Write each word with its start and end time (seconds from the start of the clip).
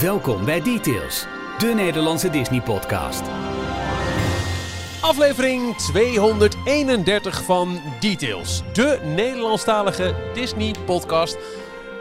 Welkom 0.00 0.44
bij 0.44 0.60
Details, 0.62 1.26
de 1.58 1.66
Nederlandse 1.66 2.30
Disney-podcast. 2.30 3.22
Aflevering 5.00 5.76
231 5.76 7.44
van 7.44 7.80
Details, 8.00 8.62
de 8.72 9.00
Nederlandstalige 9.02 10.14
Disney-podcast. 10.34 11.38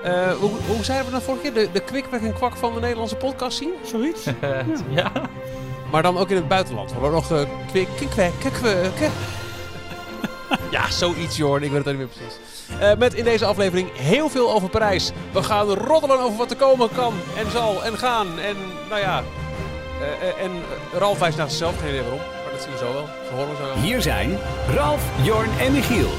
Eh, 0.03 0.31
hoe, 0.31 0.51
hoe 0.67 0.83
zeiden 0.83 1.05
we 1.05 1.11
dat 1.11 1.23
vorige 1.23 1.41
keer? 1.43 1.53
De, 1.53 1.71
de 1.71 1.83
kwikwek 1.83 2.21
en 2.21 2.33
kwak 2.33 2.55
van 2.55 2.73
de 2.73 2.79
Nederlandse 2.79 3.15
podcast 3.15 3.57
zien? 3.57 3.73
Zoiets? 3.85 4.25
ja. 4.89 5.11
Maar 5.91 6.01
dan 6.01 6.17
ook 6.17 6.29
in 6.29 6.35
het 6.35 6.47
buitenland. 6.47 6.89
We 6.89 6.99
hadden 6.99 7.11
nog 7.11 7.31
uh, 7.31 7.41
kwik, 7.67 7.87
kwik, 7.95 8.31
kwik, 8.39 8.53
kwik. 8.53 9.09
Ja, 10.71 10.89
zoiets, 10.89 11.37
Jorn. 11.37 11.63
Ik 11.63 11.71
weet 11.71 11.85
het 11.85 11.93
ook 11.93 11.99
niet 11.99 12.07
meer 12.07 12.27
precies. 12.27 12.39
Uh, 12.79 12.95
met 12.97 13.13
in 13.13 13.23
deze 13.23 13.45
aflevering 13.45 13.89
heel 13.93 14.29
veel 14.29 14.53
over 14.53 14.69
Parijs. 14.69 15.11
We 15.31 15.43
gaan 15.43 15.67
roddelen 15.67 16.19
over 16.19 16.37
wat 16.37 16.51
er 16.51 16.57
komen 16.57 16.89
kan 16.95 17.13
en 17.37 17.51
zal 17.51 17.83
en 17.83 17.97
gaan. 17.97 18.39
En 18.39 18.55
nou 18.89 19.01
ja, 19.01 19.23
uh, 20.01 20.43
en 20.43 20.51
Ralf 20.93 21.19
wijst 21.19 21.37
naar 21.37 21.49
zichzelf. 21.49 21.79
Geen 21.79 21.89
idee 21.89 22.01
waarom, 22.01 22.19
maar 22.19 22.51
dat 22.51 22.61
zien 22.61 22.71
we 22.71 22.77
zo 22.77 22.93
wel. 22.93 23.05
We 23.05 23.35
horen 23.35 23.57
zo 23.57 23.63
wel. 23.63 23.75
Hier 23.75 24.01
zijn 24.01 24.37
Ralf, 24.75 25.25
Jorn 25.25 25.49
en 25.59 25.71
Michiel. 25.71 26.09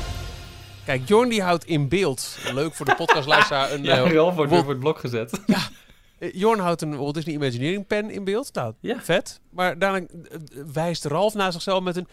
Kijk, 0.85 1.09
Jorn 1.09 1.29
die 1.29 1.43
houdt 1.43 1.65
in 1.65 1.89
beeld, 1.89 2.39
leuk 2.53 2.75
voor 2.75 2.87
de 2.87 2.95
podcastluisteraar, 2.95 3.73
een... 3.73 3.83
ja, 3.93 4.05
uh, 4.05 4.13
Ralf 4.13 4.35
wordt 4.35 4.51
weer 4.51 4.61
voor 4.61 4.71
het 4.71 4.81
blok 4.81 4.99
gezet. 4.99 5.41
Ja, 5.47 5.69
Jorn 6.33 6.59
houdt 6.59 6.83
een 6.83 6.97
Walt 6.97 7.15
Disney 7.15 7.35
Imagineering 7.35 7.87
pen 7.87 8.11
in 8.11 8.25
beeld. 8.25 8.55
Nou, 8.55 8.75
ja. 8.81 9.01
vet. 9.01 9.41
Maar 9.51 9.79
daarna 9.79 10.07
wijst 10.73 11.05
Ralf 11.05 11.35
naar 11.35 11.53
zichzelf 11.53 11.83
met 11.83 11.97
een... 11.97 12.09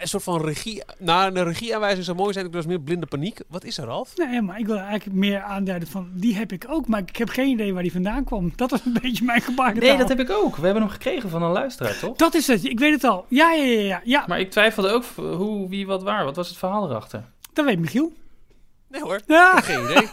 Een 0.00 0.08
soort 0.08 0.22
van 0.22 0.44
regie. 0.44 0.82
Nou, 0.98 1.36
een 1.36 1.44
regieaanwijzing 1.44 2.04
zou 2.04 2.16
mooi 2.16 2.32
zijn. 2.32 2.46
Ik 2.46 2.52
was 2.52 2.66
meer 2.66 2.80
blinde 2.80 3.06
paniek. 3.06 3.40
Wat 3.48 3.64
is 3.64 3.78
er, 3.78 3.84
Ralf? 3.84 4.16
Nee, 4.16 4.42
maar 4.42 4.58
ik 4.58 4.66
wil 4.66 4.76
eigenlijk 4.76 5.18
meer 5.18 5.42
aanduiden 5.42 5.88
van... 5.88 6.10
Die 6.14 6.36
heb 6.36 6.52
ik 6.52 6.64
ook, 6.68 6.86
maar 6.86 7.00
ik 7.00 7.16
heb 7.16 7.28
geen 7.28 7.48
idee 7.48 7.72
waar 7.72 7.82
die 7.82 7.92
vandaan 7.92 8.24
kwam. 8.24 8.52
Dat 8.56 8.70
was 8.70 8.84
een 8.84 8.98
beetje 9.02 9.24
mijn 9.24 9.40
gebaar. 9.40 9.74
Nee, 9.74 9.96
dat 9.96 10.08
heb 10.08 10.20
ik 10.20 10.30
ook. 10.30 10.56
We 10.56 10.64
hebben 10.64 10.82
hem 10.82 10.92
gekregen 10.92 11.30
van 11.30 11.42
een 11.42 11.50
luisteraar, 11.50 11.98
toch? 11.98 12.16
Dat 12.16 12.34
is 12.34 12.46
het. 12.46 12.64
Ik 12.64 12.78
weet 12.78 12.92
het 12.92 13.04
al. 13.04 13.26
Ja, 13.28 13.52
ja, 13.52 13.64
ja. 13.64 13.80
ja, 13.80 14.00
ja. 14.04 14.24
Maar 14.26 14.40
ik 14.40 14.50
twijfelde 14.50 14.90
ook 14.90 15.04
hoe, 15.14 15.68
wie, 15.68 15.86
wat, 15.86 16.02
waar. 16.02 16.24
Wat 16.24 16.36
was 16.36 16.48
het 16.48 16.58
verhaal 16.58 16.90
erachter? 16.90 17.24
Dat 17.52 17.64
weet 17.64 17.78
Michiel. 17.78 18.12
Nee 18.90 19.02
hoor, 19.02 19.20
ja. 19.26 19.58
ik 19.58 19.64
heb 19.64 19.64
geen 19.64 19.84
idee. 19.84 20.08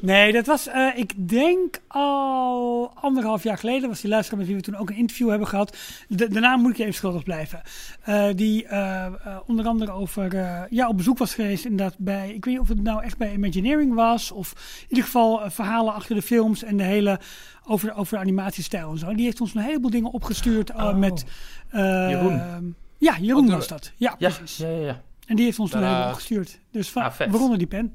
nee, 0.14 0.32
dat 0.32 0.46
was, 0.46 0.68
uh, 0.68 0.96
ik 0.96 1.28
denk 1.28 1.80
al 1.88 2.90
anderhalf 2.94 3.42
jaar 3.42 3.58
geleden, 3.58 3.88
was 3.88 4.00
die 4.00 4.10
luisteraar 4.10 4.38
met 4.38 4.48
wie 4.48 4.56
we 4.56 4.62
toen 4.62 4.76
ook 4.76 4.90
een 4.90 4.96
interview 4.96 5.28
hebben 5.28 5.48
gehad. 5.48 5.76
De, 6.08 6.28
daarna 6.28 6.56
moet 6.56 6.70
ik 6.70 6.76
je 6.76 6.82
even 6.82 6.94
schuldig 6.94 7.22
blijven. 7.22 7.62
Uh, 8.08 8.26
die 8.34 8.64
uh, 8.64 9.06
onder 9.46 9.66
andere 9.66 9.92
over, 9.92 10.36
ja, 10.70 10.88
op 10.88 10.96
bezoek 10.96 11.18
was 11.18 11.34
geweest 11.34 11.64
inderdaad 11.64 11.98
bij, 11.98 12.28
ik 12.34 12.44
weet 12.44 12.54
niet 12.54 12.62
of 12.62 12.68
het 12.68 12.82
nou 12.82 13.02
echt 13.02 13.18
bij 13.18 13.32
Imagineering 13.32 13.94
was, 13.94 14.30
of 14.30 14.52
in 14.80 14.86
ieder 14.88 15.04
geval 15.04 15.50
verhalen 15.50 15.94
achter 15.94 16.14
de 16.14 16.22
films 16.22 16.62
en 16.62 16.76
de 16.76 16.84
hele, 16.84 17.20
over, 17.64 17.94
over 17.94 18.14
de 18.14 18.22
animatiestijl 18.22 18.90
en 18.90 18.98
zo. 18.98 19.14
Die 19.14 19.24
heeft 19.24 19.40
ons 19.40 19.54
een 19.54 19.62
heleboel 19.62 19.90
dingen 19.90 20.12
opgestuurd 20.12 20.74
oh. 20.74 20.94
met... 20.94 21.24
Jeroen. 21.70 22.74
Ja, 22.98 23.16
Jeroen 23.20 23.50
was 23.50 23.68
dat. 23.68 23.92
Ja, 23.96 24.14
ja, 24.18 24.30
precies. 24.30 24.56
Ja, 24.56 24.68
ja, 24.68 24.86
ja. 24.86 25.02
En 25.26 25.36
die 25.36 25.44
heeft 25.44 25.58
ons 25.58 25.70
toen 25.70 25.82
helemaal 25.82 26.08
opgestuurd. 26.08 26.60
Dus 26.70 26.96
ah, 26.96 27.16
waaronder 27.18 27.58
die 27.58 27.66
pen. 27.66 27.94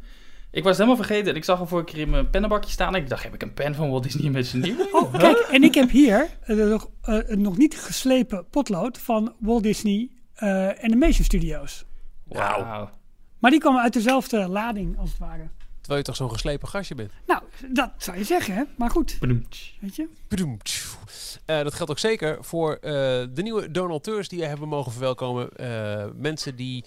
Ik 0.52 0.64
was 0.64 0.78
helemaal 0.78 0.96
vergeten. 0.96 1.36
Ik 1.36 1.44
zag 1.44 1.58
hem 1.58 1.68
vorige 1.68 1.94
keer 1.94 2.02
in 2.02 2.10
mijn 2.10 2.30
pennenbakje 2.30 2.72
staan. 2.72 2.96
En 2.96 3.02
ik 3.02 3.10
dacht, 3.10 3.24
heb 3.24 3.34
ik 3.34 3.42
een 3.42 3.54
pen 3.54 3.76
van 3.76 3.90
Walt 3.90 4.04
Disney 4.04 4.26
Imagineering? 4.26 4.94
Oh, 4.94 5.14
kijk. 5.14 5.38
En 5.38 5.64
ik 5.64 5.74
heb 5.74 5.90
hier 5.90 6.30
uh, 6.48 6.70
nog, 6.70 6.90
uh, 7.06 7.28
nog 7.28 7.58
niet 7.58 7.78
geslepen 7.78 8.46
potlood 8.50 8.98
van 8.98 9.34
Walt 9.40 9.64
Disney 9.64 10.10
uh, 10.44 10.70
Animation 10.70 11.26
Studios. 11.26 11.86
Wauw. 12.24 12.66
Wow. 12.66 12.90
Maar 13.40 13.52
die 13.52 13.60
kwam 13.60 13.78
uit 13.78 13.94
dezelfde 13.94 14.48
lading, 14.48 14.98
als 14.98 15.10
het 15.10 15.20
ware. 15.20 15.50
Terwijl 15.82 16.00
je 16.00 16.06
toch 16.06 16.16
zo'n 16.16 16.32
geslepen 16.32 16.68
gastje 16.68 16.96
bent. 16.96 17.12
Nou, 17.28 17.42
dat 17.68 17.92
zou 17.98 18.18
je 18.18 18.24
zeggen, 18.24 18.54
hè? 18.54 18.64
Maar 18.78 18.90
goed. 18.90 19.18
Bedoemd. 19.20 19.58
Weet 19.80 19.96
je? 19.96 20.08
Bedoemd. 20.28 20.86
Uh, 21.46 21.62
dat 21.62 21.74
geldt 21.74 21.92
ook 21.92 22.00
zeker 22.00 22.38
voor 22.44 22.72
uh, 22.74 22.92
de 23.34 23.42
nieuwe 23.42 23.72
donateurs 23.72 24.28
die 24.28 24.40
we 24.40 24.46
hebben 24.46 24.68
mogen 24.68 24.92
verwelkomen. 24.92 25.50
Uh, 25.56 26.06
mensen 26.16 26.56
die 26.56 26.86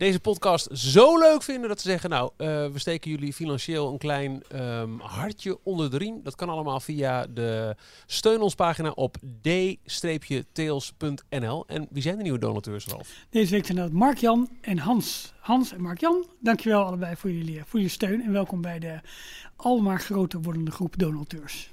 deze 0.00 0.20
podcast 0.20 0.68
zo 0.72 1.18
leuk 1.18 1.42
vinden 1.42 1.68
dat 1.68 1.80
ze 1.80 1.88
zeggen: 1.88 2.10
Nou, 2.10 2.30
we 2.36 2.72
steken 2.74 3.10
jullie 3.10 3.32
financieel 3.32 3.92
een 3.92 3.98
klein 3.98 4.42
um, 4.54 5.00
hartje 5.00 5.58
onder 5.62 5.90
de 5.90 5.98
riem. 5.98 6.20
Dat 6.22 6.34
kan 6.34 6.48
allemaal 6.48 6.80
via 6.80 7.26
de 7.26 7.76
steun 8.06 8.40
ons 8.40 8.54
pagina 8.54 8.90
op 8.90 9.16
d-tails.nl. 9.42 10.84
En 11.66 11.86
wie 11.90 12.02
zijn 12.02 12.16
de 12.16 12.22
nieuwe 12.22 12.38
donateurs, 12.38 12.86
Ralf? 12.86 13.26
Deze 13.30 13.50
week 13.50 13.66
zijn 13.66 13.78
dat 13.78 13.92
Mark-Jan 13.92 14.48
en 14.60 14.78
Hans. 14.78 15.32
Hans 15.40 15.72
en 15.72 15.80
Mark-Jan, 15.80 16.26
dankjewel 16.38 16.84
allebei 16.84 17.16
voor 17.16 17.30
jullie, 17.30 17.60
voor 17.64 17.78
jullie 17.78 17.88
steun. 17.88 18.22
En 18.22 18.32
welkom 18.32 18.60
bij 18.60 18.78
de 18.78 19.00
almaar 19.56 20.00
groter 20.00 20.42
wordende 20.42 20.70
groep 20.70 20.98
donateurs 20.98 21.70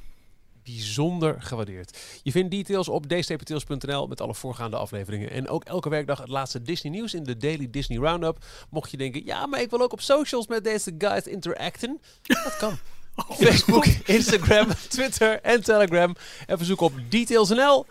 bijzonder 0.74 1.36
gewaardeerd. 1.40 1.98
Je 2.24 2.32
vindt 2.32 2.52
details 2.52 2.88
op 2.88 3.08
dstptails.nl 3.10 4.08
met 4.08 4.22
alle 4.22 4.34
voorgaande 4.34 4.78
afleveringen. 4.78 5.32
En 5.32 5.50
ook 5.50 5.64
elke 5.64 5.90
werkdag 5.90 6.20
het 6.20 6.30
laatste 6.30 6.62
Disney 6.62 6.92
nieuws 6.92 7.14
in 7.14 7.24
de 7.24 7.38
Daily 7.38 7.68
Disney 7.72 7.98
Roundup. 7.98 8.46
Mocht 8.70 8.92
je 8.92 8.98
denken, 8.98 9.26
ja, 9.26 9.46
maar 9.46 9.62
ik 9.62 9.70
wil 9.70 9.82
ook 9.82 9.92
op 9.92 10.02
socials 10.02 10.48
met 10.48 10.64
deze 10.64 10.96
guys 10.98 11.24
interacten. 11.24 12.02
Dat 12.22 12.58
kan. 12.58 12.78
Oh, 13.30 13.38
Facebook, 13.38 13.86
Instagram, 13.86 14.68
Twitter 14.90 15.42
en 15.42 15.64
Telegram. 15.64 16.16
Even 16.48 16.66
zoeken 16.66 16.86
op 16.86 16.94
details.nl. 17.10 17.86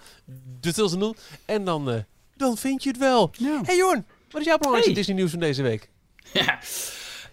Details.nl. 0.61 1.15
En 1.45 1.65
dan, 1.65 1.91
uh, 1.91 1.97
dan 2.37 2.57
vind 2.57 2.83
je 2.83 2.89
het 2.89 2.99
wel. 2.99 3.31
Ja. 3.33 3.61
Hey 3.65 3.77
Jorn, 3.77 4.05
wat 4.31 4.41
is 4.41 4.47
jouw 4.47 4.57
belangrijkste 4.57 4.93
hey. 4.93 4.95
Disney 4.95 5.17
nieuws 5.17 5.31
van 5.31 5.41
deze 5.41 5.63
week? 5.63 5.89
Ja, 6.33 6.59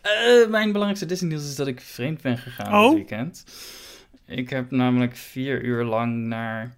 uh, 0.06 0.48
mijn 0.48 0.68
belangrijkste 0.68 1.06
Disney 1.06 1.30
nieuws 1.30 1.44
is 1.44 1.56
dat 1.56 1.68
ik 1.68 1.82
vreemd 1.82 2.22
ben 2.22 2.38
gegaan 2.38 2.74
oh. 2.74 2.90
dit 2.90 2.94
weekend. 2.94 3.44
Ik 4.25 4.50
heb 4.50 4.72
namelijk 4.72 5.16
vier 5.16 5.61
uur 5.63 5.84
lang 5.84 6.16
naar 6.16 6.75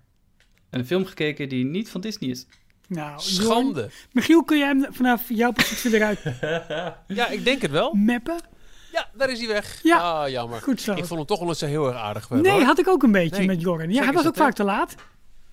een 0.70 0.86
film 0.86 1.06
gekeken 1.06 1.50
die 1.50 1.66
niet 1.66 1.90
van 1.90 2.02
Disney 2.02 2.30
is. 2.30 2.48
Nou, 2.88 3.20
Schande. 3.22 3.80
Jorn, 3.80 3.92
Michiel, 4.12 4.44
kun 4.44 4.58
jij 4.58 4.68
hem 4.68 4.86
vanaf 4.90 5.24
jouw 5.30 5.52
positie 5.52 5.94
eruit 5.96 6.22
Ja, 7.08 7.28
ik 7.28 7.44
denk 7.44 7.62
het 7.62 7.72
wel. 7.72 7.94
mappen? 7.94 8.40
Ja, 8.92 9.10
daar 9.14 9.30
is 9.30 9.40
hij 9.40 9.48
weg. 9.48 9.80
Ja, 9.84 9.98
ah, 9.98 10.30
jammer. 10.30 10.62
Goed 10.62 10.82
zo. 10.82 10.92
Ik 10.92 11.06
vond 11.06 11.20
hem 11.20 11.26
toch 11.28 11.40
wel 11.40 11.48
eens 11.48 11.62
heel 11.62 11.88
erg 11.88 11.98
aardig. 11.98 12.28
Wel, 12.28 12.42
nee, 12.42 12.52
hoor. 12.52 12.62
had 12.62 12.80
ik 12.80 12.88
ook 12.88 13.04
een 13.04 13.12
beetje 13.12 13.38
Nee. 13.38 13.48
met 13.48 13.62
Jorn. 13.62 13.92
Ja, 13.92 14.04
hij 14.04 14.14
was 14.14 14.28
ook 14.28 14.36
vaak 14.36 14.54
te 14.54 14.64
laat. 14.64 14.96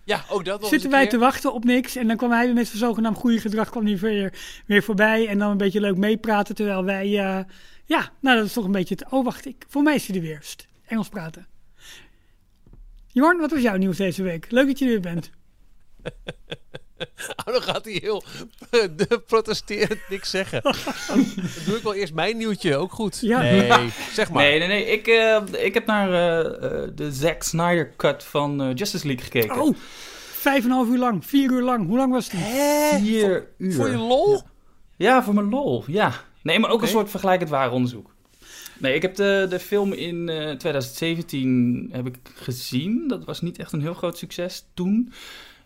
Ja, 0.04 0.24
ook 0.30 0.44
dat 0.44 0.66
Zitten 0.66 0.90
wij 0.90 1.06
te 1.06 1.18
wachten 1.18 1.52
op 1.52 1.64
niks. 1.64 1.96
En 1.96 2.06
dan 2.06 2.16
kwam 2.16 2.30
hij 2.30 2.44
weer 2.44 2.54
met 2.54 2.66
zijn 2.66 2.78
zogenaamd 2.78 3.16
goede 3.16 3.38
gedrag 3.40 3.70
kwam 3.70 3.86
hij 3.86 3.98
weer, 3.98 4.32
weer 4.66 4.82
voorbij. 4.82 5.28
En 5.28 5.38
dan 5.38 5.50
een 5.50 5.56
beetje 5.56 5.80
leuk 5.80 5.96
meepraten. 5.96 6.54
Terwijl 6.54 6.84
wij, 6.84 7.06
uh, 7.06 7.38
ja, 7.84 8.10
nou 8.20 8.36
dat 8.36 8.46
is 8.46 8.52
toch 8.52 8.64
een 8.64 8.72
beetje 8.72 8.94
het... 8.94 9.12
Oh, 9.12 9.24
wacht, 9.24 9.46
ik, 9.46 9.64
voor 9.68 9.82
mij 9.82 9.94
is 9.94 10.06
hij 10.06 10.16
er 10.16 10.22
weer. 10.22 10.38
St, 10.42 10.66
Engels 10.86 11.08
praten. 11.08 11.46
Jorn, 13.12 13.38
wat 13.38 13.50
was 13.50 13.60
jouw 13.60 13.76
nieuws 13.76 13.96
deze 13.96 14.22
week? 14.22 14.50
Leuk 14.50 14.66
dat 14.66 14.78
je 14.78 14.84
er 14.84 14.90
weer 14.90 15.00
bent. 15.00 15.30
Oh, 17.44 17.52
dan 17.52 17.62
gaat 17.62 17.84
hij 17.84 17.98
heel 18.02 18.24
de 18.96 19.22
protesterend 19.26 20.00
niks 20.08 20.30
zeggen. 20.30 20.62
dan 21.08 21.26
doe 21.66 21.76
ik 21.76 21.82
wel 21.82 21.94
eerst 21.94 22.14
mijn 22.14 22.36
nieuwtje, 22.36 22.76
ook 22.76 22.92
goed. 22.92 23.18
Ja. 23.20 23.40
Nee, 23.40 23.90
zeg 24.12 24.30
maar. 24.30 24.42
Nee, 24.42 24.58
nee, 24.58 24.68
nee. 24.68 24.84
Ik, 24.84 25.06
uh, 25.06 25.64
ik 25.64 25.74
heb 25.74 25.86
naar 25.86 26.08
uh, 26.08 26.50
uh, 26.62 26.88
de 26.94 27.12
Zack 27.12 27.42
Snyder 27.42 27.92
cut 27.96 28.24
van 28.24 28.72
Justice 28.74 29.06
League 29.06 29.24
gekeken. 29.24 29.60
Oh, 29.60 29.76
vijf 30.30 30.64
en 30.64 30.70
een 30.70 30.76
half 30.76 30.88
uur 30.88 30.98
lang. 30.98 31.26
Vier 31.26 31.50
uur 31.50 31.62
lang. 31.62 31.86
Hoe 31.86 31.96
lang 31.96 32.12
was 32.12 32.30
het? 32.30 32.40
Hè? 32.40 32.98
Vier 32.98 33.20
voor, 33.20 33.46
uur. 33.58 33.72
Voor 33.72 33.90
je 33.90 33.96
lol? 33.96 34.32
Ja. 34.32 34.42
ja, 34.96 35.22
voor 35.22 35.34
mijn 35.34 35.48
lol. 35.48 35.84
Ja. 35.86 36.12
Nee, 36.42 36.58
maar 36.58 36.70
ook 36.70 36.82
een 36.82 36.88
soort 36.88 37.10
vergelijkend 37.10 37.50
waar 37.50 37.72
onderzoek. 37.72 38.14
Nee, 38.78 38.94
ik 38.94 39.02
heb 39.02 39.14
de, 39.14 39.46
de 39.48 39.58
film 39.58 39.92
in 39.92 40.24
2017 40.58 41.88
heb 41.92 42.06
ik 42.06 42.16
gezien. 42.34 43.08
Dat 43.08 43.24
was 43.24 43.40
niet 43.40 43.58
echt 43.58 43.72
een 43.72 43.80
heel 43.80 43.94
groot 43.94 44.18
succes 44.18 44.64
toen. 44.74 45.12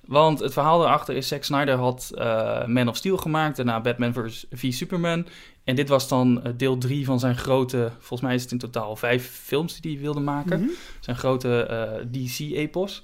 Want 0.06 0.38
het 0.38 0.52
verhaal 0.52 0.78
daarachter 0.78 1.16
is, 1.16 1.28
Zack 1.28 1.44
Snyder 1.44 1.76
had 1.76 2.10
uh, 2.14 2.66
Man 2.66 2.88
of 2.88 2.96
Steel 2.96 3.16
gemaakt, 3.16 3.56
daarna 3.56 3.80
Batman 3.80 4.12
vs. 4.12 4.46
v 4.50 4.72
Superman. 4.72 5.26
En 5.64 5.74
dit 5.74 5.88
was 5.88 6.08
dan 6.08 6.40
uh, 6.46 6.52
deel 6.56 6.78
3 6.78 7.04
van 7.04 7.20
zijn 7.20 7.36
grote, 7.36 7.90
volgens 7.98 8.20
mij 8.20 8.34
is 8.34 8.42
het 8.42 8.52
in 8.52 8.58
totaal 8.58 8.96
vijf 8.96 9.30
films 9.30 9.80
die 9.80 9.92
hij 9.92 10.00
wilde 10.00 10.20
maken. 10.20 10.60
Mhm. 10.60 10.70
Zijn 11.00 11.16
grote 11.16 11.68
uh, 12.12 12.22
DC-epos. 12.24 13.02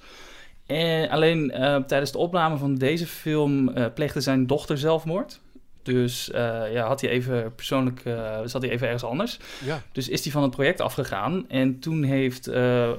En 0.65 1.09
alleen 1.09 1.51
tijdens 1.87 2.11
de 2.11 2.17
opname 2.17 2.57
van 2.57 2.75
deze 2.75 3.07
film 3.07 3.73
pleegde 3.93 4.21
zijn 4.21 4.47
dochter 4.47 4.77
zelfmoord. 4.77 5.41
Dus 5.83 6.29
ja, 6.71 6.87
had 6.87 7.01
hij 7.01 7.09
even 7.09 7.55
persoonlijk, 7.55 8.01
zat 8.45 8.61
hij 8.61 8.71
even 8.71 8.85
ergens 8.85 9.03
anders. 9.03 9.39
Ja. 9.65 9.83
Dus 9.91 10.09
is 10.09 10.23
hij 10.23 10.31
van 10.31 10.41
het 10.41 10.51
project 10.51 10.81
afgegaan. 10.81 11.49
En 11.49 11.79
toen 11.79 12.03
heeft 12.03 12.45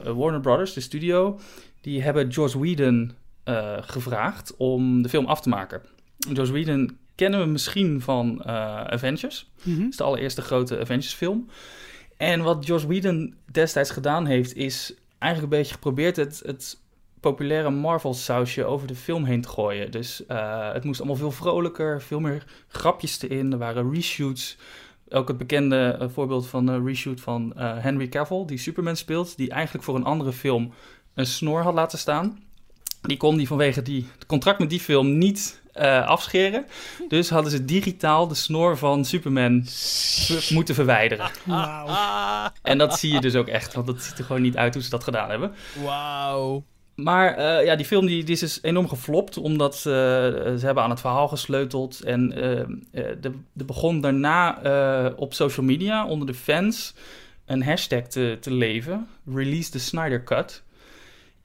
Warner 0.05 0.41
Brothers, 0.41 0.73
de 0.73 0.81
studio, 0.81 1.41
die 1.81 2.03
hebben 2.03 2.29
Joss 2.29 2.55
Whedon 2.55 3.13
gevraagd 3.81 4.57
om 4.57 5.03
de 5.03 5.09
film 5.09 5.27
af 5.27 5.41
te 5.41 5.49
maken. 5.49 5.83
Joss 6.33 6.51
Whedon 6.51 6.99
kennen 7.15 7.41
we 7.41 7.47
misschien 7.47 8.01
van 8.01 8.45
Avengers. 8.45 9.51
Mhm. 9.63 9.83
Is 9.83 9.97
de 9.97 10.05
allereerste 10.05 10.43
grote 10.43 10.81
Avengers 10.81 11.15
film. 11.15 11.49
En 12.17 12.43
wat 12.43 12.67
Joss 12.67 12.85
Whedon 12.85 13.35
destijds 13.53 13.91
gedaan 13.91 14.27
heeft, 14.27 14.55
is 14.55 14.95
eigenlijk 15.19 15.53
een 15.53 15.59
beetje 15.59 15.75
geprobeerd 15.75 16.17
het, 16.17 16.43
het 16.47 16.83
populaire 17.31 17.71
Marvel-sausje 17.71 18.65
over 18.65 18.87
de 18.87 18.95
film 18.95 19.25
heen 19.25 19.41
te 19.41 19.49
gooien. 19.49 19.91
Dus 19.91 20.23
uh, 20.29 20.73
het 20.73 20.85
moest 20.85 21.01
allemaal 21.01 21.19
veel 21.19 21.31
vrolijker, 21.31 22.03
veel 22.03 22.21
meer 22.21 22.45
grapjes 22.69 23.23
erin. 23.23 23.53
Er 23.53 23.59
waren 23.59 23.93
reshoots. 23.93 24.57
ook 25.11 25.29
het 25.29 25.39
bekende 25.39 25.99
uh, 26.01 26.09
voorbeeld 26.09 26.47
van 26.47 26.69
een 26.69 26.87
reshoot 26.87 27.21
van 27.21 27.53
Henry 27.57 28.09
Cavill, 28.09 28.45
die 28.47 28.59
Superman 28.59 28.97
speelt, 28.97 29.37
die 29.37 29.51
eigenlijk 29.51 29.85
voor 29.85 29.95
een 29.95 30.05
andere 30.05 30.33
film 30.33 30.73
een 31.15 31.27
snor 31.27 31.63
had 31.63 31.75
laten 31.75 31.99
staan. 31.99 32.43
Die 33.03 33.17
kon 33.17 33.37
die 33.37 33.47
vanwege 33.47 33.83
die, 33.83 34.09
het 34.15 34.27
contract 34.27 34.59
met 34.59 34.71
die 34.71 34.81
film 34.81 35.19
niet 35.19 35.63
uh, 35.75 36.07
afscheren. 36.07 36.67
Dus 37.09 37.31
hadden 37.31 37.51
ze 37.51 37.65
digitaal 37.65 38.29
de 38.29 38.35
snor 38.35 38.79
van 38.79 39.05
Superman 39.05 39.67
moeten 40.51 40.75
verwijderen. 40.75 41.31
En 42.63 42.79
dat 42.79 42.99
zie 42.99 43.13
je 43.13 43.21
dus 43.21 43.35
ook 43.35 43.49
echt, 43.49 43.75
want 43.75 43.87
dat 43.87 44.03
ziet 44.03 44.19
er 44.19 44.25
gewoon 44.25 44.43
niet 44.43 44.57
uit 44.57 44.75
hoe 44.75 44.83
ze 44.83 44.91
dat 44.91 45.05
gedaan 45.05 45.31
hebben. 45.31 45.53
Wauw. 45.85 46.65
Maar 46.95 47.39
uh, 47.39 47.65
ja, 47.65 47.77
die 47.77 47.87
film 47.87 48.07
die, 48.07 48.25
die 48.25 48.35
is 48.35 48.41
dus 48.41 48.59
enorm 48.63 48.89
geflopt, 48.89 49.37
omdat 49.37 49.75
uh, 49.75 49.83
ze 49.83 50.61
hebben 50.61 50.83
aan 50.83 50.91
het 50.91 51.01
verhaal 51.01 51.29
gesleuteld. 51.29 52.01
En 52.01 52.39
uh, 52.39 53.25
er 53.25 53.33
begon 53.53 54.01
daarna 54.01 54.59
op 55.17 55.35
social 55.35 55.67
media 55.67 56.07
onder 56.07 56.27
de 56.27 56.35
fans 56.35 56.95
een 57.47 57.63
hashtag 57.63 58.03
te, 58.03 58.37
te 58.41 58.53
leven. 58.53 59.09
Release 59.35 59.71
the 59.71 59.79
Snyder 59.79 60.25
Cut. 60.25 60.63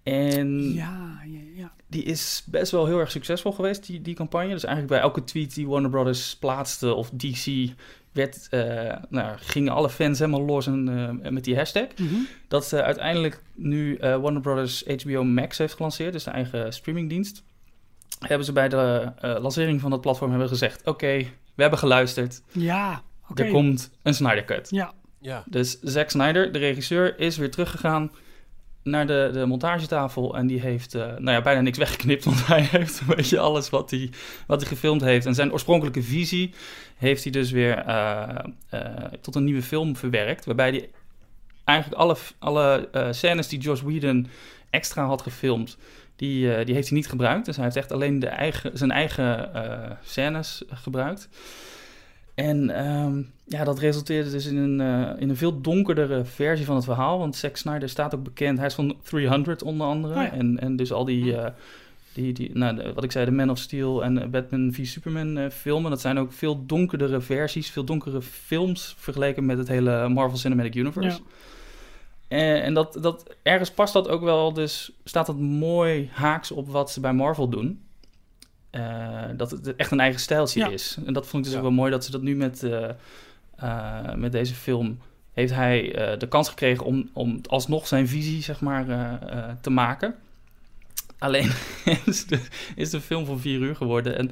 En 0.03 0.73
ja, 0.73 1.21
ja, 1.25 1.39
ja. 1.55 1.71
die 1.87 2.03
is 2.03 2.43
best 2.45 2.71
wel 2.71 2.85
heel 2.85 2.99
erg 2.99 3.11
succesvol 3.11 3.51
geweest, 3.51 3.85
die, 3.85 4.01
die 4.01 4.15
campagne. 4.15 4.49
Dus 4.49 4.63
eigenlijk 4.63 4.93
bij 4.93 5.03
elke 5.03 5.23
tweet 5.23 5.53
die 5.53 5.67
Warner 5.67 5.89
Brothers 5.89 6.35
plaatste 6.35 6.93
of 6.93 7.09
DC 7.09 7.71
werd, 8.11 8.47
uh, 8.51 8.95
nou, 9.09 9.37
gingen 9.37 9.73
alle 9.73 9.89
fans 9.89 10.19
helemaal 10.19 10.45
los 10.45 10.67
en, 10.67 10.89
uh, 11.23 11.31
met 11.31 11.43
die 11.43 11.55
hashtag. 11.55 11.87
Mm 11.95 12.07
-hmm. 12.07 12.27
Dat 12.47 12.65
ze 12.65 12.83
uiteindelijk 12.83 13.41
nu 13.55 13.97
uh, 13.97 13.99
Warner 14.17 14.41
Brothers 14.41 14.83
HBO 15.03 15.23
Max 15.23 15.57
heeft 15.57 15.73
gelanceerd, 15.73 16.13
dus 16.13 16.23
de 16.23 16.31
eigen 16.31 16.73
streamingdienst. 16.73 17.43
Hebben 18.19 18.45
ze 18.45 18.51
bij 18.51 18.69
de 18.69 19.11
lancering 19.21 19.81
van 19.81 19.89
dat 19.89 20.01
platform 20.01 20.29
hebben 20.29 20.49
gezegd: 20.49 20.87
Oké, 20.87 21.17
we 21.55 21.61
hebben 21.61 21.79
geluisterd. 21.79 22.41
Ja, 22.51 23.03
okay. 23.29 23.45
Er 23.45 23.51
komt 23.51 23.91
een 24.03 24.13
Snyder 24.13 24.45
Cut. 24.45 24.67
Ja. 24.69 24.93
Ja. 25.21 25.43
Dus 25.45 25.79
Zack 25.81 26.09
Snyder, 26.09 26.51
de 26.51 26.59
regisseur, 26.59 27.19
is 27.19 27.37
weer 27.37 27.51
teruggegaan 27.51 28.11
naar 28.83 29.07
de, 29.07 29.29
de 29.33 29.45
montagetafel 29.45 30.37
en 30.37 30.47
die 30.47 30.59
heeft 30.59 30.95
uh, 30.95 31.01
nou 31.01 31.31
ja, 31.31 31.41
bijna 31.41 31.61
niks 31.61 31.77
weggeknipt, 31.87 32.23
want 32.23 32.47
hij 32.47 32.61
heeft 32.61 32.99
een 32.99 33.15
beetje 33.15 33.39
alles 33.39 33.69
wat 33.69 33.89
hij, 33.89 34.09
wat 34.47 34.59
hij 34.59 34.69
gefilmd 34.69 35.01
heeft. 35.01 35.25
En 35.25 35.35
zijn 35.35 35.51
oorspronkelijke 35.51 36.03
visie 36.03 36.53
heeft 36.95 37.23
hij 37.23 37.31
dus 37.31 37.51
weer 37.51 37.87
uh, 37.87 38.29
uh, 38.73 38.81
tot 39.21 39.35
een 39.35 39.43
nieuwe 39.43 39.61
film 39.61 39.95
verwerkt, 39.95 40.45
waarbij 40.45 40.69
hij 40.69 40.89
eigenlijk 41.63 42.01
alle, 42.01 42.15
alle 42.39 42.89
scènes 43.11 43.47
die 43.47 43.59
Joss 43.59 43.81
Whedon 43.81 44.27
extra 44.69 45.05
had 45.05 45.21
gefilmd, 45.21 45.77
die, 46.15 46.63
die 46.65 46.75
heeft 46.75 46.87
hij 46.87 46.97
niet 46.97 47.09
gebruikt. 47.09 47.45
Dus 47.45 47.55
hij 47.55 47.65
heeft 47.65 47.77
echt 47.77 47.91
alleen 47.91 48.19
de 48.19 48.27
eigen, 48.27 48.77
zijn 48.77 48.91
eigen 48.91 49.49
scènes 50.03 50.63
gebruikt. 50.69 51.29
En 52.39 52.87
um, 52.87 53.31
ja, 53.43 53.63
dat 53.63 53.79
resulteerde 53.79 54.31
dus 54.31 54.45
in 54.45 54.57
een, 54.57 54.79
uh, 54.79 55.21
in 55.21 55.29
een 55.29 55.37
veel 55.37 55.61
donkerdere 55.61 56.25
versie 56.25 56.65
van 56.65 56.75
het 56.75 56.85
verhaal. 56.85 57.19
Want 57.19 57.35
Zack 57.35 57.55
Snyder 57.57 57.89
staat 57.89 58.15
ook 58.15 58.23
bekend. 58.23 58.57
Hij 58.57 58.67
is 58.67 58.73
van 58.73 58.95
300 59.03 59.63
onder 59.63 59.87
andere. 59.87 60.13
Oh 60.13 60.21
ja. 60.21 60.31
en, 60.31 60.59
en 60.59 60.75
dus 60.75 60.91
al 60.91 61.05
die, 61.05 61.23
uh, 61.23 61.45
die, 62.13 62.33
die 62.33 62.57
nou, 62.57 62.75
de, 62.75 62.93
wat 62.93 63.03
ik 63.03 63.11
zei, 63.11 63.25
de 63.25 63.31
Man 63.31 63.49
of 63.49 63.57
Steel 63.57 64.03
en 64.03 64.31
Batman 64.31 64.73
v 64.73 64.85
Superman 64.85 65.37
uh, 65.37 65.49
filmen. 65.49 65.91
Dat 65.91 66.01
zijn 66.01 66.19
ook 66.19 66.33
veel 66.33 66.65
donkerdere 66.65 67.21
versies, 67.21 67.69
veel 67.69 67.83
donkere 67.83 68.21
films 68.21 68.95
vergeleken 68.97 69.45
met 69.45 69.57
het 69.57 69.67
hele 69.67 70.09
Marvel 70.09 70.37
Cinematic 70.37 70.75
Universe. 70.75 71.17
Ja. 71.17 71.23
En, 72.27 72.61
en 72.61 72.73
dat, 72.73 72.97
dat, 73.01 73.35
ergens 73.43 73.71
past 73.71 73.93
dat 73.93 74.07
ook 74.07 74.21
wel, 74.21 74.53
dus 74.53 74.91
staat 75.03 75.25
dat 75.25 75.39
mooi 75.39 76.09
haaks 76.11 76.51
op 76.51 76.69
wat 76.69 76.91
ze 76.91 76.99
bij 76.99 77.13
Marvel 77.13 77.49
doen. 77.49 77.81
Uh, 78.71 79.23
dat 79.37 79.51
het 79.51 79.75
echt 79.75 79.91
een 79.91 79.99
eigen 79.99 80.19
stijltje 80.19 80.59
Ja. 80.59 80.69
is. 80.69 80.97
En 81.05 81.13
dat 81.13 81.27
vond 81.27 81.37
ik 81.37 81.43
dus 81.43 81.51
Ja. 81.51 81.57
ook 81.57 81.63
wel 81.63 81.71
mooi 81.77 81.91
dat 81.91 82.05
ze 82.05 82.11
dat 82.11 82.21
nu 82.21 82.35
met, 82.35 82.63
uh, 82.63 82.89
uh, 83.63 84.13
met 84.15 84.31
deze 84.31 84.55
film... 84.55 84.99
heeft 85.33 85.53
hij 85.53 85.81
de 86.17 86.27
kans 86.27 86.49
gekregen 86.49 86.85
om, 86.85 87.09
om 87.13 87.41
alsnog 87.47 87.87
zijn 87.87 88.07
visie, 88.07 88.41
zeg 88.41 88.61
maar, 88.61 88.85
te 89.61 89.69
maken. 89.69 90.15
Alleen 91.17 91.51
is 92.05 92.25
de, 92.25 92.39
is 92.75 92.89
de 92.89 93.01
film 93.01 93.25
van 93.25 93.39
vier 93.39 93.59
uur 93.59 93.75
geworden. 93.75 94.17
En 94.17 94.31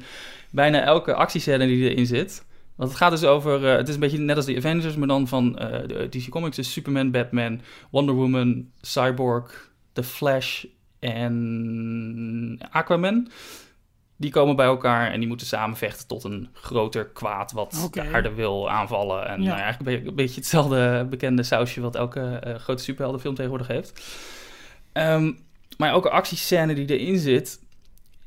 bijna 0.52 0.82
elke 0.82 1.14
actiescène 1.14 1.66
die 1.66 1.90
erin 1.90 2.06
zit... 2.06 2.46
Want 2.76 2.90
het 2.90 2.98
gaat 3.00 3.12
dus 3.12 3.24
over... 3.24 3.64
uh, 3.64 3.76
het 3.76 3.88
is 3.88 3.94
een 3.94 4.00
beetje 4.00 4.18
net 4.18 4.36
als 4.36 4.46
de 4.46 4.56
Avengers, 4.58 4.96
maar 4.96 5.08
dan 5.08 5.28
van 5.28 5.60
uh, 5.62 6.10
DC 6.10 6.30
Comics. 6.30 6.56
Dus 6.56 6.72
Superman, 6.72 7.12
Batman, 7.12 7.62
Wonder 7.92 8.16
Woman, 8.16 8.70
Cyborg, 8.82 9.72
The 9.94 10.04
Flash 10.04 10.64
en 11.00 12.58
Aquaman. 12.72 13.28
Die 14.20 14.32
komen 14.32 14.56
bij 14.56 14.66
elkaar 14.66 15.12
en 15.12 15.20
die 15.20 15.28
moeten 15.28 15.48
samen 15.48 15.78
vechten 15.78 16.08
tot 16.08 16.24
een 16.24 16.50
groter 16.54 17.06
kwaad... 17.06 17.52
wat 17.52 17.90
de 17.92 18.02
aarde 18.14 18.34
wil 18.34 18.70
aanvallen. 18.70 19.28
En 19.28 19.42
Ja. 19.42 19.48
nou 19.48 19.58
ja, 19.58 19.64
eigenlijk 19.64 20.08
een 20.08 20.16
beetje, 20.16 20.36
een 20.36 20.42
hetzelfde 20.42 21.08
bekende 21.10 21.44
sausje... 21.44 21.82
wat 21.82 21.96
elke 21.96 22.42
uh, 22.48 22.56
grote 22.56 22.84
superheldenfilm 22.84 23.36
tegenwoordig 23.36 23.68
heeft. 23.68 24.02
Ehm, 24.92 25.32
maar 25.78 25.90
elke 25.90 26.10
actiescène 26.10 26.74
die 26.74 27.00
erin 27.00 27.18
zit 27.18 27.60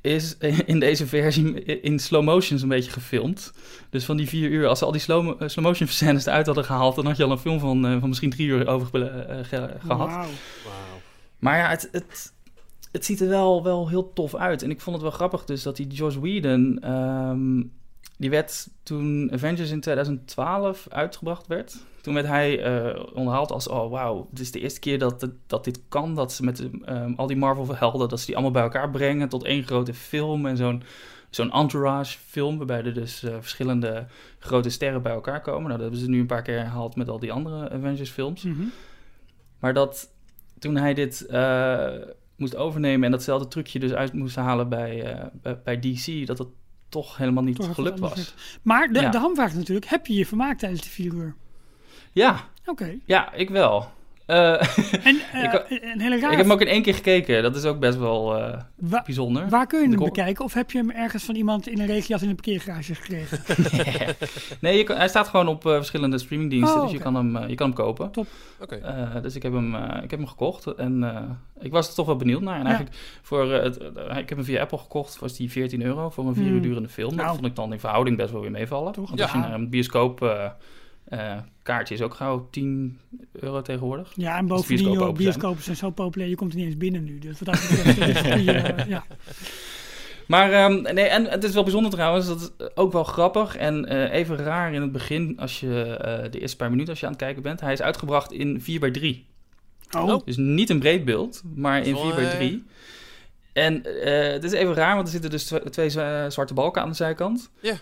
is 0.01 0.37
in 0.73 0.81
deze 0.81 1.07
versie 1.07 1.65
in 1.65 1.99
slow 1.99 2.25
motion 2.25 2.59
zo'n 2.59 2.69
beetje 2.69 2.91
gefilmd. 2.91 3.53
Dus 3.91 4.05
van 4.05 4.17
die 4.17 4.29
vier 4.29 4.51
uur, 4.51 4.67
als 4.67 4.79
ze 4.79 4.85
al 4.85 4.93
die 4.93 5.01
slow, 5.01 5.43
slow 5.49 5.65
motion 5.65 5.89
scènes 5.99 6.27
eruit 6.27 6.47
hadden 6.47 6.65
gehaald... 6.65 6.95
dan 6.95 7.07
had 7.07 7.17
je 7.17 7.25
al 7.25 7.31
een 7.31 7.39
film 7.39 7.61
van, 7.61 7.93
uh, 7.93 8.01
van 8.01 8.09
misschien 8.09 8.31
drie 8.31 8.47
uur 8.47 8.67
over 8.67 8.99
uh, 8.99 9.45
ge, 9.45 9.77
gehad. 9.79 10.09
Wauw. 10.09 10.29
Wauw. 10.65 11.01
Maar 11.39 11.59
ja, 11.59 11.69
het, 11.69 11.89
het, 11.93 12.33
het 12.91 13.05
ziet 13.05 13.21
er 13.21 13.29
wel, 13.29 13.63
wel 13.63 13.89
heel 13.89 14.13
tof 14.13 14.35
uit. 14.35 14.63
En 14.63 14.71
ik 14.71 14.81
vond 14.81 14.97
het 14.97 15.05
wel 15.05 15.15
grappig 15.15 15.45
dus 15.45 15.63
dat 15.63 15.77
die 15.77 15.87
Joss 15.87 16.17
Whedon... 16.17 16.91
Um, 16.91 17.79
die 18.19 18.31
werd 18.31 18.69
toen 18.83 19.33
Avengers 19.33 19.71
in 19.71 19.81
2012 19.81 20.87
uitgebracht 20.91 21.47
werd... 21.47 21.77
Toen 22.01 22.15
werd 22.15 22.27
hij 22.27 22.83
uh, 22.85 23.05
onderhaald 23.15 23.53
als, 23.53 23.69
oh 23.69 23.91
wauw, 23.91 24.27
het 24.31 24.41
is 24.41 24.51
de 24.51 24.61
eerste 24.61 24.81
keer 24.81 24.99
dat, 24.99 25.29
dat 25.47 25.65
dit 25.65 25.81
kan. 25.89 26.15
Dat 26.15 26.33
ze 26.33 26.45
met 26.45 26.61
um, 26.61 27.15
al 27.17 27.27
die 27.27 27.37
Marvel-helden, 27.37 28.09
dat 28.09 28.21
ze 28.21 28.27
die 28.27 28.35
allemaal 28.35 28.53
bij 28.53 28.63
elkaar 28.63 28.91
brengen 28.91 29.29
tot 29.29 29.45
één 29.45 29.63
grote 29.63 29.95
film. 29.95 30.47
En 30.47 30.57
zo'n 30.57 30.83
zo'n 31.31 31.53
entourage 31.53 32.19
film, 32.19 32.57
waarbij 32.57 32.85
er 32.85 32.95
dus 32.95 33.23
uh, 33.23 33.37
verschillende 33.41 34.07
grote 34.39 34.71
sterren 34.71 35.03
bij 35.03 35.13
elkaar 35.13 35.41
komen. 35.41 35.63
Nou, 35.63 35.73
dat 35.73 35.81
hebben 35.81 36.01
ze 36.01 36.09
nu 36.09 36.21
een 36.21 36.27
paar 36.27 36.43
keer 36.43 36.59
herhaald 36.59 36.97
met 36.97 37.09
al 37.09 37.19
die 37.19 37.33
andere 37.33 37.71
Avengers 37.71 38.11
films. 38.11 38.43
Mm 38.43 38.55
-hmm. 38.55 38.73
Maar 39.59 39.75
dat 39.75 40.13
toen 40.59 40.77
hij 40.77 40.95
dit 40.95 41.27
uh, 41.31 41.89
moest 42.41 42.57
overnemen 42.57 43.05
en 43.05 43.11
datzelfde 43.11 43.49
trucje 43.49 43.79
dus 43.79 43.93
uit 43.93 44.13
moest 44.13 44.37
halen 44.37 44.69
bij, 44.69 45.15
uh, 45.15 45.25
bij, 45.33 45.61
bij, 45.63 45.79
DC, 45.79 46.27
dat 46.27 46.39
het 46.39 46.49
toch 46.89 47.17
helemaal 47.17 47.43
niet 47.43 47.57
toch 47.57 47.75
gelukt 47.75 47.99
was. 47.99 48.35
Maar 48.63 48.89
de, 48.89 49.01
ja. 49.01 49.11
de 49.11 49.19
hamvraag 49.19 49.55
natuurlijk, 49.55 49.87
heb 49.87 50.07
je 50.07 50.15
je 50.15 50.27
vermaakt 50.27 50.59
tijdens 50.59 50.83
de 50.83 50.89
vier 50.89 51.15
uur? 51.15 51.35
Ja. 52.13 52.49
Oké. 52.61 52.71
Okay. 52.71 53.01
Ja, 53.05 53.33
ik 53.33 53.51
wel. 53.51 53.91
Uh, 54.31 55.07
en 55.07 55.21
uh, 55.35 55.43
ik, 55.45 55.65
een 55.69 56.01
hele 56.01 56.19
raar... 56.21 56.31
ik 56.31 56.37
heb 56.37 56.47
hem 56.47 56.53
ook 56.53 56.61
in 56.61 56.67
één 56.67 56.83
keer 56.83 56.95
gekeken. 56.95 57.43
Dat 57.43 57.57
is 57.57 57.65
ook 57.65 57.79
best 57.79 57.99
wel 57.99 58.39
uh, 58.39 58.61
Wa 58.77 59.03
bijzonder. 59.05 59.49
Waar 59.49 59.67
kun 59.67 59.81
je 59.81 59.89
hem 59.89 60.05
bekijken? 60.05 60.45
Of 60.45 60.55
heb 60.55 60.71
je 60.71 60.79
hem 60.79 60.91
ergens 60.91 61.25
van 61.25 61.35
iemand 61.35 61.69
in 61.69 61.81
een 61.81 61.87
regenjas 61.87 62.23
in 62.23 62.29
een 62.29 62.35
parkeergarage 62.35 62.95
gekregen? 62.95 63.39
nee, 64.61 64.77
je 64.77 64.85
kan, 64.85 64.97
hij 64.97 65.09
staat 65.09 65.29
gewoon 65.29 65.49
op 65.49 65.63
verschillende 65.63 66.19
streamingdiensten. 66.19 66.77
Oh, 66.77 66.83
dus 66.83 66.93
je 66.93 66.99
kan, 66.99 67.15
hem, 67.15 67.49
je 67.49 67.55
kan 67.55 67.67
hem 67.67 67.77
kopen. 67.77 68.11
Top. 68.11 68.27
Okay. 68.61 69.21
dus 69.21 69.35
ik 69.35 69.43
heb, 69.43 69.53
hem, 69.53 69.75
ik 69.75 70.11
heb 70.11 70.19
hem 70.19 70.27
gekocht. 70.27 70.67
En 70.67 71.05
ik 71.61 71.73
was 71.73 71.89
er 71.89 71.95
toch 71.95 72.07
wel 72.07 72.17
benieuwd 72.17 72.41
naar. 72.43 72.59
En 72.59 72.67
eigenlijk 72.67 72.97
voor... 73.23 73.53
Het, 73.53 73.77
ik 74.17 74.29
heb 74.29 74.29
hem 74.29 74.45
via 74.45 74.61
Apple 74.61 74.79
gekocht. 74.79 75.19
Was 75.19 75.37
die 75.37 75.51
14 75.51 75.83
euro 75.83 76.11
voor 76.11 76.27
een 76.27 76.35
vier 76.35 76.45
uur 76.45 76.59
Hmm. 76.61 76.63
durende 76.63 76.89
film. 76.89 77.15
Nou. 77.15 77.27
Dat 77.27 77.35
vond 77.35 77.47
ik 77.47 77.57
dan 77.57 77.73
in 77.73 77.81
verhouding 77.81 78.17
best 78.17 78.33
wel 78.33 78.41
weer 78.41 78.51
meevallen. 78.51 78.93
Toch? 78.93 79.07
Want 79.07 79.19
Ja. 79.19 79.25
als 79.25 79.35
je 79.35 79.39
naar 79.39 79.55
een 79.55 79.69
bioscoop... 79.69 80.49
Uh, 81.11 81.37
kaartje 81.63 81.95
is 81.95 82.03
ook 82.03 82.15
gauw 82.15 82.49
10 82.51 82.99
euro 83.33 83.63
tegenwoordig. 83.63 84.13
Ja, 84.15 84.37
en 84.37 84.47
bovendien, 84.47 84.93
joh, 84.93 85.15
bioscopen 85.15 85.63
zijn 85.63 85.77
zo 85.77 85.91
populair, 85.91 86.31
je 86.31 86.37
komt 86.37 86.53
er 86.53 86.59
niet 86.59 86.67
eens 86.67 86.77
binnen 86.77 87.05
nu. 87.05 87.19
Dus 87.19 87.41
wat 87.41 87.55
dat 87.55 87.69
betreft, 87.69 88.27
uh, 88.27 88.87
ja. 88.87 89.05
Maar 90.27 90.71
um, 90.71 90.83
nee, 90.83 91.05
en 91.05 91.25
het 91.25 91.45
is 91.45 91.55
wel 91.55 91.63
bijzonder 91.63 91.91
trouwens, 91.91 92.27
dat 92.27 92.41
is 92.41 92.69
ook 92.75 92.93
wel 92.93 93.05
grappig 93.05 93.57
en 93.57 93.93
uh, 93.93 94.13
even 94.13 94.37
raar 94.37 94.73
in 94.73 94.83
het 94.83 94.93
begin 94.93 95.39
als 95.39 95.61
je 95.61 95.99
uh, 96.25 96.31
de 96.31 96.41
eerste 96.41 96.57
paar 96.57 96.71
minuten 96.71 96.91
als 96.91 97.01
je 97.01 97.07
aan 97.07 97.13
het 97.13 97.21
kijken 97.21 97.43
bent. 97.43 97.61
Hij 97.61 97.73
is 97.73 97.83
uitgebracht 97.83 98.33
in 98.33 98.61
4 98.61 98.81
bij 98.81 98.91
3 98.91 99.29
Oh. 99.97 100.25
Dus 100.25 100.37
niet 100.37 100.71
een 100.71 100.79
breed 100.79 101.05
beeld, 101.05 101.43
maar 101.55 101.83
in 101.83 101.97
4 101.97 102.15
bij 102.15 102.31
3 102.31 102.65
En 103.53 103.83
uh, 103.87 104.33
het 104.33 104.45
is 104.45 104.53
even 104.53 104.75
raar, 104.75 104.95
want 104.95 105.07
er 105.07 105.13
zitten 105.13 105.31
dus 105.31 105.53
twee 105.71 105.91
zwarte 106.31 106.55
balken 106.55 106.83
aan 106.83 106.89
de 106.89 106.95
zijkant. 106.95 107.51
Ja. 107.61 107.75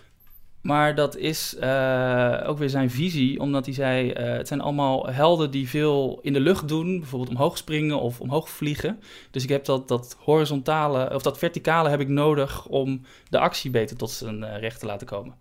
Maar 0.61 0.95
dat 0.95 1.17
is 1.17 1.55
uh, 1.59 2.43
ook 2.45 2.57
weer 2.57 2.69
zijn 2.69 2.91
visie, 2.91 3.39
omdat 3.39 3.65
hij 3.65 3.73
zei: 3.73 4.09
uh, 4.09 4.15
het 4.15 4.47
zijn 4.47 4.61
allemaal 4.61 5.07
helden 5.07 5.51
die 5.51 5.69
veel 5.69 6.19
in 6.21 6.33
de 6.33 6.39
lucht 6.39 6.67
doen, 6.67 6.99
bijvoorbeeld 6.99 7.31
omhoog 7.31 7.57
springen 7.57 7.99
of 7.99 8.19
omhoog 8.19 8.49
vliegen. 8.49 8.99
Dus 9.31 9.43
ik 9.43 9.49
heb 9.49 9.65
dat, 9.65 9.87
dat 9.87 10.17
horizontale 10.19 11.13
of 11.13 11.21
dat 11.21 11.37
verticale 11.37 11.89
heb 11.89 11.99
ik 11.99 12.07
nodig 12.07 12.65
om 12.65 13.01
de 13.29 13.39
actie 13.39 13.71
beter 13.71 13.97
tot 13.97 14.11
zijn 14.11 14.41
uh, 14.41 14.57
recht 14.59 14.79
te 14.79 14.85
laten 14.85 15.07
komen. 15.07 15.33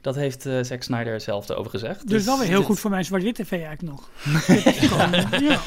Dat 0.00 0.14
heeft 0.14 0.46
uh, 0.46 0.62
Zack 0.62 0.82
Snyder 0.82 1.20
zelf 1.20 1.48
erover 1.48 1.70
gezegd. 1.70 2.00
Dus, 2.00 2.10
dus 2.10 2.24
wel 2.24 2.38
weer 2.38 2.48
heel 2.48 2.56
dit... 2.56 2.66
goed 2.66 2.80
voor 2.80 2.90
mijn 2.90 3.04
zwart-wit 3.04 3.34
tv 3.34 3.52
eigenlijk 3.52 3.82
nog. 3.82 4.10
ja. 5.48 5.60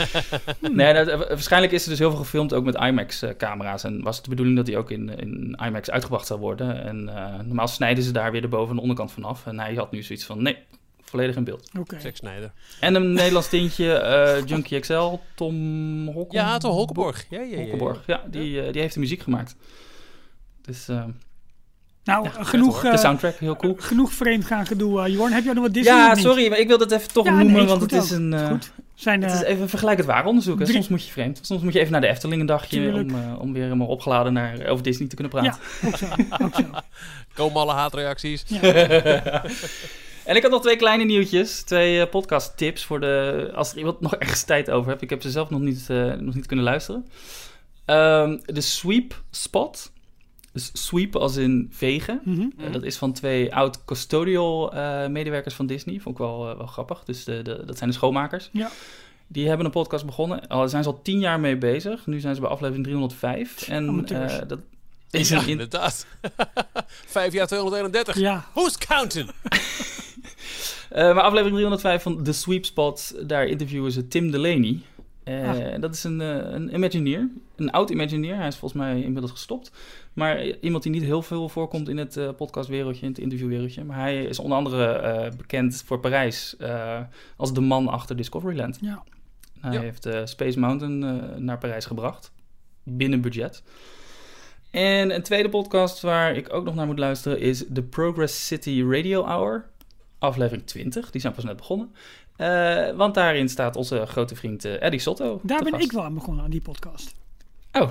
Nee, 0.59 0.93
dat, 0.93 1.27
waarschijnlijk 1.27 1.73
is 1.73 1.83
er 1.83 1.89
dus 1.89 1.99
heel 1.99 2.09
veel 2.09 2.19
gefilmd 2.19 2.53
ook 2.53 2.65
met 2.65 2.75
IMAX-camera's. 2.75 3.83
En 3.83 4.03
was 4.03 4.15
het 4.15 4.23
de 4.23 4.29
bedoeling 4.29 4.57
dat 4.57 4.67
hij 4.67 4.77
ook 4.77 4.91
in, 4.91 5.09
in 5.19 5.59
IMAX 5.65 5.89
uitgebracht 5.89 6.27
zou 6.27 6.39
worden. 6.39 6.83
En 6.83 7.03
uh, 7.07 7.39
normaal 7.45 7.67
snijden 7.67 8.03
ze 8.03 8.11
daar 8.11 8.31
weer 8.31 8.41
de 8.41 8.47
boven- 8.47 8.75
en 8.75 8.81
onderkant 8.81 9.11
vanaf. 9.11 9.45
En 9.45 9.59
hij 9.59 9.75
had 9.75 9.91
nu 9.91 10.03
zoiets 10.03 10.25
van, 10.25 10.43
nee, 10.43 10.57
volledig 11.01 11.35
in 11.35 11.43
beeld. 11.43 11.69
Oké. 11.79 11.99
Zack 11.99 12.15
Snyder. 12.15 12.51
En 12.79 12.95
een 12.95 13.13
Nederlands 13.13 13.49
tintje, 13.49 13.93
eh, 13.93 14.45
Junkie 14.45 14.79
XL, 14.79 15.19
Tom 15.35 15.55
Hokkenborg. 16.05 16.31
Ja, 16.31 16.57
toch 16.57 16.73
Holkenborg. 16.73 17.25
Ja, 17.29 17.39
ja, 17.39 17.45
ja, 17.45 17.51
ja. 17.51 17.61
Hokkenborg, 17.61 18.03
ja, 18.05 18.23
die, 18.29 18.61
eh, 18.61 18.71
die 18.71 18.81
heeft 18.81 18.93
de 18.93 18.99
muziek 18.99 19.21
gemaakt. 19.21 19.55
Dus 20.61 20.87
eh, 20.87 21.05
Nou, 22.03 22.23
Ja, 22.23 22.31
eh, 22.39 22.45
genoeg, 22.45 22.81
de 22.81 22.87
eh, 22.87 22.97
soundtrack, 22.97 23.35
heel 23.37 23.55
cool. 23.55 23.75
genoeg 23.79 24.13
vreemd 24.13 24.45
gaan 24.45 24.65
gedoe. 24.65 25.01
eh, 25.01 25.13
Jorn, 25.13 25.31
heb 25.33 25.43
jij 25.43 25.53
nog 25.53 25.63
wat 25.63 25.73
Disney? 25.73 25.93
Ja, 25.95 26.09
of 26.09 26.15
niet? 26.15 26.25
sorry, 26.25 26.49
maar 26.49 26.59
ik 26.59 26.67
wil 26.67 26.77
dat 26.77 26.91
even 26.91 27.13
toch 27.13 27.25
Ja, 27.25 27.31
noemen, 27.41 27.65
want 27.67 27.81
het 27.81 27.91
is 27.91 28.03
ook. 28.13 28.17
een... 28.19 28.33
Is 28.33 28.41
eh, 28.41 28.47
goed. 28.47 28.71
Zijn, 28.95 29.23
Het 29.23 29.33
is 29.33 29.41
even 29.41 29.61
een 29.61 29.69
vergelijkend 29.69 30.07
waar 30.07 30.25
onderzoek. 30.25 30.59
hè. 30.59 30.63
drie- 30.65 30.75
Soms 30.77 30.87
moet 30.87 31.05
je 31.05 31.11
vreemd. 31.11 31.39
Soms 31.41 31.61
moet 31.61 31.73
je 31.73 31.79
even 31.79 31.91
naar 31.91 32.01
de 32.01 32.07
Efteling 32.07 32.41
een 32.41 32.47
dagje 32.47 32.93
om, 32.93 33.09
eh, 33.09 33.39
om 33.39 33.53
weer 33.53 33.63
helemaal 33.63 33.87
opgeladen 33.87 34.33
naar, 34.33 34.65
over 34.67 34.83
Disney 34.83 35.07
te 35.07 35.15
kunnen 35.15 35.33
praten. 35.33 35.59
ook 35.85 35.97
zo. 35.97 36.05
Ook 36.43 36.55
zo. 36.55 36.63
Komen 37.35 37.61
alle 37.61 37.73
haatreacties. 37.73 38.43
Ja. 38.47 38.61
En 40.23 40.35
ik 40.35 40.41
had 40.41 40.51
nog 40.51 40.61
twee 40.61 40.75
kleine 40.75 41.03
nieuwtjes. 41.03 41.61
Twee 41.61 42.07
podcast 42.07 42.57
tips 42.57 42.85
voor 42.85 42.99
de... 42.99 43.51
Als 43.55 43.71
er 43.71 43.77
iemand 43.77 44.01
nog 44.01 44.15
ergens 44.15 44.43
tijd 44.43 44.69
over 44.71 44.89
heeft. 44.89 45.01
Ik 45.01 45.09
heb 45.09 45.21
ze 45.21 45.31
zelf 45.31 45.49
nog 45.49 45.59
niet, 45.59 45.85
eh, 45.89 46.13
nog 46.13 46.35
niet 46.35 46.45
kunnen 46.45 46.65
luisteren. 46.65 47.07
Ehm, 47.85 48.37
de 48.45 48.61
Sweep 48.61 49.21
Spot. 49.31 49.91
Dus 50.53 50.69
sweep 50.73 51.15
als 51.15 51.35
in 51.35 51.67
vegen. 51.71 52.21
Mhm. 52.23 52.45
Eh, 52.57 52.71
dat 52.71 52.83
is 52.83 52.97
van 52.97 53.13
twee 53.13 53.55
oud-custodial 53.55 54.73
eh, 54.73 55.07
medewerkers 55.07 55.55
van 55.55 55.65
Disney. 55.65 55.99
Vond 55.99 56.15
ik 56.15 56.21
wel, 56.21 56.49
eh, 56.49 56.57
wel 56.57 56.65
grappig. 56.67 57.03
Dus 57.03 57.23
de, 57.23 57.41
de, 57.41 57.63
dat 57.65 57.77
zijn 57.77 57.89
de 57.89 57.95
schoonmakers. 57.95 58.49
Ja. 58.51 58.69
Die 59.27 59.47
hebben 59.47 59.65
een 59.65 59.71
podcast 59.71 60.05
begonnen. 60.05 60.47
Al 60.47 60.69
zijn 60.69 60.83
ze 60.83 60.89
al 60.89 61.01
tien 61.01 61.19
jaar 61.19 61.39
mee 61.39 61.57
bezig. 61.57 62.05
Nu 62.07 62.19
zijn 62.19 62.35
ze 62.35 62.41
bij 62.41 62.49
aflevering 62.49 62.83
305. 62.85 63.67
En 63.67 64.05
eh, 64.07 64.39
dat 64.47 64.59
is 65.11 65.29
Ja, 65.29 65.35
een 65.37 65.43
in- 65.43 65.49
inderdaad. 65.49 66.05
Vijf 66.87 67.33
jaar 67.33 67.47
231. 67.47 68.17
ja. 68.19 68.45
Who's 68.53 68.77
counting? 68.77 69.29
Eh, 70.89 71.03
maar 71.13 71.23
aflevering 71.23 71.55
305 71.55 72.01
van 72.03 72.23
The 72.23 72.31
Sweep 72.33 72.65
Spot, 72.65 73.15
daar 73.27 73.45
interviewen 73.45 73.91
ze 73.91 74.07
Tim 74.07 74.31
Delaney. 74.31 74.79
Eh, 75.23 75.49
Ah. 75.49 75.81
Dat 75.81 75.93
is 75.93 76.03
een, 76.03 76.21
eh, 76.21 76.51
een 76.53 76.73
Imagineer, 76.73 77.29
een 77.55 77.71
oud 77.71 77.89
Imagineer. 77.89 78.35
Hij 78.35 78.47
is 78.47 78.55
volgens 78.55 78.81
mij 78.81 79.01
inmiddels 79.01 79.31
gestopt. 79.31 79.71
Maar 80.13 80.45
iemand 80.45 80.83
die 80.83 80.91
niet 80.91 81.03
heel 81.03 81.21
veel 81.21 81.49
voorkomt 81.49 81.89
in 81.89 81.97
het 81.97 82.17
eh, 82.17 82.29
podcastwereldje, 82.37 83.01
in 83.01 83.07
het 83.11 83.19
interviewwereldje. 83.19 83.83
Maar 83.83 83.97
hij 83.99 84.23
is 84.23 84.39
onder 84.39 84.57
andere 84.57 85.31
bekend 85.37 85.83
voor 85.85 85.99
Parijs 85.99 86.55
als 87.37 87.53
de 87.53 87.61
man 87.61 87.87
achter 87.87 88.15
Discoveryland. 88.15 88.77
Ja. 88.81 89.03
Hij 89.59 89.73
Ja. 89.73 89.79
heeft 89.79 90.07
Space 90.23 90.59
Mountain 90.59 91.21
naar 91.45 91.57
Parijs 91.57 91.85
gebracht, 91.85 92.31
binnen 92.83 93.21
budget. 93.21 93.63
En 94.71 95.15
een 95.15 95.23
tweede 95.23 95.49
podcast 95.49 96.01
waar 96.01 96.35
ik 96.35 96.53
ook 96.53 96.65
nog 96.65 96.75
naar 96.75 96.85
moet 96.85 96.99
luisteren 96.99 97.39
is 97.39 97.65
The 97.73 97.83
Progress 97.83 98.47
City 98.47 98.83
Radio 98.87 99.23
Hour. 99.25 99.71
Aflevering 100.19 100.65
20, 100.67 101.11
die 101.11 101.21
zijn 101.21 101.33
pas 101.33 101.43
net 101.43 101.55
begonnen. 101.57 101.91
Eh, 102.35 102.91
want 102.95 103.13
daarin 103.13 103.49
staat 103.49 103.75
onze 103.75 104.05
grote 104.05 104.35
vriend 104.35 104.65
eh, 104.65 104.81
Eddie 104.81 104.99
Sotto. 104.99 105.39
Daar 105.43 105.63
ben 105.63 105.71
gast. 105.71 105.83
ik 105.83 105.91
wel 105.91 106.03
aan 106.03 106.13
begonnen, 106.13 106.43
aan 106.43 106.49
die 106.49 106.61
podcast. 106.61 107.13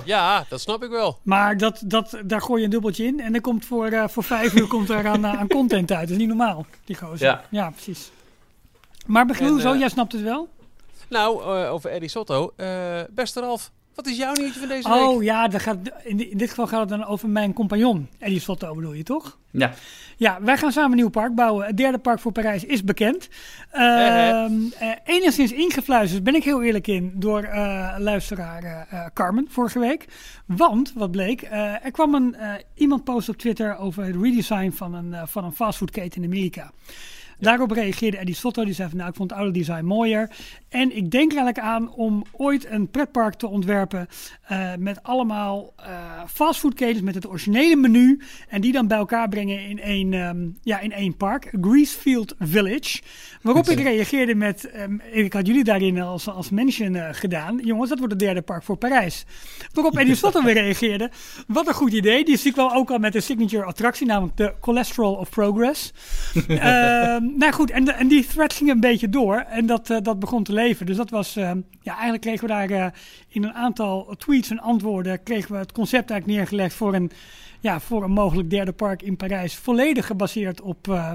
Ja, 0.05 0.45
dat 0.49 0.61
snap 0.61 0.83
ik 0.83 0.89
wel. 0.89 1.19
Maar 1.23 1.57
dat, 1.57 1.81
dat, 1.85 2.17
daar 2.25 2.41
gooi 2.41 2.59
je 2.59 2.65
een 2.65 2.71
dubbeltje 2.71 3.05
in. 3.05 3.19
En 3.19 3.31
dan 3.31 3.41
komt 3.41 3.65
voor, 3.65 3.87
eh, 3.87 4.07
voor 4.07 4.23
vijf 4.23 4.53
uur 4.53 4.67
komt 4.67 4.89
er 4.89 5.07
aan, 5.07 5.27
aan 5.27 5.47
content 5.47 5.91
uit. 5.91 6.01
Dat 6.01 6.09
is 6.09 6.17
niet 6.17 6.27
normaal, 6.27 6.65
die 6.85 6.95
gozer. 6.95 7.41
Ja. 7.49 7.69
precies. 7.69 8.11
Maar 9.05 9.29
En, 9.29 9.61
zo, 9.61 9.75
jij 9.75 9.89
snapt 9.89 10.11
het 10.11 10.21
wel? 10.21 10.49
Nou, 11.09 11.41
eh, 11.41 11.71
over 11.71 11.89
Eddie 11.89 12.09
Sotto. 12.09 12.53
Eh 12.55 13.01
beste 13.09 13.39
Ralf, 13.39 13.71
wat 13.95 14.07
is 14.07 14.17
jouw 14.17 14.33
nieuwtje 14.33 14.59
van 14.59 14.67
deze 14.67 14.89
week? 14.89 14.97
Oh 14.97 15.23
ja, 15.23 15.47
dat 15.47 15.61
gaat, 15.61 15.77
in, 16.03 16.17
di- 16.17 16.29
in 16.29 16.37
dit 16.37 16.49
geval 16.49 16.67
gaat 16.67 16.79
het 16.79 16.89
dan 16.89 17.05
over 17.05 17.29
mijn 17.29 17.53
compagnon. 17.53 18.09
Eddie 18.19 18.39
Sotto 18.39 18.75
bedoel 18.75 18.93
je, 18.93 19.03
toch? 19.03 19.37
Ja, 19.51 19.73
Ja, 20.17 20.37
wij 20.41 20.57
gaan 20.57 20.71
samen 20.71 20.91
een 20.91 20.97
nieuw 20.97 21.09
park 21.09 21.35
bouwen. 21.35 21.65
Het 21.65 21.77
derde 21.77 21.97
park 21.97 22.19
voor 22.19 22.31
Parijs 22.31 22.65
is 22.65 22.83
bekend. 22.83 23.29
Ehm 23.71 24.51
eh, 24.79 24.89
enigszins 25.05 25.51
ingefluisterd, 25.51 26.23
ben 26.23 26.35
ik 26.35 26.43
heel 26.43 26.63
eerlijk 26.63 26.87
in, 26.87 27.11
door 27.15 27.43
eh, 27.43 27.95
luisteraar 27.97 28.87
Carmen 29.13 29.45
vorige 29.49 29.79
week. 29.79 30.05
Want, 30.45 30.93
wat 30.95 31.11
bleek, 31.11 31.41
eh, 31.41 31.85
er 31.85 31.91
kwam 31.91 32.13
een, 32.15 32.35
eh, 32.35 32.51
iemand 32.75 33.03
post 33.03 33.29
op 33.29 33.37
Twitter 33.37 33.77
over 33.77 34.03
het 34.05 34.15
redesign 34.21 34.71
van 34.71 34.93
een, 34.93 35.27
van 35.27 35.43
een 35.43 35.51
fastfoodketen 35.53 36.21
in 36.23 36.27
Amerika. 36.29 36.71
Daarop 37.39 37.71
reageerde 37.71 38.17
Eddie 38.17 38.35
Sotto, 38.35 38.65
die 38.65 38.73
zei 38.73 38.89
van 38.89 38.97
nou, 38.97 39.09
ik 39.09 39.15
vond 39.15 39.29
het 39.29 39.39
oude 39.39 39.59
design 39.59 39.85
mooier. 39.85 40.29
En 40.69 40.95
ik 40.95 41.11
denk 41.11 41.31
er 41.31 41.37
eigenlijk 41.37 41.67
aan 41.67 41.93
om 41.93 42.23
ooit 42.31 42.69
een 42.69 42.89
pretpark 42.89 43.33
te 43.33 43.47
ontwerpen 43.47 44.07
eh, 44.47 44.75
met 44.79 45.03
allemaal 45.03 45.73
eh 45.75 46.11
fastfoodketens 46.33 47.01
met 47.01 47.15
het 47.15 47.27
originele 47.27 47.75
menu. 47.75 48.21
En 48.49 48.61
die 48.61 48.71
dan 48.71 48.87
bij 48.87 48.97
elkaar 48.97 49.29
brengen 49.29 49.65
in 49.65 49.79
één, 49.79 50.13
ehm, 50.13 50.47
ja, 50.61 50.79
in 50.79 50.91
één 50.91 51.17
park, 51.17 51.51
Greasefield 51.61 52.35
Village. 52.39 53.01
Waarop 53.41 53.69
ik 53.69 53.79
reageerde 53.79 54.35
met, 54.35 54.69
ehm, 54.69 54.97
ik 55.11 55.33
had 55.33 55.47
jullie 55.47 55.63
daarin 55.63 56.01
als, 56.01 56.27
als 56.27 56.49
mention 56.49 56.95
eh, 56.95 57.07
gedaan. 57.11 57.59
Jongens, 57.63 57.89
dat 57.89 57.97
wordt 57.97 58.13
het 58.13 58.21
derde 58.21 58.41
park 58.41 58.63
voor 58.63 58.77
Parijs. 58.77 59.25
Waarop 59.73 59.97
Eddie 59.97 60.15
Sotto 60.15 60.43
weer 60.43 60.53
reageerde. 60.63 61.11
Wat 61.47 61.67
een 61.67 61.73
goed 61.73 61.93
idee. 61.93 62.23
Die 62.23 62.33
is 62.33 62.43
natuurlijk 62.43 62.69
wel 62.69 62.81
ook 62.81 62.91
al 62.91 62.97
met 62.97 63.15
een 63.15 63.21
signature 63.21 63.63
attractie, 63.63 64.07
namelijk 64.07 64.37
de 64.37 64.53
Cholesterol 64.61 65.13
of 65.13 65.29
Progress. 65.29 65.93
Ehm, 67.23 67.37
nou 67.37 67.53
goed, 67.53 67.71
en, 67.71 67.95
en 67.97 68.07
die 68.07 68.25
thread 68.25 68.53
ging 68.53 68.69
een 68.69 68.79
beetje 68.79 69.09
door 69.09 69.35
en 69.35 69.65
dat, 69.65 69.89
eh, 69.89 69.97
dat 70.01 70.19
begon 70.19 70.43
te 70.43 70.53
leven. 70.53 70.85
Dus 70.85 70.97
dat 70.97 71.09
was, 71.09 71.35
ehm, 71.35 71.61
ja, 71.81 71.91
eigenlijk 71.91 72.21
kregen 72.21 72.47
we 72.47 72.53
daar 72.53 72.69
eh, 72.69 72.87
in 73.27 73.43
een 73.43 73.53
aantal 73.53 74.15
tweets 74.17 74.49
en 74.49 74.59
antwoorden, 74.59 75.23
kregen 75.23 75.51
we 75.51 75.57
het 75.57 75.71
concept 75.71 76.09
eigenlijk 76.09 76.39
neergelegd 76.39 76.75
voor 76.75 76.93
een, 76.93 77.11
ja, 77.59 77.79
voor 77.79 78.03
een 78.03 78.11
mogelijk 78.11 78.49
derde 78.49 78.71
park 78.71 79.01
in 79.01 79.17
Parijs. 79.17 79.55
Volledig 79.55 80.05
gebaseerd 80.05 80.61
op, 80.61 80.87
eh, 80.87 81.11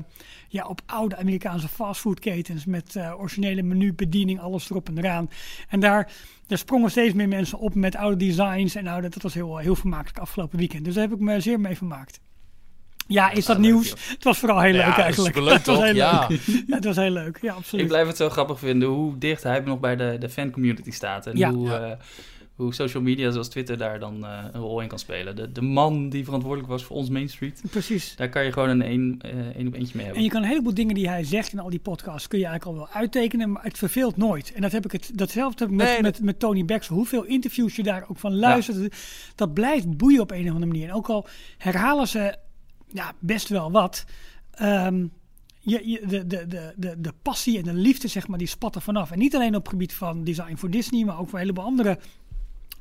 ja, 0.48 0.66
op 0.66 0.80
oude 0.86 1.16
Amerikaanse 1.16 1.68
fastfoodketens 1.68 2.64
met 2.64 2.96
originele 3.18 3.62
menubediening, 3.62 4.40
alles 4.40 4.70
erop 4.70 4.88
en 4.88 4.98
eraan. 4.98 5.30
En 5.68 5.80
daar, 5.80 6.12
daar 6.46 6.58
sprongen 6.58 6.90
steeds 6.90 7.14
meer 7.14 7.28
mensen 7.28 7.58
op 7.58 7.74
met 7.74 7.96
oude 7.96 8.16
designs 8.16 8.74
en 8.74 8.86
oude, 8.86 9.08
dat 9.08 9.22
was 9.22 9.34
heel, 9.34 9.56
heel 9.56 9.76
vermakelijk 9.76 10.18
afgelopen 10.18 10.58
weekend. 10.58 10.84
Dus 10.84 10.94
daar 10.94 11.02
heb 11.02 11.12
ik 11.12 11.20
me 11.20 11.40
zeer 11.40 11.60
mee 11.60 11.76
vermaakt. 11.76 12.20
Ja, 13.08 13.30
is 13.30 13.46
dat 13.46 13.58
nieuws? 13.58 13.90
Het 13.90 14.24
was 14.24 14.38
vooral 14.38 14.60
heel 14.60 14.74
Ja, 14.74 14.86
leuk 14.86 14.96
eigenlijk. 14.96 15.36
leuk, 15.36 15.52
het 15.52 15.66
was 15.66 15.82
heel 15.82 15.94
Ja. 15.94 16.26
leuk. 16.28 16.40
Ja, 16.66 16.74
het 16.74 16.84
was 16.84 16.96
heel 16.96 17.10
leuk. 17.10 17.38
Ja, 17.42 17.52
absoluut. 17.54 17.84
ik 17.84 17.90
blijf 17.90 18.06
het 18.06 18.16
zo 18.16 18.28
grappig 18.28 18.58
vinden 18.58 18.88
hoe 18.88 19.18
dicht 19.18 19.42
hij 19.42 19.60
nog 19.60 19.80
bij 19.80 19.96
de, 19.96 20.16
de 20.20 20.28
fancommunity 20.28 20.90
staat. 20.90 21.26
En 21.26 21.36
Ja. 21.36 21.52
hoe, 21.52 21.72
eh, 21.74 21.92
hoe 22.54 22.74
social 22.74 23.02
media 23.02 23.30
zoals 23.30 23.48
Twitter 23.48 23.78
daar 23.78 23.98
dan 23.98 24.24
eh, 24.24 24.44
een 24.52 24.60
rol 24.60 24.80
in 24.80 24.88
kan 24.88 24.98
spelen. 24.98 25.36
De, 25.36 25.52
de 25.52 25.60
man 25.62 26.08
die 26.08 26.24
verantwoordelijk 26.24 26.70
was 26.70 26.84
voor 26.84 26.96
ons 26.96 27.08
Main 27.08 27.28
Street. 27.28 27.62
Precies. 27.70 28.16
Daar 28.16 28.28
kan 28.28 28.44
je 28.44 28.52
gewoon 28.52 28.68
een 28.68 28.82
één 28.82 29.16
eh, 29.20 29.30
één 29.56 29.66
op 29.66 29.74
eentje 29.74 29.92
mee 29.96 30.04
hebben. 30.04 30.14
En 30.16 30.22
je 30.22 30.28
kan 30.30 30.42
een 30.42 30.48
heleboel 30.48 30.74
dingen 30.74 30.94
die 30.94 31.08
hij 31.08 31.24
zegt 31.24 31.52
in 31.52 31.58
al 31.58 31.70
die 31.70 31.78
podcasts, 31.78 32.28
kun 32.28 32.38
je 32.38 32.46
eigenlijk 32.46 32.78
al 32.78 32.84
wel 32.86 32.94
uittekenen, 33.00 33.52
maar 33.52 33.62
het 33.62 33.78
verveelt 33.78 34.16
nooit. 34.16 34.52
En 34.52 34.60
dat 34.62 34.72
heb 34.72 34.84
ik 34.84 34.92
het, 34.92 35.10
datzelfde 35.14 35.64
heb 35.64 35.72
ik 35.72 35.78
met, 35.78 35.86
Nee, 35.88 36.02
met, 36.02 36.20
met 36.22 36.38
Tony 36.38 36.64
Baxter. 36.64 36.94
Hoeveel 36.94 37.24
interviews 37.24 37.76
je 37.76 37.82
daar 37.82 38.04
ook 38.08 38.18
van 38.18 38.36
luistert, 38.36 38.94
dat 39.34 39.54
blijft 39.54 39.96
boeien 39.96 40.20
op 40.20 40.30
een 40.30 40.40
of 40.48 40.52
andere 40.54 40.66
manier. 40.66 40.88
En 40.88 40.94
ook 40.94 41.08
al 41.08 41.26
herhalen 41.58 42.08
ze 42.08 42.36
ja, 42.92 43.12
best 43.18 43.48
wel 43.48 43.70
wat. 43.70 44.04
ehm, 44.50 45.06
je, 45.60 45.88
je, 45.88 46.06
de, 46.06 46.26
de, 46.26 46.74
de, 46.76 47.00
de, 47.00 47.12
passie 47.22 47.58
en 47.58 47.64
de 47.64 47.72
liefde, 47.72 48.08
zeg 48.08 48.28
maar, 48.28 48.38
die 48.38 48.46
spat 48.46 48.74
er 48.74 48.80
vanaf. 48.80 49.10
En 49.10 49.18
niet 49.18 49.34
alleen 49.34 49.54
op 49.54 49.62
het 49.62 49.68
gebied 49.68 49.94
van 49.94 50.24
design 50.24 50.56
voor 50.56 50.70
Disney, 50.70 51.04
maar 51.04 51.18
ook 51.18 51.28
voor 51.28 51.38
een 51.38 51.44
heleboel 51.44 51.64
andere 51.64 51.98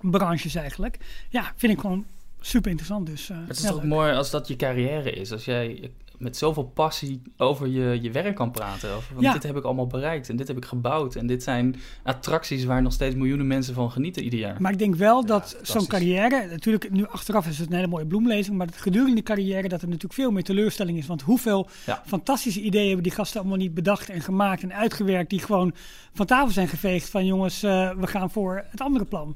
branches 0.01 0.55
eigenlijk. 0.55 0.97
Ja, 1.29 1.53
vind 1.55 1.73
ik 1.73 1.79
gewoon 1.79 2.05
super 2.47 2.69
interessant. 2.71 3.05
Dus, 3.07 3.29
eh, 3.29 3.37
Het 3.47 3.57
is 3.57 3.63
ja, 3.63 3.69
toch 3.69 3.81
leuk. 3.81 3.89
mooi 3.89 4.13
als 4.13 4.31
dat 4.31 4.47
je 4.47 4.55
carrière 4.55 5.11
is. 5.11 5.31
Als 5.31 5.45
jij 5.45 5.91
met 6.17 6.37
zoveel 6.37 6.63
passie 6.63 7.21
over 7.37 7.67
je, 7.67 7.97
je 8.01 8.11
werk 8.11 8.35
kan 8.35 8.51
praten. 8.51 8.89
Over, 8.93 9.13
want 9.13 9.25
Ja. 9.25 9.33
dit 9.33 9.43
heb 9.43 9.55
ik 9.57 9.63
allemaal 9.63 9.87
bereikt 9.87 10.29
en 10.29 10.35
dit 10.35 10.47
heb 10.47 10.57
ik 10.57 10.65
gebouwd. 10.65 11.15
En 11.15 11.27
dit 11.27 11.43
zijn 11.43 11.75
attracties 12.03 12.63
waar 12.65 12.81
nog 12.81 12.93
steeds 12.93 13.15
miljoenen 13.15 13.47
mensen 13.47 13.73
van 13.73 13.91
genieten 13.91 14.23
ieder 14.23 14.39
jaar. 14.39 14.55
Maar 14.61 14.71
ik 14.71 14.77
denk 14.77 14.95
wel 14.95 15.21
Ja, 15.21 15.27
dat 15.27 15.57
zo'n 15.61 15.87
carrière, 15.87 16.47
natuurlijk 16.49 16.91
nu 16.91 17.07
achteraf 17.07 17.47
is 17.47 17.57
het 17.59 17.67
een 17.69 17.75
hele 17.75 17.87
mooie 17.87 18.05
bloemlezing, 18.05 18.57
maar 18.57 18.67
gedurende 18.75 19.15
de 19.15 19.23
carrière 19.23 19.67
dat 19.67 19.81
er 19.81 19.87
natuurlijk 19.87 20.13
veel 20.13 20.31
meer 20.31 20.43
teleurstelling 20.43 20.97
is. 20.97 21.07
Want 21.07 21.21
hoeveel 21.21 21.67
fantastische 22.05 22.61
ideeën 22.61 22.85
hebben 22.85 23.03
die 23.03 23.11
gasten 23.13 23.39
allemaal 23.39 23.57
niet 23.57 23.73
bedacht 23.73 24.09
en 24.09 24.21
gemaakt 24.21 24.63
en 24.63 24.73
uitgewerkt, 24.73 25.29
die 25.29 25.39
gewoon 25.39 25.73
van 26.13 26.25
tafel 26.25 26.51
zijn 26.51 26.67
geveegd 26.67 27.09
van 27.09 27.25
jongens, 27.25 27.63
eh, 27.63 27.91
we 27.97 28.07
gaan 28.07 28.31
voor 28.31 28.65
het 28.69 28.81
andere 28.81 29.05
plan. 29.05 29.35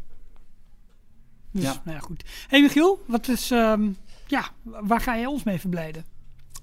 Dus, 1.51 1.63
Ja. 1.63 1.81
nou 1.85 1.97
ja, 1.97 2.03
goed. 2.03 2.23
hey 2.47 2.61
Michiel, 2.61 2.99
wat 3.05 3.27
is, 3.27 3.51
ehm, 3.51 3.89
ja, 4.27 4.49
waar 4.63 5.01
ga 5.01 5.15
je 5.15 5.29
ons 5.29 5.43
mee 5.43 5.59
verblijden? 5.59 6.05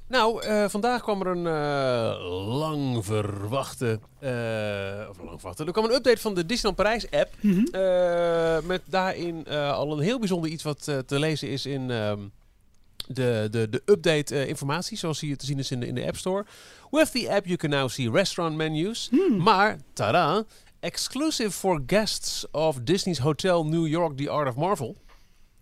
Nou, 0.09 0.43
eh, 0.43 0.69
vandaag 0.69 1.03
kwam 1.03 1.21
er 1.21 1.27
een 1.27 1.47
eh, 1.47 2.57
lang 2.59 3.05
verwachte. 3.05 4.01
eh, 4.21 5.09
of 5.11 5.17
lang 5.19 5.31
verwachte. 5.41 5.65
Er 5.65 5.73
kwam 5.73 5.85
een 5.85 5.95
update 5.95 6.21
van 6.21 6.35
de 6.35 6.47
Disneyland 6.47 6.77
Parijs 6.77 7.11
app. 7.11 7.35
Mhm. 7.41 8.67
met 8.67 8.83
daarin 8.85 9.47
al 9.49 9.93
een 9.93 10.01
heel 10.05 10.19
bijzonder 10.19 10.51
iets 10.51 10.63
wat 10.63 10.83
te 10.85 11.19
lezen 11.19 11.49
is 11.49 11.67
in 11.67 11.91
ehm, 11.91 12.21
de, 13.07 13.49
de, 13.51 13.69
de 13.69 13.83
update 13.85 14.47
informatie. 14.47 14.97
Zoals 14.99 15.21
hier 15.21 15.37
te 15.37 15.47
zien 15.47 15.59
is 15.59 15.71
in 15.71 15.81
de, 15.81 15.87
in 15.87 15.95
de 15.95 16.07
App 16.07 16.17
Store. 16.17 16.47
With 16.91 17.13
the 17.13 17.31
app 17.31 17.45
you 17.47 17.57
can 17.57 17.71
now 17.71 17.89
see 17.89 18.11
restaurant 18.11 18.57
menus. 18.57 19.09
Hmm. 19.11 19.43
Maar, 19.43 19.79
tada, 19.93 20.45
exclusive 20.81 21.55
for 21.55 21.81
guests 21.87 22.51
of 22.51 22.85
Disney's 22.85 23.19
Hotel 23.19 23.65
New 23.65 23.87
York 23.87 24.17
The 24.17 24.31
Art 24.31 24.49
of 24.49 24.57
Marvel. 24.57 24.97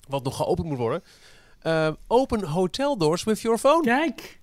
Wat 0.08 0.24
nog 0.24 0.36
geopend 0.36 0.68
moet 0.68 0.78
worden. 0.78 1.02
Eh, 1.60 1.88
open 2.06 2.44
hotel 2.44 2.96
doors 2.96 3.24
with 3.24 3.40
your 3.40 3.58
phone. 3.58 3.82
Kijk, 3.82 4.40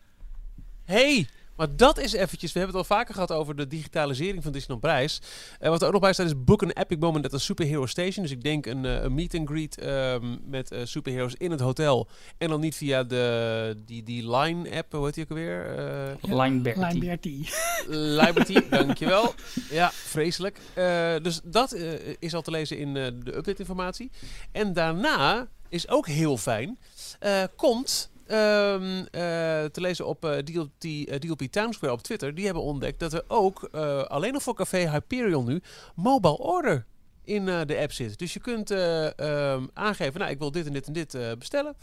Hey, 0.85 1.27
Maar 1.55 1.75
dat 1.75 1.97
is 1.97 2.13
eventjes, 2.13 2.53
we 2.53 2.59
hebben 2.59 2.77
het 2.77 2.89
al 2.89 2.95
vaker 2.95 3.13
gehad 3.13 3.31
over 3.31 3.55
de 3.55 3.67
digitalisering 3.67 4.43
van 4.43 4.51
Disneyland 4.51 4.81
Prijs. 4.81 5.21
Uh, 5.61 5.69
wat 5.69 5.81
er 5.81 5.87
ook 5.87 5.93
nog 5.93 6.01
bij 6.01 6.13
staat 6.13 6.25
is 6.25 6.43
book 6.43 6.63
an 6.63 6.69
epic 6.69 6.97
moment 6.99 7.25
at 7.25 7.33
a 7.33 7.37
superhero 7.37 7.85
station. 7.85 8.23
Dus 8.23 8.31
ik 8.31 8.43
denk 8.43 8.65
een, 8.65 8.83
uh, 8.83 9.01
een 9.01 9.13
meet 9.13 9.35
and 9.35 9.49
greet 9.49 9.83
um, 9.83 10.41
met 10.45 10.71
uh, 10.71 10.79
superheroes 10.83 11.35
in 11.35 11.51
het 11.51 11.59
hotel. 11.59 12.07
En 12.37 12.49
dan 12.49 12.59
niet 12.59 12.75
via 12.75 13.03
de, 13.03 13.81
die, 13.85 14.03
die 14.03 14.35
Line 14.35 14.75
app, 14.75 14.91
hoe 14.91 15.05
heet 15.05 15.13
die 15.13 15.23
ook 15.23 15.29
alweer? 15.29 15.77
Uh, 16.21 16.39
Line 16.39 16.59
Bertie. 16.59 16.85
Line 16.85 17.05
Bertie. 17.05 17.49
Liberty, 17.87 18.67
dankjewel. 18.69 19.33
Ja, 19.69 19.91
vreselijk. 19.91 20.59
dus 21.21 21.41
dat 21.43 21.73
is 22.19 22.33
al 22.33 22.41
te 22.41 22.51
lezen 22.51 22.77
in 22.77 22.93
de 22.93 23.35
update 23.35 23.59
informatie. 23.59 24.11
En 24.51 24.73
daarna 24.73 25.47
is 25.69 25.89
ook 25.89 26.07
heel 26.07 26.37
fijn, 26.37 26.79
komt 27.55 28.11
um, 28.33 28.97
uh, 28.97 29.05
te 29.65 29.81
lezen 29.81 30.07
op 30.07 30.25
uh, 30.25 30.37
DLP, 30.37 30.83
uh, 30.83 31.15
DLP 31.15 31.41
Town 31.41 31.71
Square 31.71 31.93
op 31.93 32.01
Twitter. 32.01 32.35
Die 32.35 32.45
hebben 32.45 32.63
ontdekt 32.63 32.99
dat 32.99 33.13
er 33.13 33.23
ook 33.27 33.63
alleen 34.07 34.33
nog 34.33 34.43
voor 34.43 34.55
Café 34.55 34.89
Hyperion 34.89 35.45
nu 35.45 35.61
mobile 35.95 36.37
order 36.37 36.85
in 37.23 37.45
de 37.45 37.77
app 37.81 37.91
zit. 37.91 38.17
Dus 38.17 38.33
je 38.33 38.39
kunt 38.39 38.71
um, 38.71 39.69
aangeven, 39.73 40.19
nou 40.19 40.31
ik 40.31 40.39
wil 40.39 40.51
dit 40.51 40.65
en 40.65 40.73
dit 40.73 40.87
en 40.87 40.93
dit 40.93 41.17
bestellen. 41.39 41.75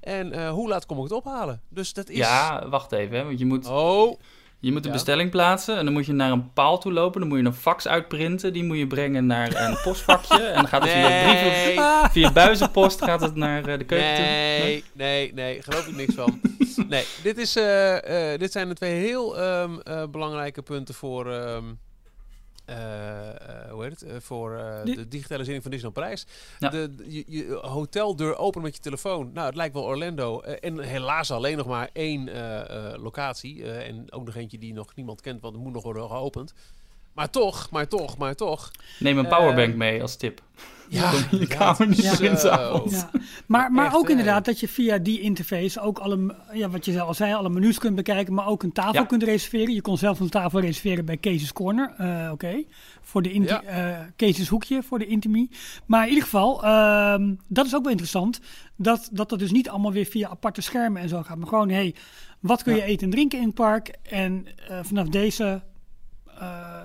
En 0.00 0.48
hoe 0.48 0.68
laat 0.68 0.86
kom 0.86 0.96
ik 0.96 1.02
het 1.02 1.12
ophalen? 1.12 1.62
Dus 1.68 1.92
dat 1.92 2.08
is... 2.08 2.16
Ja, 2.16 2.68
wacht 2.68 2.92
even, 2.92 3.16
hè, 3.16 3.24
want 3.24 3.38
je 3.38 3.46
moet... 3.46 3.66
Oh... 3.66 4.18
Je 4.60 4.72
moet 4.72 4.86
een 4.86 4.92
bestelling 4.92 5.30
plaatsen 5.30 5.76
en 5.76 5.84
dan 5.84 5.94
moet 5.94 6.06
je 6.06 6.12
naar 6.12 6.30
een 6.30 6.52
paal 6.52 6.78
toe 6.78 6.92
lopen. 6.92 7.20
Dan 7.20 7.28
moet 7.28 7.38
je 7.38 7.44
een 7.44 7.54
fax 7.54 7.88
uitprinten. 7.88 8.52
Die 8.52 8.64
moet 8.64 8.78
je 8.78 8.86
brengen 8.86 9.26
naar 9.26 9.54
een 9.54 9.78
postvakje. 9.84 10.42
en 10.42 10.54
dan 10.54 10.68
gaat 10.68 10.82
het 10.82 10.90
via 10.90 11.22
brieven, 11.22 12.10
via 12.16 12.32
buizenpost 12.32 13.04
gaat 13.04 13.20
het 13.20 13.34
naar 13.34 13.62
de 13.62 13.84
keuken 13.84 14.14
toe. 14.14 14.24
Nee, 14.24 14.84
nee, 14.92 15.32
nee, 15.34 15.62
geloof 15.62 15.86
ik 15.86 15.96
niks 15.96 16.14
van. 16.14 16.40
nee, 16.88 17.04
dit, 17.22 17.38
is, 17.38 17.56
uh, 17.56 17.94
uh, 17.94 18.38
dit 18.38 18.52
zijn 18.52 18.68
de 18.68 18.74
twee 18.74 18.94
heel 18.94 19.40
um, 19.40 19.80
uh, 19.88 20.02
belangrijke 20.10 20.62
punten 20.62 20.94
voor... 20.94 21.26
Um, 21.26 21.78
hoe 23.70 23.84
heet 23.84 24.00
het? 24.00 24.24
voor 24.24 24.50
de 24.84 25.08
digitalisering 25.08 25.62
van 25.62 25.70
Disneyland 25.70 25.94
Parijs. 26.00 26.26
Ja. 26.58 26.68
De, 26.68 26.94
je, 27.06 27.24
je, 27.26 27.58
hoteldeur 27.62 28.36
open 28.36 28.62
met 28.62 28.74
je 28.74 28.80
telefoon. 28.80 29.30
Nou, 29.32 29.46
het 29.46 29.56
lijkt 29.56 29.74
wel 29.74 29.84
Orlando. 29.84 30.40
en 30.40 30.78
helaas 30.78 31.30
alleen 31.30 31.56
nog 31.56 31.66
maar 31.66 31.90
één 31.92 32.30
locatie. 33.00 33.72
en 33.72 34.12
ook 34.12 34.24
nog 34.24 34.34
eentje 34.34 34.58
die 34.58 34.72
nog 34.72 34.94
niemand 34.94 35.20
kent, 35.20 35.40
want 35.40 35.54
er 35.54 35.60
moet 35.60 35.72
nog 35.72 35.82
worden 35.82 36.08
geopend. 36.08 36.54
Maar 37.12 37.30
toch, 37.30 37.70
maar 37.70 37.88
toch, 37.88 38.16
maar 38.16 38.34
toch. 38.34 38.70
Neem 38.98 39.18
een 39.18 39.28
powerbank 39.28 39.74
mee 39.74 40.02
als 40.02 40.16
tip. 40.16 40.42
Ja, 40.88 41.12
je 41.30 41.46
kamer 41.46 41.88
niet 41.88 42.02
ja. 42.02 42.20
in 42.20 42.36
ja. 42.90 43.10
Maar, 43.46 43.72
maar 43.72 43.94
ook 43.94 44.10
inderdaad 44.10 44.44
dat 44.44 44.60
je 44.60 44.68
via 44.68 44.98
die 44.98 45.20
interface 45.20 45.80
ook 45.80 45.98
alle, 45.98 46.34
ja, 46.52 46.68
wat 46.68 46.84
je 46.84 47.00
al 47.00 47.14
zei, 47.14 47.34
alle 47.34 47.48
menus 47.48 47.78
kunt 47.78 47.96
bekijken, 47.96 48.34
maar 48.34 48.46
ook 48.46 48.62
een 48.62 48.72
tafel 48.72 49.06
kunt 49.06 49.22
reserveren. 49.22 49.74
Je 49.74 49.80
kon 49.80 49.98
zelf 49.98 50.20
een 50.20 50.28
tafel 50.28 50.60
reserveren 50.60 51.04
bij 51.04 51.18
Cases 51.18 51.52
Corner. 51.52 51.94
Uh, 52.00 52.20
Oké, 52.22 52.32
okay. 52.32 52.66
voor 53.00 53.22
de 53.22 53.40
ja. 53.40 53.62
uh, 53.62 53.98
Cases 54.16 54.48
Hoekje, 54.48 54.82
voor 54.82 54.98
de 54.98 55.06
Intimi. 55.06 55.48
Maar 55.86 56.02
in 56.02 56.08
ieder 56.08 56.24
geval, 56.24 56.64
uh, 56.64 57.16
dat 57.48 57.66
is 57.66 57.74
ook 57.74 57.82
wel 57.82 57.90
interessant, 57.90 58.40
dat, 58.76 59.08
dat 59.12 59.28
dat 59.28 59.38
dus 59.38 59.50
niet 59.50 59.68
allemaal 59.68 59.92
weer 59.92 60.06
via 60.06 60.28
aparte 60.28 60.60
schermen 60.60 61.02
en 61.02 61.08
zo 61.08 61.22
gaat. 61.22 61.36
Maar 61.36 61.48
gewoon, 61.48 61.70
hey, 61.70 61.94
wat 62.40 62.62
kun 62.62 62.74
je 62.74 62.82
eten 62.82 63.04
en 63.04 63.10
drinken 63.10 63.38
in 63.38 63.46
het 63.46 63.54
park? 63.54 63.94
En 64.02 64.46
uh, 64.70 64.78
vanaf 64.82 65.08
deze 65.08 65.62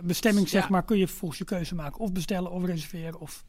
bestemming, 0.04 0.50
zeg 0.50 0.70
maar, 0.70 0.84
kun 0.84 0.98
je 0.98 1.08
volgens 1.08 1.40
je 1.40 1.46
keuze 1.46 1.76
maken. 1.76 2.00
Of 2.00 2.12
bestellen 2.12 2.52
of 2.52 2.66
reserveren 2.66 3.20
of... 3.20 3.44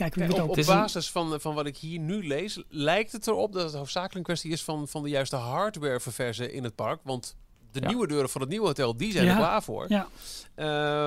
Kijken 0.00 0.28
Kijk, 0.28 0.42
op, 0.42 0.58
op 0.58 0.66
basis 0.66 1.10
van, 1.10 1.40
van 1.40 1.54
wat 1.54 1.66
ik 1.66 1.76
hier 1.76 1.98
nu 1.98 2.26
lees, 2.26 2.62
lijkt 2.68 3.12
het 3.12 3.26
erop 3.26 3.52
dat 3.52 3.62
het 3.62 3.74
hoofdzakelijk 3.74 4.14
een 4.14 4.22
kwestie 4.22 4.50
is 4.50 4.64
van, 4.64 4.88
van 4.88 5.02
de 5.02 5.08
juiste 5.08 5.36
hardware 5.36 6.00
verversen 6.00 6.52
in 6.52 6.64
het 6.64 6.74
park. 6.74 7.00
Want 7.04 7.36
de 7.72 7.80
nieuwe 7.80 8.06
deuren 8.06 8.30
van 8.30 8.40
het 8.40 8.50
nieuwe 8.50 8.66
hotel, 8.66 8.96
die 8.96 9.12
zijn 9.12 9.28
er 9.28 9.36
klaar 9.36 9.62
voor. 9.62 9.86
Ja. 9.88 10.08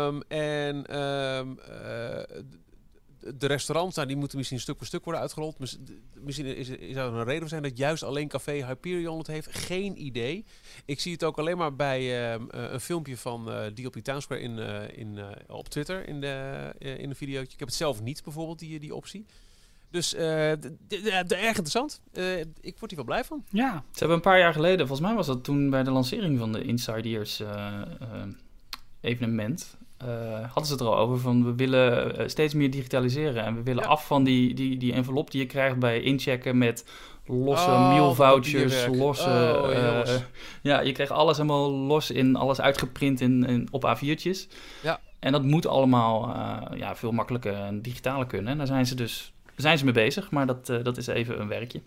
Um, 0.05 0.21
en 0.27 0.99
um, 0.99 1.59
uh, 1.69 2.19
de 3.35 3.47
restaurants, 3.47 3.95
nou, 3.95 4.07
die 4.07 4.17
moeten 4.17 4.37
misschien 4.37 4.59
stuk 4.59 4.77
voor 4.77 4.87
stuk 4.87 5.03
worden 5.03 5.21
uitgerold. 5.21 5.59
Misschien 5.59 6.45
is, 6.45 6.69
is 6.69 6.95
er 6.95 7.03
een 7.03 7.23
reden 7.23 7.39
voor 7.39 7.49
zijn 7.49 7.63
dat 7.63 7.77
juist 7.77 8.03
alleen 8.03 8.27
Café 8.27 8.65
Hyperion 8.65 9.17
het 9.17 9.27
heeft. 9.27 9.55
Geen 9.55 10.05
idee. 10.05 10.45
Ik 10.85 10.99
zie 10.99 11.11
het 11.11 11.23
ook 11.23 11.37
alleen 11.37 11.57
maar 11.57 11.75
bij 11.75 12.33
uh, 12.33 12.41
een 12.49 12.79
filmpje 12.79 13.17
van 13.17 13.49
uh, 13.49 13.65
DLP 13.65 13.95
Town 13.95 14.19
Square 14.19 14.41
in, 14.41 14.57
uh, 14.57 14.97
in, 14.97 15.19
op 15.47 15.69
Twitter 15.69 16.07
in 16.07 16.21
de, 16.21 16.71
in 16.77 17.09
een 17.09 17.15
video. 17.15 17.41
Ik 17.41 17.49
heb 17.49 17.67
het 17.67 17.77
zelf 17.77 18.01
niet 18.01 18.23
bijvoorbeeld, 18.23 18.59
die, 18.59 18.79
die 18.79 18.95
optie. 18.95 19.25
Dus 19.89 20.13
erg 20.15 21.57
interessant. 21.57 22.01
ik 22.61 22.77
word 22.77 22.91
hier 22.91 22.95
wel 22.95 23.03
blij 23.03 23.23
van. 23.23 23.45
Ja. 23.49 23.83
Ze 23.91 23.99
hebben 23.99 24.17
een 24.17 24.23
paar 24.23 24.39
jaar 24.39 24.53
geleden, 24.53 24.87
volgens 24.87 25.07
mij 25.07 25.15
was 25.15 25.27
dat 25.27 25.43
toen 25.43 25.69
bij 25.69 25.83
de 25.83 25.91
lancering 25.91 26.39
van 26.39 26.51
de 26.51 26.63
Insiders 26.63 27.41
evenement. 29.01 29.77
Uh, 30.07 30.43
hadden 30.43 30.65
ze 30.65 30.71
het 30.71 30.81
er 30.81 30.87
al 30.87 30.97
over 30.97 31.19
van 31.19 31.45
we 31.45 31.55
willen 31.55 32.19
uh, 32.21 32.27
steeds 32.27 32.53
meer 32.53 32.71
digitaliseren 32.71 33.43
en 33.43 33.55
we 33.55 33.63
willen 33.63 33.83
ja. 33.83 33.89
af 33.89 34.05
van 34.07 34.23
die, 34.23 34.53
die, 34.53 34.77
die 34.77 34.93
envelop 34.93 35.31
die 35.31 35.41
je 35.41 35.47
krijgt 35.47 35.79
bij 35.79 36.01
inchecken 36.01 36.57
met 36.57 36.85
losse 37.25 37.69
oh, 37.69 37.93
mealvouchers, 37.93 38.87
losse... 38.91 39.59
Oh, 39.63 39.69
uh, 39.71 40.15
ja, 40.61 40.81
je 40.81 40.91
krijgt 40.91 41.11
alles 41.11 41.37
helemaal 41.37 41.71
los 41.71 42.11
in, 42.11 42.35
alles 42.35 42.61
uitgeprint 42.61 43.21
in, 43.21 43.45
in, 43.45 43.67
op 43.71 43.97
A4'tjes. 43.97 44.47
Ja. 44.81 44.99
En 45.19 45.31
dat 45.31 45.43
moet 45.43 45.67
allemaal 45.67 46.35
ja, 46.75 46.95
veel 46.95 47.11
makkelijker 47.11 47.53
en 47.53 47.81
digitaler 47.81 48.25
kunnen. 48.25 48.51
En 48.51 48.57
daar 48.57 48.67
zijn 48.67 48.85
ze 48.85 48.95
dus 48.95 49.33
zijn 49.55 49.77
ze 49.77 49.83
mee 49.83 49.93
bezig, 49.93 50.31
maar 50.31 50.45
dat, 50.45 50.65
dat 50.65 50.97
is 50.97 51.07
even 51.07 51.39
een 51.39 51.47
werkje. 51.47 51.81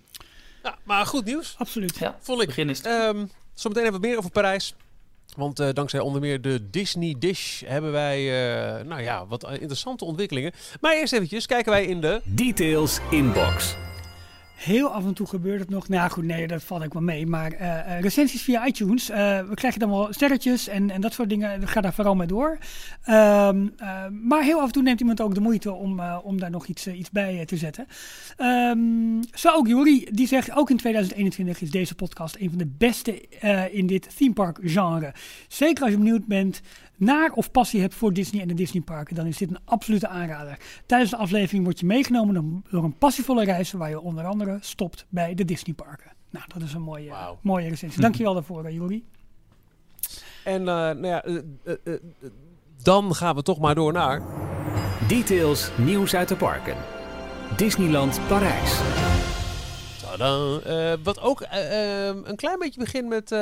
Ja, 0.62 0.79
maar 0.83 1.07
goed 1.07 1.24
nieuws. 1.24 1.55
Absoluut. 1.59 1.96
Ja, 1.98 2.16
Vond 2.20 2.40
ik. 2.40 2.46
Begin 2.46 2.70
is 2.70 2.79
het. 2.79 2.87
Um, 2.87 3.31
zometeen 3.55 3.83
hebben 3.83 4.00
we 4.00 4.07
meer 4.07 4.18
over 4.18 4.31
Parijs. 4.31 4.74
Want 5.37 5.61
uh, 5.61 5.68
dankzij 5.72 6.01
onder 6.01 6.20
meer 6.20 6.40
de 6.40 6.70
Disney 6.70 7.16
Dish 7.18 7.62
hebben 7.66 7.92
wij, 7.92 8.20
uh, 8.79 8.85
nou 8.85 9.03
ja, 9.03 9.27
wat 9.27 9.51
interessante 9.51 10.05
ontwikkelingen. 10.05 10.53
Maar 10.81 10.96
eerst 10.96 11.12
eventjes 11.12 11.46
kijken 11.46 11.72
wij 11.72 11.85
in 11.85 12.01
de... 12.01 12.20
Details 12.25 12.99
Inbox. 13.11 13.86
Heel 14.57 14.88
af 14.88 15.05
en 15.05 15.14
toe 15.14 15.27
gebeurt 15.27 15.61
het 15.61 15.71
nog. 15.71 15.88
Nou 15.88 16.11
goed, 16.11 16.25
nee, 16.25 16.47
dat 16.47 16.62
valt 16.62 16.83
ik 16.83 16.92
wel 16.92 17.03
mee. 17.03 17.27
Maar 17.27 17.53
uh, 17.61 18.01
recensies 18.01 18.42
via 18.42 18.66
iTunes. 18.66 19.11
Uh, 19.11 19.16
we 19.40 19.55
krijgen 19.55 19.81
dan 19.81 19.90
wel 19.90 20.12
sterretjes 20.12 20.69
en, 20.69 20.90
en 20.90 21.01
dat 21.01 21.12
soort 21.12 21.29
dingen. 21.29 21.69
Ga 21.69 21.81
daar 21.81 21.95
vooral 21.95 22.14
mee 22.14 22.27
door. 22.27 22.59
Uh, 23.09 23.51
maar 24.11 24.42
heel 24.42 24.61
af 24.61 24.66
en 24.66 24.73
toe 24.73 24.83
neemt 24.83 25.01
iemand 25.01 25.21
ook 25.21 25.35
de 25.35 25.40
moeite 25.40 25.73
om, 25.73 26.01
om 26.01 26.40
daar 26.40 26.51
nog 26.51 26.66
iets, 26.66 26.87
iets 26.87 27.11
bij 27.11 27.45
te 27.45 27.57
zetten. 27.57 27.87
Um, 28.38 29.21
zo 29.35 29.49
ook 29.49 29.66
Juri, 29.66 30.09
die 30.11 30.27
zegt 30.27 30.57
ook 30.57 30.71
in 30.71 30.77
2021 30.77 31.61
is 31.61 31.71
deze 31.71 31.95
podcast 31.95 32.37
een 32.38 32.49
van 32.49 32.59
de 32.59 32.71
beste 32.79 33.29
in 33.71 33.87
dit 33.87 34.16
theme 34.16 34.35
park 34.35 34.59
genre. 34.62 35.14
Zeker 35.49 35.83
als 35.83 35.92
je 35.92 35.99
benieuwd 35.99 36.27
bent 36.27 36.61
naar 36.96 37.32
of 37.32 37.50
passie 37.50 37.80
hebt 37.80 37.94
voor 37.94 38.12
Disney 38.12 38.42
en 38.42 38.48
de 38.48 38.54
Disneyparken, 38.54 39.14
dan 39.14 39.26
is 39.26 39.37
dit 39.37 39.50
een 39.50 39.59
absolute 39.64 40.09
aanrader. 40.09 40.59
Tijdens 40.87 41.11
de 41.11 41.16
aflevering 41.16 41.64
word 41.64 41.80
je 41.80 41.87
meegenomen 41.87 42.64
door 42.70 42.85
een 42.85 42.98
passievolle 42.98 43.44
reis 43.44 43.72
waar 43.72 43.88
je 43.88 44.00
onder 44.00 44.24
andere 44.24 44.59
stopt 44.61 45.06
bij 45.09 45.35
de 45.35 45.44
Disneyparken. 45.44 46.12
Nou, 46.30 46.44
dat 46.54 46.62
is 46.62 46.74
een 46.74 46.82
mooie, 46.82 47.11
wow. 47.11 47.37
mooie 47.42 47.68
recensie. 47.68 48.00
Dankjewel 48.06 48.35
daarvoor, 48.35 48.72
Juri. 48.72 49.04
En 50.44 50.61
uh, 50.61 50.66
nou 50.66 51.06
ja, 51.06 51.26
uh, 51.26 51.40
uh, 51.85 51.94
dan 52.82 53.14
gaan 53.14 53.35
we 53.35 53.42
toch 53.42 53.59
maar 53.59 53.74
door 53.74 53.92
naar... 53.92 54.22
Details 55.09 55.70
nieuws 55.76 56.14
uit 56.14 56.28
de 56.28 56.37
parken. 56.37 56.76
Disneyland 57.56 58.20
Parijs. 58.28 58.80
Uh, 60.20 60.92
wat 61.02 61.20
ook 61.20 61.40
uh, 61.40 62.06
een 62.06 62.37
klein 62.37 62.59
beetje 62.59 62.80
begint 62.80 63.09
met 63.09 63.30
uh, 63.30 63.38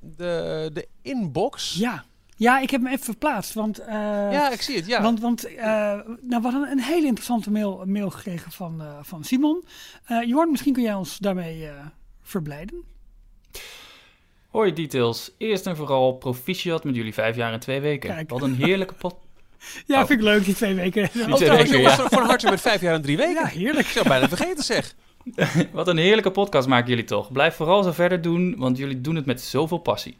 de, 0.00 0.70
de 0.72 0.88
inbox. 1.02 1.74
Ja. 1.74 2.04
Ja, 2.44 2.60
ik 2.60 2.70
heb 2.70 2.82
hem 2.82 2.92
even 2.92 3.04
verplaatst. 3.04 3.54
Want, 3.54 3.80
uh, 3.80 3.86
ja, 4.30 4.50
ik 4.50 4.62
zie 4.62 4.76
het, 4.76 4.86
ja. 4.86 5.02
Want, 5.02 5.20
want 5.20 5.50
uh, 5.50 5.56
nou, 6.20 6.42
we 6.42 6.48
hadden 6.50 6.70
een 6.70 6.80
hele 6.80 7.06
interessante 7.06 7.50
mail, 7.50 7.82
mail 7.86 8.10
gekregen 8.10 8.52
van, 8.52 8.82
uh, 8.82 8.98
van 9.02 9.24
Simon. 9.24 9.64
Jorn, 10.26 10.50
misschien 10.50 10.72
kun 10.72 10.82
jij 10.82 10.94
ons 10.94 11.18
daarmee 11.18 11.68
verblijden? 12.22 12.84
Hoi 14.48 14.72
Details. 14.72 15.30
Eerst 15.38 15.66
en 15.66 15.76
vooral 15.76 16.12
proficiat 16.12 16.84
met 16.84 16.94
jullie 16.94 17.14
vijf 17.14 17.36
jaar 17.36 17.52
en 17.52 17.60
twee 17.60 17.80
weken. 17.80 18.10
Kijk. 18.10 18.30
Wat 18.30 18.42
een 18.42 18.54
heerlijke 18.54 18.94
pot... 18.94 19.14
ja, 19.86 20.00
oh. 20.00 20.06
vind 20.06 20.18
ik 20.18 20.24
leuk, 20.24 20.44
die 20.44 20.54
twee 20.54 20.74
weken. 20.74 21.08
Die 21.12 21.26
oh, 21.32 21.34
twee 21.34 21.50
weken, 21.50 21.80
ja. 21.80 21.96
Voor 21.96 22.20
een 22.20 22.28
hartje 22.28 22.50
met 22.50 22.60
vijf 22.60 22.80
jaar 22.80 22.94
en 22.94 23.02
drie 23.02 23.16
weken. 23.16 23.34
Ja, 23.34 23.46
heerlijk. 23.46 23.86
Ik 23.86 23.92
zou 23.92 24.08
bijna 24.08 24.28
vergeten 24.28 24.64
zeg. 24.64 24.94
Wat 25.72 25.88
een 25.88 25.96
heerlijke 25.96 26.30
podcast 26.30 26.68
maken 26.68 26.88
jullie 26.88 27.04
toch. 27.04 27.32
Blijf 27.32 27.54
vooral 27.54 27.82
zo 27.82 27.92
verder 27.92 28.22
doen, 28.22 28.54
want 28.58 28.78
jullie 28.78 29.00
doen 29.00 29.14
het 29.14 29.26
met 29.26 29.40
zoveel 29.40 29.78
passie. 29.78 30.16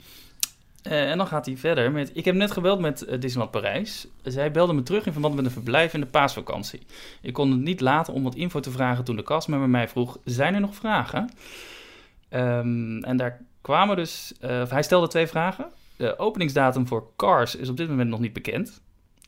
Uh, 0.86 1.10
en 1.10 1.18
dan 1.18 1.26
gaat 1.26 1.46
hij 1.46 1.56
verder 1.56 1.92
met... 1.92 2.10
Ik 2.14 2.24
heb 2.24 2.34
net 2.34 2.50
gebeld 2.50 2.80
met 2.80 3.02
uh, 3.02 3.20
Disneyland 3.20 3.50
Parijs. 3.50 4.06
Zij 4.22 4.50
belde 4.50 4.72
me 4.72 4.82
terug 4.82 5.06
in 5.06 5.12
verband 5.12 5.34
met 5.34 5.44
een 5.44 5.50
verblijf 5.50 5.94
in 5.94 6.00
de 6.00 6.06
paasvakantie. 6.06 6.80
Ik 7.20 7.32
kon 7.32 7.50
het 7.50 7.60
niet 7.60 7.80
laten 7.80 8.12
om 8.12 8.22
wat 8.22 8.34
info 8.34 8.60
te 8.60 8.70
vragen 8.70 9.04
toen 9.04 9.16
de 9.16 9.22
castmember 9.22 9.68
mij 9.68 9.88
vroeg... 9.88 10.18
Zijn 10.24 10.54
er 10.54 10.60
nog 10.60 10.74
vragen? 10.74 11.30
Um, 12.30 13.04
en 13.04 13.16
daar 13.16 13.40
kwamen 13.60 13.96
dus... 13.96 14.32
Uh, 14.40 14.70
hij 14.70 14.82
stelde 14.82 15.08
twee 15.08 15.26
vragen. 15.26 15.66
De 15.96 16.18
openingsdatum 16.18 16.86
voor 16.86 17.10
Cars 17.16 17.56
is 17.56 17.68
op 17.68 17.76
dit 17.76 17.88
moment 17.88 18.10
nog 18.10 18.20
niet 18.20 18.32
bekend. 18.32 18.80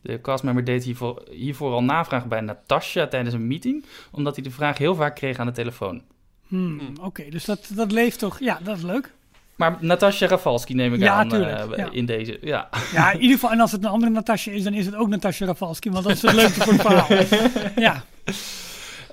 De 0.02 0.20
castmember 0.20 0.64
deed 0.64 0.84
hiervoor, 0.84 1.22
hiervoor 1.30 1.72
al 1.72 1.82
navraag 1.82 2.26
bij 2.26 2.40
Natasha 2.40 3.06
tijdens 3.06 3.34
een 3.34 3.46
meeting... 3.46 3.84
omdat 4.10 4.34
hij 4.34 4.44
de 4.44 4.50
vraag 4.50 4.78
heel 4.78 4.94
vaak 4.94 5.14
kreeg 5.14 5.38
aan 5.38 5.46
de 5.46 5.52
telefoon. 5.52 6.02
Hmm, 6.46 6.80
Oké, 6.80 7.06
okay, 7.06 7.30
dus 7.30 7.44
dat, 7.44 7.70
dat 7.74 7.92
leeft 7.92 8.18
toch... 8.18 8.40
Ja, 8.40 8.60
dat 8.62 8.76
is 8.76 8.82
leuk. 8.82 9.14
Maar 9.56 9.76
Natasja 9.80 10.26
Rafalski 10.26 10.74
neem 10.74 10.94
ik 10.94 11.00
Ja, 11.00 11.12
aan 11.14 11.28
tuurlijk, 11.28 11.58
eh, 11.72 11.76
ja. 11.76 11.88
in 11.90 12.06
deze. 12.06 12.38
Ja. 12.40 12.68
Ja, 12.92 13.12
in 13.12 13.20
ieder 13.20 13.34
geval. 13.34 13.50
En 13.50 13.60
als 13.60 13.72
het 13.72 13.84
een 13.84 13.90
andere 13.90 14.12
Natasja 14.12 14.52
is, 14.52 14.62
dan 14.62 14.72
is 14.74 14.86
het 14.86 14.94
ook 14.94 15.08
Natasja 15.08 15.46
Rafalski. 15.46 15.90
Want 15.90 16.04
dat 16.04 16.12
is 16.12 16.22
het 16.22 16.32
leukste 16.34 16.60
voor 16.60 16.72
het 16.72 16.82
verhaal. 16.82 17.08
Ja, 17.86 18.04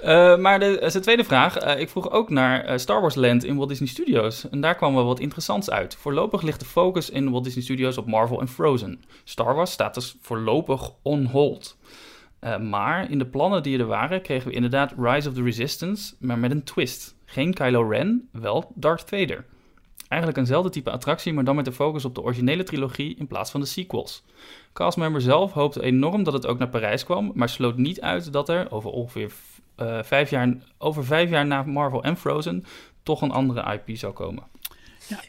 Eh, 0.01 0.37
maar 0.37 0.59
de, 0.59 0.79
eh, 0.79 0.89
zijn 0.89 1.03
tweede 1.03 1.23
vraag. 1.23 1.57
ik 1.77 1.89
vroeg 1.89 2.11
ook 2.11 2.29
naar 2.29 2.79
Star 2.79 3.01
Wars 3.01 3.15
Land 3.15 3.43
in 3.43 3.55
Walt 3.55 3.69
Disney 3.69 3.87
Studios. 3.89 4.49
En 4.49 4.61
daar 4.61 4.75
kwam 4.75 4.93
wel 4.95 5.05
wat 5.05 5.19
interessants 5.19 5.69
uit. 5.69 5.95
Voorlopig 5.95 6.41
ligt 6.41 6.59
de 6.59 6.65
focus 6.65 7.09
in 7.09 7.31
Walt 7.31 7.43
Disney 7.43 7.63
Studios 7.63 7.97
op 7.97 8.07
Marvel 8.07 8.39
en 8.41 8.47
Frozen. 8.47 9.03
Star 9.23 9.55
Wars 9.55 9.71
staat 9.71 9.93
dus 9.93 10.15
voorlopig 10.21 10.91
on 11.01 11.25
hold. 11.25 11.77
Maar 12.61 13.11
in 13.11 13.17
de 13.17 13.25
plannen 13.25 13.63
die 13.63 13.79
er 13.79 13.85
waren, 13.85 14.21
kregen 14.21 14.47
we 14.49 14.53
inderdaad 14.55 14.93
Rise 14.99 15.29
of 15.29 15.35
the 15.35 15.43
Resistance, 15.43 16.13
maar 16.19 16.37
met 16.37 16.51
een 16.51 16.63
twist. 16.63 17.15
Geen 17.25 17.53
Kylo 17.53 17.87
Ren, 17.89 18.29
wel 18.31 18.71
Darth 18.75 19.03
Vader. 19.09 19.45
Eigenlijk 20.13 20.37
eenzelfde 20.37 20.69
type 20.69 20.91
attractie, 20.91 21.33
maar 21.33 21.43
dan 21.43 21.55
met 21.55 21.65
de 21.65 21.71
focus 21.71 22.05
op 22.05 22.15
de 22.15 22.21
originele 22.21 22.63
trilogie 22.63 23.15
in 23.17 23.27
plaats 23.27 23.51
van 23.51 23.59
de 23.59 23.65
sequels. 23.65 24.23
Castmember 24.73 25.21
zelf 25.21 25.51
hoopte 25.51 25.81
enorm 25.83 26.23
dat 26.23 26.33
het 26.33 26.45
ook 26.45 26.57
naar 26.57 26.69
Parijs 26.69 27.03
kwam, 27.05 27.31
maar 27.33 27.49
sloot 27.49 27.77
niet 27.77 28.01
uit 28.01 28.33
dat 28.33 28.49
er 28.49 28.71
over 28.71 28.89
ongeveer 28.89 29.31
eh, 29.75 29.99
vijf, 30.03 30.29
jaar, 30.29 30.53
over 30.77 31.05
vijf 31.05 31.29
jaar 31.29 31.45
na 31.45 31.63
Marvel 31.63 32.03
en 32.03 32.17
Frozen 32.17 32.65
toch 33.03 33.21
een 33.21 33.31
andere 33.31 33.73
IP 33.85 33.97
zou 33.97 34.13
komen. 34.13 34.43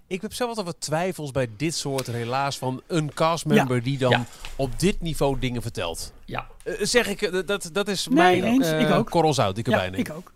Ik 0.07 0.23
heb 0.23 0.33
zelf 0.33 0.49
altijd 0.49 0.66
wat 0.66 0.81
twijfels 0.81 1.31
bij 1.31 1.49
dit 1.57 1.75
soort 1.75 2.07
helaas 2.07 2.59
van 2.59 2.83
een 2.87 3.14
castmember 3.14 3.83
die 3.83 3.99
dan 3.99 4.11
Ja. 4.11 4.27
op 4.57 4.81
dit 4.81 5.01
niveau 5.01 5.38
dingen 5.38 5.62
vertelt. 5.62 6.12
Ja. 6.25 6.47
Eh, 6.64 6.75
zeg 6.81 7.09
ik, 7.09 7.23
eh, 7.23 7.47
dat, 7.47 7.70
dat 7.73 7.88
is 7.88 8.09
Nee, 8.09 8.40
mijn 8.40 8.62
eh, 8.62 8.81
Ik 8.81 8.90
ook. 9.14 9.35
zout 9.35 9.55
die 9.55 9.64
ik 9.64 9.70
ja 9.70 9.83
erbij 9.83 9.90
neem. 9.90 10.01
ik 10.01 10.12
ook. 10.12 10.33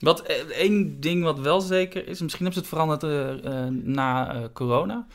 Wat 0.00 0.22
eh, 0.22 0.36
één 0.36 1.00
ding 1.00 1.22
wat 1.22 1.38
wel 1.38 1.60
zeker 1.60 2.08
is, 2.08 2.20
misschien 2.20 2.44
hebben 2.44 2.52
ze 2.52 2.58
het 2.58 2.68
veranderd 2.68 3.02
eh, 3.02 3.64
eh, 3.64 3.72
na 3.72 4.36
corona. 4.52 5.06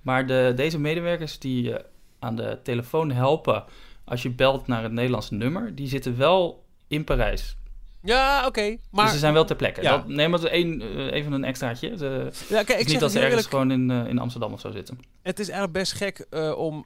Maar 0.00 0.26
de, 0.26 0.52
deze 0.56 0.78
medewerkers 0.78 1.38
die 1.38 1.74
eh, 1.74 1.84
aan 2.18 2.36
de 2.36 2.58
telefoon 2.62 3.10
helpen 3.10 3.64
als 4.04 4.22
je 4.22 4.30
belt 4.30 4.66
naar 4.66 4.82
het 4.82 4.92
Nederlandse 4.92 5.34
nummer, 5.34 5.74
die 5.74 5.88
zitten 5.88 6.16
wel 6.16 6.64
in 6.88 7.04
Parijs. 7.04 7.56
Ja, 8.04 8.46
oké. 8.46 8.76
maar 8.90 9.04
dus 9.04 9.12
ze 9.12 9.18
zijn 9.20 9.32
wel 9.32 9.44
ter 9.44 9.56
plekke. 9.56 9.82
Ja. 9.82 9.96
Dat, 9.96 10.08
nee, 10.08 10.28
maar 10.28 10.42
één, 10.42 10.82
even 11.10 11.32
een 11.32 11.44
extraatje. 11.44 11.96
De, 11.96 12.30
ja, 12.48 12.62
kijk, 12.62 12.80
ik 12.80 12.86
niet 12.86 13.00
dat 13.00 13.10
ze 13.10 13.18
ergens 13.18 13.34
eerlijk, 13.34 13.48
gewoon 13.48 13.70
in, 13.70 13.90
in 14.08 14.18
Amsterdam 14.18 14.52
of 14.52 14.60
zo 14.60 14.70
zitten. 14.70 14.98
het 15.22 15.38
is 15.38 15.48
eigenlijk 15.48 15.78
best 15.78 15.92
gek 15.92 16.26
om 16.56 16.84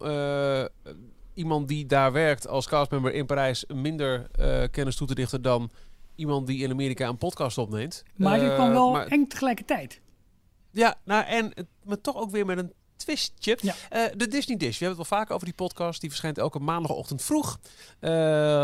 iemand 1.34 1.68
die 1.68 1.86
daar 1.86 2.12
werkt 2.12 2.48
als 2.48 2.68
castmember 2.68 3.14
in 3.14 3.26
Parijs 3.26 3.64
minder 3.74 4.26
kennis 4.70 4.96
toe 4.96 5.06
te 5.06 5.14
dichten 5.14 5.42
dan 5.42 5.70
iemand 6.16 6.46
die 6.46 6.62
in 6.62 6.70
Amerika 6.70 7.08
een 7.08 7.18
podcast 7.18 7.58
opneemt. 7.58 8.02
Maar 8.16 8.38
die 8.38 8.48
Eh, 8.48 8.54
kwam 8.54 8.70
wel 8.70 8.90
maar- 8.90 9.06
eng 9.06 9.26
tegelijkertijd. 9.26 10.00
Ja, 10.70 10.94
nou 11.04 11.24
en 11.24 11.52
maar 11.84 12.00
toch 12.00 12.16
ook 12.16 12.30
weer 12.30 12.46
met 12.46 12.58
een 12.58 12.72
twistje. 12.96 13.58
Ja. 13.60 13.74
Eh, 13.88 14.02
de 14.16 14.28
Disney 14.28 14.56
Dish. 14.56 14.78
We 14.78 14.84
hebben 14.84 14.98
het 15.02 15.08
wel 15.10 15.18
vaker 15.18 15.34
over 15.34 15.46
die 15.46 15.54
podcast. 15.56 16.00
Die 16.00 16.08
verschijnt 16.10 16.38
elke 16.38 16.58
maandagochtend 16.58 17.22
vroeg. 17.22 17.58
Eh 18.00 18.10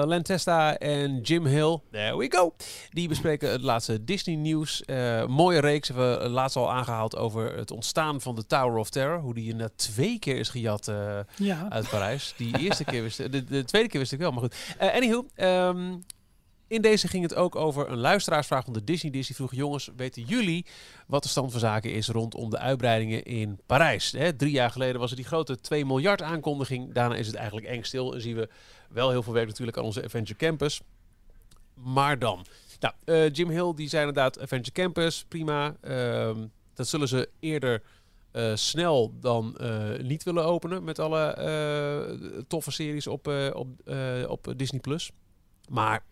Len 0.06 0.22
Testa 0.22 0.76
en 0.78 1.20
Jim 1.20 1.46
Hill, 1.46 1.78
there 1.90 2.16
we 2.16 2.26
go. 2.32 2.54
Die 2.90 3.08
bespreken 3.08 3.50
het 3.50 3.62
laatste 3.62 4.04
Disney 4.04 4.34
nieuws. 4.36 4.82
Eh, 4.84 5.26
mooie 5.26 5.58
reeks 5.60 5.88
hebben 5.88 6.18
we 6.22 6.28
laatst 6.28 6.56
al 6.56 6.72
aangehaald 6.72 7.16
over 7.16 7.56
het 7.56 7.70
ontstaan 7.70 8.20
van 8.20 8.34
de 8.34 8.46
Tower 8.46 8.76
of 8.78 8.90
Terror. 8.90 9.20
Hoe 9.20 9.34
die 9.34 9.44
inderdaad 9.50 9.78
twee 9.78 10.18
keer 10.18 10.36
is 10.36 10.48
gejat 10.48 10.88
eh, 10.88 11.18
Ja. 11.36 11.66
uit 11.70 11.88
Parijs. 11.90 12.34
Die 12.36 12.58
eerste 12.58 12.84
keer 12.84 13.02
wist 13.02 13.16
de, 13.32 13.44
de 13.44 13.64
tweede 13.64 13.88
keer 13.88 14.00
wist 14.00 14.12
ik 14.12 14.18
wel, 14.18 14.30
maar 14.30 14.42
goed. 14.42 14.54
Eh 14.78 14.94
anywho, 14.94 15.26
ehm, 15.34 15.94
in 16.72 16.82
deze 16.82 17.08
ging 17.08 17.22
het 17.22 17.34
ook 17.34 17.56
over 17.56 17.90
een 17.90 17.98
luisteraarsvraag 17.98 18.64
van 18.64 18.72
de 18.72 18.84
Disney. 18.84 19.12
Die 19.12 19.34
vroeg, 19.34 19.54
jongens, 19.54 19.90
weten 19.96 20.22
jullie 20.22 20.66
wat 21.06 21.22
de 21.22 21.28
stand 21.28 21.50
van 21.50 21.60
zaken 21.60 21.92
is 21.92 22.08
rondom 22.08 22.50
de 22.50 22.58
uitbreidingen 22.58 23.22
in 23.22 23.60
Parijs? 23.66 24.12
Hè, 24.12 24.36
drie 24.36 24.52
jaar 24.52 24.70
geleden 24.70 25.00
was 25.00 25.10
er 25.10 25.16
die 25.16 25.24
grote 25.24 25.60
2 25.60 25.84
miljard 25.86 26.22
aankondiging. 26.22 26.92
Daarna 26.92 27.14
is 27.14 27.26
het 27.26 27.36
eigenlijk 27.36 27.66
eng 27.66 27.82
stil 27.82 28.14
en 28.14 28.20
zien 28.20 28.36
we 28.36 28.48
wel 28.88 29.10
heel 29.10 29.22
veel 29.22 29.32
werk 29.32 29.46
natuurlijk 29.46 29.76
aan 29.76 29.84
onze 29.84 30.04
Adventure 30.04 30.38
Campus. 30.38 30.80
Maar 31.74 32.18
dan. 32.18 32.46
Nou, 32.80 32.94
eh, 33.04 33.30
Jim 33.30 33.48
Hill 33.48 33.72
die 33.74 33.88
zei 33.88 34.06
inderdaad 34.06 34.40
Adventure 34.40 34.72
Campus, 34.72 35.24
prima. 35.28 35.76
Ehm, 35.80 36.46
dat 36.74 36.88
zullen 36.88 37.08
ze 37.08 37.28
eerder 37.40 37.82
eh, 38.30 38.54
snel 38.54 39.14
dan 39.20 39.56
eh, 39.56 39.98
niet 39.98 40.22
willen 40.22 40.44
openen 40.44 40.84
met 40.84 40.98
alle 40.98 42.44
toffe 42.48 42.70
series 42.70 43.06
op, 43.06 43.26
op, 43.52 43.68
op 44.28 44.52
Disney+. 44.56 44.80
Plus. 44.80 45.10
Maar 45.68 46.04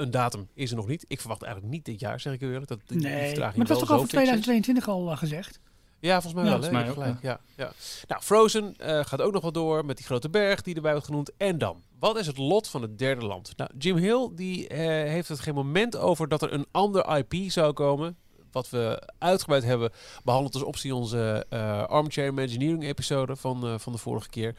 een 0.00 0.10
datum 0.10 0.48
is 0.54 0.70
er 0.70 0.76
nog 0.76 0.86
niet. 0.86 1.04
Ik 1.08 1.20
verwacht 1.20 1.42
eigenlijk 1.42 1.72
niet 1.72 1.84
dit 1.84 2.00
jaar, 2.00 2.20
zeg 2.20 2.32
ik 2.32 2.40
u 2.40 2.46
eerlijk. 2.46 2.68
Dat, 2.68 2.80
die 2.86 2.98
Nee, 2.98 3.38
maar 3.38 3.52
het 3.54 3.58
was 3.58 3.68
wel 3.68 3.78
toch 3.78 3.90
al 3.90 3.96
voor 3.96 4.04
is. 4.04 4.10
2022 4.10 4.88
al 4.88 5.10
eh, 5.10 5.16
gezegd? 5.16 5.60
Ja, 6.00 6.20
volgens 6.20 6.42
mij 6.42 6.44
Ja, 6.44 6.58
wel. 6.58 6.60
Hè? 6.60 6.70
volgens 6.70 6.94
mij 6.94 7.04
gelijk. 7.04 7.22
Ja. 7.22 7.40
Ja, 7.56 7.72
Nou, 8.08 8.22
Frozen 8.22 8.74
eh, 8.76 9.04
gaat 9.04 9.20
ook 9.20 9.32
nog 9.32 9.42
wel 9.42 9.52
door 9.52 9.84
met 9.84 9.96
die 9.96 10.06
grote 10.06 10.30
berg 10.30 10.62
die 10.62 10.74
erbij 10.74 10.90
wordt 10.90 11.06
genoemd. 11.06 11.32
En 11.36 11.58
dan, 11.58 11.82
wat 11.98 12.18
is 12.18 12.26
het 12.26 12.38
lot 12.38 12.68
van 12.68 12.82
het 12.82 12.98
derde 12.98 13.26
land? 13.26 13.52
Nou, 13.56 13.70
Jim 13.78 13.96
Hill 13.96 14.28
die, 14.34 14.68
eh, 14.68 14.78
heeft 15.10 15.28
het 15.28 15.40
geen 15.40 15.54
moment 15.54 15.96
over 15.96 16.28
dat 16.28 16.42
er 16.42 16.52
een 16.52 16.66
ander 16.70 17.16
IP 17.16 17.50
zou 17.50 17.72
komen. 17.72 18.16
Wat 18.52 18.70
we 18.70 19.08
uitgebreid 19.18 19.64
hebben 19.64 19.90
behandeld 20.24 20.54
als 20.54 20.62
optie 20.62 20.94
onze 20.94 21.46
eh, 21.48 21.84
Armchair 21.84 22.28
Imagineering 22.28 22.84
episode 22.84 23.36
van, 23.36 23.66
eh, 23.66 23.78
van 23.78 23.92
de 23.92 23.98
vorige 23.98 24.28
keer. 24.28 24.54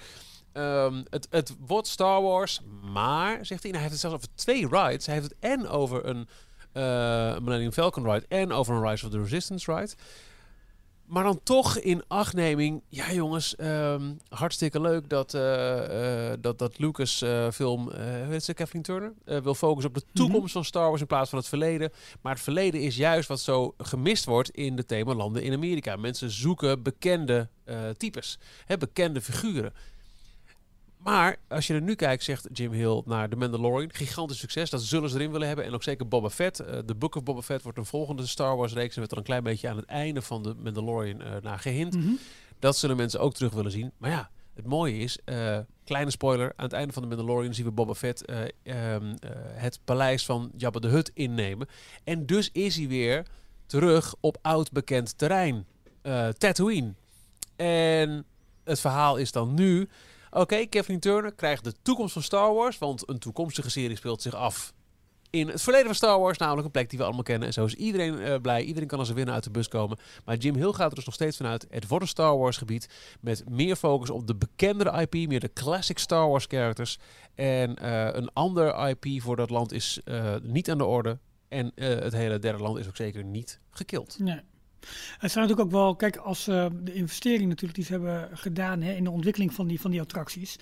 Ehm, 0.53 1.03
het, 1.09 1.27
het 1.29 1.55
wordt 1.59 1.87
Star 1.87 2.21
Wars, 2.21 2.61
maar, 2.93 3.45
zegt 3.45 3.63
hij, 3.63 3.71
nou, 3.71 3.83
hij 3.83 3.91
heeft 3.91 3.91
het 3.91 3.99
zelfs 3.99 4.15
over 4.15 4.35
twee 4.35 4.67
rides. 4.67 5.05
Hij 5.05 5.15
heeft 5.15 5.29
het 5.29 5.37
en 5.39 5.67
over 5.67 6.05
een 6.05 6.27
eh, 6.71 7.39
Millennium 7.39 7.71
Falcon 7.71 8.11
ride 8.11 8.25
en 8.27 8.51
over 8.51 8.75
een 8.75 8.89
Rise 8.89 9.05
of 9.05 9.11
the 9.11 9.21
Resistance 9.21 9.73
ride. 9.73 9.93
Maar 11.05 11.23
dan 11.23 11.39
toch 11.43 11.77
in 11.77 12.03
achtneming, 12.07 12.81
ja 12.87 13.13
jongens, 13.13 13.55
ehm, 13.55 14.13
hartstikke 14.29 14.81
leuk 14.81 15.09
dat, 15.09 15.33
eh, 15.33 16.31
eh, 16.31 16.37
dat, 16.41 16.59
dat 16.59 16.79
Lucas 16.79 17.23
film, 17.53 17.91
heet 18.29 18.43
ze, 18.43 18.53
Kathleen 18.53 18.83
Turner, 18.83 19.13
wil 19.23 19.55
focussen 19.55 19.95
op 19.95 19.95
de 19.95 20.05
toekomst 20.13 20.53
van 20.53 20.65
Star 20.65 20.87
Wars 20.87 21.01
in 21.01 21.07
plaats 21.07 21.29
van 21.29 21.39
het 21.39 21.47
verleden. 21.47 21.91
Maar 22.21 22.33
het 22.33 22.43
verleden 22.43 22.81
is 22.81 22.95
juist 22.95 23.27
wat 23.27 23.39
zo 23.39 23.73
gemist 23.77 24.25
wordt 24.25 24.49
in 24.49 24.75
de 24.75 24.85
themalanden 24.85 25.43
in 25.43 25.53
Amerika. 25.53 25.95
Mensen 25.95 26.31
zoeken 26.31 26.83
bekende 26.83 27.49
types, 27.97 28.39
hè, 28.65 28.77
bekende 28.77 29.21
figuren. 29.21 29.73
Maar 31.03 31.37
als 31.47 31.67
je 31.67 31.73
er 31.73 31.81
nu 31.81 31.95
kijkt, 31.95 32.23
zegt 32.23 32.47
Jim 32.53 32.71
Hill 32.71 33.01
naar 33.05 33.29
The 33.29 33.35
Mandalorian. 33.35 33.93
Gigantisch 33.93 34.39
succes. 34.39 34.69
Dat 34.69 34.81
zullen 34.81 35.09
ze 35.09 35.15
erin 35.15 35.31
willen 35.31 35.47
hebben. 35.47 35.65
En 35.65 35.73
ook 35.73 35.83
zeker 35.83 36.07
Boba 36.07 36.29
Fett. 36.29 36.59
Eh, 36.59 36.77
The 36.77 36.95
Book 36.95 37.15
of 37.15 37.23
Boba 37.23 37.41
Fett 37.41 37.63
wordt 37.63 37.77
een 37.77 37.85
volgende 37.85 38.27
Star 38.27 38.57
Wars 38.57 38.73
reeks. 38.73 38.93
En 38.93 38.99
werd 38.99 39.11
er 39.11 39.17
een 39.17 39.23
klein 39.23 39.43
beetje 39.43 39.69
aan 39.69 39.75
het 39.75 39.85
einde 39.85 40.21
van 40.21 40.43
The 40.43 40.55
Mandalorian 40.63 41.21
eh 41.21 41.31
naar 41.41 41.59
gehint. 41.59 41.95
Mhm. 41.95 42.11
Dat 42.59 42.77
zullen 42.77 42.97
mensen 42.97 43.19
ook 43.19 43.33
terug 43.33 43.53
willen 43.53 43.71
zien. 43.71 43.91
Maar 43.97 44.09
ja, 44.09 44.29
het 44.53 44.65
mooie 44.65 44.97
is, 44.97 45.19
eh, 45.25 45.59
kleine 45.83 46.11
spoiler, 46.11 46.53
aan 46.55 46.65
het 46.65 46.73
einde 46.73 46.93
van 46.93 47.01
de 47.01 47.07
Mandalorian 47.07 47.53
zien 47.53 47.65
we 47.65 47.71
Boba 47.71 47.93
Fett 47.93 48.25
eh, 48.25 48.39
ehm, 48.63 49.15
eh, 49.19 49.29
het 49.53 49.79
paleis 49.85 50.25
van 50.25 50.51
Jabba 50.57 50.79
de 50.79 50.87
Hutt 50.87 51.11
innemen. 51.13 51.67
En 52.03 52.25
dus 52.25 52.49
is 52.51 52.75
hij 52.75 52.87
weer 52.87 53.25
terug 53.65 54.15
op 54.19 54.37
oud 54.41 54.71
bekend 54.71 55.17
terrein, 55.17 55.65
Tatooine. 56.37 56.93
En 57.55 58.25
het 58.63 58.79
verhaal 58.79 59.17
is 59.17 59.31
dan 59.31 59.53
nu, 59.53 59.89
oké, 60.31 60.65
Kathleen 60.65 60.99
Turner 60.99 61.33
krijgt 61.33 61.63
de 61.63 61.73
toekomst 61.81 62.13
van 62.13 62.23
Star 62.23 62.53
Wars, 62.53 62.77
want 62.77 63.09
een 63.09 63.19
toekomstige 63.19 63.69
serie 63.69 63.95
speelt 63.95 64.21
zich 64.21 64.35
af 64.35 64.73
in 65.31 65.47
het 65.47 65.61
verleden 65.61 65.85
van 65.85 65.95
Star 65.95 66.19
Wars, 66.19 66.37
namelijk 66.37 66.65
een 66.65 66.71
plek 66.71 66.89
die 66.89 66.99
we 66.99 67.05
allemaal 67.05 67.23
kennen. 67.23 67.47
En 67.47 67.53
zo 67.53 67.65
is 67.65 67.73
iedereen 67.73 68.19
eh, 68.19 68.41
blij. 68.41 68.63
Iedereen 68.63 68.87
kan 68.87 68.99
als 68.99 69.09
een 69.09 69.15
winnaar 69.15 69.33
uit 69.33 69.43
de 69.43 69.49
bus 69.49 69.67
komen. 69.67 69.97
Maar 70.25 70.37
Jim 70.37 70.55
Hill 70.55 70.71
gaat 70.71 70.89
er 70.89 70.95
dus 70.95 71.05
nog 71.05 71.13
steeds 71.13 71.37
vanuit. 71.37 71.67
Het 71.69 71.87
wordt 71.87 72.03
een 72.03 72.09
Star 72.09 72.37
Wars 72.37 72.57
gebied 72.57 72.89
met 73.19 73.49
meer 73.49 73.75
focus 73.75 74.09
op 74.09 74.27
de 74.27 74.35
bekendere 74.35 75.01
IP, 75.01 75.27
meer 75.29 75.39
de 75.39 75.53
classic 75.53 75.97
Star 75.97 76.29
Wars 76.29 76.45
characters. 76.45 76.99
En 77.35 77.75
eh, 77.75 78.07
een 78.11 78.33
ander 78.33 78.89
IP 78.89 79.21
voor 79.21 79.35
dat 79.35 79.49
land 79.49 79.71
is 79.71 80.01
eh, 80.05 80.35
niet 80.41 80.71
aan 80.71 80.77
de 80.77 80.85
orde. 80.85 81.17
En 81.47 81.71
het 81.75 82.13
hele 82.13 82.39
derde 82.39 82.63
land 82.63 82.77
is 82.77 82.87
ook 82.87 82.95
zeker 82.95 83.23
niet 83.23 83.59
gekild. 83.69 84.19
Nee. 84.19 84.41
Het 85.17 85.31
zijn 85.31 85.47
natuurlijk 85.47 85.59
ook 85.59 85.81
wel, 85.81 85.95
kijk, 85.95 86.17
als 86.17 86.47
eh, 86.47 86.65
de 86.83 86.93
investering 86.93 87.47
natuurlijk 87.47 87.75
die 87.75 87.85
ze 87.85 87.91
hebben 87.91 88.29
gedaan 88.33 88.81
hè, 88.81 88.93
in 88.93 89.03
de 89.03 89.11
ontwikkeling 89.11 89.53
van 89.53 89.67
die, 89.67 89.81
van 89.81 89.91
die 89.91 90.01
attracties. 90.01 90.55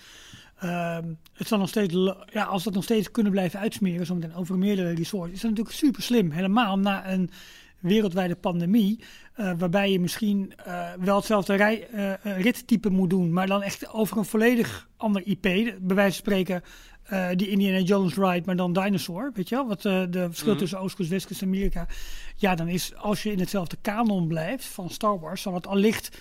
ehm, 0.58 1.04
het 1.32 1.48
zal 1.48 1.58
nog 1.58 1.68
steeds, 1.68 1.94
ja, 2.32 2.44
als 2.44 2.64
dat 2.64 2.74
nog 2.74 2.84
steeds 2.84 3.10
kunnen 3.10 3.32
blijven 3.32 3.60
uitsmeren, 3.60 4.06
zometeen 4.06 4.34
over 4.34 4.58
meerdere 4.58 4.94
resorts, 4.94 5.32
is 5.32 5.40
dat 5.40 5.50
natuurlijk 5.50 5.76
super 5.76 6.02
slim. 6.02 6.30
Helemaal 6.30 6.78
na 6.78 7.10
een 7.10 7.30
wereldwijde 7.78 8.36
pandemie, 8.36 9.00
eh, 9.34 9.52
waarbij 9.58 9.92
je 9.92 10.00
misschien 10.00 10.52
eh, 10.56 10.92
wel 11.00 11.16
hetzelfde 11.16 11.54
rij, 11.54 11.88
rittype 12.22 12.90
moet 12.90 13.10
doen, 13.10 13.32
maar 13.32 13.46
dan 13.46 13.62
echt 13.62 13.92
over 13.92 14.16
een 14.18 14.24
volledig 14.24 14.88
ander 14.96 15.26
IP. 15.26 15.42
Bij 15.42 15.76
wijze 15.80 16.22
van 16.22 16.32
spreken 16.32 16.62
eh, 17.02 17.28
die 17.34 17.48
Indiana 17.48 17.78
Jones 17.78 18.14
ride, 18.14 18.42
maar 18.46 18.56
dan 18.56 18.72
dinosaur, 18.72 19.30
weet 19.34 19.48
je 19.48 19.54
wel? 19.54 19.66
Wat 19.68 19.84
eh, 19.84 20.02
de 20.10 20.26
verschil 20.26 20.50
Mhm. 20.50 20.58
tussen 20.58 20.78
Oostkust, 20.78 21.10
Westkust, 21.10 21.42
Amerika. 21.42 21.86
Ja, 22.36 22.54
dan 22.54 22.68
is 22.68 22.94
als 22.96 23.22
je 23.22 23.32
in 23.32 23.38
hetzelfde 23.40 23.76
kanon 23.80 24.26
blijft 24.28 24.64
van 24.64 24.90
Star 24.90 25.20
Wars, 25.20 25.42
zal 25.42 25.54
het 25.54 25.66
allicht 25.66 26.18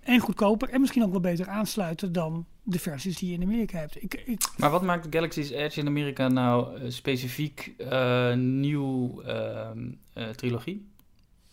en 0.00 0.18
goedkoper 0.20 0.68
en 0.68 0.80
misschien 0.80 1.02
ook 1.04 1.10
wel 1.10 1.20
beter 1.20 1.46
aansluiten 1.46 2.12
dan 2.12 2.46
de 2.62 2.78
versies 2.78 3.16
die 3.18 3.28
je 3.28 3.34
in 3.34 3.42
Amerika 3.42 3.78
hebt. 3.78 4.02
Ik, 4.02 4.22
ik, 4.24 4.40
Maar 4.56 4.70
wat 4.70 4.82
maakt 4.82 5.06
Galaxy's 5.10 5.50
Edge 5.50 5.80
in 5.80 5.86
Amerika 5.86 6.28
nou 6.28 6.76
eh, 6.80 6.90
specifiek 6.90 7.74
eh, 7.78 8.34
nieuw 8.34 9.20
ehm, 9.22 9.78
eh, 10.12 10.28
trilogie? 10.28 10.88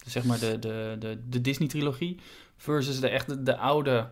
Dus 0.03 0.11
zeg 0.13 0.23
maar 0.23 0.39
de, 0.39 0.59
de, 0.59 0.95
de, 0.99 1.19
de 1.29 1.41
Disney-trilogie. 1.41 2.19
versus 2.57 2.99
de 2.99 3.09
echte 3.09 3.43
de 3.43 3.57
oude. 3.57 4.09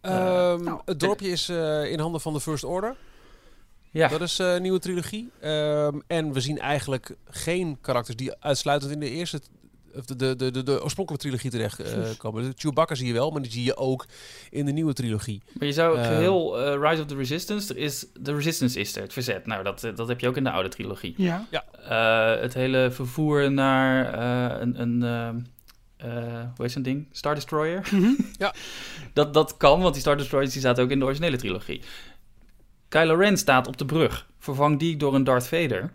Ehm, 0.00 0.62
nou, 0.64 0.80
het 0.84 1.00
dorpje 1.00 1.28
is 1.28 1.48
eh, 1.48 1.90
in 1.90 1.98
handen 1.98 2.20
van 2.20 2.32
de 2.32 2.40
First 2.40 2.64
Order. 2.64 2.96
Ja, 3.96 4.08
Dat 4.08 4.20
is 4.20 4.38
eh, 4.38 4.54
een 4.54 4.62
nieuwe 4.62 4.78
trilogie. 4.78 5.30
Ehm, 5.40 5.98
en 6.06 6.32
we 6.32 6.40
zien 6.40 6.58
eigenlijk 6.58 7.16
geen 7.30 7.78
karakters 7.80 8.16
die 8.16 8.34
uitsluitend 8.40 8.92
in 8.92 9.00
de 9.00 9.10
eerste... 9.10 9.40
Of 9.94 10.04
de, 10.04 10.16
de, 10.16 10.36
de, 10.36 10.50
de, 10.50 10.62
de 10.62 10.82
oorspronkelijke 10.82 11.26
trilogie 11.26 11.50
terecht 11.50 11.78
eh. 11.80 11.92
De 12.32 12.52
Chewbacca 12.56 12.94
zie 12.94 13.06
je 13.06 13.12
wel, 13.12 13.30
maar 13.30 13.42
die 13.42 13.50
zie 13.50 13.64
je 13.64 13.76
ook 13.76 14.06
in 14.50 14.66
de 14.66 14.72
nieuwe 14.72 14.92
trilogie. 14.92 15.42
maar 15.52 15.66
je 15.66 15.72
zou 15.74 15.98
Ehm. 15.98 16.06
geheel 16.06 16.58
eh, 16.60 16.90
Rise 16.90 17.02
of 17.02 17.08
the 17.08 17.16
Resistance, 17.16 17.74
er 17.74 17.80
is, 17.80 18.06
de 18.20 18.34
Resistance 18.34 18.80
is 18.80 18.96
er, 18.96 19.02
het 19.02 19.12
verzet. 19.12 19.46
Nou, 19.46 19.62
dat, 19.62 19.80
dat 19.94 20.08
heb 20.08 20.20
je 20.20 20.28
ook 20.28 20.36
in 20.36 20.44
de 20.44 20.50
oude 20.50 20.68
trilogie. 20.68 21.14
Ja. 21.16 21.46
Eh, 21.88 22.40
het 22.42 22.54
hele 22.54 22.90
vervoer 22.90 23.52
naar 23.52 24.12
eh, 24.14 24.60
een, 24.60 24.80
een 24.80 25.02
ehm, 25.02 25.36
eh, 25.96 26.22
hoe 26.56 26.64
heet 26.64 26.72
zo'n 26.72 26.82
ding? 26.82 27.06
Star 27.12 27.34
Destroyer? 27.34 27.88
Mhm. 27.92 28.10
Dat, 29.12 29.34
dat 29.34 29.56
kan, 29.56 29.80
want 29.80 29.92
die 29.92 30.02
Star 30.02 30.16
Destroyers 30.16 30.52
die 30.52 30.60
zaten 30.62 30.84
ook 30.84 30.90
in 30.90 30.98
de 30.98 31.04
originele 31.04 31.36
trilogie. 31.36 31.80
Kylo 32.96 33.14
Ren 33.14 33.36
staat 33.36 33.66
op 33.66 33.76
de 33.76 33.84
brug. 33.84 34.26
Vervang 34.38 34.78
die 34.78 34.96
door 34.96 35.14
een 35.14 35.24
Darth 35.24 35.48
Vader. 35.48 35.80
En 35.80 35.90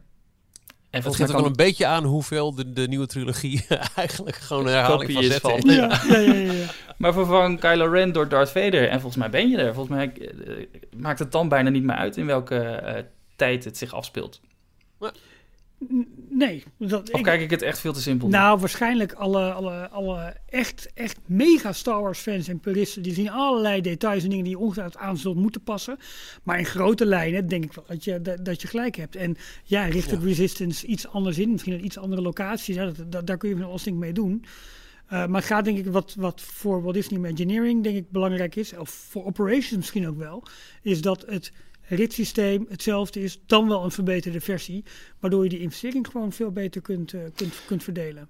Het 0.90 1.02
volgens 1.02 1.16
geeft 1.16 1.18
mij 1.18 1.28
ook 1.30 1.42
wel 1.42 1.46
een 1.46 1.66
beetje 1.66 1.86
aan 1.86 2.04
hoeveel 2.04 2.56
de, 2.56 2.74
de 2.74 2.88
nieuwe 2.88 3.06
trilogie 3.06 3.66
eigenlijk 3.96 4.36
gewoon 4.36 4.66
een 4.66 4.74
herhaling 4.74 5.12
van 5.12 5.24
is 5.24 5.32
zet 5.32 5.42
van. 5.42 5.62
Ja, 5.64 6.02
ja, 6.08 6.18
ja, 6.18 6.34
ja, 6.34 6.52
ja. 6.52 6.66
Maar 6.98 7.14
vervang 7.14 7.60
Kylo 7.60 7.86
Ren 7.86 8.12
door 8.12 8.30
Darth 8.30 8.52
Vader 8.52 8.90
en 8.90 9.00
volgens 9.00 9.16
mij 9.16 9.30
ben 9.30 9.50
je 9.50 9.58
er. 9.58 9.74
Volgens 9.74 9.96
mij 9.96 10.12
eh, 10.14 10.66
maakt 10.98 11.20
het 11.20 11.32
dan 11.32 11.50
bijna 11.50 11.70
niet 11.70 11.84
meer 11.84 11.96
uit 11.96 12.18
in 12.18 12.26
welke 12.26 12.58
eh, 12.58 13.04
tijd 13.36 13.64
het 13.64 13.78
zich 13.78 13.94
afspeelt. 13.94 14.42
Nee. 16.30 16.63
Dat, 16.78 17.12
Of 17.12 17.22
kijk 17.22 17.41
ik 17.41 17.50
het 17.50 17.62
echt 17.62 17.80
veel 17.80 17.94
te 17.94 18.02
simpel? 18.02 18.28
Nou, 18.28 18.60
waarschijnlijk 18.60 19.13
alle, 19.13 19.52
alle, 19.52 19.89
alle 19.89 20.36
echt, 20.50 20.91
echt 20.94 21.20
mega 21.26 21.74
Star 21.74 22.02
Wars 22.02 22.20
fans 22.20 22.48
en 22.48 22.60
puristen, 22.60 23.02
die 23.04 23.13
zien 23.13 23.30
allerlei 23.30 23.82
details 23.82 24.24
en 24.24 24.30
dingen 24.30 24.44
die 24.44 24.54
je 24.54 24.60
ongetwijfeld 24.60 24.98
aan 25.04 25.17
zult 25.17 25.36
moeten 25.38 25.62
passen. 25.63 25.98
Maar 26.44 26.58
in 26.60 26.65
grote 26.65 27.06
lijnen 27.06 27.48
denk 27.48 27.63
ik 27.63 27.74
wel 27.74 27.86
dat 27.88 28.04
je, 28.04 28.22
dat, 28.22 28.46
dat 28.46 28.62
je 28.62 28.67
gelijk 28.67 28.96
hebt. 28.96 29.15
En 29.15 29.36
ja, 29.63 29.86
richt 29.86 30.10
Ja. 30.10 30.17
Resistance 30.22 30.86
iets 30.86 31.08
anders 31.08 31.38
in, 31.39 31.52
misschien 31.52 31.74
een 31.74 31.86
iets 31.86 31.98
andere 31.98 32.22
locatie, 32.22 32.74
ja, 32.76 32.86
dat, 32.86 33.12
dat- 33.12 33.28
daar 33.28 33.38
kun 33.38 33.50
je 33.50 33.56
van 33.58 33.65
alles 33.65 33.84
dingen 33.84 34.00
mee 34.00 34.13
doen. 34.13 34.44
Eh, 35.08 35.26
maar 35.26 35.39
het 35.41 35.50
gaat 35.50 35.65
denk 35.65 35.78
ik 35.78 35.88
wat, 35.88 36.15
wat 36.17 36.41
voor 36.41 36.82
Walt 36.82 36.94
Disney 36.96 37.20
Imagineering 37.20 37.84
denk 37.84 37.96
ik 37.96 38.12
belangrijk 38.12 38.56
is, 38.56 38.78
of 38.78 38.89
voor 38.89 39.26
operations 39.26 39.76
misschien 39.76 40.08
ook 40.08 40.17
wel, 40.17 40.44
is 40.82 41.02
dat 41.02 41.26
het 41.28 41.52
ritssysteem 41.88 42.65
hetzelfde 42.70 43.20
is, 43.24 43.39
dan 43.46 43.67
wel 43.67 43.84
een 43.84 43.91
verbeterde 43.91 44.41
versie, 44.41 44.84
waardoor 45.20 45.44
je 45.44 45.50
die 45.50 45.60
investering 45.60 46.08
gewoon 46.08 46.32
veel 46.32 46.52
beter 46.52 46.82
kunt, 46.82 47.13
eh, 47.13 47.22
kunt, 47.36 47.62
kunt 47.67 47.84
verdelen. 47.84 48.28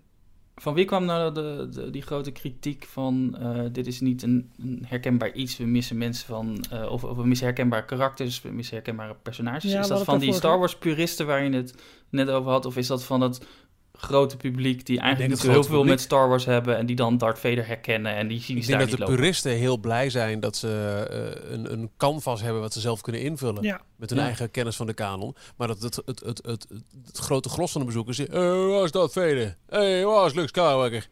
Van 0.56 0.74
wie 0.74 0.86
kwam 0.86 1.06
nou 1.06 1.34
de, 1.34 1.68
de- 1.72 1.90
die 1.90 2.02
grote 2.02 2.32
kritiek 2.32 2.86
van 2.86 3.38
eh, 3.40 3.62
dit 3.72 3.88
is 3.88 4.00
niet 4.02 4.24
een, 4.24 4.52
een 4.60 4.84
herkenbaar 4.88 5.34
iets, 5.34 5.58
we 5.58 5.66
missen 5.66 5.98
mensen 5.98 6.28
van, 6.28 6.66
eh, 6.72 6.92
of, 6.92 7.04
of 7.04 7.18
we 7.18 7.28
missen 7.28 7.46
herkenbare 7.48 7.86
karakters, 7.86 8.42
we 8.42 8.50
missen 8.50 8.76
herkenbare 8.76 9.16
personages. 9.24 9.72
Ja, 9.72 9.80
is 9.80 9.88
dat 9.88 10.04
van 10.04 10.20
die 10.20 10.34
Star 10.34 10.58
Wars 10.60 10.78
puristen 10.78 11.26
waar 11.26 11.44
je 11.44 11.50
het 11.56 11.76
net 12.10 12.30
over 12.30 12.52
had, 12.52 12.66
of 12.66 12.78
is 12.78 12.88
dat 12.88 13.04
van 13.04 13.22
het 13.22 13.46
grote 14.02 14.38
publiek 14.38 14.86
die 14.86 15.00
eigenlijk 15.00 15.34
niet 15.34 15.42
heel 15.42 15.52
veel 15.64 15.72
publiek. 15.72 15.90
met 15.90 16.02
Star 16.02 16.30
Wars 16.30 16.46
hebben 16.46 16.78
en 16.78 16.86
die 16.86 16.96
dan 16.96 17.18
Darth 17.18 17.40
Vader 17.40 17.68
herkennen 17.68 18.16
en 18.16 18.28
die 18.28 18.42
zien 18.42 18.58
Ik 18.58 18.66
denk 18.68 18.80
daar 18.80 18.90
dat 18.90 18.98
de 19.08 19.14
puristen 19.16 19.52
heel 19.52 19.78
blij 19.78 20.10
zijn 20.10 20.40
dat 20.40 20.56
ze 20.56 21.06
eh, 21.10 21.52
een, 21.52 21.72
een 21.72 21.90
canvas 21.98 22.42
hebben 22.42 22.62
wat 22.62 22.74
ze 22.74 22.80
zelf 22.80 23.02
kunnen 23.02 23.22
invullen. 23.22 23.64
Ja. 23.64 23.82
Met 23.96 24.10
hun 24.10 24.20
Ja. 24.20 24.26
eigen 24.26 24.52
kennis 24.52 24.76
van 24.76 24.88
de 24.88 24.94
kanon. 24.94 25.36
Maar 25.58 25.68
dat 25.68 25.82
het, 25.82 25.96
het, 25.96 26.06
het, 26.06 26.24
het, 26.26 26.42
het, 26.46 26.66
het 27.06 27.18
grote 27.18 27.50
gros 27.50 27.72
van 27.72 27.82
de 27.82 27.88
bezoekers 27.88 28.20
is... 28.20 28.28
Hé, 28.28 28.56
waar 28.68 28.84
is 28.84 28.92
dat 28.92 29.14
Vader? 29.14 29.58
Hé, 29.70 30.04
waar 30.04 30.26
is 30.26 30.34
Luke 30.34 30.48
Skywalker? 30.48 31.08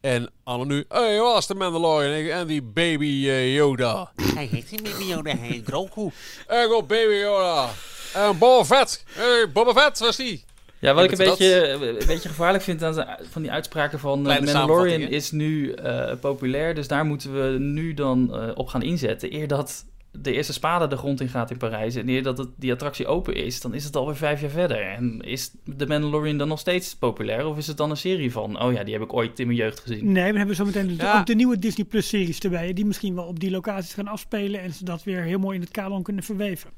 En 0.00 0.30
Anne 0.44 0.64
nu... 0.66 0.84
Hé, 0.88 1.18
waar 1.18 1.38
is 1.38 1.46
de 1.46 1.54
Mandalorian? 1.54 2.38
En 2.40 2.46
die 2.46 2.62
baby 2.62 3.04
eh, 3.28 3.54
Yoda. 3.54 4.12
Hij 4.34 4.46
heet 4.46 4.70
niet 4.70 4.82
Baby 4.82 5.04
Yoda, 5.04 5.30
hij 5.36 5.48
heet 5.48 5.64
Grogu. 5.66 6.10
En 6.46 6.68
go 6.68 6.82
baby 6.82 7.12
Yoda. 7.14 7.68
En 8.14 8.38
Boba 8.38 8.64
Fett. 8.64 9.04
Hé, 9.08 9.48
Boba 9.52 9.72
Fett, 9.72 9.98
waar 9.98 10.08
is 10.08 10.16
die? 10.16 10.44
Ja, 10.84 10.94
wat 10.94 11.04
ik 11.04 11.10
een 11.10 11.26
beetje, 11.26 11.68
een 11.68 12.06
beetje 12.06 12.28
gevaarlijk 12.28 12.64
vind 12.64 12.82
aan 12.82 13.06
van 13.30 13.42
die 13.42 13.50
uitspraken 13.50 13.98
van 13.98 14.18
uh, 14.18 14.24
Kleine 14.24 14.44
Mandalorian 14.52 15.00
is 15.00 15.30
nu 15.30 15.72
eh, 15.72 16.12
populair, 16.20 16.74
dus 16.74 16.88
daar 16.88 17.04
moeten 17.04 17.32
we 17.32 17.58
nu 17.58 17.94
dan 17.94 18.34
eh, 18.34 18.50
op 18.54 18.68
gaan 18.68 18.82
inzetten. 18.82 19.34
Eer 19.34 19.48
dat 19.48 19.84
de 20.10 20.32
eerste 20.32 20.52
spade 20.52 20.86
de 20.86 20.96
grond 20.96 21.20
in 21.20 21.28
gaat 21.28 21.50
in 21.50 21.56
Parijs 21.56 21.94
en 21.94 22.08
eer 22.08 22.22
dat 22.22 22.38
het, 22.38 22.48
die 22.56 22.72
attractie 22.72 23.06
open 23.06 23.34
is, 23.34 23.60
dan 23.60 23.74
is 23.74 23.84
het 23.84 23.96
alweer 23.96 24.16
vijf 24.16 24.40
jaar 24.40 24.50
verder. 24.50 24.82
En 24.82 25.20
is 25.20 25.50
de 25.64 25.86
Mandalorian 25.86 26.38
dan 26.38 26.48
nog 26.48 26.58
steeds 26.58 26.96
populair 26.96 27.46
of 27.46 27.56
is 27.56 27.66
het 27.66 27.76
dan 27.76 27.90
een 27.90 27.96
serie 27.96 28.32
van, 28.32 28.62
oh 28.62 28.72
ja, 28.72 28.84
die 28.84 28.94
heb 28.94 29.02
ik 29.02 29.12
ooit 29.12 29.40
in 29.40 29.46
mijn 29.46 29.58
jeugd 29.58 29.80
gezien. 29.80 30.12
Nee, 30.12 30.32
we 30.32 30.38
hebben 30.38 30.56
zometeen 30.56 30.88
dus 30.88 30.96
Ja. 30.96 31.18
ook 31.18 31.26
de 31.26 31.34
nieuwe 31.34 31.58
Disney 31.58 31.86
Plus 31.86 32.08
series 32.08 32.38
erbij. 32.38 32.72
Die 32.72 32.86
misschien 32.86 33.14
wel 33.14 33.24
op 33.24 33.40
die 33.40 33.50
locaties 33.50 33.94
gaan 33.94 34.08
afspelen. 34.08 34.60
En 34.60 34.72
ze 34.72 34.84
dat 34.84 35.02
weer 35.02 35.22
heel 35.22 35.38
mooi 35.38 35.56
in 35.56 35.62
het 35.62 35.70
kanon 35.70 36.02
kunnen 36.02 36.24
verweven. 36.24 36.70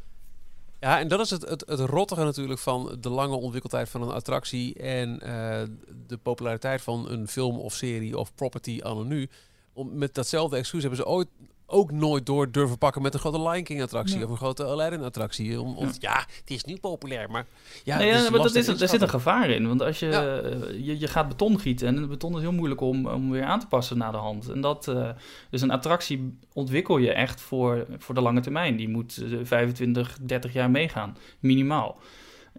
Ja, 0.80 0.98
en 0.98 1.08
dat 1.08 1.20
is 1.20 1.30
het, 1.30 1.48
het, 1.48 1.64
het 1.66 1.80
rottige 1.80 2.24
natuurlijk 2.24 2.60
van 2.60 2.96
de 3.00 3.08
lange 3.08 3.36
ontwikkeltijd 3.36 3.88
van 3.88 4.02
een 4.02 4.10
attractie 4.10 4.74
en 4.74 5.20
eh, 5.20 5.62
de 6.06 6.16
populariteit 6.16 6.82
van 6.82 7.10
een 7.10 7.28
film 7.28 7.58
of 7.58 7.74
serie 7.74 8.18
of 8.18 8.34
property 8.34 8.80
anno 8.82 9.02
nu. 9.02 9.28
Om, 9.72 9.98
met 9.98 10.14
datzelfde 10.14 10.56
excuus 10.56 10.80
hebben 10.80 11.00
ze 11.00 11.06
ooit 11.06 11.28
ook 11.66 11.90
nooit 11.92 12.26
door 12.26 12.50
durven 12.50 12.78
pakken 12.78 13.02
met 13.02 13.14
een 13.14 13.20
grote 13.20 13.40
Lion 13.42 13.62
King 13.62 13.82
attractie 13.82 14.18
Ja. 14.18 14.24
of 14.24 14.30
een 14.30 14.36
grote 14.36 14.64
Aladdin 14.64 15.02
attractie. 15.02 15.60
Om, 15.60 15.76
om, 15.76 15.90
ja. 15.98 16.16
het 16.40 16.50
is 16.50 16.64
nu 16.64 16.76
populair, 16.76 17.30
maar 17.30 17.46
ja, 17.84 17.98
Nee, 17.98 18.08
ja, 18.08 18.30
maar 18.30 18.40
dat 18.42 18.54
is, 18.54 18.68
er 18.68 18.88
zit 18.88 19.00
een 19.02 19.08
gevaar 19.08 19.50
in. 19.50 19.66
Want 19.68 19.82
als 19.82 19.98
je, 19.98 20.06
Ja. 20.06 20.36
eh, 20.38 20.50
je, 20.86 20.98
je 20.98 21.06
gaat 21.06 21.28
beton 21.28 21.60
gieten 21.60 21.86
en 21.88 21.96
het 21.96 22.08
beton 22.08 22.34
is 22.34 22.40
heel 22.40 22.52
moeilijk 22.52 22.80
om, 22.80 23.06
om 23.06 23.30
weer 23.30 23.44
aan 23.44 23.60
te 23.60 23.66
passen 23.66 23.98
na 23.98 24.10
de 24.10 24.16
hand. 24.16 24.48
En 24.48 24.60
dat, 24.60 24.88
eh, 24.88 25.08
dus 25.50 25.60
een 25.62 25.70
attractie 25.70 26.38
ontwikkel 26.52 26.98
je 26.98 27.12
echt 27.12 27.40
voor, 27.40 27.86
voor 27.98 28.14
de 28.14 28.20
lange 28.20 28.40
termijn. 28.40 28.76
Die 28.76 28.88
moet 28.88 29.16
eh, 29.22 29.38
25, 29.42 30.18
30 30.22 30.52
jaar 30.52 30.70
meegaan, 30.70 31.16
minimaal. 31.40 31.98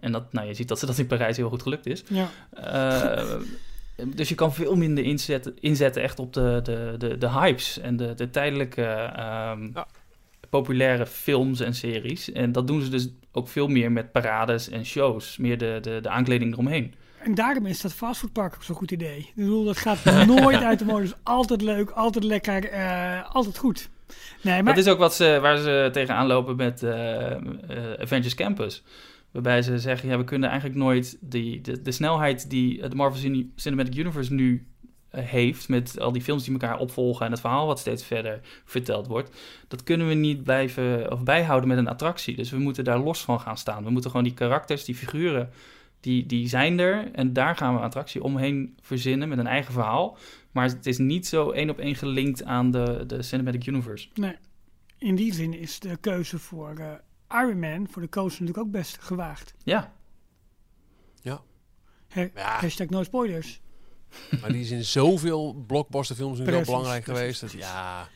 En 0.00 0.12
dat, 0.12 0.32
nou, 0.32 0.46
je 0.46 0.54
ziet 0.54 0.68
dat 0.68 0.78
ze 0.78 0.86
dat 0.86 0.98
in 0.98 1.06
Parijs 1.06 1.36
heel 1.36 1.48
goed 1.48 1.62
gelukt 1.62 1.86
is. 1.86 2.04
Ja. 2.08 2.28
Eh, 2.50 3.34
dus 4.06 4.28
je 4.28 4.34
kan 4.34 4.54
veel 4.54 4.76
minder 4.76 5.04
inzetten, 5.04 5.54
inzetten 5.60 6.02
echt 6.02 6.18
op 6.18 6.32
de, 6.32 6.60
de, 6.62 6.94
de, 6.98 7.18
de 7.18 7.28
hypes 7.30 7.78
en 7.78 7.96
de, 7.96 8.14
de 8.14 8.30
tijdelijke 8.30 8.82
ehm, 8.82 9.68
Ja. 9.74 9.86
populaire 10.50 11.06
films 11.06 11.60
en 11.60 11.74
series. 11.74 12.32
En 12.32 12.52
dat 12.52 12.66
doen 12.66 12.82
ze 12.82 12.88
dus 12.90 13.08
ook 13.32 13.48
veel 13.48 13.68
meer 13.68 13.92
met 13.92 14.12
parades 14.12 14.68
en 14.68 14.84
shows. 14.86 15.36
Meer 15.36 15.58
de, 15.58 15.78
de, 15.82 15.98
de 16.02 16.08
aankleding 16.08 16.52
eromheen. 16.52 16.94
En 17.18 17.34
daarom 17.34 17.66
is 17.66 17.80
dat 17.80 17.92
fastfoodpark 17.92 18.54
ook 18.54 18.62
zo'n 18.62 18.76
goed 18.76 18.90
idee. 18.90 19.18
Ik 19.18 19.32
bedoel, 19.34 19.64
dat 19.64 19.76
gaat 19.76 20.04
nooit 20.26 20.62
uit 20.62 20.78
de 20.78 20.84
modus. 20.84 21.12
Altijd 21.22 21.62
leuk, 21.62 21.90
altijd 21.90 22.24
lekker, 22.24 22.64
eh, 22.70 23.34
altijd 23.34 23.58
goed. 23.58 23.88
Nee, 24.42 24.62
maar 24.62 24.74
Dat 24.74 24.84
is 24.84 24.90
ook 24.90 24.98
wat 24.98 25.14
ze, 25.14 25.38
waar 25.42 25.56
ze 25.56 25.88
tegenaan 25.92 26.26
lopen 26.26 26.56
met 26.56 26.82
eh, 26.82 27.30
eh, 27.32 27.38
Avengers 27.98 28.34
Campus. 28.34 28.82
Waarbij 29.38 29.62
ze 29.62 29.78
zeggen, 29.78 30.08
ja, 30.08 30.18
we 30.18 30.24
kunnen 30.24 30.48
eigenlijk 30.48 30.78
nooit 30.78 31.18
die, 31.20 31.60
de, 31.60 31.92
snelheid 31.92 32.50
die 32.50 32.88
de 32.88 32.94
Marvel 32.94 33.20
Cine- 33.20 33.46
Cinematic 33.54 33.94
Universe 33.94 34.32
nu 34.32 34.66
eh, 35.10 35.24
heeft, 35.24 35.68
met 35.68 36.00
al 36.00 36.12
die 36.12 36.22
films 36.22 36.44
die 36.44 36.52
elkaar 36.52 36.78
opvolgen 36.78 37.26
en 37.26 37.32
het 37.32 37.40
verhaal 37.40 37.66
wat 37.66 37.78
steeds 37.78 38.04
verder 38.04 38.40
verteld 38.64 39.06
wordt, 39.06 39.36
dat 39.68 39.82
kunnen 39.82 40.08
we 40.08 40.14
niet 40.14 40.42
blijven 40.42 41.12
of 41.12 41.22
bijhouden 41.22 41.68
met 41.68 41.78
een 41.78 41.88
attractie. 41.88 42.36
Dus 42.36 42.50
we 42.50 42.58
moeten 42.58 42.84
daar 42.84 42.98
los 42.98 43.24
van 43.24 43.40
gaan 43.40 43.56
staan. 43.56 43.84
We 43.84 43.90
moeten 43.90 44.10
gewoon 44.10 44.26
die 44.26 44.34
karakters, 44.34 44.84
die 44.84 44.94
figuren, 44.94 45.50
die, 46.00 46.26
die 46.26 46.48
zijn 46.48 46.78
er 46.78 47.10
en 47.12 47.32
daar 47.32 47.56
gaan 47.56 47.72
we 47.72 47.78
een 47.78 47.84
attractie 47.84 48.22
omheen 48.22 48.76
verzinnen 48.80 49.28
met 49.28 49.38
een 49.38 49.46
eigen 49.46 49.72
verhaal. 49.72 50.16
Maar 50.52 50.68
het 50.68 50.86
is 50.86 50.98
niet 50.98 51.26
zo 51.26 51.50
één 51.50 51.70
op 51.70 51.78
één 51.78 51.94
gelinkt 51.94 52.44
aan 52.44 52.70
de, 52.70 53.04
de 53.06 53.22
Cinematic 53.22 53.66
Universe. 53.66 54.08
nee, 54.14 54.36
in 54.98 55.14
die 55.14 55.34
zin 55.34 55.54
is 55.54 55.80
de 55.80 55.96
keuze 56.00 56.38
voor 56.38 56.74
eh, 56.78 56.92
Iron 57.32 57.58
Man, 57.58 57.86
voor 57.90 58.02
de 58.02 58.08
coaster 58.08 58.40
natuurlijk 58.40 58.66
ook 58.66 58.72
best 58.72 58.96
gewaagd. 59.00 59.54
Ja, 59.64 59.92
Her- 62.08 62.30
Ja. 62.34 62.58
Hashtag 62.60 62.88
no 62.88 63.02
spoilers. 63.02 63.60
Maar 64.40 64.52
die 64.52 64.60
is 64.60 64.70
in 64.70 64.84
zoveel 64.84 65.52
blockbusterfilms 65.66 66.38
nu 66.38 66.44
wel 66.44 66.62
belangrijk 66.62 67.04
precies, 67.04 67.20
geweest. 67.20 67.40
Dus 67.40 67.52
ja. 67.52 68.08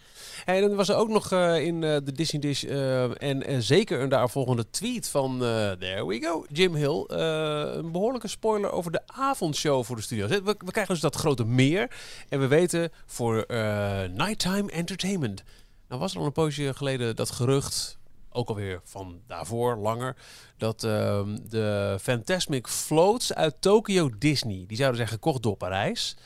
En 0.45 0.61
dan 0.61 0.75
was 0.75 0.89
er 0.89 0.97
ook 0.97 1.09
nog 1.09 1.33
eh, 1.33 1.65
in 1.65 1.85
eh, 1.85 1.97
de 2.05 2.13
Disney 2.13 2.41
Dish 2.41 2.65
eh, 2.65 3.23
en 3.23 3.63
zeker 3.63 4.01
een 4.01 4.09
daarvolgende 4.09 4.71
tweet 4.71 5.09
van 5.09 5.33
eh, 5.45 5.71
There 5.73 6.07
we 6.07 6.21
go, 6.23 6.45
Jim 6.49 6.75
Hill. 6.75 7.05
eh, 7.09 7.63
een 7.75 7.93
behoorlijke 7.93 8.29
spoiler 8.29 8.71
over 8.71 8.93
de 8.93 9.01
avondshow 9.07 9.85
voor 9.85 9.97
de 9.97 10.03
studio's. 10.03 10.31
We, 10.31 10.43
we 10.43 10.71
krijgen 10.71 10.93
dus 10.93 11.03
dat 11.03 11.17
grote 11.17 11.45
meer. 11.45 11.91
En 12.29 12.41
we 12.41 12.47
weten 12.47 12.91
voor 13.07 13.43
eh, 13.43 14.03
Nighttime 14.03 14.71
Entertainment. 14.71 15.43
Nou 15.89 16.01
was 16.01 16.13
er 16.15 16.21
al 16.21 16.27
een 16.27 16.33
poosje 16.33 16.75
geleden 16.75 17.17
dat 17.17 17.31
gerucht, 17.31 17.99
ook 18.33 18.49
alweer 18.49 18.81
van 18.85 19.21
daarvoor, 19.27 19.77
langer, 19.77 20.17
dat 20.57 20.85
ehm, 20.85 21.39
de 21.49 21.97
Fantasmic 22.01 22.67
Floats 22.69 23.35
uit 23.35 23.55
Tokyo 23.61 24.11
Disney, 24.19 24.65
die 24.67 24.77
zouden 24.77 24.97
zijn 24.97 25.09
gekocht 25.09 25.43
door 25.43 25.57
Parijs. 25.57 26.17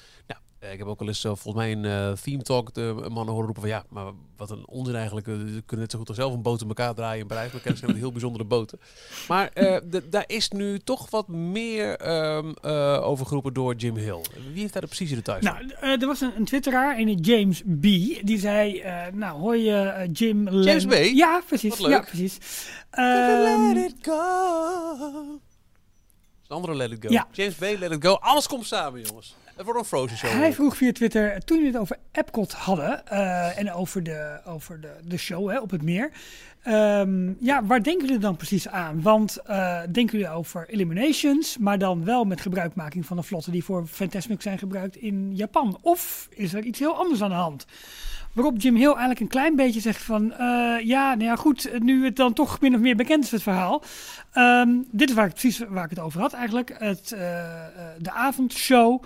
Eh, 0.58 0.72
ik 0.72 0.78
heb 0.78 0.86
ook 0.86 1.00
al 1.00 1.06
eens 1.06 1.24
eh, 1.24 1.30
volgens 1.34 1.54
mij 1.54 1.70
in 1.70 1.84
eh, 1.84 2.12
Theme 2.12 2.42
Talk 2.42 2.74
de 2.74 2.94
mannen 2.94 3.26
horen 3.34 3.44
roepen 3.44 3.62
van 3.62 3.70
ja, 3.70 3.84
maar 3.88 4.12
wat 4.36 4.50
een 4.50 4.68
onzin 4.68 4.94
eigenlijk. 4.94 5.26
Ze 5.26 5.32
kunnen 5.66 5.78
net 5.78 5.90
zo 5.90 5.98
goed 5.98 6.08
als 6.08 6.16
zelf 6.16 6.32
een 6.32 6.42
boot 6.42 6.60
in 6.60 6.68
elkaar 6.68 6.94
draaien. 6.94 7.28
We 7.28 7.34
kennen 7.60 7.76
ze 7.76 7.86
met 7.86 7.96
heel 7.96 8.12
bijzondere 8.12 8.44
boten. 8.44 8.80
Maar 9.28 9.52
daar 10.10 10.24
is 10.26 10.48
nu 10.50 10.78
toch 10.78 11.10
wat 11.10 11.28
meer 11.28 11.96
eh, 11.96 13.00
over 13.02 13.26
geroepen 13.26 13.52
door 13.54 13.74
Jim 13.74 13.96
Hill. 13.96 14.20
Wie 14.52 14.60
heeft 14.60 14.72
daar 14.72 14.82
de 14.82 14.88
precieze 14.88 15.14
details? 15.14 15.44
Nou, 15.44 15.70
er 15.80 16.06
was 16.06 16.20
een, 16.20 16.32
een 16.36 16.44
twitteraar, 16.44 16.98
een 16.98 17.14
James 17.14 17.60
B. 17.62 17.82
Die 18.26 18.38
zei, 18.38 18.82
nou 19.12 19.40
hoor 19.40 19.56
je 19.56 20.08
Jim... 20.12 20.48
James 20.48 20.84
Len- 20.84 21.10
B? 21.12 21.14
Ja, 21.14 21.42
precies. 21.46 21.78
Ja, 21.78 22.00
precies. 22.00 22.38
Ehm, 22.90 23.72
Let 23.74 23.90
it 23.92 23.94
go. 24.02 25.40
Een 26.48 26.56
andere 26.56 26.74
Let 26.74 26.90
It 26.90 26.98
Go. 27.04 27.12
Ja. 27.12 27.28
James 27.32 27.54
B, 27.54 27.60
Let 27.60 27.90
It 27.92 28.04
Go. 28.04 28.12
Alles 28.14 28.46
komt 28.46 28.66
samen, 28.66 29.02
jongens. 29.02 29.36
Het 29.56 29.64
wordt 29.64 29.80
een 29.80 29.86
Frozen 29.86 30.16
show. 30.16 30.30
Hij 30.30 30.52
vroeg 30.52 30.76
via 30.76 30.92
Twitter, 30.92 31.40
toen 31.44 31.56
jullie 31.56 31.72
het 31.72 31.80
over 31.80 31.96
Epcot 32.12 32.52
hadden 32.52 33.06
eh, 33.06 33.58
en 33.58 33.72
over 33.72 34.02
de, 34.02 34.40
over 34.44 34.80
de, 34.80 34.92
de 35.04 35.16
show 35.16 35.50
hè, 35.50 35.58
op 35.60 35.70
het 35.70 35.82
meer. 35.82 36.10
ehm, 36.62 37.32
ja, 37.44 37.64
waar 37.64 37.82
denken 37.82 38.06
jullie 38.06 38.20
dan 38.22 38.36
precies 38.36 38.68
aan? 38.68 39.02
Want 39.02 39.36
eh, 39.36 39.80
denken 39.92 40.18
jullie 40.18 40.32
over 40.34 40.68
Eliminations, 40.68 41.58
maar 41.58 41.78
dan 41.78 42.04
wel 42.04 42.24
met 42.24 42.40
gebruikmaking 42.40 43.06
van 43.06 43.16
de 43.16 43.22
vlotten 43.22 43.52
die 43.52 43.64
voor 43.64 43.86
Fantasmic 43.86 44.42
zijn 44.42 44.58
gebruikt 44.58 44.96
in 44.96 45.34
Japan? 45.36 45.78
Of 45.82 46.28
is 46.30 46.54
er 46.54 46.62
iets 46.62 46.78
heel 46.78 46.96
anders 46.96 47.22
aan 47.22 47.28
de 47.30 47.34
hand? 47.34 47.66
Waarop 48.36 48.60
Jim 48.60 48.74
Hill 48.74 48.88
eigenlijk 48.88 49.20
een 49.20 49.28
klein 49.28 49.56
beetje 49.56 49.80
zegt 49.80 50.02
van, 50.02 50.32
eh, 50.32 50.38
ja, 50.80 51.14
nou 51.14 51.22
ja, 51.22 51.36
goed, 51.36 51.70
nu 51.78 52.04
het 52.04 52.16
dan 52.16 52.32
toch 52.32 52.60
min 52.60 52.74
of 52.74 52.80
meer 52.80 52.96
bekend 52.96 53.24
is, 53.24 53.30
het 53.30 53.42
verhaal. 53.42 53.82
Ehm, 54.32 54.68
dit 54.90 55.08
is 55.08 55.14
waar 55.14 55.26
ik, 55.26 55.32
precies 55.32 55.58
waar 55.68 55.84
ik 55.84 55.90
het 55.90 55.98
over 55.98 56.20
had 56.20 56.32
eigenlijk. 56.32 56.74
Het, 56.78 57.12
eh, 57.12 57.40
eh, 57.40 57.68
de 57.98 58.10
avondshow, 58.10 59.02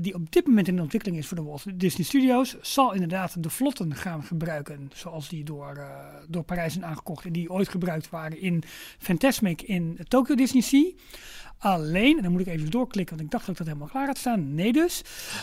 die 0.00 0.14
op 0.14 0.32
dit 0.32 0.46
moment 0.46 0.68
in 0.68 0.80
ontwikkeling 0.80 1.18
is 1.18 1.26
voor 1.26 1.36
de 1.36 1.42
Walt 1.42 1.64
Disney 1.74 2.06
Studios, 2.06 2.56
zal 2.60 2.92
inderdaad 2.92 3.42
de 3.42 3.50
vlotten 3.50 3.94
gaan 3.94 4.22
gebruiken, 4.22 4.90
zoals 4.94 5.28
die 5.28 5.44
door, 5.44 5.88
door 6.28 6.42
Parijs 6.42 6.72
zijn 6.72 6.84
aangekocht 6.84 7.24
en 7.24 7.32
die 7.32 7.50
ooit 7.50 7.68
gebruikt 7.68 8.10
waren 8.10 8.40
in 8.40 8.62
Fantasmic 8.98 9.62
in 9.62 9.98
Tokyo 10.08 10.34
Disney 10.34 10.62
Sea. 10.62 10.90
Alleen, 11.64 12.16
en 12.16 12.22
dan 12.22 12.32
moet 12.32 12.40
ik 12.40 12.46
even 12.46 12.70
doorklikken, 12.70 13.16
want 13.16 13.26
ik 13.26 13.32
dacht 13.32 13.46
dat 13.46 13.52
ik 13.52 13.58
dat 13.58 13.66
helemaal 13.66 13.88
klaar 13.92 14.06
had 14.06 14.18
staan. 14.18 14.54
Nee 14.54 14.72
dus. 14.72 15.02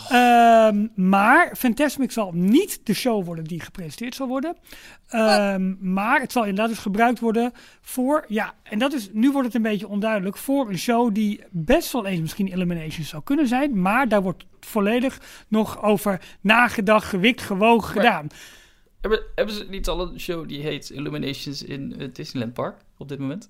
Ehm, 0.10 0.88
maar 0.96 1.56
Fantasmic 1.58 2.12
zal 2.12 2.32
niet 2.34 2.80
de 2.84 2.94
show 2.94 3.26
worden 3.26 3.44
die 3.44 3.60
gepresenteerd 3.60 4.16
zal 4.16 4.28
worden. 4.28 4.58
Ehm, 5.08 5.94
maar 5.94 6.20
het 6.22 6.32
zal 6.32 6.42
inderdaad 6.42 6.70
dus 6.70 6.78
gebruikt 6.80 7.20
worden 7.20 7.52
voor, 7.82 8.26
ja, 8.28 8.54
en 8.64 8.80
dat 8.80 8.94
is, 8.94 9.10
nu 9.14 9.32
wordt 9.32 9.48
het 9.48 9.56
een 9.56 9.62
beetje 9.62 9.88
onduidelijk, 9.88 10.38
voor 10.38 10.70
een 10.70 10.78
show 10.78 11.14
die 11.14 11.44
best 11.50 11.92
wel 11.92 12.06
eens 12.06 12.22
misschien 12.22 12.48
Eliminations 12.48 13.10
zou 13.10 13.24
kunnen 13.24 13.48
zijn. 13.48 13.82
Maar 13.82 14.08
daar 14.08 14.22
wordt 14.22 14.46
volledig 14.60 15.20
nog 15.48 15.84
over 15.84 16.22
nagedacht, 16.42 17.06
gewikt, 17.08 17.42
gewogen 17.42 17.96
Maar- 17.96 18.06
gedaan. 18.06 18.28
Hebben, 19.02 19.22
hebben 19.36 19.56
ze 19.56 19.66
niet 19.70 19.88
al 19.88 20.02
een 20.02 20.20
show 20.20 20.48
die 20.48 20.62
heet 20.62 20.90
Illuminations 20.90 21.64
in 21.64 21.96
het 21.98 22.16
Disneyland 22.16 22.54
Park 22.54 22.78
op 22.98 23.10
dit 23.10 23.20
moment? 23.20 23.50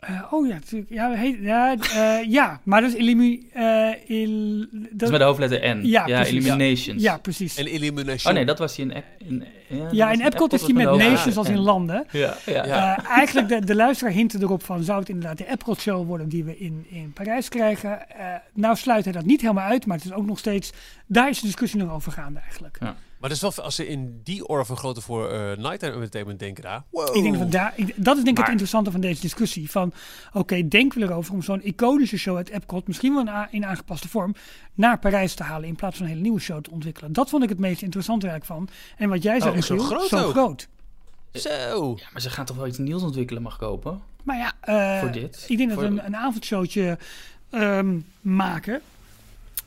Eh, 0.00 0.32
oh 0.32 0.46
ja, 0.46 0.54
natuurlijk. 0.54 0.90
Ja, 0.90 1.12
heet, 1.12 1.36
ja, 1.40 1.76
eh, 1.76 2.30
ja, 2.38 2.60
maar 2.62 2.80
dat 2.80 2.90
is 2.90 2.96
Illumi... 2.96 3.48
eh, 3.52 3.88
il, 4.06 4.58
Dat 4.70 4.80
dat, 4.90 5.02
is 5.02 5.10
met 5.10 5.18
de 5.20 5.26
hoofdletter 5.26 5.76
N. 5.76 5.80
Ja, 5.84 6.06
Ja. 6.06 6.24
Illuminations. 6.24 7.02
ja, 7.02 7.18
precies. 7.18 7.56
En 7.56 7.66
Elimination. 7.66 8.32
Oh 8.32 8.38
nee, 8.38 8.46
dat 8.46 8.58
was 8.58 8.74
die 8.74 8.84
in... 8.84 9.02
In 9.18 9.44
ja, 9.90 10.10
in 10.10 10.20
Epcot 10.20 10.52
is 10.52 10.62
die 10.62 10.74
met 10.74 10.96
nations 10.96 11.36
als 11.36 11.48
in 11.48 11.58
landen. 11.58 12.06
Ja, 12.10 12.36
ja. 12.46 12.64
Ja. 12.66 12.98
Eh, 12.98 13.10
eigenlijk 13.10 13.48
de, 13.48 13.64
de 13.64 13.74
luisteraar 13.74 14.12
hintte 14.12 14.38
erop 14.40 14.64
van, 14.64 14.82
zou 14.82 14.98
het 14.98 15.08
inderdaad 15.08 15.38
de 15.38 15.46
Epcot 15.46 15.80
show 15.80 16.06
worden 16.06 16.28
die 16.28 16.44
we 16.44 16.58
in, 16.58 16.86
in 16.88 17.12
Parijs 17.12 17.48
krijgen? 17.48 18.10
Eh, 18.10 18.34
nou 18.52 18.76
sluit 18.76 19.04
hij 19.04 19.12
dat 19.12 19.24
niet 19.24 19.40
helemaal 19.40 19.68
uit, 19.68 19.86
maar 19.86 19.96
het 19.96 20.06
is 20.06 20.12
ook 20.12 20.26
nog 20.26 20.38
steeds, 20.38 20.72
daar 21.06 21.28
is 21.28 21.40
de 21.40 21.46
discussie 21.46 21.80
nog 21.80 21.92
over 21.92 22.12
gaande 22.12 22.40
eigenlijk. 22.40 22.76
Ja. 22.80 22.96
Maar 23.20 23.28
dat 23.28 23.38
is 23.42 23.56
wel, 23.56 23.64
als 23.64 23.74
ze 23.74 23.86
in 23.86 24.20
die 24.24 24.46
orde 24.46 24.64
van 24.64 24.76
grootte 24.76 25.00
voor 25.00 25.28
eh 25.30 25.56
Nighttime 25.56 25.92
Entertainment 25.92 26.38
denken 26.38 26.62
daar. 26.62 26.82
Wow. 26.90 27.16
Ik 27.16 27.22
denk 27.22 27.34
dat, 27.34 27.44
we 27.44 27.48
daar, 27.50 27.72
ik- 27.76 27.94
dat 27.96 28.16
is 28.16 28.24
denk 28.24 28.26
ik 28.26 28.34
Maar- 28.34 28.42
het 28.42 28.48
interessante 28.50 28.90
van 28.90 29.00
deze 29.00 29.20
discussie. 29.20 29.70
Van, 29.70 29.92
oké, 30.32 30.68
denken 30.68 31.00
we 31.00 31.06
erover 31.06 31.32
om 31.34 31.42
zo'n 31.42 31.64
iconische 31.66 32.18
show 32.18 32.36
uit 32.36 32.48
Epcot, 32.48 32.86
misschien 32.86 33.14
wel 33.14 33.46
in, 33.50 33.66
aangepaste 33.66 34.08
vorm, 34.08 34.34
naar 34.74 34.98
Parijs 34.98 35.34
te 35.34 35.42
halen 35.42 35.68
in 35.68 35.76
plaats 35.76 35.96
van 35.96 36.04
een 36.04 36.10
hele 36.10 36.22
nieuwe 36.22 36.40
show 36.40 36.60
te 36.62 36.70
ontwikkelen. 36.70 37.12
Dat 37.12 37.28
vond 37.30 37.42
ik 37.42 37.48
het 37.48 37.58
meest 37.58 37.82
interessante 37.82 38.26
werk 38.26 38.44
van. 38.44 38.68
En 38.96 39.08
wat 39.08 39.22
jij 39.22 39.40
zei, 39.40 39.56
Oh, 39.56 39.62
zo 39.62 39.76
Giel, 39.78 39.84
groot 39.86 40.08
zo 40.08 40.24
ook. 40.24 40.30
groot. 40.30 40.68
Zo. 41.32 41.94
Ja, 41.98 42.06
maar 42.12 42.22
ze 42.22 42.30
gaan 42.30 42.44
toch 42.44 42.56
wel 42.56 42.66
iets 42.66 42.78
nieuws 42.78 43.02
ontwikkelen, 43.02 43.42
mag 43.42 43.54
ik 43.54 43.60
hopen? 43.60 44.00
Maar 44.22 44.36
ja, 44.36 44.52
eh, 44.60 45.00
Voor 45.00 45.10
dit? 45.10 45.44
ik 45.48 45.56
denk 45.56 45.68
dat 45.70 45.78
Voor- 45.78 45.86
een, 45.88 46.04
een 46.06 46.16
avondshowtje 46.16 46.98
ehm, 47.50 47.98
maken 48.20 48.80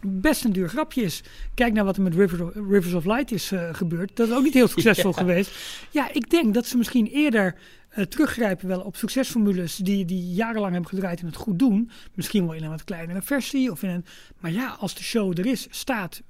best 0.08 0.44
een 0.44 0.54
duur 0.54 0.70
grapje 0.70 1.02
is. 1.02 1.22
Kijk 1.54 1.74
naar 1.74 1.86
wat 1.86 1.96
er 1.98 2.02
met 2.04 2.16
Rivers 2.16 2.42
of, 2.42 2.54
Rivers 2.70 2.94
of 2.94 3.06
Light 3.06 3.32
is 3.32 3.52
eh, 3.52 3.74
gebeurd. 3.74 4.16
Dat 4.16 4.28
is 4.28 4.34
ook 4.36 4.44
niet 4.44 4.54
heel 4.54 4.68
succesvol 4.78 5.12
Ja. 5.12 5.18
geweest. 5.18 5.52
Ja, 5.92 6.12
ik 6.14 6.30
denk 6.30 6.54
dat 6.54 6.66
ze 6.66 6.78
misschien 6.78 7.08
eerder 7.08 7.56
eh, 7.90 8.04
teruggrijpen 8.06 8.68
wel 8.68 8.82
op 8.82 8.96
succesformules 8.96 9.76
die, 9.76 10.06
die 10.06 10.34
jarenlang 10.34 10.72
hebben 10.74 10.90
gedraaid 10.90 11.20
en 11.20 11.26
het 11.26 11.36
goed 11.36 11.60
doen. 11.60 11.92
Misschien 12.14 12.46
wel 12.46 12.56
in 12.56 12.64
een 12.64 12.70
wat 12.70 12.84
kleinere 12.84 13.22
versie. 13.22 13.72
Of 13.72 13.84
in 13.84 13.90
een, 13.90 14.06
maar 14.40 14.52
ja, 14.52 14.68
als 14.80 14.96
de 14.96 15.04
show 15.04 15.40
er 15.40 15.46
is, 15.46 15.68
staat, 15.70 16.22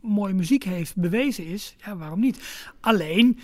mooie 0.00 0.34
muziek 0.34 0.64
heeft, 0.64 0.96
bewezen 0.96 1.46
is, 1.46 1.74
ja, 1.84 1.96
waarom 1.96 2.20
niet? 2.20 2.38
Alleen, 2.80 3.38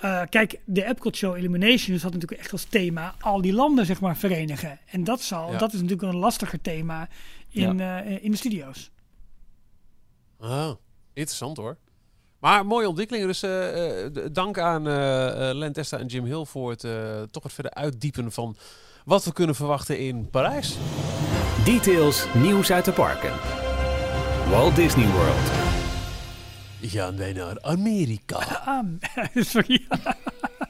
eh, 0.00 0.22
kijk, 0.28 0.60
de 0.64 0.84
Epcot 0.84 1.16
Show 1.16 1.36
Eliminations 1.36 2.02
had 2.02 2.12
natuurlijk 2.12 2.40
echt 2.40 2.52
als 2.52 2.64
thema 2.64 3.14
al 3.20 3.40
die 3.40 3.52
landen 3.52 3.86
zeg 3.86 4.00
maar 4.00 4.16
verenigen. 4.16 4.78
En 4.86 5.04
dat, 5.04 5.22
zal, 5.22 5.52
Ja. 5.52 5.58
dat 5.58 5.72
is 5.72 5.80
natuurlijk 5.80 6.12
een 6.12 6.18
lastiger 6.18 6.60
thema 6.60 7.08
in, 7.50 7.80
in 8.20 8.30
de 8.30 8.36
studio's. 8.36 8.90
Ah, 10.44 10.70
interessant 11.12 11.56
hoor. 11.56 11.76
Maar 12.38 12.66
mooie 12.66 12.88
ontwikkelingen. 12.88 13.28
Dus 13.28 13.42
eh, 13.42 14.04
eh, 14.04 14.12
dank 14.32 14.58
aan 14.58 14.88
eh 14.88 15.50
eh, 15.50 15.56
Len 15.56 15.72
Testa 15.72 15.98
en 15.98 16.06
Jim 16.06 16.24
Hill 16.24 16.44
voor 16.44 16.70
het 16.70 16.80
toch 17.32 17.42
het 17.42 17.52
verder 17.52 17.74
uitdiepen 17.74 18.32
van 18.32 18.56
wat 19.04 19.24
we 19.24 19.32
kunnen 19.32 19.54
verwachten 19.54 19.98
in 19.98 20.30
Parijs. 20.30 20.76
Details, 21.64 22.26
nieuws 22.34 22.72
uit 22.72 22.84
de 22.84 22.92
parken. 22.92 23.32
Walt 24.48 24.76
Disney 24.76 25.06
World. 25.06 25.50
Gaan 26.82 27.16
wij 27.16 27.32
naar 27.32 27.60
Amerika. 27.60 28.38
Ah, 28.64 28.84
sorry. 29.34 29.86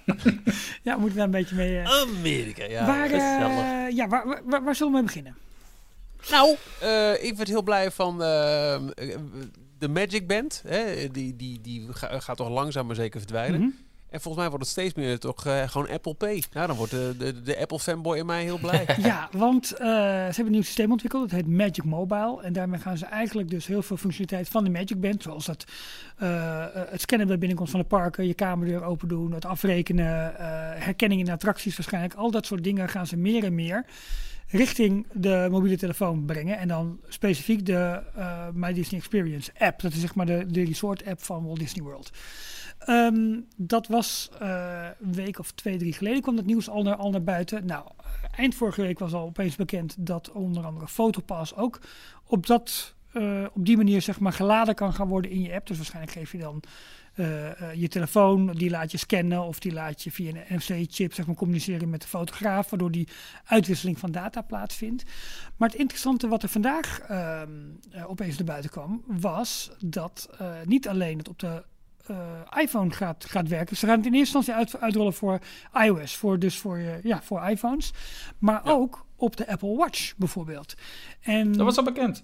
ja, 0.83 0.97
moet 0.97 1.11
ik 1.11 1.17
daar 1.17 1.25
een 1.25 1.31
beetje 1.31 1.55
mee... 1.55 1.89
Amerika, 1.89 2.65
ja. 2.65 2.87
waar, 2.87 3.11
eh, 3.11 3.97
ja, 3.97 4.09
waar, 4.09 4.43
waar, 4.45 4.65
waar 4.65 4.75
zullen 4.75 4.93
we 4.93 4.99
mee 4.99 5.07
beginnen? 5.07 5.37
Nou, 6.31 6.57
eh, 6.81 7.25
ik 7.25 7.37
werd 7.37 7.49
heel 7.49 7.63
blij 7.63 7.91
van 7.91 8.19
de 9.79 9.89
Magic 9.89 10.27
Band. 10.27 10.63
Hè? 10.67 11.11
Die, 11.11 11.37
die, 11.37 11.61
die 11.61 11.87
ga- 11.91 12.21
gaat 12.21 12.37
toch 12.37 12.49
langzaam 12.49 12.87
maar 12.87 12.97
zeker 12.97 13.21
verdwijnen. 13.21 13.61
Mhm. 13.61 13.71
En 14.11 14.21
volgens 14.21 14.43
mij 14.43 14.49
wordt 14.53 14.65
het 14.65 14.73
steeds 14.73 14.95
meer 14.95 15.19
toch 15.19 15.47
eh, 15.47 15.69
gewoon 15.69 15.89
Apple 15.89 16.15
Pay. 16.15 16.43
Nou, 16.53 16.67
dan 16.67 16.77
wordt 16.77 16.91
de, 16.93 17.15
de, 17.19 17.43
de 17.43 17.59
Apple 17.59 17.79
fanboy 17.79 18.19
in 18.19 18.27
mij 18.27 18.43
heel 18.43 18.59
blij. 18.59 18.87
Ja, 19.03 19.29
want 19.33 19.73
eh, 19.73 19.79
ze 19.79 19.85
hebben 20.25 20.45
een 20.47 20.51
nieuw 20.51 20.63
systeem 20.63 20.91
ontwikkeld. 20.91 21.31
Dat 21.31 21.39
heet 21.41 21.49
Magic 21.49 21.85
Mobile. 21.85 22.43
En 22.43 22.53
daarmee 22.53 22.81
gaan 22.81 22.99
ze 22.99 23.07
eigenlijk 23.07 23.51
dus 23.51 23.67
heel 23.67 23.83
veel 23.83 23.97
functionaliteit 23.97 24.49
van 24.49 24.65
de 24.65 24.71
Magic 24.71 25.01
Band. 25.01 25.23
Zoals 25.23 25.45
dat, 25.45 25.65
eh, 26.17 26.65
het 26.73 27.01
scannen 27.01 27.27
bij 27.27 27.39
binnenkomst 27.39 27.73
van 27.73 27.81
de 27.81 27.87
parken, 27.87 28.27
je 28.27 28.35
kamerdeur 28.35 28.83
open 28.85 29.09
doen, 29.09 29.33
het 29.33 29.45
afrekenen, 29.45 30.35
herkenning 30.79 31.21
in 31.21 31.31
attracties 31.31 31.77
waarschijnlijk. 31.77 32.15
Al 32.15 32.31
dat 32.31 32.47
soort 32.47 32.65
dingen 32.65 32.89
gaan 32.89 33.07
ze 33.07 33.17
meer 33.17 33.45
en 33.45 33.55
meer 33.55 33.85
richting 34.49 35.07
de 35.13 35.49
mobiele 35.51 35.77
telefoon 35.77 36.25
brengen. 36.25 36.59
En 36.59 36.69
dan 36.69 37.01
specifiek 37.09 37.67
de 37.67 38.03
eh, 38.15 38.49
My 38.53 38.73
Disney 38.73 39.01
Experience 39.01 39.53
app. 39.59 39.81
Dat 39.81 39.93
is 39.93 40.01
zeg 40.01 40.15
maar 40.15 40.27
de, 40.27 40.47
de 40.47 40.65
resort 40.65 41.07
app 41.07 41.23
van 41.23 41.45
Walt 41.45 41.59
Disney 41.59 41.85
World. 41.85 42.11
Ehm, 42.79 43.41
dat 43.57 43.87
was 43.87 44.31
eh, 44.41 44.87
een 45.01 45.13
week 45.13 45.39
of 45.39 45.53
twee, 45.53 45.77
drie 45.77 45.93
geleden 45.93 46.23
kwam 46.23 46.37
dat 46.37 46.45
nieuws 46.45 46.69
al 46.69 46.83
naar, 46.83 46.97
al 46.97 47.11
naar 47.11 47.23
buiten. 47.23 47.67
Nou, 47.67 47.87
eind 48.37 48.55
vorige 48.55 48.83
week 48.83 48.99
was 48.99 49.13
al 49.13 49.27
opeens 49.27 49.57
bekend 49.57 49.97
dat 49.99 50.31
onder 50.31 50.65
andere 50.65 50.89
Photopass 50.89 51.55
ook 51.55 51.81
op, 52.25 52.47
dat, 52.47 52.95
eh, 53.15 53.45
op 53.53 53.67
die 53.67 53.77
manier 53.77 54.03
zeg 54.03 54.21
maar 54.21 54.33
geladen 54.33 54.75
kan 54.75 54.93
gaan 54.93 55.09
worden 55.09 55.31
in 55.31 55.43
je 55.43 55.53
app. 55.55 55.67
Dus 55.67 55.77
waarschijnlijk 55.77 56.13
geef 56.13 56.33
je 56.33 56.39
dan 56.39 56.63
eh, 57.15 57.61
eh, 57.63 57.75
je 57.75 57.89
telefoon, 57.89 58.53
die 58.53 58.71
laat 58.71 58.91
je 58.91 58.99
scannen 58.99 59.43
of 59.43 59.59
die 59.59 59.73
laat 59.73 60.03
je 60.03 60.11
via 60.11 60.33
een 60.35 60.57
NFC-chip 60.57 61.13
zeg 61.15 61.27
maar, 61.27 61.35
communiceren 61.37 61.91
met 61.91 62.01
de 62.03 62.09
fotograaf, 62.09 62.71
waardoor 62.71 62.91
die 62.91 63.09
uitwisseling 63.45 63.99
van 63.99 64.13
data 64.13 64.43
plaatsvindt. 64.43 65.05
Maar 65.57 65.69
het 65.69 65.79
interessante 65.79 66.29
wat 66.29 66.43
er 66.43 66.49
vandaag 66.49 67.01
ehm, 67.01 67.49
eh, 67.91 68.11
opeens 68.11 68.37
naar 68.37 68.47
buiten 68.47 68.71
kwam, 68.71 69.03
was 69.07 69.71
dat 69.85 70.29
niet 70.65 70.89
alleen 70.89 71.19
het 71.19 71.29
op 71.29 71.39
de 71.39 71.63
iPhone 72.59 72.91
gaat, 72.91 73.25
gaat 73.25 73.49
werken. 73.49 73.77
Ze 73.77 73.87
gaan 73.87 73.97
het 73.97 74.07
in 74.07 74.15
eerste 74.15 74.37
instantie 74.37 74.65
uit, 74.65 74.83
uitrollen 74.83 75.15
voor 75.15 75.39
iOS, 75.73 76.17
voor, 76.17 76.39
dus 76.39 76.59
voor, 76.59 76.79
je, 76.79 77.01
ja, 77.03 77.23
voor 77.23 77.49
iPhones. 77.49 77.93
Maar 78.39 78.61
Ja. 78.65 78.71
ook 78.71 79.07
op 79.17 79.37
de 79.37 79.49
Apple 79.49 79.77
Watch 79.77 80.17
bijvoorbeeld. 80.17 80.75
En, 81.21 81.53
Dat 81.53 81.65
was 81.65 81.77
al 81.77 81.85
bekend. 81.85 82.23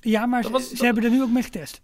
Ja, 0.00 0.26
maar 0.26 0.42
ze, 0.42 0.84
hebben 0.84 1.04
er 1.04 1.10
nu 1.10 1.22
ook 1.22 1.30
mee 1.30 1.42
getest. 1.42 1.80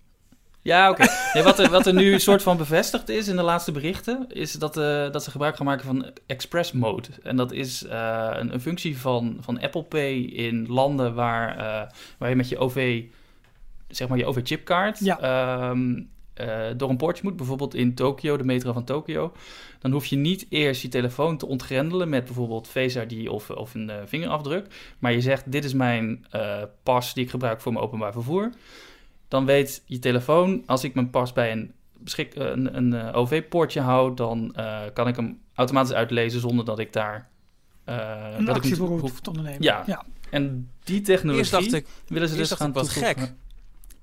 Ja, 0.63 0.91
oké. 0.91 1.05
Nee, 1.33 1.43
wat, 1.43 1.59
er, 1.59 1.71
wat 1.71 1.87
er 1.87 1.95
nu 1.95 2.19
soort 2.19 2.43
van 2.43 2.57
bevestigd 2.57 3.09
is 3.09 3.29
in 3.29 3.37
de 3.37 3.43
laatste 3.43 3.73
berichten, 3.73 4.27
is 4.29 4.53
dat, 4.53 4.77
eh, 4.77 5.11
dat 5.11 5.25
ze 5.25 5.31
gebruik 5.31 5.57
gaan 5.57 5.67
maken 5.67 5.85
van 5.85 6.11
Express 6.27 6.73
Mode. 6.73 7.09
En 7.23 7.37
dat 7.37 7.53
is 7.53 7.85
eh, 7.85 8.31
een, 8.33 8.53
een 8.53 8.61
functie 8.61 8.99
van, 8.99 9.37
van 9.41 9.61
Apple 9.61 9.83
Pay 9.83 10.15
in 10.15 10.67
landen 10.69 11.15
waar, 11.15 11.59
eh, 11.59 11.91
waar 12.19 12.29
je 12.29 12.37
met 12.37 12.49
je 12.49 12.59
OV 12.59 13.03
zeg 13.89 14.09
maar 14.09 14.19
je 14.19 14.27
OV-chipkaart 14.27 14.99
Ja. 14.99 15.19
ehm, 15.19 16.03
eh, 16.37 16.67
door 16.77 16.91
een 16.91 16.97
poortje 16.97 17.23
moet, 17.25 17.37
bijvoorbeeld 17.37 17.75
in 17.75 17.95
Tokio, 17.95 18.37
de 18.37 18.45
metro 18.45 18.73
van 18.73 18.85
Tokio, 18.85 19.33
dan 19.79 19.93
hoef 19.93 20.07
je 20.07 20.17
niet 20.17 20.47
eerst 20.49 20.83
je 20.83 20.89
telefoon 20.89 21.37
te 21.39 21.47
ontgrendelen 21.47 22.09
met 22.09 22.25
bijvoorbeeld 22.25 22.69
Face 22.69 23.07
ID 23.09 23.29
of, 23.29 23.51
of 23.51 23.75
een 23.75 23.91
eh, 23.91 23.97
vingerafdruk. 24.07 24.95
Maar 24.99 25.13
je 25.13 25.21
zegt, 25.21 25.53
dit 25.53 25.65
is 25.65 25.73
mijn 25.75 26.27
eh, 26.31 26.63
pas 26.83 27.15
die 27.15 27.25
ik 27.25 27.31
gebruik 27.31 27.61
voor 27.61 27.73
mijn 27.73 27.85
openbaar 27.85 28.13
vervoer. 28.13 28.51
Dan 29.29 29.45
weet 29.47 29.83
je 29.87 29.99
telefoon, 29.99 30.63
als 30.67 30.85
ik 30.85 30.95
mijn 30.95 31.11
pas 31.11 31.33
bij 31.33 31.53
een, 31.53 31.73
beschik, 31.99 32.35
een, 32.35 32.77
een 32.77 33.13
OV-poortje 33.13 33.81
hou, 33.81 34.15
dan 34.15 34.55
eh, 34.55 34.81
kan 34.95 35.09
ik 35.09 35.17
hem 35.17 35.41
automatisch 35.55 35.93
uitlezen 35.93 36.41
zonder 36.41 36.65
dat 36.65 36.79
ik 36.79 36.93
daar... 36.93 37.29
eh, 37.85 37.97
Een 38.39 38.45
dat 38.45 38.57
ik 38.57 38.63
actie 38.63 38.71
niet 38.81 38.89
voor 38.89 39.01
hoef 39.01 39.21
te 39.21 39.29
ondernemen. 39.31 39.63
Ja. 39.63 39.83
ja. 39.87 40.05
En 40.31 40.71
die 40.85 41.01
technologie 41.01 41.39
Eerst 41.39 41.51
dacht 41.51 41.73
ik, 41.73 41.87
willen 42.07 42.29
ze 42.29 42.37
eerst 42.37 42.49
dus 42.51 42.59
dacht 42.59 42.61
gaan 42.61 42.73
toevoegen. 42.73 43.17
gek. 43.17 43.33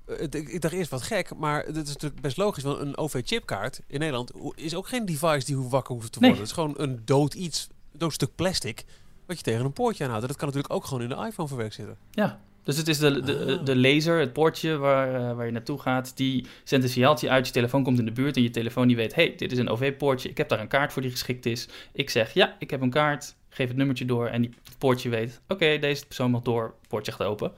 Eh, 0.06 0.22
ik, 0.30 0.60
dacht 0.60 0.74
eerst 0.74 0.90
wat 0.90 1.02
gek, 1.02 1.34
maar 1.36 1.64
dit 1.66 1.86
is 1.86 1.92
natuurlijk 1.92 2.20
best 2.20 2.36
logisch. 2.36 2.62
Want 2.62 2.78
een 2.80 2.96
OV-chipkaart 2.96 3.80
in 3.86 3.98
Nederland 3.98 4.32
is 4.54 4.74
ook 4.74 4.88
geen 4.88 5.06
device 5.06 5.46
die 5.46 5.56
hoe 5.56 5.70
wakker 5.70 5.94
hoeft 5.94 6.12
te 6.12 6.18
Nee. 6.18 6.30
worden. 6.30 6.48
Het 6.48 6.56
is 6.58 6.62
gewoon 6.64 6.88
een 6.88 7.02
dood 7.04 7.34
iets, 7.34 7.68
een 7.92 7.98
dood 7.98 8.12
stuk 8.12 8.34
plastic, 8.34 8.84
wat 9.26 9.36
je 9.36 9.42
tegen 9.42 9.64
een 9.64 9.72
poortje 9.72 10.04
aanhoudt. 10.04 10.22
En 10.22 10.28
dat 10.28 10.38
kan 10.38 10.46
natuurlijk 10.48 10.74
ook 10.74 10.84
gewoon 10.84 11.02
in 11.02 11.08
de 11.08 11.26
iPhone 11.26 11.48
verwerkt 11.48 11.74
zitten. 11.74 11.96
Ja, 12.10 12.40
dus 12.62 12.76
het 12.76 12.88
is 12.88 12.98
de, 12.98 13.20
de, 13.20 13.56
Ah. 13.58 13.64
de 13.64 13.76
laser, 13.76 14.18
het 14.20 14.32
poortje 14.32 14.76
waar, 14.76 15.14
eh, 15.14 15.36
waar 15.36 15.46
je 15.46 15.52
naartoe 15.52 15.78
gaat, 15.80 16.16
die 16.16 16.46
zendt 16.64 16.84
een 16.84 16.90
signaaltje 16.90 17.28
uit, 17.30 17.46
je 17.46 17.52
telefoon 17.52 17.82
komt 17.82 17.98
in 17.98 18.04
de 18.04 18.12
buurt 18.12 18.36
en 18.36 18.42
je 18.42 18.50
telefoon 18.50 18.86
die 18.86 18.96
weet, 18.96 19.14
hey, 19.14 19.34
dit 19.36 19.52
is 19.52 19.58
een 19.58 19.68
OV-poortje, 19.68 20.28
ik 20.28 20.36
heb 20.36 20.48
daar 20.48 20.60
een 20.60 20.68
kaart 20.68 20.92
voor 20.92 21.02
die 21.02 21.10
geschikt 21.10 21.46
is. 21.46 21.68
Ik 21.92 22.10
zeg, 22.10 22.34
ja, 22.34 22.56
ik 22.58 22.70
heb 22.70 22.80
een 22.80 22.90
kaart, 22.90 23.34
geef 23.48 23.68
het 23.68 23.76
nummertje 23.76 24.04
door 24.04 24.26
en 24.26 24.40
die 24.42 24.50
het 24.64 24.78
poortje 24.78 25.08
weet, 25.08 25.40
oké, 25.48 25.78
deze 25.78 26.06
persoon 26.06 26.30
mag 26.30 26.42
door, 26.42 26.64
het 26.80 26.88
poortje 26.88 27.12
gaat 27.12 27.26
open. 27.26 27.52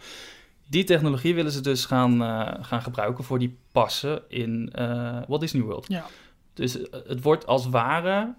Die 0.69 0.85
technologie 0.85 1.35
willen 1.35 1.53
ze 1.53 1.61
dus 1.61 1.85
gaan, 1.85 2.23
eh, 2.23 2.64
gaan 2.64 2.83
gebruiken 2.83 3.25
voor 3.25 3.39
die 3.39 3.59
passen 3.73 4.23
in 4.29 4.71
eh 4.73 5.19
Walt 5.29 5.41
Disney 5.41 5.62
World. 5.62 5.85
Ja. 5.89 6.07
Dus 6.55 6.81
eh, 6.81 7.01
het 7.07 7.23
wordt 7.23 7.47
als 7.47 7.69
ware 7.69 8.35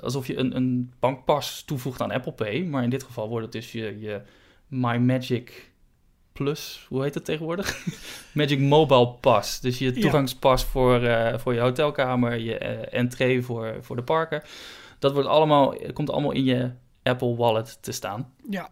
alsof 0.00 0.26
je 0.26 0.36
een, 0.36 0.56
een 0.56 0.92
bankpas 0.98 1.62
toevoegt 1.62 2.00
aan 2.00 2.10
Apple 2.10 2.32
Pay. 2.32 2.62
Maar 2.64 2.82
in 2.82 2.90
dit 2.90 3.02
geval 3.02 3.28
wordt 3.28 3.44
het 3.44 3.52
dus 3.52 3.72
je, 3.72 4.00
je 4.00 4.20
My 4.66 4.96
Magic 4.96 5.70
Plus, 6.32 6.86
hoe 6.88 7.02
heet 7.02 7.14
het 7.14 7.24
tegenwoordig? 7.24 7.86
Magic 8.34 8.58
Mobile 8.58 9.08
Pass. 9.08 9.60
Dus 9.60 9.78
je 9.78 9.94
Ja. 9.94 10.00
toegangspas 10.00 10.64
voor, 10.64 11.00
voor 11.40 11.54
je 11.54 11.60
hotelkamer, 11.60 12.38
je 12.38 12.58
entree 12.58 13.42
voor, 13.42 13.76
voor 13.80 13.96
de 13.96 14.02
parken. 14.02 14.42
Dat 14.98 15.12
wordt 15.12 15.28
allemaal, 15.28 15.74
komt 15.92 16.10
allemaal 16.10 16.32
in 16.32 16.44
je 16.44 16.70
Apple 17.02 17.36
Wallet 17.36 17.78
te 17.82 17.92
staan. 17.92 18.32
Ja. 18.50 18.70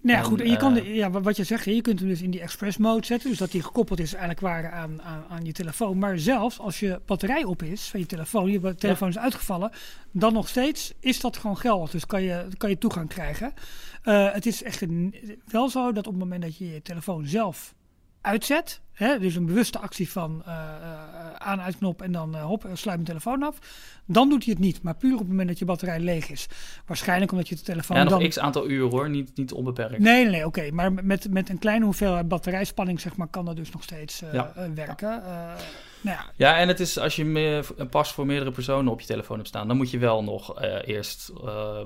Nou 0.00 0.18
En, 0.18 0.24
goed. 0.24 0.40
En 0.40 0.50
je 0.50 0.56
kan, 0.56 0.76
eh, 0.76 0.82
de- 0.82 0.94
ja, 0.94 1.10
wat 1.10 1.36
je 1.36 1.44
zegt, 1.44 1.64
je 1.64 1.80
kunt 1.80 1.98
hem 1.98 2.08
dus 2.08 2.22
in 2.22 2.30
die 2.30 2.40
express 2.40 2.76
mode 2.76 3.06
zetten. 3.06 3.28
Dus 3.28 3.38
dat 3.38 3.50
die 3.50 3.62
gekoppeld 3.62 4.00
is 4.00 4.10
eigenlijk 4.10 4.40
waar 4.40 4.70
aan, 4.70 5.02
aan, 5.02 5.24
aan 5.28 5.44
je 5.44 5.52
telefoon. 5.52 5.98
Maar 5.98 6.18
zelfs 6.18 6.58
als 6.58 6.80
je 6.80 7.00
batterij 7.06 7.44
op 7.44 7.62
is 7.62 7.88
van 7.88 8.00
je 8.00 8.06
telefoon, 8.06 8.50
je 8.50 8.74
telefoon 8.74 9.08
is 9.08 9.18
uitgevallen, 9.18 9.70
dan 10.12 10.32
nog 10.32 10.48
steeds 10.48 10.92
is 11.00 11.20
dat 11.20 11.36
gewoon 11.36 11.56
geldig. 11.56 11.90
Dus 11.90 12.06
kan 12.06 12.22
je, 12.22 12.46
kan 12.56 12.70
je 12.70 12.78
toegang 12.78 13.08
krijgen. 13.08 13.52
Eh, 14.02 14.32
het 14.32 14.46
is 14.46 14.62
echt 14.62 14.80
een, 14.80 15.14
wel 15.46 15.68
zo 15.68 15.92
dat 15.92 16.06
op 16.06 16.12
het 16.12 16.22
moment 16.22 16.42
dat 16.42 16.56
je 16.56 16.72
je 16.72 16.82
telefoon 16.82 17.26
zelf 17.26 17.74
uitzet, 18.20 18.80
hè, 18.92 19.18
dus 19.18 19.34
een 19.34 19.46
bewuste 19.46 19.78
actie 19.78 20.10
van 20.10 20.42
eh, 20.46 21.32
aan 21.38 21.60
uitknop 21.60 22.02
en 22.02 22.12
dan 22.12 22.36
eh, 22.36 22.44
hop, 22.44 22.62
sluit 22.62 22.84
mijn 22.84 23.04
telefoon 23.04 23.42
af, 23.42 23.58
dan 24.06 24.28
doet 24.28 24.44
hij 24.44 24.52
het 24.52 24.62
niet. 24.62 24.82
Maar 24.82 24.96
puur 24.96 25.12
op 25.12 25.18
het 25.18 25.28
moment 25.28 25.48
dat 25.48 25.58
je 25.58 25.64
batterij 25.64 26.00
leeg 26.00 26.30
is. 26.30 26.46
Waarschijnlijk 26.86 27.32
omdat 27.32 27.48
je 27.48 27.54
de 27.54 27.62
telefoon 27.62 27.96
Ja, 27.96 28.02
nog 28.02 28.18
dan... 28.18 28.28
x 28.28 28.38
aantal 28.38 28.68
uur 28.68 28.90
hoor, 28.90 29.10
niet, 29.10 29.36
niet 29.36 29.52
onbeperkt. 29.52 29.98
Nee, 29.98 30.22
nee, 30.22 30.30
nee 30.32 30.46
oké. 30.46 30.70
Maar 30.70 30.92
met, 30.92 31.30
met 31.30 31.48
een 31.48 31.58
kleine 31.58 31.84
hoeveelheid 31.84 32.28
batterijspanning, 32.28 33.00
zeg 33.00 33.16
maar, 33.16 33.28
kan 33.28 33.44
dat 33.44 33.56
dus 33.56 33.70
nog 33.70 33.82
steeds 33.82 34.22
Ja. 34.32 34.52
werken. 34.74 35.24
Eh, 35.24 35.30
nou 36.00 36.16
ja, 36.16 36.24
Ja, 36.36 36.56
en 36.56 36.68
het 36.68 36.80
is 36.80 36.98
als 36.98 37.16
je 37.16 37.24
een 37.76 37.88
pas 37.88 38.12
voor 38.12 38.26
meerdere 38.26 38.50
personen 38.50 38.92
op 38.92 39.00
je 39.00 39.06
telefoon 39.06 39.36
hebt 39.36 39.48
staan, 39.48 39.68
dan 39.68 39.76
moet 39.76 39.90
je 39.90 39.98
wel 39.98 40.22
nog 40.24 40.62
eerst 40.84 41.30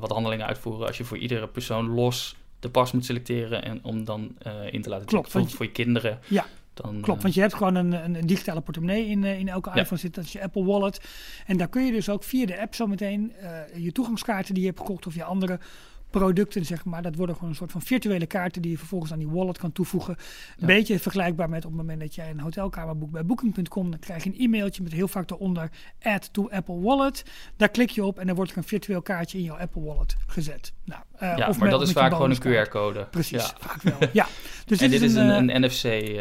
wat 0.01 0.11
handelingen 0.11 0.47
uitvoeren. 0.47 0.87
Als 0.87 0.99
je 0.99 1.05
voor 1.05 1.19
iedere 1.19 1.49
persoon 1.49 1.89
los 1.89 2.37
de 2.63 2.71
pas 2.71 2.93
moet 2.93 3.05
selecteren 3.05 3.65
en 3.65 3.79
om 3.85 4.05
dan 4.05 4.37
eh, 4.39 4.53
in 4.73 4.83
te 4.83 4.89
laten. 4.89 5.07
Klopt, 5.07 5.33
want 5.33 5.55
voor 5.55 5.65
je 5.67 5.73
kinderen. 5.73 6.19
Ja, 6.29 6.47
dan, 6.75 7.01
klopt. 7.01 7.17
eh, 7.17 7.23
Want 7.23 7.35
je 7.35 7.41
hebt 7.41 7.55
gewoon 7.55 7.75
een, 7.75 7.93
een, 8.15 8.27
digitale 8.27 8.61
portemonnee 8.61 9.07
in, 9.07 9.25
eh, 9.25 9.39
in 9.39 9.49
elke 9.49 9.71
Ja. 9.75 9.81
iPhone 9.81 10.01
zit. 10.01 10.15
Dat 10.15 10.25
is 10.25 10.33
je 10.33 10.43
Apple 10.43 10.65
Wallet. 10.65 11.01
En 11.47 11.57
daar 11.57 11.69
kun 11.69 11.85
je 11.87 11.93
dus 11.93 12.09
ook 12.09 12.25
via 12.25 12.47
de 12.47 12.61
app 12.61 12.75
zometeen 12.75 13.33
eh 13.33 13.83
je 13.85 13.93
toegangskaarten 13.93 14.55
die 14.55 14.63
je 14.63 14.69
hebt 14.69 14.81
gekocht 14.81 15.07
of 15.07 15.15
je 15.15 15.25
andere 15.25 15.59
producten, 16.13 16.65
zeg 16.65 16.85
maar. 16.85 17.03
Dat 17.03 17.15
worden 17.17 17.35
gewoon 17.35 17.51
een 17.51 17.57
soort 17.57 17.73
van 17.73 17.83
virtuele 17.83 18.27
kaarten 18.27 18.63
die 18.63 18.71
je 18.71 18.79
vervolgens 18.79 19.13
aan 19.13 19.19
die 19.19 19.29
wallet 19.29 19.59
kan 19.59 19.73
toevoegen. 19.73 20.15
Een 20.19 20.25
Ja. 20.57 20.67
beetje 20.67 20.99
vergelijkbaar 20.99 21.49
met 21.49 21.65
op 21.65 21.71
het 21.71 21.81
moment 21.81 22.01
dat 22.01 22.15
jij 22.15 22.31
een 22.31 22.41
hotelkamer 22.41 22.99
boekt 22.99 23.13
bij 23.13 23.25
booking.com. 23.25 23.91
Dan 23.91 23.99
krijg 24.01 24.25
je 24.25 24.31
een 24.31 24.39
e-mailtje 24.39 24.83
met 24.83 24.93
heel 24.93 25.09
vaak 25.09 25.29
daaronder 25.29 25.71
add 26.03 26.33
to 26.33 26.49
Apple 26.51 26.81
Wallet. 26.81 27.23
Daar 27.57 27.69
klik 27.69 27.91
je 27.91 28.05
op 28.05 28.19
en 28.19 28.27
dan 28.27 28.37
wordt 28.37 28.51
er 28.51 28.57
een 28.57 28.65
virtueel 28.65 29.03
kaartje 29.03 29.39
in 29.39 29.45
jouw 29.45 29.57
Apple 29.57 29.83
Wallet 29.83 30.17
gezet. 30.27 30.73
Nou, 30.85 31.03
eh, 31.17 31.37
ja, 31.37 31.49
of 31.49 31.59
maar 31.59 31.69
met- 31.69 31.79
dat 31.79 31.89
is 31.89 31.93
vaak 31.93 32.13
gewoon 32.13 32.31
een. 32.31 32.39
QR-code. 32.41 33.07
Precies, 33.11 33.43
Ja. 33.43 33.55
vaak 33.59 33.83
wel. 33.83 34.09
Ja. 34.13 34.27
Dus 34.67 34.81
en 34.81 34.91
dit 34.91 35.03
is 35.03 35.15
eh, 35.15 35.25
een, 35.27 35.55
een 35.55 35.61
NFC-versie 35.61 36.15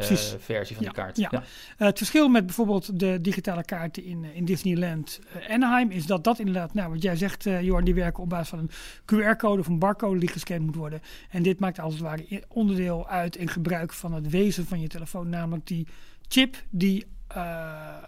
precies. 0.47 0.75
van 0.75 0.83
die 0.83 0.91
kaart. 0.91 1.17
ja. 1.17 1.31
Eh, 1.31 1.41
het 1.77 1.97
verschil 1.97 2.27
met 2.29 2.45
bijvoorbeeld 2.45 2.99
de 2.99 3.21
digitale 3.21 3.63
kaarten 3.63 4.03
in, 4.05 4.23
eh, 4.23 4.35
in 4.35 4.45
Disneyland 4.45 5.19
eh, 5.47 5.53
Anaheim 5.53 5.89
is 5.91 6.05
dat 6.05 6.23
dat 6.23 6.39
inderdaad, 6.39 6.73
nou 6.73 6.91
wat 6.91 7.01
jij 7.01 7.15
zegt, 7.15 7.45
eh 7.45 7.61
Jorn, 7.61 7.85
die 7.85 7.93
werken 7.93 8.23
op 8.23 8.29
basis 8.29 8.49
van 8.49 8.59
een 8.59 8.69
QR-code 9.05 9.59
of 9.59 9.67
een 9.67 9.79
barcode 9.81 10.19
die 10.19 10.29
gescand 10.29 10.61
moet 10.61 10.75
worden. 10.75 11.01
En 11.29 11.43
dit 11.43 11.59
maakt 11.59 11.79
als 11.79 11.93
het 11.93 12.01
ware 12.03 12.43
onderdeel 12.47 13.07
uit 13.07 13.35
in 13.35 13.47
gebruik 13.47 13.93
van 13.93 14.13
het 14.13 14.29
wezen 14.29 14.65
van 14.65 14.79
je 14.81 14.87
telefoon, 14.87 15.29
namelijk 15.29 15.67
die 15.67 15.87
chip 16.27 16.63
die 16.69 17.05
eh, 17.27 17.41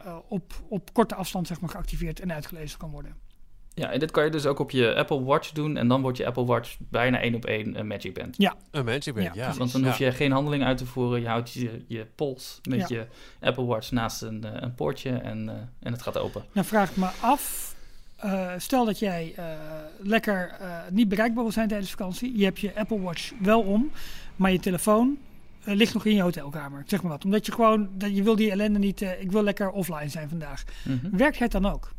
eh, 0.06 0.16
op, 0.28 0.54
op 0.68 0.94
korte 0.94 1.16
afstand 1.16 1.48
zeg 1.48 1.62
maar, 1.62 1.70
geactiveerd 1.70 2.20
en 2.20 2.34
uitgelezen 2.34 2.80
kan 2.80 2.92
worden. 2.92 3.16
Ja, 3.76 3.92
en 3.92 4.00
dit 4.00 4.12
kan 4.12 4.24
je 4.24 4.30
dus 4.32 4.46
ook 4.46 4.60
op 4.60 4.72
je 4.72 4.96
Apple 4.96 5.24
Watch 5.24 5.52
doen. 5.52 5.78
En 5.78 5.88
dan 5.88 6.02
wordt 6.02 6.18
je 6.18 6.26
Apple 6.26 6.46
Watch 6.46 6.78
bijna 6.80 7.20
één 7.22 7.36
op 7.36 7.46
één 7.46 7.80
een 7.80 7.88
Magic 7.88 8.14
Band. 8.14 8.36
Een 8.72 8.86
Magic 8.86 9.14
Band, 9.14 9.36
Ja, 9.36 9.48
ja. 9.48 9.54
Want 9.58 9.72
dan 9.72 9.82
Ja. 9.82 9.88
hoef 9.88 9.98
je 9.98 10.12
geen 10.12 10.32
handeling 10.32 10.64
uit 10.64 10.78
te 10.78 10.86
voeren. 10.86 11.22
Je 11.22 11.28
houdt 11.28 11.52
je, 11.54 11.84
je 11.88 12.06
pols 12.16 12.60
met 12.70 12.80
Ja. 12.80 12.86
je 12.98 13.08
Apple 13.40 13.66
Watch 13.66 13.92
naast 13.92 14.22
een, 14.22 14.44
eh, 14.44 14.52
een 14.62 14.76
poortje 14.76 15.10
en, 15.10 15.50
eh, 15.50 15.56
en 15.80 15.92
het 15.92 16.02
gaat 16.02 16.18
open. 16.18 16.44
Nou 16.52 16.68
vraag 16.68 16.90
ik 16.90 16.96
me 16.98 17.10
af, 17.22 17.73
eh, 18.24 18.52
stel 18.58 18.86
dat 18.86 19.00
jij 19.00 19.34
eh, 19.36 19.46
lekker 20.00 20.56
eh, 20.60 20.78
niet 20.90 21.10
bereikbaar 21.10 21.44
wil 21.44 21.52
zijn 21.52 21.68
tijdens 21.68 21.90
vakantie. 21.92 22.38
Je 22.38 22.44
hebt 22.44 22.60
je 22.60 22.76
Apple 22.76 23.02
Watch 23.02 23.32
wel 23.42 23.62
om, 23.62 23.92
maar 24.36 24.52
je 24.52 24.60
telefoon 24.60 25.18
ligt 25.66 25.94
nog 25.94 26.06
in 26.06 26.16
je 26.16 26.22
hotelkamer. 26.22 26.84
Zeg 26.86 27.02
maar 27.02 27.12
wat. 27.12 27.24
Omdat 27.26 27.46
je 27.46 27.52
gewoon, 27.52 27.90
dat 27.94 28.16
je 28.16 28.24
wil 28.24 28.36
die 28.36 28.52
ellende 28.52 28.80
niet, 28.80 29.02
eh, 29.02 29.22
ik 29.22 29.32
wil 29.32 29.44
lekker 29.44 29.70
offline 29.70 30.10
zijn 30.10 30.30
vandaag. 30.30 30.64
Mhm. 30.84 31.18
Werkt 31.18 31.40
het 31.40 31.52
dan 31.52 31.66
ook? 31.66 31.92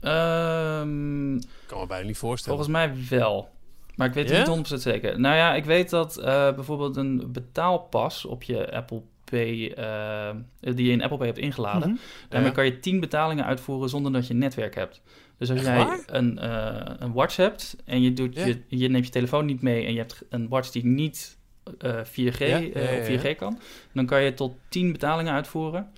Ehm, 0.00 1.36
Ik 1.36 1.46
kan 1.66 1.80
me 1.80 1.86
bijna 1.86 2.06
niet 2.06 2.18
voorstellen. 2.18 2.58
volgens 2.58 2.78
mij 2.78 3.18
wel. 3.18 3.48
Maar 3.96 4.08
ik 4.08 4.14
weet 4.14 4.28
het 4.30 4.38
niet 4.38 4.46
100% 4.46 4.82
zeker. 4.82 5.20
Nou 5.20 5.36
ja, 5.36 5.54
ik 5.54 5.64
weet 5.64 5.90
dat 5.90 6.16
eh, 6.16 6.54
bijvoorbeeld 6.54 6.96
een 6.96 7.28
betaalpas 7.32 8.24
op 8.24 8.42
je 8.42 8.72
Apple 8.72 9.02
Pay, 9.30 9.72
eh, 9.72 10.30
die 10.60 10.86
je 10.86 10.92
in 10.92 11.02
Apple 11.02 11.16
Pay 11.18 11.26
hebt 11.26 11.38
ingeladen, 11.38 11.88
Mhm. 11.88 11.98
daarmee 12.28 12.48
Ja. 12.48 12.54
kan 12.54 12.64
je 12.64 12.78
10 12.80 13.00
betalingen 13.00 13.44
uitvoeren 13.44 13.88
zonder 13.88 14.12
dat 14.12 14.26
je 14.26 14.34
netwerk 14.34 14.74
hebt. 14.74 15.02
Dus 15.38 15.50
als 15.50 15.58
Echt 15.58 15.68
jij 15.68 15.76
waar? 15.84 16.00
een, 16.06 16.38
eh, 16.38 16.94
een 16.98 17.12
watch 17.12 17.36
hebt 17.36 17.76
en 17.84 18.02
je, 18.02 18.12
doet 18.12 18.34
Ja. 18.36 18.46
je, 18.46 18.62
je 18.68 18.88
neemt 18.88 19.04
je 19.06 19.10
telefoon 19.12 19.46
niet 19.46 19.62
mee 19.62 19.84
en 19.86 19.92
je 19.92 19.98
hebt 19.98 20.24
een 20.30 20.48
watch 20.48 20.70
die 20.70 20.84
niet 20.84 21.38
eh, 21.78 22.00
4G, 22.04 22.38
Ja, 22.38 22.44
eh, 22.46 22.74
ja, 22.74 22.80
ja, 22.90 22.98
op 22.98 23.04
4G 23.04 23.36
kan, 23.36 23.58
dan 23.94 24.06
kan 24.06 24.22
je 24.22 24.34
tot 24.34 24.54
10 24.68 24.92
betalingen 24.92 25.32
uitvoeren 25.32 25.90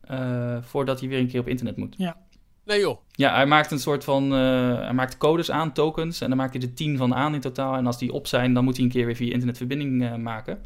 eh, 0.00 0.56
voordat 0.62 1.00
hij 1.00 1.08
weer 1.08 1.18
een 1.18 1.28
keer 1.28 1.40
op 1.40 1.48
internet 1.48 1.76
moet. 1.76 1.96
Nee 2.64 2.80
joh. 2.80 2.98
Ja, 3.10 3.34
hij 3.34 3.46
maakt 3.46 3.70
een 3.70 3.78
soort 3.78 4.04
van. 4.04 4.32
eh, 4.34 4.78
hij 4.80 4.92
maakt 4.92 5.16
codes 5.18 5.50
aan, 5.50 5.72
tokens. 5.72 6.20
En 6.20 6.28
dan 6.28 6.36
maakt 6.38 6.52
hij 6.54 6.62
er 6.62 6.74
10 6.74 6.96
van 6.96 7.14
aan 7.14 7.34
in 7.34 7.40
totaal. 7.40 7.74
En 7.76 7.86
als 7.86 7.98
die 7.98 8.12
op 8.12 8.26
zijn, 8.26 8.54
dan 8.54 8.64
moet 8.64 8.76
hij 8.76 8.84
een 8.84 8.90
keer 8.90 9.06
weer 9.06 9.16
via 9.16 9.32
internet 9.32 9.56
verbinding 9.56 10.02
eh, 10.04 10.14
maken. 10.16 10.58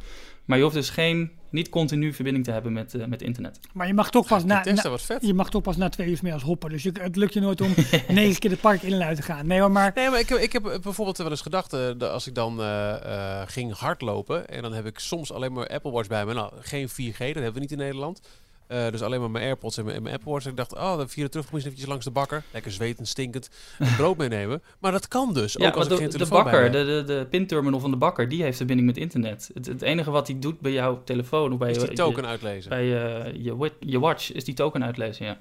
Maar 0.45 0.57
je 0.57 0.63
hoeft 0.63 0.77
dus 0.77 0.91
geen, 0.91 1.31
niet 1.51 1.69
continu 1.69 2.13
verbinding 2.13 2.45
te 2.45 2.51
hebben 2.51 2.73
met, 2.73 2.95
eh, 2.95 3.07
met 3.07 3.23
internet. 3.23 3.61
Maar 3.73 3.87
je 3.87 3.95
mag 3.95 4.11
toch 4.11 4.27
pas 4.27 4.45
na, 4.45 4.63
vet. 4.97 5.27
je 5.27 5.35
mag 5.35 5.51
toch 5.51 5.63
pas 5.63 5.77
na 5.77 5.89
twee 5.89 6.09
uur 6.09 6.17
's 6.17 6.21
middags 6.21 6.45
hoppen. 6.45 6.71
Dus 6.71 6.83
je, 6.83 6.93
het 7.01 7.17
lukt 7.17 7.35
je 7.35 7.41
nooit 7.41 7.61
om 7.61 7.75
negen 8.09 8.39
keer 8.39 8.51
het 8.51 8.61
park 8.61 8.83
in 8.83 8.93
en 8.93 9.03
uit 9.03 9.17
te 9.17 9.23
gaan. 9.23 9.47
Nee 9.47 9.61
hoor, 9.61 9.71
maar 9.71 9.93
Nee, 9.95 10.11
maar 10.11 10.21
ik 10.21 10.29
heb, 10.29 10.39
ik 10.39 10.53
heb 10.53 10.63
bijvoorbeeld 10.63 11.17
wel 11.17 11.31
eens 11.31 11.41
gedacht, 11.41 11.73
eh, 11.73 11.91
als 11.99 12.27
ik 12.27 12.35
dan 12.35 12.61
eh, 12.61 13.41
eh, 13.41 13.49
ging 13.49 13.77
hardlopen 13.79 14.49
en 14.49 14.63
dan 14.63 14.73
heb 14.73 14.87
ik 14.87 14.99
soms 14.99 15.33
alleen 15.33 15.53
maar 15.53 15.69
Apple 15.69 15.91
Watch 15.91 16.09
bij 16.09 16.27
me. 16.27 16.35
Nou, 16.35 16.53
geen 16.61 16.89
4G, 16.89 17.19
dat 17.19 17.35
hebben 17.35 17.53
we 17.53 17.61
niet 17.61 17.73
in 17.73 17.79
Nederland. 17.79 18.21
Eh, 18.67 18.91
dus 18.91 19.03
alleen 19.03 19.21
maar 19.21 19.31
mijn 19.31 19.45
AirPods 19.45 19.77
en 19.77 19.85
mijn, 19.85 19.97
en 19.97 20.03
mijn 20.03 20.15
Apple 20.15 20.33
Watch. 20.33 20.45
En 20.45 20.51
ik 20.51 20.57
dacht, 20.57 20.75
oh, 20.75 20.97
dan 20.97 21.09
vieren 21.09 21.31
terug, 21.31 21.45
misschien 21.45 21.65
eventjes 21.65 21.89
langs 21.89 22.05
de 22.05 22.11
bakker. 22.11 22.43
Lekker 22.53 22.71
zwetend, 22.73 23.09
stinkend, 23.09 23.51
een 23.79 23.97
brood 23.97 24.17
meenemen. 24.17 24.63
Maar 24.79 24.93
dat 24.93 25.09
kan 25.09 25.33
dus, 25.33 25.53
Ja, 25.53 25.69
ook 25.69 25.75
als 25.75 25.89
want 25.89 25.91
ik 25.91 25.97
geen 25.99 26.07
de, 26.07 26.19
de 26.19 26.25
telefoon 26.25 26.53
bakker, 26.53 26.73
de, 26.73 26.85
de, 26.85 27.03
de 27.07 27.27
pinterminal 27.31 27.81
van 27.81 27.91
de 27.91 27.97
bakker, 27.97 28.29
die 28.29 28.43
heeft 28.43 28.57
verbinding 28.57 28.89
met 28.89 28.97
internet. 28.97 29.51
Het, 29.55 29.67
het 29.67 29.83
enige 29.83 30.11
wat 30.11 30.27
hij 30.27 30.39
doet 30.39 30.61
bij 30.61 30.73
jouw 30.73 31.03
telefoon 31.05 31.53
of 31.53 31.59
bij, 31.59 31.71
Is 31.71 31.81
je, 31.81 31.87
die 31.87 31.97
token 31.97 32.27
uitlezen. 32.27 32.71
bij 32.71 32.85
je, 32.85 33.33
je, 33.43 33.73
je 33.81 34.01
watch, 34.01 34.33
is 34.33 34.45
die 34.45 34.55
token 34.55 34.85
uitlezen, 34.85 35.27
ja. 35.27 35.37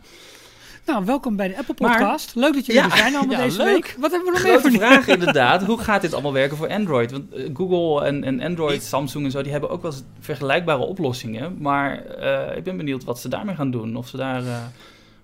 Nou, 0.85 1.05
welkom 1.05 1.35
bij 1.35 1.47
de 1.47 1.57
Apple 1.57 1.75
Maar- 1.77 1.97
Podcast. 1.97 2.35
Leuk 2.35 2.53
dat 2.53 2.65
jullie 2.65 2.81
Ja. 2.81 2.89
er 2.91 2.97
zijn 2.97 3.15
allemaal 3.15 3.35
Ja, 3.37 3.43
deze 3.43 3.57
leuk. 3.57 3.67
week. 3.73 3.95
Wat 3.99 4.11
hebben 4.11 4.33
we 4.33 4.39
nog 4.39 4.47
meer 4.47 4.61
voor 4.61 4.71
vraag 4.71 5.07
inderdaad. 5.07 5.63
Hoe 5.63 5.77
gaat 5.79 6.01
dit 6.01 6.13
allemaal 6.13 6.33
werken 6.33 6.57
voor 6.57 6.69
Android? 6.69 7.11
Want 7.11 7.33
eh, 7.33 7.49
Google 7.53 8.05
en, 8.05 8.23
en 8.23 8.41
Android, 8.41 8.83
Samsung 8.83 9.25
en 9.25 9.31
zo, 9.31 9.41
die 9.41 9.51
hebben 9.51 9.69
ook 9.69 9.81
wel 9.81 9.91
eens 9.91 10.03
vergelijkbare 10.19 10.81
oplossingen. 10.85 11.55
Maar 11.59 12.05
eh, 12.05 12.57
ik 12.57 12.63
ben 12.63 12.77
benieuwd 12.77 13.03
wat 13.03 13.19
ze 13.19 13.27
daarmee 13.29 13.55
gaan 13.55 13.71
doen. 13.71 13.95
Of, 13.95 14.07
ze 14.07 14.17
daar, 14.17 14.41
eh, 14.45 14.57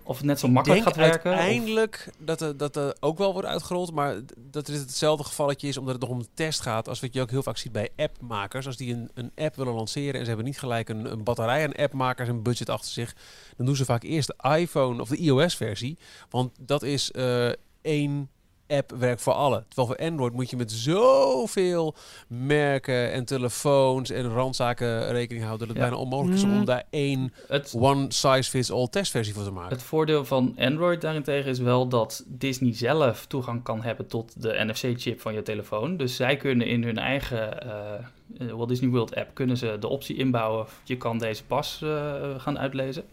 of 0.10 0.18
het 0.18 0.26
net 0.26 0.40
zo 0.40 0.48
makkelijk 0.48 0.82
gaat 0.84 0.96
werken. 0.96 1.32
of- 1.32 1.38
uiteindelijk 1.38 2.10
dat 2.18 2.42
er, 2.42 2.58
dat 2.58 2.76
er 2.76 2.96
ook 3.00 3.18
wel 3.18 3.34
wordt 3.34 3.48
uitgerold, 3.48 3.94
maar 3.94 4.16
dat 4.38 4.68
het 4.68 4.80
hetzelfde 4.80 5.24
gevalletje 5.24 5.68
is 5.68 5.78
omdat 5.78 5.94
het 5.94 6.02
nog 6.02 6.12
om 6.12 6.20
de 6.20 6.30
test 6.34 6.62
gaat, 6.62 6.88
als 6.88 7.00
wat 7.00 7.14
je 7.14 7.22
ook 7.22 7.30
heel 7.30 7.44
vaak 7.44 7.58
ziet 7.58 7.72
bij 7.72 7.90
appmakers. 7.96 8.66
Als 8.66 8.78
die 8.78 8.94
een, 8.94 9.10
een 9.14 9.32
app 9.36 9.56
willen 9.56 9.74
lanceren 9.74 10.14
en 10.14 10.22
ze 10.22 10.28
hebben 10.28 10.46
niet 10.46 10.60
gelijk 10.60 10.90
een, 10.90 11.12
een 11.12 11.24
batterij 11.24 11.64
aan 11.64 11.76
appmakers 11.76 12.30
en 12.30 12.44
budget 12.44 12.70
achter 12.70 12.92
zich, 12.92 13.16
dan 13.58 13.66
doen 13.66 13.76
ze 13.76 13.86
vaak 13.86 14.04
eerst 14.04 14.28
de 14.38 14.58
iPhone 14.58 15.02
of 15.02 15.10
de 15.10 15.18
iOS-versie, 15.18 15.98
want 16.30 16.52
dat 16.60 16.84
is 16.84 17.12
eh, 17.12 17.50
één 17.82 18.30
app 18.70 18.92
werkt 19.00 19.22
voor 19.22 19.34
alle. 19.34 19.64
Terwijl 19.68 19.88
voor 19.88 20.06
Android 20.08 20.34
moet 20.34 20.50
je 20.50 20.56
met 20.58 20.72
zoveel 20.72 21.96
merken 22.28 23.12
en 23.12 23.26
telefoons 23.26 24.10
en 24.10 24.30
randzaken 24.34 25.12
rekening 25.12 25.46
houden 25.46 25.68
dat 25.68 25.76
het 25.78 25.86
Ja. 25.86 25.90
bijna 25.92 26.04
onmogelijk 26.04 26.38
is 26.38 26.44
om 26.44 26.50
Mm. 26.50 26.66
daar 26.66 26.84
één 26.90 27.34
het, 27.48 27.74
one-size-fits-all 27.78 28.88
testversie 28.88 29.34
voor 29.34 29.44
te 29.44 29.52
maken. 29.52 29.72
het 29.76 29.84
voordeel 29.84 30.26
van 30.26 30.56
Android 30.60 31.02
daarentegen 31.02 31.50
is 31.52 31.60
wel 31.60 31.88
dat 31.88 32.24
Disney 32.28 32.74
zelf 32.76 33.26
toegang 33.26 33.64
kan 33.64 33.82
hebben 33.84 34.08
tot 34.08 34.42
de 34.42 34.64
NFC-chip 34.66 35.22
van 35.22 35.34
je 35.34 35.42
telefoon. 35.42 35.98
Dus 35.98 36.16
zij 36.16 36.38
kunnen 36.38 36.68
in 36.68 36.84
hun 36.84 36.98
eigen 36.98 37.62
eh, 37.62 37.94
eh, 38.40 38.52
Walt 38.52 38.70
Disney 38.70 38.90
World 38.90 39.16
app 39.16 39.30
kunnen 39.34 39.58
ze 39.58 39.78
de 39.80 39.88
optie 39.88 40.16
inbouwen. 40.18 40.66
Je 40.84 40.98
kan 40.98 41.18
deze 41.18 41.44
pas 41.46 41.80
eh, 41.84 42.14
gaan 42.38 42.60
uitlezen. 42.60 43.04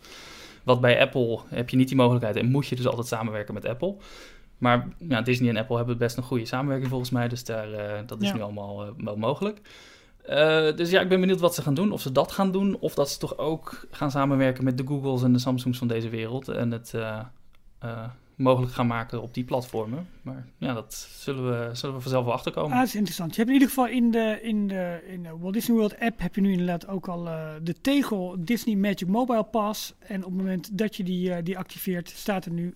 Wat 0.65 0.81
bij 0.81 1.01
Apple 1.01 1.39
heb 1.49 1.71
je 1.71 1.77
niet 1.77 1.89
die 1.89 1.97
mogelijkheid 1.97 2.37
en 2.37 2.51
moet 2.51 2.67
je 2.67 2.77
dus 2.77 2.87
altijd 2.87 3.07
samenwerken 3.07 3.55
met 3.55 3.67
Apple. 3.67 3.95
Maar 4.59 4.89
ja, 4.99 5.23
Disney 5.23 5.49
en 5.51 5.57
Apple 5.57 5.77
hebben 5.77 5.99
best 5.99 6.17
een 6.17 6.23
goede 6.23 6.45
samenwerking 6.45 6.89
volgens 6.91 7.11
mij. 7.11 7.29
Dus 7.29 7.45
daar, 7.45 7.73
eh, 7.73 8.01
dat 8.07 8.23
is 8.23 8.29
Ja. 8.29 8.35
nu 8.35 8.41
allemaal 8.41 8.87
eh, 8.87 8.93
wel 8.97 9.17
mogelijk. 9.17 9.61
Eh, 10.23 10.77
dus 10.77 10.91
ja, 10.91 11.01
ik 11.01 11.09
ben 11.09 11.21
benieuwd 11.21 11.41
wat 11.41 11.55
ze 11.55 11.63
gaan 11.63 11.75
doen. 11.75 11.93
Of 11.93 12.01
ze 12.01 12.13
dat 12.13 12.33
gaan 12.33 12.53
doen. 12.53 12.77
Of 12.81 12.95
dat 12.95 13.11
ze 13.11 13.19
toch 13.19 13.39
ook 13.39 13.87
gaan 13.91 14.11
samenwerken 14.11 14.65
met 14.65 14.79
de 14.79 14.87
Googles 14.87 15.23
en 15.23 15.33
de 15.33 15.39
Samsungs 15.39 15.79
van 15.79 15.89
deze 15.89 16.09
wereld. 16.09 16.49
En 16.49 16.71
het 16.71 16.95
eh, 16.95 17.19
eh, 17.79 18.09
mogelijk 18.37 18.73
gaan 18.73 18.87
maken 18.87 19.23
op 19.23 19.35
die 19.35 19.45
platformen. 19.45 20.09
Maar 20.23 20.47
ja, 20.59 20.73
dat 20.75 20.95
zullen 20.95 21.45
we, 21.51 21.75
zullen 21.75 21.95
we 21.95 22.01
vanzelf 22.01 22.25
wel 22.25 22.35
achterkomen. 22.35 22.73
Ah, 22.73 22.79
dat 22.79 22.87
is 22.87 22.95
interessant. 22.95 23.31
Je 23.31 23.37
hebt 23.37 23.49
in 23.49 23.55
ieder 23.55 23.69
geval 23.69 23.89
in 23.89 24.11
de, 24.11 24.39
in 24.43 24.69
de, 24.69 25.03
in 25.07 25.23
de 25.23 25.39
Walt 25.39 25.55
Disney 25.55 25.77
World 25.77 26.01
app 26.01 26.21
heb 26.21 26.35
je 26.35 26.41
nu 26.41 26.51
inderdaad 26.51 26.89
ook 26.89 27.09
al 27.09 27.27
eh, 27.27 27.49
de 27.63 27.75
tegel 27.81 28.37
Disney 28.39 28.77
Magic 28.77 29.07
Mobile 29.09 29.45
Pass. 29.45 29.95
En 29.99 30.17
op 30.25 30.31
het 30.31 30.39
moment 30.39 30.79
dat 30.79 30.97
je 30.97 31.03
die, 31.05 31.33
eh, 31.33 31.45
die 31.45 31.59
activeert, 31.59 32.09
staat 32.09 32.45
er 32.45 32.53
nu 32.53 32.75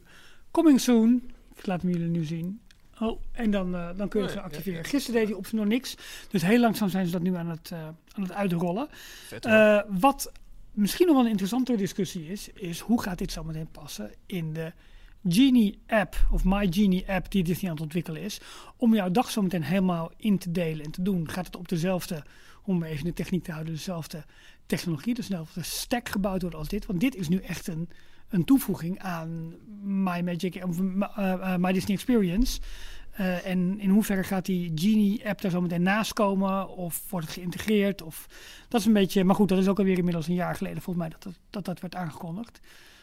coming 0.50 0.80
soon. 0.80 1.22
Ik 1.60 1.66
laat 1.66 1.82
hem 1.82 1.90
jullie 1.90 2.08
nu 2.08 2.24
zien. 2.24 2.60
Oh, 3.00 3.20
en 3.32 3.50
dan, 3.50 3.74
eh, 3.74 3.88
dan 3.96 4.08
kun 4.08 4.20
je 4.20 4.26
Oh, 4.26 4.32
ze 4.32 4.38
ja, 4.38 4.44
activeren. 4.44 4.72
ja, 4.72 4.78
ja. 4.84 4.88
Gisteren 4.88 5.20
deed 5.20 5.28
hij 5.28 5.38
op 5.38 5.52
nog 5.52 5.66
niks. 5.66 5.94
Dus 6.30 6.42
heel 6.42 6.60
langzaam 6.60 6.88
zijn 6.88 7.06
ze 7.06 7.12
dat 7.12 7.22
nu 7.22 7.34
aan 7.34 7.48
het, 7.48 7.70
eh, 7.72 7.86
aan 7.86 8.22
het 8.22 8.32
uitrollen. 8.32 8.88
Vet. 9.26 9.46
Eh, 9.46 9.80
wat 9.88 10.32
misschien 10.72 11.06
nog 11.06 11.14
wel 11.14 11.24
een 11.24 11.30
interessantere 11.30 11.78
discussie 11.78 12.28
is, 12.28 12.48
is 12.48 12.80
hoe 12.80 13.02
gaat 13.02 13.18
dit 13.18 13.32
zo 13.32 13.44
meteen 13.44 13.68
passen 13.70 14.10
in 14.26 14.52
de 14.52 14.72
Genie-app 15.28 16.26
of 16.30 16.44
My 16.44 16.66
Genie-app 16.70 17.30
die 17.30 17.42
Disney 17.42 17.70
aan 17.70 17.76
het 17.76 17.84
ontwikkelen 17.84 18.22
is, 18.22 18.40
om 18.76 18.94
jouw 18.94 19.10
dag 19.10 19.30
zo 19.30 19.42
meteen 19.42 19.62
helemaal 19.62 20.10
in 20.16 20.38
te 20.38 20.50
delen 20.50 20.84
en 20.84 20.90
te 20.90 21.02
doen. 21.02 21.28
Gaat 21.30 21.46
het 21.46 21.56
op 21.56 21.68
dezelfde, 21.68 22.24
om 22.62 22.82
even 22.82 23.04
de 23.04 23.12
techniek 23.12 23.44
te 23.44 23.52
houden, 23.52 23.74
dezelfde 23.74 24.24
technologie, 24.66 25.14
dezelfde 25.14 25.62
stack 25.62 26.08
gebouwd 26.08 26.40
worden 26.42 26.58
als 26.58 26.68
dit? 26.68 26.86
Want 26.86 27.00
dit 27.00 27.14
is 27.14 27.28
nu 27.28 27.36
echt 27.36 27.66
een, 27.66 27.88
een 28.30 28.44
toevoeging 28.44 28.98
aan 28.98 29.54
My 29.82 30.20
Magic 30.20 30.64
of 30.64 30.78
eh, 31.16 31.32
eh, 31.32 31.56
My 31.60 31.72
Disney 31.72 31.96
Experience. 31.96 32.60
Eh, 33.10 33.46
en 33.46 33.80
in 33.80 33.90
hoeverre 33.90 34.22
gaat 34.22 34.44
die 34.46 34.72
Genie-app 34.74 35.40
daar 35.40 35.50
zo 35.50 35.60
meteen 35.60 35.82
naast 35.82 36.12
komen? 36.12 36.68
Of 36.68 37.10
wordt 37.10 37.26
het 37.26 37.34
geïntegreerd? 37.34 38.02
Of, 38.02 38.26
dat 38.68 38.80
is 38.80 38.86
een 38.86 38.92
beetje, 38.92 39.24
maar 39.24 39.34
goed, 39.34 39.48
dat 39.48 39.58
is 39.58 39.68
ook 39.68 39.78
alweer 39.78 39.98
inmiddels 39.98 40.28
een 40.28 40.34
jaar 40.34 40.54
geleden 40.54 40.82
volgens 40.82 41.06
mij 41.06 41.14
dat 41.18 41.22
dat, 41.22 41.34
dat, 41.50 41.64
dat 41.64 41.80
werd 41.80 41.94
aangekondigd. 41.94 42.60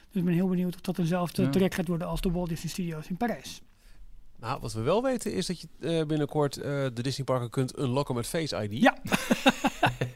Dus 0.09 0.19
ik 0.21 0.25
ben 0.25 0.33
heel 0.33 0.47
benieuwd 0.47 0.75
of 0.75 0.81
dat 0.81 0.97
eenzelfde 0.97 1.41
Ja. 1.41 1.49
traject 1.49 1.75
gaat 1.75 1.87
worden 1.87 2.07
als 2.07 2.21
de 2.21 2.31
Walt 2.31 2.49
Disney 2.49 2.71
Studios 2.71 3.07
in 3.07 3.17
Parijs. 3.17 3.61
Nou, 4.39 4.59
wat 4.61 4.73
we 4.73 4.81
wel 4.81 5.03
weten 5.03 5.33
is 5.33 5.45
dat 5.45 5.61
je 5.61 5.67
binnenkort 6.07 6.57
eh, 6.57 6.63
de 6.93 7.01
Disney 7.01 7.25
parken 7.25 7.49
kunt 7.49 7.79
unlocken 7.79 8.15
met 8.15 8.27
Face 8.27 8.63
ID. 8.63 8.81
Ja. 8.81 8.97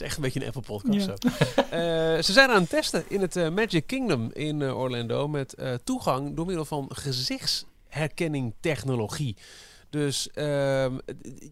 Is 0.00 0.02
echt 0.02 0.16
een 0.16 0.22
beetje 0.22 0.40
een 0.40 0.46
Apple 0.46 0.62
podcast 0.62 0.94
Ja. 0.94 1.00
zo. 1.02 1.28
Eh, 1.70 2.22
ze 2.22 2.32
zijn 2.32 2.50
aan 2.50 2.60
het 2.60 2.70
testen 2.70 3.04
in 3.08 3.20
het 3.20 3.36
eh, 3.36 3.48
Magic 3.48 3.86
Kingdom 3.86 4.30
in 4.32 4.62
eh, 4.62 4.78
Orlando 4.78 5.28
met 5.28 5.54
toegang 5.84 6.36
door 6.36 6.46
middel 6.46 6.64
van 6.64 6.90
gezichtsherkenning 6.92 8.54
technologie. 8.60 9.36
Dus 9.90 10.30
ehm, 10.30 10.98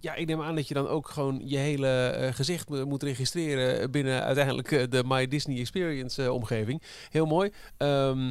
ja, 0.00 0.14
ik 0.14 0.26
neem 0.26 0.42
aan 0.42 0.54
dat 0.54 0.68
je 0.68 0.74
dan 0.74 0.88
ook 0.88 1.08
gewoon 1.08 1.40
je 1.44 1.56
hele 1.56 2.30
gezicht 2.34 2.68
mo- 2.68 2.84
moet 2.86 3.02
registreren 3.02 3.90
binnen 3.90 4.22
uiteindelijk 4.22 4.90
de 4.90 5.02
My 5.06 5.28
Disney 5.28 5.58
Experience 5.60 6.32
omgeving. 6.32 6.82
Heel 7.10 7.26
mooi. 7.26 7.50
Ehm 7.76 8.30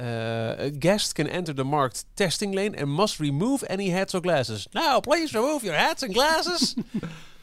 uh, 0.00 0.06
a 0.50 0.70
guest 0.78 1.12
can 1.12 1.26
enter 1.28 1.54
the 1.54 1.62
marked 1.62 2.04
testing 2.14 2.54
lane 2.54 2.76
and 2.80 2.86
must 2.86 3.18
remove 3.18 3.68
any 3.68 3.90
hats 3.90 4.14
or 4.14 4.20
glasses. 4.20 4.66
Now, 4.72 5.00
please 5.00 5.32
remove 5.38 5.64
your 5.64 5.78
hats 5.78 6.02
and 6.02 6.12
glasses. 6.12 6.74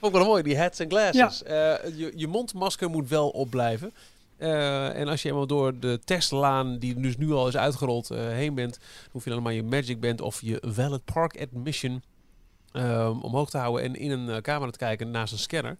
Vond 0.00 0.12
ik 0.14 0.18
wel 0.18 0.28
mooi, 0.28 0.42
die 0.42 0.58
hats 0.58 0.78
en 0.78 0.88
glasses. 0.88 1.42
Eh, 1.42 1.54
je, 1.96 2.12
je 2.14 2.26
mondmasker 2.26 2.90
moet 2.90 3.08
wel 3.08 3.28
opblijven. 3.28 3.92
Eh, 4.36 4.96
en 4.96 5.08
als 5.08 5.22
je 5.22 5.28
eenmaal 5.28 5.46
door 5.46 5.78
de 5.78 6.00
testlaan, 6.04 6.78
die 6.78 7.00
dus 7.00 7.16
nu 7.16 7.32
al 7.32 7.48
is 7.48 7.56
uitgerold, 7.56 8.10
eh, 8.10 8.18
heen 8.18 8.54
bent, 8.54 8.72
dan 8.72 9.10
hoef 9.10 9.24
je 9.24 9.30
dan 9.30 9.42
maar 9.42 9.52
je 9.52 9.62
Magic 9.62 10.00
Band 10.00 10.20
of 10.20 10.40
je 10.40 10.62
Valid 10.66 11.04
Park 11.04 11.40
Admission 11.40 12.02
omhoog 13.22 13.50
te 13.50 13.58
houden 13.58 13.84
en 13.84 13.94
in 13.94 14.10
een 14.10 14.42
camera 14.42 14.70
te 14.70 14.78
kijken 14.78 15.10
naast 15.10 15.32
een 15.32 15.38
scanner. 15.38 15.76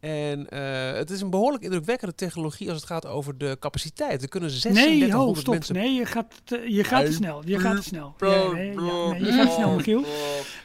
En 0.00 0.48
eh, 0.50 0.92
het 0.98 1.10
is 1.10 1.20
een 1.20 1.30
behoorlijk 1.30 1.62
indrukwekkende 1.62 2.14
technologie 2.14 2.68
als 2.70 2.76
het 2.80 2.86
gaat 2.86 3.06
over 3.06 3.38
de 3.38 3.56
capaciteit. 3.60 4.22
Er 4.22 4.28
kunnen 4.28 4.48
3600 4.50 5.10
Nee, 5.10 5.12
ho, 5.28 5.34
stop. 5.34 5.54
mensen 5.54 5.74
Nee, 5.74 5.92
je 5.92 6.06
gaat, 6.06 6.40
te- 6.44 6.72
je 6.72 6.84
gaat 6.84 7.04
te 7.06 7.12
snel. 7.12 7.42
Je 7.46 7.58
gaat 7.58 7.76
te 7.76 7.82
snel. 7.82 8.14
Ja, 8.18 8.52
nee, 8.52 8.66
ja, 8.66 8.72
bro, 8.74 9.10
nee, 9.12 9.24
je 9.24 9.32
gaat 9.32 9.46
te 9.48 9.54
snel, 9.54 9.74
Michiel. 9.74 10.04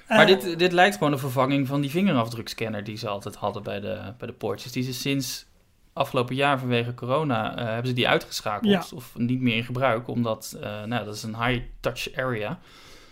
Maar 0.07 0.28
Eh, 0.30 0.41
dit, 0.41 0.60
dit 0.60 0.72
lijkt 0.72 0.97
gewoon 0.97 1.12
een 1.14 1.20
vervanging 1.20 1.68
van 1.68 1.82
die 1.82 1.89
vingerafdrukscanner 1.89 2.84
die 2.84 2.97
ze 2.97 3.07
altijd 3.07 3.36
hadden 3.36 3.64
bij 3.64 3.80
de, 3.80 4.14
bij 4.18 4.28
de 4.28 4.34
poortjes. 4.34 4.72
Die 4.72 4.84
ze 4.84 4.93
sinds 4.93 5.45
afgelopen 5.93 6.36
jaar 6.36 6.60
vanwege 6.60 6.93
corona 6.93 7.57
eh, 7.57 7.66
hebben 7.66 7.88
ze 7.88 7.93
die 7.93 8.07
uitgeschakeld 8.07 8.72
Ja. 8.72 8.84
of 8.95 9.12
niet 9.18 9.41
meer 9.41 9.55
in 9.55 9.64
gebruik, 9.64 10.07
omdat 10.07 10.57
eh, 10.62 10.84
nou, 10.84 11.05
dat 11.05 11.16
is 11.16 11.24
een 11.24 11.43
high 11.45 11.62
touch 11.80 12.16
area. 12.16 12.60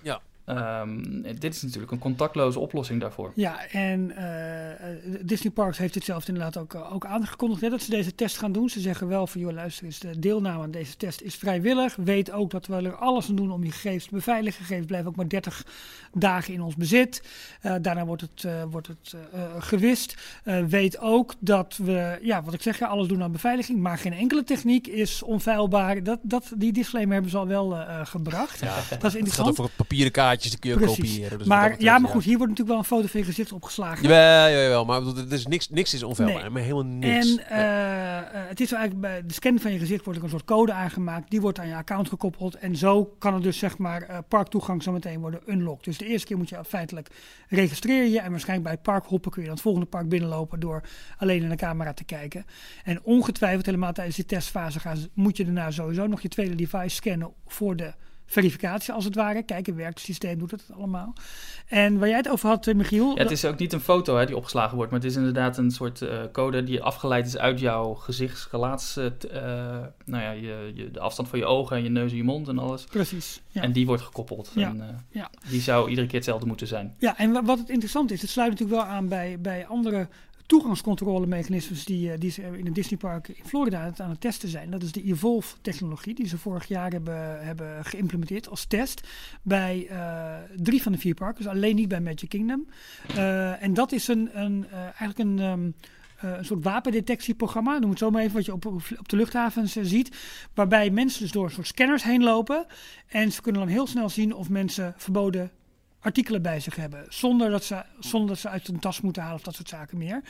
Ja. 0.01 0.21
Ehm, 0.47 1.21
dit 1.39 1.55
is 1.55 1.61
natuurlijk 1.61 1.91
een 1.91 1.99
contactloze 1.99 2.59
oplossing 2.59 3.01
daarvoor. 3.01 3.31
Ja, 3.35 3.67
en 3.69 4.15
eh, 4.15 4.87
Disney 5.21 5.51
Parks 5.51 5.77
heeft 5.77 5.93
dit 5.93 6.03
zelf 6.03 6.27
inderdaad 6.27 6.57
ook, 6.57 6.73
eh, 6.73 6.93
ook 6.93 7.05
aangekondigd 7.05 7.61
hè, 7.61 7.69
dat 7.69 7.81
ze 7.81 7.89
deze 7.89 8.15
test 8.15 8.37
gaan 8.37 8.51
doen. 8.51 8.69
Ze 8.69 8.79
zeggen 8.79 9.07
wel 9.07 9.27
van, 9.27 9.41
joh 9.41 9.53
luister 9.53 9.85
eens, 9.85 9.99
de 9.99 10.19
deelname 10.19 10.63
aan 10.63 10.71
deze 10.71 10.97
test 10.97 11.21
is 11.21 11.35
vrijwillig. 11.35 11.95
Weet 11.95 12.31
ook 12.31 12.51
dat 12.51 12.67
we 12.67 12.75
er 12.75 12.95
alles 12.95 13.29
aan 13.29 13.35
doen 13.35 13.51
om 13.51 13.63
je 13.63 13.71
gegevens 13.71 14.03
te 14.03 14.13
beveiligen. 14.13 14.59
Gegevens 14.59 14.87
blijven 14.87 15.09
ook 15.09 15.15
maar 15.15 15.27
30 15.27 15.65
dagen 16.13 16.53
in 16.53 16.61
ons 16.61 16.75
bezit. 16.75 17.23
Eh, 17.61 17.75
daarna 17.81 18.05
wordt 18.05 18.21
het, 18.21 18.43
eh, 18.43 18.63
wordt 18.69 18.87
het 18.87 19.15
gewist. 19.59 20.15
Weet 20.67 20.99
ook 20.99 21.33
dat 21.39 21.77
we, 21.83 22.19
ja, 22.21 22.43
wat 22.43 22.53
ik 22.53 22.61
zeg, 22.61 22.79
ja, 22.79 22.87
alles 22.87 23.07
doen 23.07 23.23
aan 23.23 23.31
beveiliging. 23.31 23.79
Maar 23.79 23.97
geen 23.97 24.13
enkele 24.13 24.43
techniek 24.43 24.87
is 24.87 25.23
onfeilbaar. 25.23 26.03
Dat, 26.03 26.19
dat, 26.21 26.51
die 26.57 26.71
disclaimer 26.71 27.13
hebben 27.13 27.31
ze 27.31 27.37
al 27.37 27.47
wel 27.47 27.75
gebracht. 28.03 28.59
Ja, 28.59 28.75
Dat 28.75 28.83
is 28.83 28.89
het 28.89 29.01
gaat 29.01 29.15
interessant. 29.15 29.59
over 29.59 29.71
papieren 29.75 30.11
kaartjes, 30.37 30.51
die 30.51 30.59
kun 30.59 30.69
je 30.69 30.85
Precies. 30.85 31.13
kopiëren. 31.13 31.37
Dus 31.37 31.47
Maar 31.47 31.61
betreft, 31.61 31.81
ja, 31.81 31.99
maar 31.99 32.11
goed, 32.11 32.23
hier 32.23 32.37
wordt 32.37 32.51
natuurlijk 32.51 32.69
wel 32.69 32.77
een 32.77 32.97
foto 32.97 33.07
van 33.07 33.19
je 33.19 33.25
gezicht 33.25 33.51
opgeslagen. 33.51 34.01
Jawel, 34.01 34.49
jawel, 34.49 34.63
jawel, 34.63 34.85
maar 34.85 35.03
bedoel, 35.03 35.23
er 35.25 35.33
is 35.33 35.47
niks, 35.47 35.69
niks 35.69 35.93
is 35.93 36.03
onfeilbaar. 36.03 36.41
Nee. 36.41 36.49
Maar 36.49 36.61
helemaal 36.61 36.83
niks. 36.83 37.35
En 37.35 37.49
eh, 37.49 38.17
eh, 38.17 38.23
het 38.31 38.59
is 38.59 38.71
eigenlijk 38.71 39.01
bij 39.01 39.25
de 39.25 39.33
scan 39.33 39.59
van 39.59 39.71
je 39.71 39.79
gezicht 39.79 40.03
wordt 40.03 40.19
er 40.19 40.25
een 40.25 40.31
soort 40.31 40.45
code 40.45 40.73
aangemaakt. 40.73 41.29
Die 41.29 41.41
wordt 41.41 41.59
aan 41.59 41.67
je 41.67 41.75
account 41.75 42.09
gekoppeld. 42.09 42.55
En 42.55 42.75
zo 42.75 43.15
kan 43.19 43.33
het 43.33 43.43
dus 43.43 43.57
zeg 43.57 43.77
maar 43.77 44.01
eh, 44.01 44.17
parktoegang 44.27 44.83
zo 44.83 44.91
meteen 44.91 45.19
worden 45.19 45.41
unlocked. 45.45 45.83
Dus 45.83 45.97
de 45.97 46.05
eerste 46.05 46.27
keer 46.27 46.37
moet 46.37 46.49
je 46.49 46.63
feitelijk 46.65 47.07
registreren 47.47 48.09
je. 48.09 48.19
En 48.19 48.31
waarschijnlijk 48.31 48.67
bij 48.67 48.77
het 48.77 48.81
park 48.81 49.05
hoppen 49.05 49.31
kun 49.31 49.41
je 49.41 49.47
dan 49.47 49.55
het 49.55 49.65
volgende 49.65 49.89
park 49.89 50.09
binnenlopen 50.09 50.59
door 50.59 50.81
alleen 51.17 51.43
in 51.43 51.49
de 51.49 51.55
camera 51.55 51.93
te 51.93 52.03
kijken. 52.03 52.45
En 52.83 53.03
ongetwijfeld 53.03 53.65
helemaal 53.65 53.93
tijdens 53.93 54.15
die 54.15 54.25
testfase 54.25 54.79
gaan, 54.79 54.97
moet 55.13 55.37
je 55.37 55.45
daarna 55.45 55.71
sowieso 55.71 56.07
nog 56.07 56.21
je 56.21 56.27
tweede 56.27 56.55
device 56.55 56.95
scannen 56.95 57.33
voor 57.45 57.75
de 57.75 57.93
verificatie 58.27 58.93
als 58.93 59.05
het 59.05 59.15
ware. 59.15 59.43
Kijken, 59.43 59.75
werkt 59.75 59.97
het 59.97 60.05
systeem, 60.05 60.39
doet 60.39 60.51
het 60.51 60.63
allemaal. 60.77 61.13
En 61.67 61.97
waar 61.99 62.07
jij 62.07 62.17
het 62.17 62.29
over 62.29 62.49
had, 62.49 62.67
eh, 62.67 62.75
Michiel. 62.75 63.15
Ja, 63.15 63.21
het 63.23 63.31
is 63.31 63.45
ook 63.45 63.57
niet 63.57 63.73
een 63.73 63.79
foto 63.81 64.17
hè, 64.17 64.25
die 64.25 64.35
opgeslagen 64.35 64.75
wordt, 64.75 64.91
maar 64.91 64.99
het 64.99 65.09
is 65.09 65.15
inderdaad 65.15 65.57
een 65.57 65.71
soort 65.71 66.01
eh, 66.01 66.17
code 66.31 66.63
die 66.63 66.81
afgeleid 66.81 67.25
is 67.27 67.37
uit 67.37 67.59
jouw 67.59 67.93
gezichtsrelaats. 67.93 68.97
eh, 68.97 69.05
nou 70.05 70.23
ja, 70.23 70.31
je, 70.31 70.71
je, 70.75 70.91
de 70.91 70.99
afstand 70.99 71.29
van 71.29 71.39
je 71.39 71.45
ogen 71.45 71.77
en 71.77 71.83
je 71.83 71.89
neus 71.89 72.11
en 72.11 72.17
je 72.17 72.23
mond 72.23 72.47
en 72.47 72.57
alles. 72.59 72.83
Precies. 72.83 73.41
Ja. 73.51 73.61
En 73.61 73.71
die 73.71 73.85
wordt 73.85 74.01
gekoppeld. 74.03 74.51
Ja, 74.55 74.67
En, 74.67 75.05
ja. 75.11 75.29
Die 75.49 75.61
zou 75.61 75.89
iedere 75.89 76.07
keer 76.07 76.15
hetzelfde 76.15 76.45
moeten 76.47 76.67
zijn. 76.67 76.95
Ja, 76.99 77.17
en 77.17 77.31
wa- 77.31 77.43
wat 77.43 77.57
het 77.59 77.69
interessant 77.69 78.11
is, 78.11 78.21
het 78.21 78.29
sluit 78.29 78.49
natuurlijk 78.51 78.79
wel 78.79 78.89
aan 78.89 79.07
bij, 79.07 79.37
bij 79.39 79.65
andere 79.67 80.07
toegangscontrolemechanismes 80.47 81.85
die, 81.85 82.11
eh, 82.11 82.19
die 82.19 82.31
ze 82.31 82.41
in 82.41 82.65
het 82.65 82.75
Disneypark 82.75 83.27
in 83.27 83.45
Florida 83.45 83.93
aan 83.97 84.09
het, 84.09 84.21
testen 84.21 84.49
zijn. 84.49 84.71
Dat 84.71 84.83
is 84.83 84.91
de 84.91 85.03
Evolve-technologie 85.03 86.13
die 86.13 86.27
ze 86.27 86.37
vorig 86.37 86.67
jaar 86.67 86.91
hebben, 86.91 87.45
hebben 87.45 87.85
geïmplementeerd 87.85 88.49
als 88.49 88.65
test 88.65 89.07
bij 89.41 89.87
eh, 89.89 90.35
drie 90.55 90.81
van 90.81 90.91
de 90.91 90.97
vier 90.97 91.13
parken. 91.13 91.43
Dus 91.43 91.53
alleen 91.53 91.75
niet 91.75 91.87
bij 91.87 92.01
Magic 92.01 92.29
Kingdom. 92.29 92.67
Eh, 93.07 93.63
en 93.63 93.73
dat 93.73 93.91
is 93.91 94.07
een, 94.07 94.29
een, 94.33 94.65
eigenlijk 94.69 95.19
een... 95.19 95.39
ehm, 95.39 95.69
eh, 96.17 96.37
een 96.37 96.45
soort 96.45 96.63
wapendetectieprogramma, 96.63 97.79
noem 97.79 97.89
het 97.89 97.99
zo 97.99 98.09
maar 98.09 98.21
even, 98.21 98.35
wat 98.35 98.45
je 98.45 98.53
op, 98.53 98.65
op, 98.65 99.09
de 99.09 99.15
luchthavens 99.15 99.71
ziet. 99.81 100.17
Waarbij 100.53 100.89
mensen 100.89 101.21
dus 101.21 101.31
door 101.31 101.51
soort 101.51 101.67
scanners 101.67 102.03
heen 102.03 102.23
lopen. 102.23 102.65
En 103.07 103.31
ze 103.31 103.41
kunnen 103.41 103.61
dan 103.61 103.69
heel 103.69 103.87
snel 103.87 104.09
zien 104.09 104.33
of 104.33 104.49
mensen 104.49 104.93
verboden 104.97 105.51
artikelen 106.07 106.41
bij 106.41 106.59
zich 106.59 106.75
hebben. 106.75 107.05
Zonder 107.09 107.49
dat 107.49 107.63
ze, 107.63 107.83
zonder 107.99 108.29
dat 108.29 108.39
ze 108.39 108.49
uit 108.49 108.67
hun 108.67 108.79
tas 108.79 109.01
moeten 109.01 109.21
halen 109.21 109.37
of 109.37 109.43
dat 109.43 109.55
soort 109.55 109.69
zaken 109.69 109.97
meer. 109.97 110.21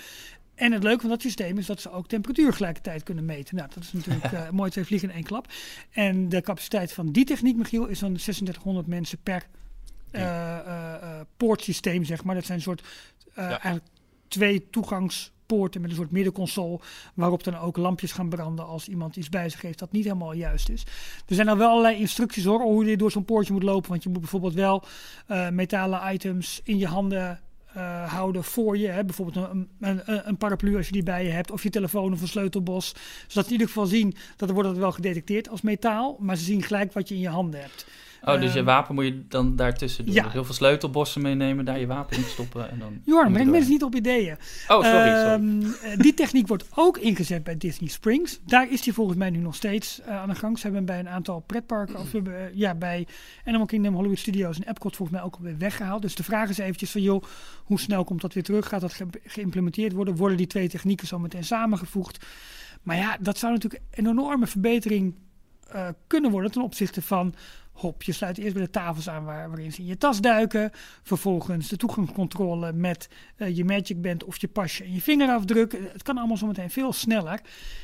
En 0.55 0.71
het 0.71 0.83
leuke 0.83 1.01
van 1.01 1.09
dat 1.09 1.21
systeem 1.21 1.57
is 1.57 1.65
dat 1.65 1.81
ze 1.81 1.91
ook 1.91 2.07
temperatuur 2.07 2.53
gelijkertijd 2.53 3.03
kunnen 3.03 3.25
meten. 3.25 3.55
Nou, 3.55 3.69
dat 3.73 3.83
is 3.83 3.93
natuurlijk 3.93 4.31
eh, 4.33 4.49
mooi 4.49 4.71
twee 4.71 4.85
vliegen 4.85 5.09
in 5.09 5.15
één 5.15 5.23
klap. 5.23 5.47
En 5.91 6.29
de 6.29 6.41
capaciteit 6.41 6.93
van 6.93 7.11
die 7.11 7.25
techniek, 7.25 7.55
Michiel, 7.55 7.85
is 7.85 7.99
dan 7.99 8.13
3600 8.13 8.87
mensen 8.87 9.17
per 9.23 9.45
eh, 10.11 10.57
eh, 10.57 11.21
poortsysteem, 11.37 12.03
zeg 12.03 12.23
maar. 12.23 12.35
Dat 12.35 12.45
zijn 12.45 12.57
een 12.57 12.63
soort, 12.63 12.83
eigenlijk 13.35 13.85
twee 14.27 14.69
toegangspoorten 15.47 15.81
met 15.81 15.89
een 15.89 15.95
soort 15.95 16.11
middenconsole, 16.11 16.79
waarop 17.13 17.43
dan 17.43 17.57
ook 17.57 17.77
lampjes 17.77 18.11
gaan 18.11 18.29
branden 18.29 18.65
als 18.65 18.87
iemand 18.87 19.15
iets 19.15 19.29
bij 19.29 19.49
zich 19.49 19.61
heeft 19.61 19.79
dat 19.79 19.91
niet 19.91 20.03
helemaal 20.03 20.33
juist 20.33 20.69
is. 20.69 20.83
Er 21.27 21.35
zijn 21.35 21.47
dan 21.47 21.57
wel 21.57 21.69
allerlei 21.69 21.97
instructies 21.99 22.43
hoor, 22.43 22.61
hoe 22.61 22.85
je 22.85 22.97
door 22.97 23.11
zo'n 23.11 23.25
poortje 23.25 23.53
moet 23.53 23.63
lopen, 23.63 23.89
want 23.89 24.03
je 24.03 24.09
moet 24.09 24.19
bijvoorbeeld 24.19 24.53
wel 24.53 24.83
eh, 25.27 25.49
metalen 25.49 26.13
items 26.13 26.61
in 26.63 26.77
je 26.77 26.87
handen 26.87 27.39
eh, 27.73 28.13
houden 28.13 28.43
voor 28.43 28.77
je. 28.77 28.87
Hè? 28.87 29.05
Bijvoorbeeld 29.05 29.49
een, 29.51 29.67
een, 29.79 30.27
een- 30.27 30.37
paraplu 30.37 30.75
als 30.77 30.85
je 30.85 30.91
die 30.91 31.03
bij 31.03 31.23
je 31.23 31.31
hebt, 31.31 31.51
of 31.51 31.63
je 31.63 31.69
telefoon 31.69 32.13
of 32.13 32.21
een 32.21 32.27
sleutelbos. 32.27 32.95
Zodat 33.27 33.45
in 33.45 33.51
ieder 33.51 33.67
geval 33.67 33.85
zien 33.85 34.15
dat 34.35 34.49
er 34.49 34.55
wordt 34.55 34.77
wel 34.77 34.91
gedetecteerd 34.91 35.49
als 35.49 35.61
metaal, 35.61 36.17
maar 36.19 36.35
ze 36.35 36.43
zien 36.43 36.63
gelijk 36.63 36.93
wat 36.93 37.07
je 37.09 37.15
in 37.15 37.21
je 37.21 37.29
handen 37.29 37.61
hebt. 37.61 37.85
Oh, 38.27 38.41
dus 38.41 38.51
je 38.53 38.57
Ehm, 38.57 38.65
wapen 38.67 38.95
moet 38.95 39.03
je 39.05 39.27
dan 39.27 39.55
daartussen 39.55 40.05
doen. 40.05 40.13
ja. 40.13 40.23
Dus 40.23 40.31
heel 40.33 40.43
veel 40.45 40.53
sleutelbossen 40.53 41.21
meenemen, 41.21 41.65
daar 41.65 41.79
je 41.79 41.87
wapen 41.87 42.17
in 42.17 42.23
stoppen 42.23 42.69
en 42.69 42.79
dan... 42.79 43.01
Jorn, 43.03 43.31
breng 43.33 43.49
mensen 43.51 43.71
niet 43.71 43.83
op 43.83 43.95
ideeën. 43.95 44.33
Oh, 44.67 44.83
sorry, 44.83 44.89
sorry. 44.89 45.07
Ehm, 45.11 45.61
eh, 45.61 45.97
die 45.97 46.13
techniek 46.13 46.47
wordt 46.47 46.65
ook 46.75 46.97
ingezet 46.97 47.43
bij 47.43 47.57
Disney 47.57 47.89
Springs. 47.89 48.39
Daar 48.45 48.71
is 48.71 48.81
die 48.81 48.93
volgens 48.93 49.17
mij 49.17 49.29
nu 49.29 49.37
nog 49.37 49.55
steeds 49.55 50.01
eh, 50.01 50.17
aan 50.21 50.29
de 50.29 50.35
gang. 50.35 50.57
Ze 50.59 50.63
hebben 50.63 50.85
bij 50.85 50.99
een 50.99 51.09
aantal 51.09 51.39
pretparken, 51.39 51.95
of 51.99 52.13
eh, 52.13 52.21
ja, 52.53 52.75
bij 52.75 53.07
Animal 53.45 53.65
Kingdom, 53.65 53.93
Hollywood 53.93 54.19
Studios 54.19 54.59
en 54.59 54.67
Epcot 54.69 54.95
volgens 54.95 55.17
mij 55.17 55.27
ook 55.27 55.35
alweer 55.35 55.57
weggehaald. 55.57 56.01
Dus 56.01 56.15
de 56.15 56.23
vraag 56.23 56.49
is 56.49 56.57
eventjes 56.57 56.91
van, 56.91 57.01
joh, 57.01 57.23
hoe 57.63 57.79
snel 57.79 58.03
komt 58.03 58.21
dat 58.21 58.33
weer 58.33 58.43
terug? 58.43 58.67
Gaat 58.67 58.81
dat 58.81 58.93
ge- 58.93 59.05
geïmplementeerd 59.23 59.93
worden? 59.93 60.15
Worden 60.15 60.37
die 60.37 60.47
twee 60.47 60.69
technieken 60.69 61.07
zo 61.07 61.19
meteen 61.19 61.43
samengevoegd? 61.43 62.25
Maar 62.83 62.97
ja, 62.97 63.17
dat 63.19 63.37
zou 63.37 63.53
natuurlijk 63.53 63.83
een 63.91 64.07
enorme 64.07 64.47
verbetering 64.47 65.15
kunnen 66.07 66.31
worden 66.31 66.51
ten 66.51 66.61
opzichte 66.61 67.01
van... 67.01 67.33
Hop, 67.77 68.03
je 68.03 68.11
sluit 68.11 68.37
eerst 68.37 68.53
bij 68.53 68.63
de 68.63 68.69
tafels 68.69 69.09
aan 69.09 69.23
waar, 69.23 69.47
waarin 69.47 69.71
ze 69.71 69.79
in 69.79 69.85
je 69.85 69.97
tas 69.97 70.21
duiken. 70.21 70.71
Vervolgens 71.03 71.67
de 71.67 71.77
toegangscontrole 71.77 72.73
met 72.73 73.09
eh, 73.35 73.55
je 73.55 73.65
Magic 73.65 74.01
Band 74.01 74.23
of 74.23 74.41
je 74.41 74.47
pasje 74.47 74.83
en 74.83 74.93
je 74.93 75.01
vingerafdruk. 75.01 75.73
Eh, 75.73 75.81
Het 75.91 76.03
kan 76.03 76.17
allemaal 76.17 76.37
zometeen 76.37 76.69
veel 76.69 76.93
sneller. 76.93 77.41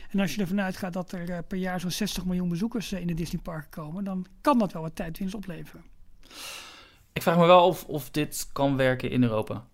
En 0.10 0.20
als 0.20 0.36
je 0.36 0.42
ervan 0.42 0.62
uitgaat 0.62 0.94
dat 0.94 1.12
er 1.12 1.30
eh, 1.30 1.38
per 1.48 1.58
jaar 1.58 1.80
zo'n 1.80 1.92
60 1.92 2.26
miljoen 2.26 2.50
bezoekers 2.50 2.92
in 2.92 3.08
de 3.08 3.14
Disneyparken 3.14 3.70
komen, 3.70 4.04
dan 4.04 4.26
kan 4.42 4.60
dat 4.60 4.74
wel 4.74 4.82
wat 4.82 4.96
tijdwinst 4.96 5.36
opleveren. 5.36 5.84
Ik 7.14 7.22
vraag 7.22 7.38
me 7.38 7.46
wel 7.46 7.68
of, 7.68 7.86
of 7.86 8.10
dit 8.10 8.50
kan 8.52 8.78
werken 8.78 9.10
in 9.10 9.24
Europa. 9.24 9.68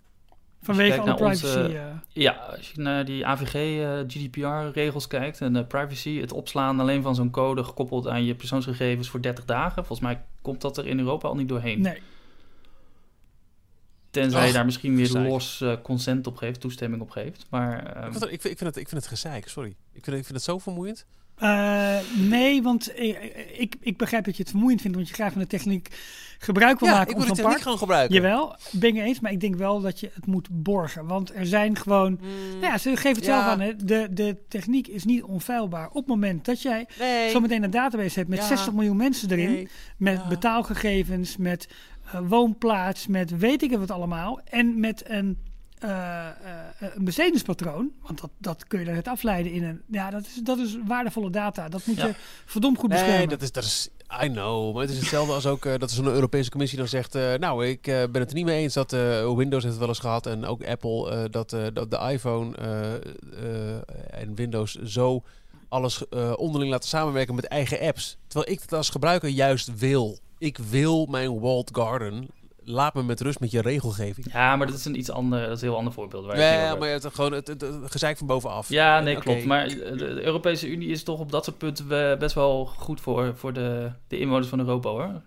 Vanwege 0.61 0.89
kijkt 0.89 1.03
alle 1.07 1.19
naar 1.19 1.29
onze- 1.29 1.45
privacy. 1.47 1.75
eh, 1.75 1.83
Ja, 2.23 2.31
als 2.33 2.71
je 2.71 2.81
naar 2.81 3.05
die 3.05 3.25
AVG, 3.25 3.53
eh, 3.53 3.99
GDPR-regels 4.07 5.07
kijkt 5.07 5.41
en 5.41 5.53
de 5.53 5.65
privacy, 5.65 6.19
het 6.19 6.31
opslaan 6.31 6.79
alleen 6.79 7.01
van 7.01 7.15
zo'n 7.15 7.29
code 7.29 7.63
gekoppeld 7.63 8.07
aan 8.07 8.23
je 8.25 8.35
persoonsgegevens 8.35 9.09
voor 9.09 9.21
30 9.21 9.45
dagen. 9.45 9.85
Volgens 9.85 9.99
mij 10.07 10.21
komt 10.41 10.61
dat 10.61 10.77
er 10.77 10.87
in 10.87 10.99
Europa 10.99 11.27
al 11.27 11.35
niet 11.35 11.49
doorheen. 11.49 11.81
nee. 11.81 12.01
Tenzij 14.11 14.47
je 14.47 14.53
daar 14.53 14.65
misschien 14.65 14.95
weer 14.95 15.05
gezeik. 15.05 15.27
los 15.27 15.61
eh, 15.61 15.73
consent 15.83 16.27
op 16.27 16.37
geeft, 16.37 16.59
toestemming 16.61 17.01
op 17.01 17.09
geeft. 17.09 17.45
Maar 17.49 17.85
ehm, 17.95 18.05
Ik 18.05 18.11
vind, 18.11 18.23
het- 18.23 18.31
ik, 18.33 18.41
vind, 18.41 18.53
ik, 18.53 18.57
vind 18.57 18.69
het, 18.69 18.77
ik 18.83 18.89
vind 18.89 19.01
het 19.01 19.09
gezeik, 19.09 19.47
sorry. 19.47 19.69
Ik 19.69 20.03
vind, 20.03 20.17
ik 20.17 20.23
vind 20.23 20.27
het 20.37 20.43
zo 20.43 20.57
vermoeiend. 20.57 21.05
Eh, 21.39 21.97
nee, 22.15 22.61
want 22.61 22.91
ik, 22.99 23.17
ik, 23.57 23.75
ik 23.79 23.97
begrijp 23.97 24.25
dat 24.25 24.35
je 24.37 24.41
het 24.41 24.51
vermoeiend 24.51 24.81
vindt, 24.81 24.95
want 24.95 25.09
je 25.09 25.13
graag 25.13 25.31
van 25.31 25.41
de 25.41 25.47
techniek 25.47 25.89
gebruik 26.39 26.79
wil 26.79 26.89
ja, 26.89 26.95
maken 26.95 27.09
ik 27.11 27.15
wil 27.17 27.25
zo'n 27.25 27.35
techniek 27.35 27.51
park. 27.51 27.63
gewoon 27.63 27.77
gebruiken. 27.77 28.15
Jawel, 28.15 28.55
ben 28.71 28.89
ik 28.89 28.95
het 28.95 29.05
eens, 29.05 29.19
maar 29.19 29.31
ik 29.31 29.39
denk 29.39 29.55
wel 29.55 29.81
dat 29.81 29.99
je 29.99 30.09
het 30.13 30.25
moet 30.25 30.47
borgen. 30.51 31.05
Want 31.05 31.35
er 31.35 31.45
zijn 31.45 31.75
gewoon, 31.75 32.19
nou 32.51 32.65
ja, 32.71 32.77
ze 32.77 32.89
geven 32.95 33.15
het 33.15 33.25
zelf 33.25 33.43
aan, 33.43 33.59
hè, 33.59 33.75
de, 33.75 34.07
de 34.11 34.37
techniek 34.47 34.87
is 34.87 35.03
niet 35.05 35.23
onfeilbaar. 35.23 35.87
Op 35.87 35.93
het 35.95 36.07
moment 36.07 36.45
dat 36.45 36.61
jij 36.61 36.87
Nee. 36.99 37.29
zometeen 37.29 37.63
een 37.63 37.71
database 37.71 38.17
hebt 38.19 38.29
met 38.29 38.39
Ja. 38.39 38.45
60 38.45 38.73
miljoen 38.73 38.97
mensen 38.97 39.31
erin, 39.31 39.51
Nee. 39.51 39.67
met 39.97 40.27
betaalgegevens, 40.27 41.37
met 41.37 41.67
eh, 42.11 42.19
woonplaats, 42.27 43.07
met 43.07 43.37
weet 43.37 43.61
ik 43.63 43.69
het 43.69 43.79
wat 43.79 43.91
allemaal, 43.91 44.39
en 44.49 44.79
met 44.79 45.03
een, 45.07 45.37
eh, 45.79 46.27
eh, 46.27 46.33
een 46.95 47.03
bestedingspatroon, 47.05 47.91
want 48.01 48.21
dat, 48.21 48.29
dat 48.37 48.67
kun 48.67 48.79
je 48.79 48.87
eruit 48.87 49.07
afleiden 49.07 49.51
in 49.51 49.63
een, 49.63 49.81
ja, 49.87 50.09
dat 50.09 50.21
is, 50.25 50.39
dat 50.43 50.57
is 50.57 50.77
waardevolle 50.87 51.29
data. 51.29 51.69
Dat 51.69 51.85
moet 51.85 51.95
Ja. 51.97 52.05
je 52.05 52.13
verdomd 52.45 52.77
goed 52.77 52.89
Nee, 52.89 52.99
beschermen. 52.99 53.29
dat 53.29 53.41
is, 53.41 53.51
dat 53.51 53.63
is, 53.63 53.89
I 54.23 54.27
know. 54.27 54.73
Maar 54.73 54.81
het 54.81 54.91
is 54.91 54.99
hetzelfde 54.99 55.33
als 55.33 55.45
ook 55.45 55.65
eh, 55.65 55.71
dat 55.77 55.89
er 55.89 55.95
zo'n 55.95 56.05
Europese 56.07 56.49
commissie 56.49 56.77
dan 56.77 56.87
zegt... 56.87 57.15
eh, 57.15 57.33
nou, 57.33 57.65
ik 57.67 57.87
eh, 57.87 58.03
ben 58.11 58.21
het 58.21 58.29
er 58.29 58.35
niet 58.35 58.45
mee 58.45 58.61
eens 58.61 58.73
dat 58.73 58.93
eh, 58.93 59.35
Windows 59.35 59.63
heeft 59.63 59.65
het 59.75 59.77
wel 59.77 59.87
eens 59.87 59.99
gehad... 59.99 60.25
en 60.25 60.45
ook 60.45 60.63
Apple, 60.65 61.09
eh, 61.11 61.23
dat, 61.31 61.53
eh, 61.53 61.65
dat 61.73 61.91
de 61.91 61.97
iPhone 62.11 62.55
eh, 62.57 62.93
eh, 62.95 63.81
en 64.21 64.35
Windows 64.35 64.75
zo 64.75 65.23
alles 65.69 66.07
eh, 66.09 66.33
onderling 66.35 66.71
laten 66.71 66.89
samenwerken 66.89 67.35
met 67.35 67.45
eigen 67.45 67.79
apps. 67.79 68.17
Terwijl 68.27 68.51
ik 68.51 68.59
dat 68.59 68.77
als 68.77 68.89
gebruiker 68.89 69.29
juist 69.29 69.77
wil. 69.77 70.17
Ik 70.37 70.57
wil 70.57 71.05
mijn 71.05 71.39
walled 71.39 71.69
garden. 71.73 72.27
Laat 72.71 72.93
me 72.93 73.03
met 73.03 73.21
rust 73.21 73.39
met 73.39 73.51
je 73.51 73.61
regelgeving. 73.61 74.27
ja, 74.33 74.55
maar 74.55 74.67
dat 74.67 74.75
is 74.75 74.85
een 74.85 74.97
iets 74.97 75.11
ander, 75.11 75.39
dat 75.47 75.55
is 75.55 75.61
een 75.61 75.67
heel 75.67 75.77
ander 75.77 75.93
voorbeeld. 75.93 76.25
Waar 76.25 76.39
Ja, 76.39 76.65
over 76.65 76.79
maar 76.79 76.89
het, 76.89 77.05
gewoon 77.13 77.31
het, 77.33 77.47
het, 77.47 77.61
het 77.61 77.91
gezeik 77.91 78.17
van 78.17 78.27
bovenaf. 78.27 78.69
Ja, 78.69 78.99
nee, 78.99 79.15
klopt. 79.15 79.45
Maar 79.45 79.65
eh, 79.65 79.97
de, 79.97 80.23
Europese 80.23 80.67
Unie 80.69 80.89
is 80.89 81.03
toch 81.03 81.19
op 81.19 81.31
dat 81.31 81.43
soort 81.43 81.57
punten 81.57 81.87
best 82.19 82.35
wel 82.35 82.65
goed 82.65 83.01
voor, 83.01 83.33
voor 83.35 83.53
de, 83.53 83.91
de 84.07 84.19
inwoners 84.19 84.47
van 84.47 84.59
Europa, 84.59 84.89
hoor. 84.89 85.21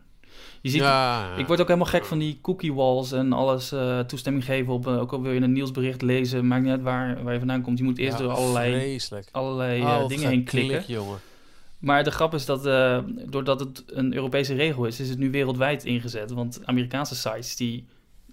Je 0.61 0.70
ziet, 0.70 0.80
Ja, 0.80 1.34
ik 1.36 1.47
word 1.47 1.61
ook 1.61 1.66
helemaal 1.66 1.88
gek 1.88 2.05
van 2.05 2.18
die 2.18 2.38
cookie 2.43 2.74
walls 2.74 3.12
en 3.12 3.32
alles 3.32 3.72
eh, 3.72 3.99
toestemming 4.01 4.45
geven 4.45 4.72
op, 4.72 4.86
eh, 4.86 5.01
ook 5.01 5.12
al 5.12 5.22
wil 5.22 5.32
je 5.32 5.40
een 5.40 5.53
nieuwsbericht 5.53 6.03
lezen, 6.03 6.47
maakt 6.47 6.62
niet 6.62 6.70
uit 6.70 6.82
waar, 6.82 7.22
waar 7.22 7.32
je 7.32 7.38
vandaan 7.38 7.62
komt. 7.62 7.78
Je 7.78 7.84
moet 7.84 7.99
eerst 7.99 8.18
Ja, 8.18 8.24
door 8.24 8.32
allerlei, 8.32 8.72
Vreselijk. 8.72 9.28
allerlei 9.32 10.07
dingen 10.09 10.28
heen 10.28 10.45
klikken. 10.45 10.84
jongen. 10.86 11.18
Maar 11.83 12.05
de 12.05 12.11
grap 12.11 12.35
is 12.35 12.45
dat, 12.47 12.66
eh, 12.66 12.99
doordat 13.26 13.61
het 13.61 13.83
een 13.87 14.14
Europese 14.14 14.55
regel 14.55 14.85
is, 14.85 15.01
is 15.01 15.09
het 15.09 15.18
nu 15.18 15.30
wereldwijd 15.30 15.85
ingezet. 15.85 16.30
Want 16.30 16.61
Amerikaanse 16.64 17.14
sites 17.14 17.57
die 17.57 17.87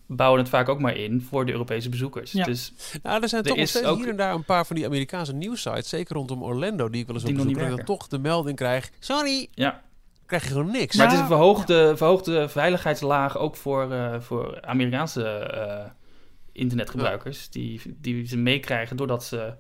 bouwen 0.06 0.40
het 0.40 0.50
vaak 0.50 0.70
ook 0.70 0.80
maar 0.80 0.96
in 0.98 1.22
voor 1.22 1.46
de 1.46 1.52
Europese 1.52 1.90
bezoekers. 1.90 2.32
Ja. 2.32 2.44
Dus 2.44 2.74
Nou, 3.04 3.22
er 3.22 3.30
zijn 3.30 3.42
Er 3.42 3.48
toch 3.48 3.58
nog 3.58 3.68
steeds 3.68 3.86
ook- 3.86 3.98
hier 3.98 4.08
en 4.10 4.16
daar 4.16 4.34
een 4.34 4.44
paar 4.46 4.66
van 4.66 4.76
die 4.76 4.86
Amerikaanse 4.86 5.34
nieuwsites, 5.34 5.90
zeker 5.90 6.16
rondom 6.16 6.44
Orlando, 6.44 6.90
die 6.90 7.02
ik 7.02 7.08
wel 7.08 7.16
eens 7.16 7.26
Die 7.26 7.34
op 7.34 7.40
bezoek 7.42 7.58
krijg, 7.58 7.76
dan 7.76 7.86
toch 7.86 8.08
de 8.08 8.20
melding 8.20 8.58
krijg. 8.58 8.90
Sorry, 9.00 9.48
ja, 9.54 9.82
krijg 10.26 10.44
je 10.44 10.50
gewoon 10.50 10.72
niks. 10.72 10.96
Maar 10.96 11.06
Ja, 11.06 11.12
het 11.12 11.22
is 11.22 11.30
een 11.30 11.36
verhoogde, 11.36 11.94
verhoogde 11.98 12.50
veiligheidslaag 12.50 13.38
ook 13.38 13.56
voor, 13.56 13.92
eh, 13.92 14.20
voor 14.20 14.62
Amerikaanse 14.62 15.24
eh, 15.28 15.90
internetgebruikers. 16.52 17.50
Die, 17.50 17.82
die 18.02 18.26
ze 18.28 18.38
meekrijgen 18.38 18.98
doordat, 18.98 19.24
ze, 19.24 19.54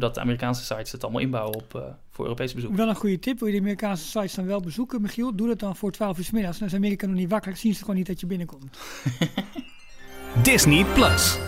doordat 0.00 0.14
de 0.14 0.20
Amerikaanse 0.20 0.64
sites 0.64 0.92
het 0.92 1.02
allemaal 1.02 1.20
inbouwen 1.20 1.54
op, 1.56 1.74
eh, 1.74 1.82
voor 2.10 2.24
Europese 2.24 2.54
bezoek. 2.54 2.76
Wel 2.76 2.88
een 2.88 2.94
goede 2.96 3.18
tip. 3.18 3.38
Wil 3.38 3.48
je 3.48 3.54
de 3.54 3.60
Amerikaanse 3.60 4.04
sites 4.04 4.34
dan 4.34 4.46
wel 4.46 4.60
bezoeken, 4.60 5.02
Michiel? 5.02 5.36
Doe 5.36 5.48
dat 5.48 5.58
dan 5.58 5.76
voor 5.76 5.90
12 5.92 6.18
uur 6.18 6.24
's 6.24 6.30
middags. 6.30 6.58
Dan 6.58 6.68
is 6.68 6.74
Amerika 6.74 7.06
nog 7.06 7.16
niet 7.16 7.30
wakker. 7.30 7.56
Zien 7.56 7.74
ze 7.74 7.80
gewoon 7.80 7.96
niet 7.96 8.06
dat 8.06 8.20
je 8.20 8.26
binnenkomt. 8.26 8.78
Disney 10.42 10.84
Plus. 10.84 11.38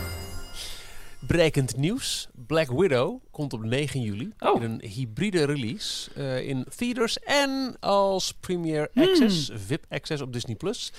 Brekend 1.26 1.76
nieuws. 1.76 2.28
Black 2.46 2.70
Widow 2.70 3.20
komt 3.30 3.52
op 3.52 3.64
9 3.64 4.00
juli 4.00 4.32
Oh. 4.38 4.62
in 4.62 4.70
een 4.70 4.82
hybride 4.88 5.44
release 5.44 6.10
eh, 6.14 6.48
in 6.48 6.66
theaters 6.76 7.18
en 7.18 7.76
als 7.80 8.32
Premier 8.32 8.90
Access, 8.94 9.50
VIP 9.54 9.84
Access 9.88 10.22
op 10.22 10.32
Disney+. 10.32 10.54
Plus. 10.56 10.92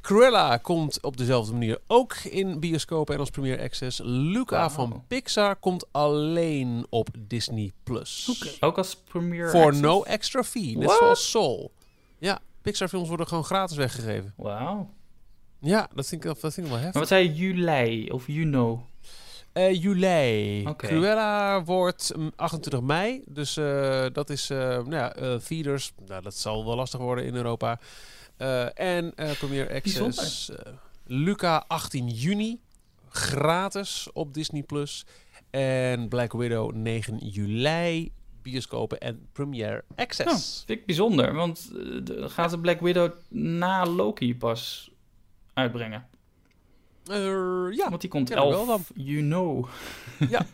Cruella 0.00 0.56
komt 0.56 1.02
op 1.02 1.16
dezelfde 1.16 1.52
manier 1.52 1.78
ook 1.86 2.14
in 2.14 2.60
bioscopen 2.60 3.14
en 3.14 3.20
als 3.20 3.30
Premier 3.30 3.60
Access. 3.60 4.00
Luca 4.04 4.70
van 4.70 5.04
Pixar 5.08 5.56
komt 5.56 5.86
alleen 5.92 6.86
op 6.90 7.08
Disney+. 7.18 7.72
Plus. 7.82 8.58
Ook 8.60 8.76
als 8.76 8.96
premier 8.96 9.46
access? 9.54 9.80
no 9.80 10.02
extra 10.02 10.42
fee, 10.42 10.76
net 10.76 10.86
What? 10.86 10.98
zoals 10.98 11.30
Soul. 11.30 11.72
Ja, 12.18 12.38
Pixar 12.62 12.88
films 12.88 13.08
worden 13.08 13.26
gewoon 13.26 13.44
gratis 13.44 13.76
weggegeven. 13.76 14.32
Wauw. 14.36 14.90
Ja, 15.60 15.88
dat 15.94 16.06
vind 16.06 16.24
ik, 16.24 16.40
dat 16.40 16.54
vind 16.54 16.66
ik 16.66 16.72
wel 16.72 16.82
heftig. 16.82 16.92
Maar 16.92 17.02
wat 17.02 17.08
zei 17.08 17.24
je, 17.28 17.34
juli 17.34 18.10
of 18.10 18.26
juno? 18.26 18.86
Eh, 19.52 19.82
juli. 19.82 20.74
Cruella 20.76 21.64
wordt 21.64 22.12
mm, 22.16 22.32
28 22.36 22.80
mei. 22.80 23.22
Dus 23.26 23.56
eh, 23.56 24.06
dat 24.12 24.30
is, 24.30 24.50
eh 24.50 24.58
nou 24.58 24.90
ja, 24.90 25.38
theaters. 25.38 25.92
Nou, 26.06 26.22
dat 26.22 26.34
zal 26.34 26.64
wel 26.64 26.76
lastig 26.76 27.00
worden 27.00 27.24
in 27.24 27.34
Europa. 27.34 27.78
Eh, 28.38 28.78
en 28.78 29.12
eh 29.16 29.30
Premier 29.38 29.74
Access. 29.74 30.48
eh, 30.48 30.72
Luca 31.06 31.64
18 31.68 32.08
juni. 32.08 32.60
Gratis 33.08 34.08
op 34.12 34.34
Disney+. 34.34 34.62
Plus. 34.62 35.06
En 35.50 36.08
Black 36.08 36.32
Widow 36.32 36.72
9 36.72 37.16
juli. 37.16 38.12
Bioscopen 38.42 38.98
en 39.00 39.28
Premiere 39.32 39.84
Access. 39.96 40.62
Vind 40.66 40.78
ik 40.80 40.86
bijzonder, 40.86 41.34
want 41.34 41.70
gaat 42.20 42.50
de 42.50 42.58
Black 42.58 42.80
Widow 42.80 43.12
na 43.28 43.86
Loki 43.86 44.36
pas 44.36 44.90
uitbrengen? 45.54 46.06
Ja, 47.70 47.88
Want 47.88 48.00
die 48.00 48.10
komt 48.10 48.28
ja, 48.28 48.34
dat 48.34 48.48
wel 48.48 48.58
11 48.58 48.66
dan. 48.66 49.04
you 49.04 49.20
know. 49.22 49.68
Ja. 50.30 50.46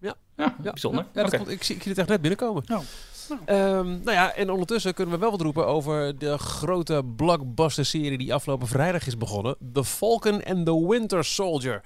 Ja. 0.00 0.16
Ja, 0.36 0.56
bijzonder. 0.62 1.06
Ja, 1.14 1.28
komt, 1.28 1.48
ik, 1.48 1.62
zie, 1.62 1.74
ik 1.74 1.82
zie 1.82 1.90
het 1.90 2.00
echt 2.00 2.08
net 2.08 2.20
binnenkomen. 2.20 2.62
Nou, 2.66 2.84
nou. 3.28 3.40
Ehm, 3.44 3.86
nou 3.88 4.10
ja, 4.10 4.34
en 4.34 4.50
ondertussen 4.50 4.94
kunnen 4.94 5.14
we 5.14 5.20
wel 5.20 5.30
wat 5.30 5.40
roepen 5.40 5.66
over 5.66 6.18
de 6.18 6.38
grote 6.38 7.02
blockbuster-serie 7.16 8.18
die 8.18 8.34
afgelopen 8.34 8.66
vrijdag 8.68 9.06
is 9.06 9.16
begonnen. 9.16 9.56
The 9.72 9.84
Falcon 9.84 10.44
and 10.44 10.66
the 10.66 10.86
Winter 10.88 11.24
Soldier. 11.24 11.82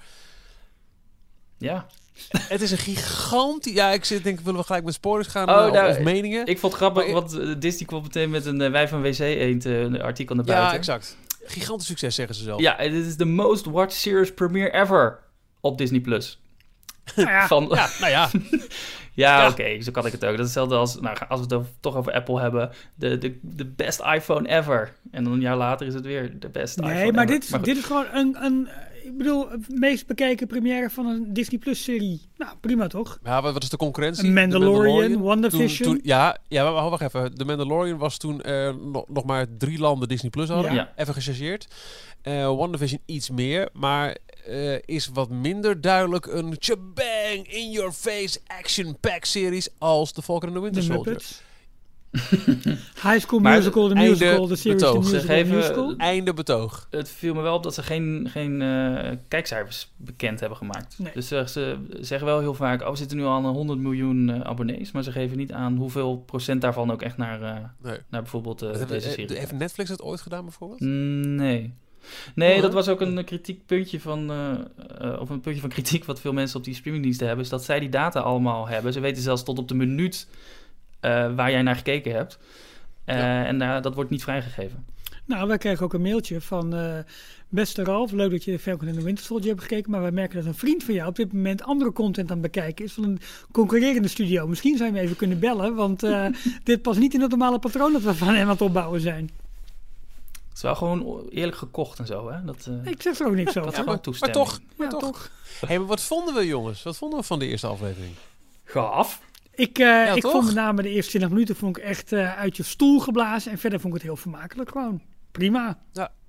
Ja, 1.57 1.85
Het 2.37 2.61
is 2.61 2.71
een 2.71 2.77
gigantisch... 2.77 3.73
Ja, 3.73 3.89
ik 3.91 4.05
zit 4.05 4.23
denk, 4.23 4.39
willen 4.39 4.59
we 4.59 4.65
gelijk 4.65 4.83
met 4.85 4.93
spoilers 4.93 5.27
gaan 5.27 5.49
Oh, 5.49 5.59
eh, 5.59 5.65
of- 5.67 5.71
nou, 5.73 5.89
of 5.91 5.99
meningen? 5.99 6.45
ik 6.45 6.59
vond 6.59 6.73
het 6.73 6.81
grappig, 6.81 7.03
Maar- 7.03 7.13
want 7.13 7.37
eh, 7.39 7.55
Disney 7.59 7.87
kwam 7.87 8.01
meteen 8.01 8.29
met 8.29 8.45
een 8.45 8.61
eh, 8.61 8.71
Wij 8.71 8.87
van 8.87 9.01
WC 9.01 9.19
Eend 9.19 9.65
een 9.65 10.01
artikel 10.01 10.35
naar 10.35 10.45
ja, 10.45 10.53
buiten. 10.53 10.77
exact. 10.77 11.17
Gigantisch 11.45 11.87
succes, 11.87 12.15
zeggen 12.15 12.35
ze 12.35 12.43
zelf. 12.43 12.59
Ja, 12.61 12.77
dit 12.77 13.05
is 13.05 13.17
de 13.17 13.25
most 13.25 13.65
watched 13.65 13.93
series 13.99 14.33
premiere 14.33 14.71
ever 14.73 15.19
op 15.61 15.77
Disney+. 15.77 15.99
Plus. 16.01 16.39
Nou 17.15 17.29
ja, 17.29 17.47
Van, 17.47 17.67
ja, 17.69 17.75
Ja, 17.75 17.89
nou 17.99 18.11
ja. 18.11 18.29
ja, 19.13 19.41
Ja. 19.41 19.49
oké, 19.49 19.81
zo 19.81 19.91
kan 19.91 20.05
ik 20.05 20.11
het 20.11 20.25
ook. 20.25 20.29
Dat 20.37 20.39
is 20.39 20.45
hetzelfde 20.45 20.75
als, 20.75 20.99
nou, 20.99 21.17
als 21.27 21.45
we 21.45 21.55
het 21.55 21.65
toch 21.79 21.95
over 21.95 22.13
Apple 22.13 22.39
hebben, 22.39 22.71
de, 22.95 23.17
de, 23.17 23.39
de 23.41 23.65
best 23.65 24.01
iPhone 24.13 24.49
ever. 24.49 24.93
En 25.11 25.23
dan 25.23 25.33
een 25.33 25.39
jaar 25.39 25.57
later 25.57 25.87
is 25.87 25.93
het 25.93 26.05
weer 26.05 26.39
de 26.39 26.49
best 26.49 26.77
iPhone 26.77 26.93
nee, 26.93 27.11
maar 27.11 27.29
ever. 27.29 27.39
dit, 27.39 27.65
dit 27.65 27.77
is 27.77 27.83
gewoon 27.83 28.05
een, 28.13 28.37
een, 28.43 28.67
ik 29.03 29.17
bedoel, 29.17 29.47
meest 29.67 30.07
bekeken 30.07 30.47
première 30.47 30.89
van 30.89 31.05
een 31.05 31.33
Disney 31.33 31.59
Plus 31.59 31.83
serie. 31.83 32.21
Nou, 32.37 32.55
prima 32.61 32.87
toch? 32.87 33.19
ja 33.23 33.41
wat, 33.41 33.53
wat 33.53 33.63
is 33.63 33.69
de 33.69 33.77
concurrentie? 33.77 34.27
Een 34.27 34.33
Mandalorian, 34.33 35.11
De 35.11 35.19
WandaVision. 35.19 35.87
Toen, 35.87 35.95
toen, 35.95 35.99
ja, 36.03 36.37
ja, 36.47 36.71
maar 36.71 36.89
wacht 36.89 37.01
even. 37.01 37.35
De 37.35 37.45
Mandalorian 37.45 37.97
was 37.97 38.17
toen 38.17 38.41
eh, 38.41 38.73
nog, 38.75 39.03
nog 39.07 39.23
maar 39.23 39.45
drie 39.57 39.79
landen 39.79 40.07
Disney 40.07 40.29
Plus 40.29 40.49
hadden. 40.49 40.73
Ja. 40.73 40.77
Ja. 40.77 40.93
Even 40.95 41.13
gechargeerd. 41.13 41.67
Eh 42.21 42.55
WandaVision 42.55 43.01
iets 43.05 43.29
meer, 43.29 43.69
maar 43.73 44.17
eh, 44.45 44.75
is 44.85 45.09
wat 45.13 45.29
minder 45.29 45.81
duidelijk 45.81 46.25
een 46.25 46.57
bang 46.93 47.47
in 47.47 47.71
your 47.71 47.91
face 47.91 48.39
action 48.47 48.97
pack 48.99 49.25
series 49.25 49.69
als 49.77 50.11
The 50.11 50.21
Falcon 50.21 50.47
and 50.47 50.57
the 50.57 50.63
Winter 50.63 50.81
De 50.81 50.87
Soldier. 50.87 51.13
Muppets. 51.13 51.41
High 53.03 53.19
School 53.19 53.39
Musical, 53.39 53.87
de 53.87 53.95
musical, 53.95 54.47
de 54.47 54.55
series, 54.55 54.81
de 54.81 54.99
musical, 54.99 55.87
geven-. 55.87 55.97
Einde 55.97 56.33
betoog. 56.33 56.87
Het 56.89 57.09
viel 57.09 57.33
me 57.33 57.41
wel 57.41 57.55
op 57.55 57.63
dat 57.63 57.73
ze 57.73 57.83
geen, 57.83 58.27
geen 58.31 58.61
eh, 58.61 59.11
kijkcijfers 59.27 59.93
bekend 59.97 60.39
hebben 60.39 60.57
gemaakt. 60.57 60.95
Nee. 60.99 61.11
Dus 61.13 61.27
ze 61.27 61.77
zeggen 61.99 62.27
wel 62.27 62.39
heel 62.39 62.53
vaak, 62.53 62.81
oh, 62.81 62.89
we 62.89 62.95
zitten 62.95 63.17
nu 63.17 63.23
al 63.23 63.31
aan 63.31 63.45
100 63.45 63.79
miljoen 63.79 64.29
eh, 64.29 64.41
abonnees. 64.41 64.91
Maar 64.91 65.03
ze 65.03 65.11
geven 65.11 65.37
niet 65.37 65.51
aan 65.51 65.75
hoeveel 65.77 66.17
procent 66.17 66.61
daarvan 66.61 66.91
ook 66.91 67.01
echt 67.01 67.17
naar, 67.17 67.41
eh, 67.41 67.55
Nee. 67.81 67.97
naar 68.09 68.21
bijvoorbeeld 68.21 68.61
eh, 68.61 68.87
deze 68.87 69.09
serie 69.09 69.37
heeft. 69.37 69.51
Netflix 69.51 69.89
het 69.89 70.01
ooit 70.01 70.21
gedaan 70.21 70.43
bijvoorbeeld? 70.43 70.79
Mm, 70.79 71.35
Nee. 71.35 71.73
Nee, 72.35 72.61
dat 72.61 72.73
was 72.73 72.87
ook 72.87 73.01
een 73.01 73.23
kritiekpuntje 73.23 73.99
van, 73.99 74.31
of 75.19 75.29
een 75.29 75.41
puntje 75.41 75.61
van 75.61 75.69
kritiek 75.69 76.05
wat 76.05 76.19
veel 76.21 76.33
mensen 76.33 76.57
op 76.57 76.63
die 76.63 76.75
streamingdiensten 76.75 77.27
hebben, 77.27 77.45
is 77.45 77.51
dat 77.51 77.63
zij 77.63 77.79
die 77.79 77.89
data 77.89 78.19
allemaal 78.19 78.67
hebben. 78.67 78.93
Ze 78.93 78.99
weten 78.99 79.23
zelfs 79.23 79.43
tot 79.43 79.59
op 79.59 79.67
de 79.67 79.75
minuut 79.75 80.27
waar 81.35 81.51
jij 81.51 81.61
naar 81.61 81.75
gekeken 81.75 82.13
hebt. 82.13 82.37
Eh, 83.05 83.17
Ja. 83.17 83.45
En 83.45 83.59
daar 83.59 83.81
dat 83.81 83.95
wordt 83.95 84.09
niet 84.09 84.23
vrijgegeven. 84.23 84.85
Nou, 85.25 85.47
wij 85.47 85.57
kregen 85.57 85.85
ook 85.85 85.93
een 85.93 86.01
mailtje 86.01 86.41
van 86.41 86.75
eh, 86.75 86.97
beste 87.49 87.83
Ralf. 87.83 88.11
Leuk 88.11 88.31
dat 88.31 88.43
je 88.43 88.51
de 88.51 88.59
Falcon 88.59 88.87
en 88.87 88.95
de 88.95 89.01
Winter 89.01 89.25
Soldier 89.25 89.49
hebt 89.49 89.61
gekeken. 89.61 89.91
Maar 89.91 90.01
wij 90.01 90.11
merken 90.11 90.37
dat 90.37 90.45
een 90.45 90.53
vriend 90.55 90.83
van 90.83 90.93
jou 90.93 91.09
op 91.09 91.15
dit 91.15 91.33
moment 91.33 91.63
andere 91.63 91.91
content 91.91 92.31
aan 92.31 92.37
het 92.41 92.51
bekijken 92.51 92.85
is 92.85 92.93
van 92.93 93.03
een 93.03 93.19
concurrerende 93.51 94.07
studio. 94.07 94.47
Misschien 94.47 94.77
zou 94.77 94.89
je 94.89 94.95
hem 94.95 95.05
even 95.05 95.17
kunnen 95.17 95.39
bellen, 95.39 95.75
want 95.75 96.03
eh, 96.03 96.25
dit 96.63 96.81
past 96.81 96.99
niet 96.99 97.13
in 97.13 97.21
het 97.21 97.29
normale 97.29 97.59
patroon 97.59 97.93
dat 97.93 98.01
we 98.01 98.13
van 98.15 98.27
hem 98.27 98.43
aan 98.43 98.47
het 98.49 98.61
opbouwen 98.61 99.01
zijn. 99.01 99.29
Het 100.47 100.55
is 100.55 100.61
wel 100.61 100.75
gewoon 100.75 101.27
eerlijk 101.29 101.57
gekocht 101.57 101.99
en 101.99 102.05
zo, 102.07 102.29
hè? 102.31 102.43
Dat, 102.45 102.67
eh, 102.83 102.91
Ik 102.91 103.01
zeg 103.01 103.19
er 103.19 103.27
ook 103.27 103.35
niks 103.35 103.57
over. 103.57 103.71
Ja, 103.71 103.77
maar, 103.77 103.85
maar 103.85 104.31
toch, 104.31 104.59
maar 104.77 104.87
Ja, 104.87 104.87
toch. 104.87 105.01
toch? 105.01 105.29
Hey, 105.65 105.77
maar 105.77 105.87
wat 105.87 106.01
vonden 106.01 106.33
we 106.33 106.45
jongens? 106.45 106.83
Wat 106.83 106.97
vonden 106.97 107.19
we 107.19 107.25
van 107.25 107.39
de 107.39 107.47
eerste 107.47 107.67
aflevering? 107.67 108.13
Gaaf. 108.63 109.21
Ik, 109.55 109.79
eh, 109.79 110.15
ik 110.15 110.21
toch? 110.21 110.31
vond 110.31 110.45
met 110.45 110.55
name 110.55 110.81
de 110.81 110.89
eerste 110.89 111.09
20 111.09 111.29
minuten 111.29 111.55
vond 111.55 111.77
ik 111.77 111.83
echt 111.83 112.11
eh, 112.11 112.37
uit 112.37 112.57
je 112.57 112.63
stoel 112.63 112.99
geblazen. 112.99 113.51
En 113.51 113.57
verder 113.57 113.79
vond 113.79 113.93
ik 113.93 114.01
het 114.01 114.09
heel 114.09 114.21
vermakelijk 114.21 114.71
gewoon. 114.71 115.01
Prima. 115.31 115.77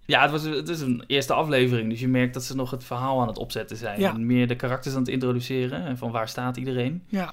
Ja, 0.06 0.22
het, 0.22 0.30
was, 0.30 0.42
het 0.42 0.68
is 0.68 0.80
een 0.80 1.04
eerste 1.06 1.32
aflevering, 1.32 1.90
dus 1.90 2.00
je 2.00 2.08
merkt 2.08 2.34
dat 2.34 2.44
ze 2.44 2.56
nog 2.56 2.70
het 2.70 2.84
verhaal 2.84 3.20
aan 3.20 3.28
het 3.28 3.38
opzetten 3.38 3.76
zijn. 3.76 4.00
Ja. 4.00 4.14
En 4.14 4.26
meer 4.26 4.48
de 4.48 4.56
karakters 4.56 4.94
aan 4.94 5.00
het 5.00 5.10
introduceren 5.10 5.84
en 5.84 5.98
van 5.98 6.10
waar 6.10 6.28
staat 6.28 6.56
iedereen. 6.56 7.02
Ja. 7.08 7.32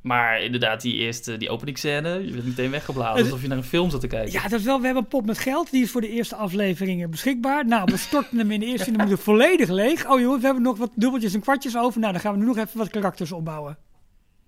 Maar 0.00 0.42
inderdaad, 0.42 0.80
die 0.80 0.94
eerste, 0.94 1.36
die 1.36 1.50
openingsscène, 1.50 2.26
je 2.26 2.32
werd 2.32 2.44
meteen 2.44 2.70
weggeblazen. 2.70 3.24
Alsof 3.24 3.42
je 3.42 3.48
naar 3.48 3.56
een 3.56 3.64
film 3.64 3.90
zat 3.90 4.00
te 4.00 4.06
kijken. 4.06 4.32
Ja, 4.32 4.42
dat 4.42 4.58
is 4.58 4.64
wel. 4.64 4.78
We 4.78 4.84
hebben 4.84 5.02
een 5.02 5.08
pot 5.08 5.26
met 5.26 5.38
geld. 5.38 5.70
Die 5.70 5.82
is 5.82 5.90
voor 5.90 6.00
de 6.00 6.08
eerste 6.08 6.34
afleveringen 6.34 7.10
beschikbaar. 7.10 7.66
Nou, 7.66 7.84
we 7.90 7.96
storten 7.96 8.38
hem 8.38 8.50
in 8.50 8.60
de 8.60 8.66
eerste 8.66 8.82
20 8.82 9.04
minuten 9.04 9.24
volledig 9.24 9.68
leeg. 9.68 10.10
Oh 10.10 10.20
jongens, 10.20 10.40
we 10.40 10.46
hebben 10.46 10.64
nog 10.64 10.78
wat 10.78 10.90
dubbeltjes 10.94 11.34
en 11.34 11.40
kwartjes 11.40 11.76
over. 11.76 12.00
Nou, 12.00 12.12
dan 12.12 12.20
gaan 12.20 12.32
we 12.32 12.38
nu 12.38 12.44
nog 12.44 12.56
even 12.56 12.78
wat 12.78 12.88
karakters 12.88 13.32
opbouwen. 13.32 13.76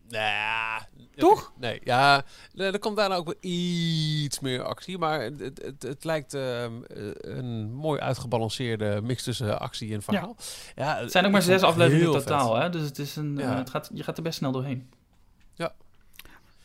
Nou, 0.09 0.83
Toch? 1.17 1.53
Nee, 1.59 1.81
ja, 1.85 2.25
er 2.57 2.79
komt 2.79 2.97
daarna 2.97 3.15
ook 3.15 3.25
wel 3.25 3.51
iets 3.53 4.41
meer 4.41 4.63
actie, 4.63 4.99
maar 4.99 5.21
het, 5.23 5.41
het, 5.41 5.83
het, 5.83 6.05
lijkt 6.05 6.35
ehm, 6.35 6.73
eh, 6.83 7.05
een 7.19 7.73
mooi 7.73 8.01
uitgebalanceerde 8.01 9.01
mix 9.03 9.23
tussen 9.23 9.59
actie 9.61 9.95
en 9.95 10.03
verhaal. 10.03 10.37
Ja. 10.75 10.97
Het 10.97 11.13
zijn 11.13 11.25
ook 11.27 11.33
maar 11.33 11.43
zes 11.43 11.63
afleveringen 11.63 12.13
totaal, 12.13 12.53
vet. 12.55 12.63
hè? 12.63 12.71
Dus 12.71 12.83
het 12.83 12.99
is 12.99 13.17
een, 13.17 13.37
Ja. 13.37 13.51
eh, 13.51 13.57
het 13.57 13.71
gaat, 13.71 13.91
je 13.95 14.03
gaat 14.03 14.17
er 14.17 14.23
best 14.23 14.39
snel 14.39 14.53
doorheen. 14.53 14.91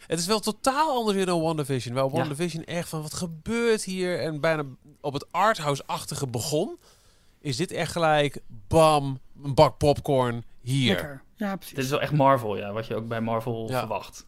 Het 0.07 0.19
is 0.19 0.25
wel 0.25 0.39
totaal 0.39 0.95
anders 0.95 1.15
weer 1.15 1.25
dan 1.25 1.41
WandaVision. 1.41 1.93
Wel 1.93 2.09
Ja. 2.09 2.15
WandaVision 2.15 2.63
echt 2.63 2.89
van 2.89 3.01
wat 3.01 3.13
gebeurt 3.13 3.83
hier 3.83 4.19
en 4.19 4.39
bijna 4.39 4.63
op 5.01 5.13
het 5.13 5.31
arthouse-achtige 5.31 6.27
begon, 6.27 6.77
is 7.39 7.57
dit 7.57 7.71
echt 7.71 7.91
gelijk 7.91 8.41
bam, 8.67 9.19
een 9.43 9.53
bak 9.53 9.77
popcorn 9.77 10.43
hier. 10.61 10.87
Lekker. 10.93 11.21
Ja, 11.35 11.55
precies. 11.55 11.75
Dit 11.75 11.83
is 11.83 11.89
wel 11.91 12.01
echt 12.01 12.11
Marvel, 12.11 12.57
ja. 12.57 12.71
Wat 12.71 12.87
je 12.87 12.95
ook 12.95 13.07
bij 13.07 13.21
Marvel 13.21 13.69
Ja. 13.69 13.79
verwacht. 13.79 14.25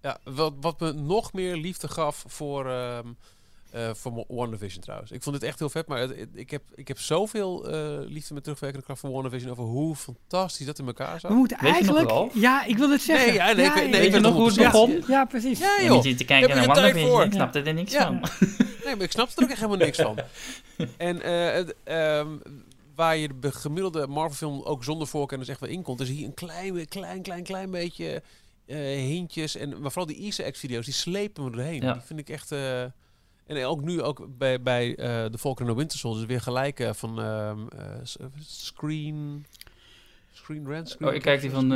Ja, 0.00 0.18
wat, 0.24 0.52
wat 0.60 0.80
me 0.80 0.92
nog 0.92 1.32
meer 1.32 1.56
liefde 1.56 1.88
gaf 1.88 2.24
voor, 2.26 2.70
ehm 2.70 3.06
eh 3.70 3.90
voor 3.94 4.24
WandaVision 4.28 4.82
trouwens. 4.82 5.10
Ik 5.10 5.22
vond 5.22 5.40
dit 5.40 5.48
echt 5.48 5.58
heel 5.58 5.68
vet, 5.68 5.86
maar 5.86 5.98
het- 5.98 6.16
het- 6.18 6.28
ik, 6.34 6.50
heb, 6.50 6.62
ik 6.74 6.88
heb 6.88 6.98
zoveel 6.98 7.68
eh, 7.68 7.98
liefde 8.08 8.34
met 8.34 8.42
terugwerkende 8.42 8.84
kracht 8.84 9.00
voor 9.00 9.10
WandaVision 9.10 9.50
over 9.50 9.64
hoe 9.64 9.96
fantastisch 9.96 10.66
dat 10.66 10.78
in 10.78 10.86
elkaar 10.86 11.20
zat. 11.20 11.30
We 11.30 11.36
moeten 11.36 11.58
Weet 11.60 11.78
je 11.78 11.84
nog 11.84 11.96
eigenlijk... 11.96 12.34
ja, 12.34 12.64
ik 12.64 12.76
wil 12.76 12.90
het 12.90 13.02
zeggen. 13.02 13.26
Nee, 13.28 13.34
ja, 13.36 13.52
nee, 13.52 13.66
ik 13.66 13.74
nee, 13.74 13.90
Weet 13.90 14.04
ik 14.06 14.12
je 14.14 14.20
nog 14.20 14.32
hoe 14.34 14.44
het 14.44 14.54
precies. 14.54 14.72
begon? 14.72 15.02
Ja, 15.06 15.24
precies. 15.24 15.58
Ja, 15.58 15.76
Je 15.78 15.84
joh. 15.84 15.94
moet 15.94 16.04
je 16.04 16.14
te 16.14 16.24
kijken 16.24 16.50
Heb 16.50 16.60
je 16.60 16.66
naar 16.66 16.74
WandaVision. 16.76 17.10
voor? 17.10 17.24
Ik 17.24 17.32
snapte 17.32 17.60
er 17.62 17.74
niks 17.74 17.92
Ja. 17.92 18.04
van. 18.06 18.20
Nee, 18.84 18.96
maar 18.96 19.04
ik 19.04 19.10
snapte 19.10 19.36
er 19.36 19.42
ook 19.42 19.50
echt 19.50 19.60
helemaal 19.60 19.86
niks 19.86 19.98
van. 19.98 20.18
En 20.96 21.22
eh, 21.22 21.52
het, 21.54 21.74
ehm, 21.84 22.28
waar 22.94 23.16
je 23.16 23.38
de 23.38 23.52
gemiddelde 23.52 24.06
Marvel-film 24.06 24.62
ook 24.62 24.84
zonder 24.84 25.06
voorkennis 25.06 25.48
echt 25.48 25.60
wel 25.60 25.70
in 25.70 25.82
komt, 25.82 26.00
is 26.00 26.08
hier 26.08 26.26
een 26.26 26.34
klein, 26.34 26.88
klein, 26.88 27.22
klein, 27.22 27.42
klein 27.42 27.70
beetje 27.70 28.22
eh, 28.66 28.76
hintjes. 28.78 29.56
En, 29.56 29.68
maar 29.68 29.92
vooral 29.92 30.14
die 30.14 30.24
Easter 30.24 30.44
egg-video's, 30.44 30.84
die 30.84 30.94
slepen 30.94 31.44
me 31.44 31.50
erheen. 31.50 31.82
Ja. 31.82 31.92
Die 31.92 32.02
vind 32.02 32.20
ik 32.20 32.28
echt... 32.28 32.52
eh, 32.52 32.82
en 33.46 33.64
ook 33.64 33.82
nu, 33.82 34.02
ook 34.02 34.26
bij, 34.38 34.62
bij 34.62 34.96
eh 34.96 35.24
The 35.24 35.38
Falcon 35.38 35.68
and 35.68 35.76
Winter 35.76 35.98
Soldier, 35.98 36.26
weer 36.26 36.40
gelijk 36.40 36.88
van 36.92 37.20
ehm, 37.20 37.68
eh, 37.68 38.28
Screen... 38.40 39.46
Screen 40.32 40.66
Rant? 40.66 40.88
Screen 40.88 41.08
Oh, 41.08 41.14
ik 41.14 41.22
kijk 41.22 41.40
die 41.40 41.50
van 41.50 41.66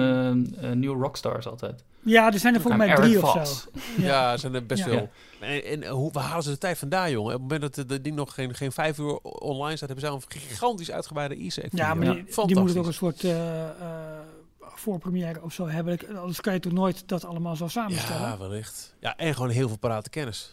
New 0.80 1.02
Rockstars 1.02 1.46
altijd. 1.46 1.84
Ja, 2.02 2.32
er 2.32 2.38
zijn 2.38 2.54
er 2.54 2.60
volgens 2.60 2.84
mij 2.86 2.94
drie 2.94 3.22
of 3.22 3.46
zo. 3.48 3.70
Ja, 3.96 4.32
er 4.32 4.38
zijn 4.38 4.54
er 4.54 4.66
best 4.66 4.84
Ja. 4.84 4.88
veel. 4.90 5.10
En, 5.40 5.64
en 5.64 5.82
eh, 5.82 5.90
hoe 5.90 6.12
waar 6.12 6.24
halen 6.24 6.42
ze 6.42 6.50
de 6.50 6.58
tijd 6.58 6.78
vandaan, 6.78 7.10
jongen? 7.10 7.34
Op 7.34 7.40
het 7.40 7.50
moment 7.50 7.74
dat 7.76 7.90
het 7.90 8.04
ding 8.04 8.16
nog 8.16 8.34
geen, 8.34 8.54
geen 8.54 8.72
vijf 8.72 8.98
uur 8.98 9.16
online 9.22 9.76
staat, 9.76 9.88
hebben 9.88 10.06
ze 10.06 10.12
al 10.12 10.16
een 10.16 10.40
gigantisch 10.40 10.90
uitgebreide 10.90 11.36
egg 11.36 11.54
Ja, 11.70 11.94
maar 11.94 12.04
die, 12.04 12.14
die 12.14 12.32
Fantastisch. 12.32 12.56
moeten 12.56 12.78
ook 12.80 12.86
een 12.86 12.92
soort 12.92 13.24
eh 13.24 13.68
eh 13.68 14.18
voorpremière 14.60 15.42
of 15.42 15.52
zo 15.52 15.68
hebben. 15.68 15.92
Ik- 15.92 16.08
Anders 16.08 16.40
kan 16.40 16.52
je 16.52 16.60
toch 16.60 16.72
nooit 16.72 17.08
dat 17.08 17.24
allemaal 17.24 17.56
zo 17.56 17.68
samenstellen. 17.68 18.22
Ja, 18.22 18.38
wellicht. 18.38 18.94
Ja, 19.00 19.16
en 19.16 19.34
gewoon 19.34 19.50
heel 19.50 19.68
veel 19.68 19.78
parate 19.78 20.10
kennis. 20.10 20.52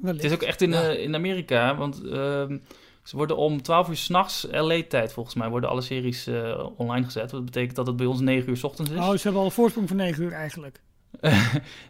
Wellicht. 0.00 0.22
Het 0.22 0.32
is 0.32 0.38
ook 0.38 0.42
echt 0.44 0.60
in, 0.62 0.70
Ja. 0.70 0.82
eh, 0.88 1.02
in 1.02 1.14
Amerika, 1.14 1.76
want 1.76 2.04
ehm, 2.04 2.58
ze 3.06 3.16
worden 3.16 3.36
om 3.36 3.62
12 3.62 3.88
uur 3.88 3.96
s'nachts, 3.96 4.46
LA-tijd 4.50 5.12
volgens 5.12 5.34
mij, 5.34 5.48
worden 5.48 5.70
alle 5.70 5.80
series 5.80 6.26
eh, 6.26 6.66
online 6.76 7.04
gezet. 7.04 7.30
Dat 7.30 7.44
betekent 7.44 7.76
dat 7.76 7.86
het 7.86 7.96
bij 7.96 8.06
ons 8.06 8.20
9 8.20 8.48
uur 8.50 8.56
's 8.56 8.64
ochtends 8.64 8.90
is. 8.90 8.98
Oh, 8.98 9.10
ze 9.10 9.22
hebben 9.22 9.40
al 9.40 9.46
een 9.46 9.52
voorsprong 9.52 9.88
van 9.88 9.96
9 9.96 10.22
uur 10.22 10.32
eigenlijk. 10.32 10.80
nee, 11.20 11.30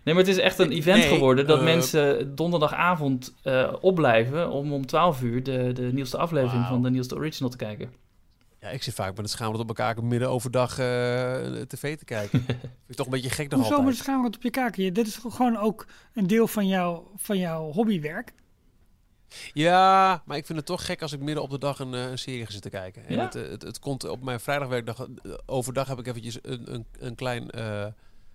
maar 0.04 0.16
het 0.16 0.28
is 0.28 0.38
echt 0.38 0.58
een 0.58 0.70
event 0.72 0.98
Nee, 0.98 1.08
geworden 1.08 1.46
dat 1.46 1.58
eh, 1.58 1.64
mensen 1.64 2.34
donderdagavond 2.34 3.34
eh, 3.42 3.72
opblijven 3.80 4.50
om 4.50 4.72
om 4.72 4.86
12 4.86 5.22
uur 5.22 5.42
de, 5.42 5.72
de 5.72 5.90
nieuwste 5.92 6.16
aflevering 6.16 6.66
van 6.66 6.82
de 6.82 6.90
nieuwste 6.90 7.14
original 7.14 7.50
te 7.50 7.56
kijken. 7.56 7.92
Ja, 8.60 8.68
ik 8.68 8.82
zit 8.82 8.94
vaak 8.94 9.08
met 9.08 9.18
het 9.18 9.30
schaamrood 9.30 9.60
op 9.60 9.68
elkaar 9.68 10.04
midden 10.04 10.30
overdag 10.30 10.78
eh, 10.78 11.34
tv 11.66 11.96
te 11.96 12.04
kijken. 12.04 12.42
Vind 12.46 12.60
ik 12.88 12.94
toch 12.96 13.06
een 13.06 13.12
beetje 13.12 13.30
gek 13.30 13.48
nog 13.50 13.58
Hoezo 13.58 13.74
altijd. 13.74 13.88
met 13.88 13.96
schaamrood 13.98 14.36
op 14.36 14.42
je 14.42 14.50
kaken? 14.50 14.84
Je- 14.84 14.92
Dit 14.92 15.06
is 15.06 15.18
gewoon 15.28 15.56
ook 15.58 15.86
een 16.14 16.26
deel 16.26 16.46
van, 16.46 16.66
jou, 16.66 17.00
van 17.16 17.38
jouw 17.38 17.70
hobbywerk. 17.72 18.32
Ja, 19.52 20.22
maar 20.24 20.36
ik 20.36 20.46
vind 20.46 20.58
het 20.58 20.66
toch 20.66 20.84
gek 20.86 21.02
als 21.02 21.12
ik 21.12 21.20
midden 21.20 21.42
op 21.42 21.50
de 21.50 21.58
dag 21.58 21.78
een, 21.78 21.94
eh, 21.94 22.10
een 22.10 22.18
serie 22.18 22.44
ga 22.46 22.52
zitten 22.52 22.70
kijken. 22.70 23.06
En 23.06 23.14
Ja? 23.14 23.22
het, 23.24 23.34
eh, 23.34 23.48
het, 23.50 23.62
het 23.62 23.78
komt 23.78 24.04
op 24.08 24.22
mijn 24.22 24.40
vrijdagwerkdag. 24.40 25.00
eh, 25.00 25.32
overdag 25.46 25.88
heb 25.88 25.98
ik 25.98 26.06
eventjes 26.06 26.38
een, 26.42 26.74
een, 26.74 26.86
een 26.98 27.14
klein, 27.14 27.50
eh, 27.50 27.86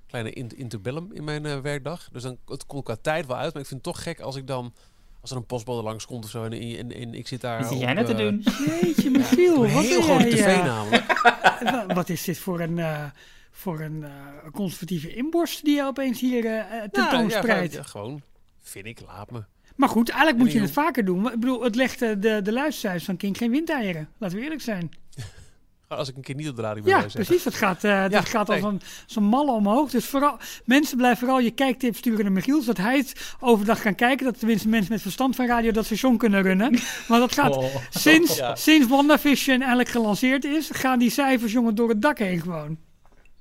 kleine 0.07 0.31
in- 0.31 0.57
interbellum 0.57 1.09
in 1.13 1.23
mijn 1.23 1.61
werkdag. 1.61 2.09
Dus 2.11 2.23
dan 2.23 2.37
het 2.47 2.65
komt 2.65 2.83
qua 2.83 2.95
tijd 3.01 3.25
wel 3.25 3.37
uit. 3.37 3.53
Maar 3.53 3.61
ik 3.61 3.67
vind 3.67 3.85
het 3.85 3.93
toch 3.93 4.03
gek 4.03 4.19
als 4.19 4.35
ik 4.35 4.47
dan... 4.47 4.73
Als 5.21 5.31
er 5.31 5.37
een 5.37 5.45
postbode 5.45 5.83
langskomt 5.83 6.23
of 6.23 6.29
zo 6.29 6.43
en, 6.43 6.51
en, 6.77 6.91
en 6.95 7.13
ik 7.13 7.27
zit 7.27 7.41
daar... 7.41 7.59
Wat 7.59 7.69
zit 7.71 7.79
jij 7.79 7.93
nou 7.93 8.05
te 8.05 8.13
doen? 8.15 8.43
Jeetje, 8.81 9.09
Michiel. 9.09 9.57
Wat, 9.59 9.69
heel 9.83 10.01
grote 10.01 10.27
tv 10.27 10.45
namelijk. 10.63 11.05
wa- 11.71 11.85
wat 11.85 12.09
is 12.09 12.23
dit 12.23 12.37
voor 12.37 12.59
een, 12.59 12.79
eh, 12.79 13.03
voor 13.51 13.79
een 13.79 14.05
conservatieve 14.51 15.13
inborst 15.13 15.63
die 15.65 15.75
je 15.75 15.83
opeens 15.85 16.19
hier 16.19 16.43
Nou, 16.43 16.89
tentoonspreidt? 16.91 17.73
ja, 17.73 17.79
ja, 17.79 17.85
gewoon, 17.85 18.21
vind 18.61 18.85
ik, 18.85 18.99
laat 19.05 19.31
me. 19.31 19.43
Maar 19.81 19.89
goed, 19.89 20.09
eigenlijk 20.09 20.43
moet 20.43 20.51
je 20.51 20.59
het 20.59 20.71
vaker 20.71 21.05
doen. 21.05 21.25
Ik 21.31 21.39
bedoel, 21.39 21.63
het 21.63 21.75
legt 21.75 22.01
eh, 22.01 22.09
de, 22.17 22.41
de 22.43 22.51
luistercijfers 22.51 23.03
van 23.05 23.17
King 23.17 23.37
geen 23.37 23.51
windeieren. 23.51 24.09
Laten 24.17 24.37
we 24.37 24.43
eerlijk 24.43 24.61
zijn. 24.61 24.91
Als 25.87 26.09
ik 26.09 26.15
een 26.15 26.21
keer 26.21 26.35
niet 26.35 26.49
op 26.49 26.55
de 26.55 26.61
radio 26.61 26.83
ben 26.83 26.91
Ja, 26.91 26.97
geweest, 26.97 27.15
zeg. 27.15 27.25
precies. 27.25 27.43
Dat 27.43 27.53
gaat, 27.53 27.83
eh 27.83 28.09
dat 28.09 28.25
gaat 28.29 28.47
nee. 28.47 28.61
een, 28.61 28.81
zo'n 29.05 29.23
malle 29.23 29.51
omhoog. 29.51 29.89
Dus 29.91 30.05
vooral, 30.05 30.37
mensen 30.65 30.97
blijven 30.97 31.19
vooral 31.19 31.39
je 31.39 31.51
kijktips 31.51 31.97
sturen 31.97 32.23
naar 32.23 32.31
Michiel. 32.33 32.61
Zodat 32.61 32.77
hij 32.77 32.97
het 32.97 33.35
overdag 33.39 33.81
kan 33.81 33.95
kijken. 33.95 34.25
Dat 34.25 34.39
tenminste 34.39 34.67
mensen 34.67 34.91
met 34.91 35.01
verstand 35.01 35.35
van 35.35 35.45
radio 35.47 35.71
dat 35.71 35.85
station 35.85 36.17
kunnen 36.17 36.41
runnen. 36.41 36.71
Maar 37.07 37.19
dat 37.19 37.33
gaat 37.33 37.55
Oh. 37.57 37.75
sinds, 37.89 38.35
Ja. 38.37 38.55
sinds 38.55 38.87
WandaVision 38.87 39.59
eigenlijk 39.59 39.89
gelanceerd 39.89 40.43
is, 40.45 40.69
gaan 40.71 40.99
die 40.99 41.09
cijfers 41.09 41.51
jongen 41.51 41.75
door 41.75 41.89
het 41.89 42.01
dak 42.01 42.17
heen 42.17 42.41
gewoon. 42.41 42.77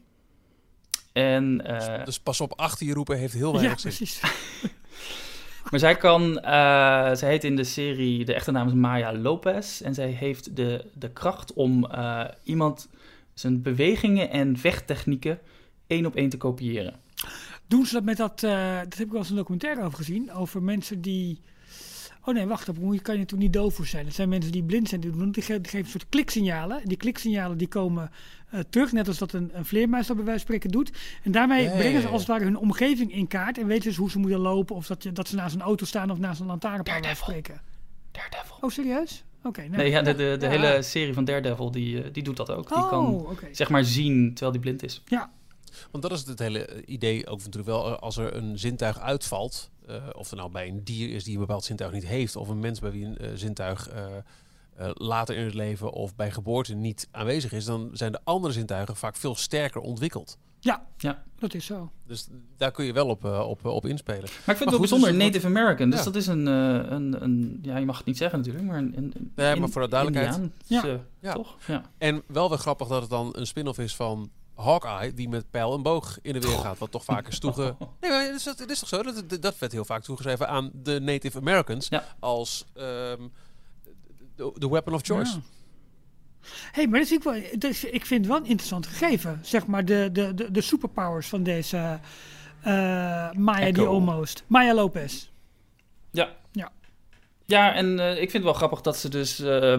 En, 1.12 1.64
eh, 1.64 2.04
Dus 2.04 2.20
pas 2.20 2.40
op, 2.40 2.52
achter 2.56 2.86
je 2.86 2.92
roepen 2.94 3.18
heeft 3.18 3.34
heel 3.34 3.52
ja, 3.52 3.58
weinig 3.58 3.80
zin. 3.80 3.90
precies. 3.90 4.20
Maar 5.70 5.80
zij 5.80 5.96
kan, 5.96 6.38
eh, 6.40 7.14
zij 7.14 7.28
heet 7.28 7.44
in 7.44 7.56
de 7.56 7.64
serie, 7.64 8.24
de 8.24 8.34
echte 8.34 8.50
naam 8.50 8.66
is 8.66 8.72
Maya 8.72 9.14
Lopez. 9.14 9.80
En 9.80 9.94
zij 9.94 10.08
heeft 10.08 10.56
de, 10.56 10.84
de 10.94 11.10
kracht 11.10 11.52
om 11.52 11.84
eh, 11.84 12.24
iemand 12.42 12.88
zijn 13.34 13.62
bewegingen 13.62 14.30
en 14.30 14.56
vechttechnieken 14.56 15.38
één 15.86 16.06
op 16.06 16.14
één 16.14 16.28
te 16.28 16.36
kopiëren. 16.36 16.94
Doen 17.66 17.86
ze 17.86 17.94
dat 17.94 18.04
met 18.04 18.16
dat, 18.16 18.42
eh, 18.42 18.78
dat 18.78 18.98
heb 18.98 19.06
ik 19.06 19.10
wel 19.10 19.20
eens 19.20 19.30
een 19.30 19.36
documentaire 19.36 19.82
over 19.82 19.98
gezien, 19.98 20.32
over 20.32 20.62
mensen 20.62 21.00
die... 21.00 21.40
Oh 22.28 22.34
nee, 22.34 22.46
wacht, 22.46 22.66
daar 22.66 22.74
moet- 22.80 23.02
kan 23.02 23.14
je 23.14 23.20
natuurlijk 23.20 23.50
niet 23.52 23.62
doof 23.62 23.74
voor 23.74 23.86
zijn. 23.86 24.04
Dat 24.04 24.14
zijn 24.14 24.28
mensen 24.28 24.52
die 24.52 24.62
blind 24.62 24.88
zijn, 24.88 25.00
die, 25.00 25.10
doen, 25.10 25.30
die, 25.30 25.42
ge- 25.42 25.60
die 25.60 25.70
geven 25.70 25.84
een 25.84 25.90
soort 25.90 26.08
kliksignalen. 26.08 26.80
Die 26.84 26.96
kliksignalen 26.96 27.58
die 27.58 27.68
komen 27.68 28.10
eh, 28.50 28.60
terug, 28.70 28.92
net 28.92 29.08
als 29.08 29.18
dat 29.18 29.32
een, 29.32 29.50
een 29.52 29.64
vleermuis 29.64 30.06
dat 30.06 30.16
bij 30.16 30.24
wijze 30.24 30.46
van 30.46 30.54
spreken 30.56 30.70
doet. 30.78 30.90
En 31.22 31.32
daarmee 31.32 31.62
Ja, 31.62 31.70
ja, 31.70 31.76
brengen 31.76 32.00
ze 32.00 32.06
ja. 32.06 32.12
als 32.12 32.20
het 32.20 32.30
ware 32.30 32.44
hun 32.44 32.56
omgeving 32.56 33.12
in 33.12 33.26
kaart 33.26 33.58
en 33.58 33.66
weten 33.66 33.92
ze 33.92 34.00
hoe 34.00 34.10
ze 34.10 34.18
moeten 34.18 34.38
lopen 34.38 34.76
of 34.76 34.86
dat, 34.86 35.02
je, 35.02 35.12
dat 35.12 35.28
ze 35.28 35.34
naast 35.34 35.54
een 35.54 35.60
auto 35.60 35.84
staan 35.84 36.10
of 36.10 36.18
naast 36.18 36.40
een 36.40 36.46
lantaarnpaal 36.46 37.02
spreken. 37.14 37.60
Daredevil. 38.12 38.56
Oh, 38.60 38.70
serieus? 38.70 39.24
Oké, 39.42 39.60
nou. 39.60 39.76
Nee, 39.76 39.90
ja, 39.90 40.02
de, 40.02 40.14
de, 40.14 40.36
de 40.38 40.46
Ja. 40.46 40.50
hele 40.50 40.82
serie 40.82 41.14
van 41.14 41.24
Daredevil, 41.24 41.70
die, 41.70 42.02
eh, 42.02 42.12
die 42.12 42.22
doet 42.22 42.36
dat 42.36 42.50
ook. 42.50 42.68
Die 42.68 42.76
oh, 42.76 42.88
kan, 42.88 43.26
zeg 43.52 43.68
maar, 43.68 43.84
zien 43.84 44.28
terwijl 44.28 44.52
die 44.52 44.60
blind 44.60 44.82
is. 44.82 45.02
Want 45.90 46.02
dat 46.02 46.12
is 46.12 46.24
het 46.24 46.38
hele 46.38 46.82
idee 46.86 47.26
ook 47.26 47.38
natuurlijk 47.38 47.66
wel. 47.66 47.98
Als 47.98 48.16
er 48.16 48.36
een 48.36 48.58
zintuig 48.58 48.98
uitvalt, 49.00 49.70
eh, 49.88 50.02
of 50.12 50.30
er 50.30 50.36
nou 50.36 50.50
bij 50.50 50.68
een 50.68 50.84
dier 50.84 51.10
is 51.14 51.24
die 51.24 51.34
een 51.34 51.40
bepaald 51.40 51.64
zintuig 51.64 51.92
niet 51.92 52.06
heeft, 52.06 52.36
of 52.36 52.48
een 52.48 52.58
mens 52.60 52.80
bij 52.80 52.90
wie 52.90 53.04
een 53.04 53.18
eh, 53.18 53.30
zintuig 53.34 53.88
eh, 53.88 54.04
later 54.94 55.36
in 55.36 55.44
het 55.44 55.54
leven 55.54 55.90
of 55.92 56.14
bij 56.16 56.30
geboorte 56.30 56.74
niet 56.74 57.08
aanwezig 57.10 57.52
is, 57.52 57.64
dan 57.64 57.90
zijn 57.92 58.12
de 58.12 58.20
andere 58.24 58.52
zintuigen 58.52 58.96
vaak 58.96 59.16
veel 59.16 59.34
sterker 59.34 59.80
ontwikkeld. 59.80 60.38
Ja, 60.60 60.86
Ja. 60.96 61.24
dat 61.38 61.54
is 61.54 61.66
zo. 61.66 61.90
Dus 62.06 62.28
daar 62.56 62.70
kun 62.70 62.84
je 62.84 62.92
wel 62.92 63.06
op, 63.06 63.24
op, 63.24 63.64
op 63.64 63.86
inspelen. 63.86 64.20
Maar 64.22 64.30
ik 64.30 64.44
vind 64.44 64.58
het 64.58 64.58
wel 64.58 64.78
goed, 64.78 64.80
bijzonder, 64.88 65.12
dus 65.12 65.22
Native 65.22 65.46
American. 65.46 65.90
Dus 65.90 65.98
Ja. 65.98 66.04
dat 66.04 66.14
is 66.14 66.26
een, 66.26 66.46
een, 66.46 67.22
een, 67.22 67.58
ja, 67.62 67.76
je 67.76 67.84
mag 67.86 67.96
het 67.96 68.06
niet 68.06 68.16
zeggen 68.16 68.38
natuurlijk, 68.38 68.66
maar 68.66 68.78
een, 68.78 68.92
een 68.96 69.32
Nee, 69.34 69.56
maar 69.56 69.68
voor 69.68 69.82
de 69.82 69.88
duidelijkheid. 69.88 70.50
Ja. 70.66 71.00
Ja. 71.20 71.32
Toch? 71.32 71.56
Ja. 71.66 71.82
En 71.98 72.22
wel 72.26 72.48
weer 72.48 72.58
grappig 72.58 72.88
dat 72.88 73.00
het 73.00 73.10
dan 73.10 73.28
een 73.36 73.46
spin-off 73.46 73.78
is 73.78 73.96
van 73.96 74.30
Hawkeye, 74.58 75.14
die 75.14 75.28
met 75.28 75.50
pijl 75.50 75.74
en 75.74 75.82
boog 75.82 76.18
in 76.22 76.32
de 76.32 76.40
weer 76.40 76.58
gaat. 76.58 76.78
Wat 76.78 76.90
toch 76.90 77.04
vaak 77.04 77.28
is 77.28 77.38
toege... 77.38 77.62
Nee, 78.00 78.10
maar 78.10 78.22
het 78.24 78.34
is, 78.34 78.44
het 78.44 78.70
is 78.70 78.78
toch 78.78 78.88
zo? 78.88 79.02
Dat, 79.02 79.42
dat- 79.42 79.58
werd 79.58 79.72
heel 79.72 79.84
vaak 79.84 80.02
toegeschreven 80.02 80.48
aan 80.48 80.70
de 80.74 81.00
Native 81.00 81.38
Americans 81.38 81.88
Ja. 81.88 82.04
als 82.20 82.64
ehm, 82.74 83.22
de, 84.36 84.52
de 84.54 84.68
weapon 84.68 84.94
of 84.94 85.00
choice. 85.04 85.32
Ja. 85.34 85.40
hey, 86.72 86.86
maar 86.86 86.98
dat 86.98 87.08
vind 87.08 87.24
ik, 87.26 87.32
wel, 87.32 87.42
dat 87.58 87.70
is- 87.70 87.84
ik 87.84 88.06
vind 88.06 88.20
het 88.24 88.32
wel 88.32 88.36
een 88.42 88.48
interessant 88.50 88.86
gegeven. 88.86 89.38
Zeg 89.42 89.66
maar 89.66 89.84
de, 89.84 90.08
de, 90.12 90.34
de, 90.34 90.50
de 90.50 90.60
superpowers 90.60 91.28
van 91.28 91.42
deze 91.42 92.00
eh 92.62 93.30
Maya 93.32 93.60
Echo. 93.60 93.72
die 93.72 93.86
almost. 93.86 94.44
Maya 94.46 94.74
Lopez. 94.74 95.28
Ja. 96.10 96.36
Ja. 96.52 96.70
Ja, 97.50 97.74
en 97.74 97.98
eh, 97.98 98.10
ik 98.10 98.16
vind 98.18 98.32
het 98.32 98.42
wel 98.42 98.52
grappig 98.52 98.80
dat 98.80 98.96
ze 98.96 99.08
dus, 99.08 99.40
eh, 99.40 99.78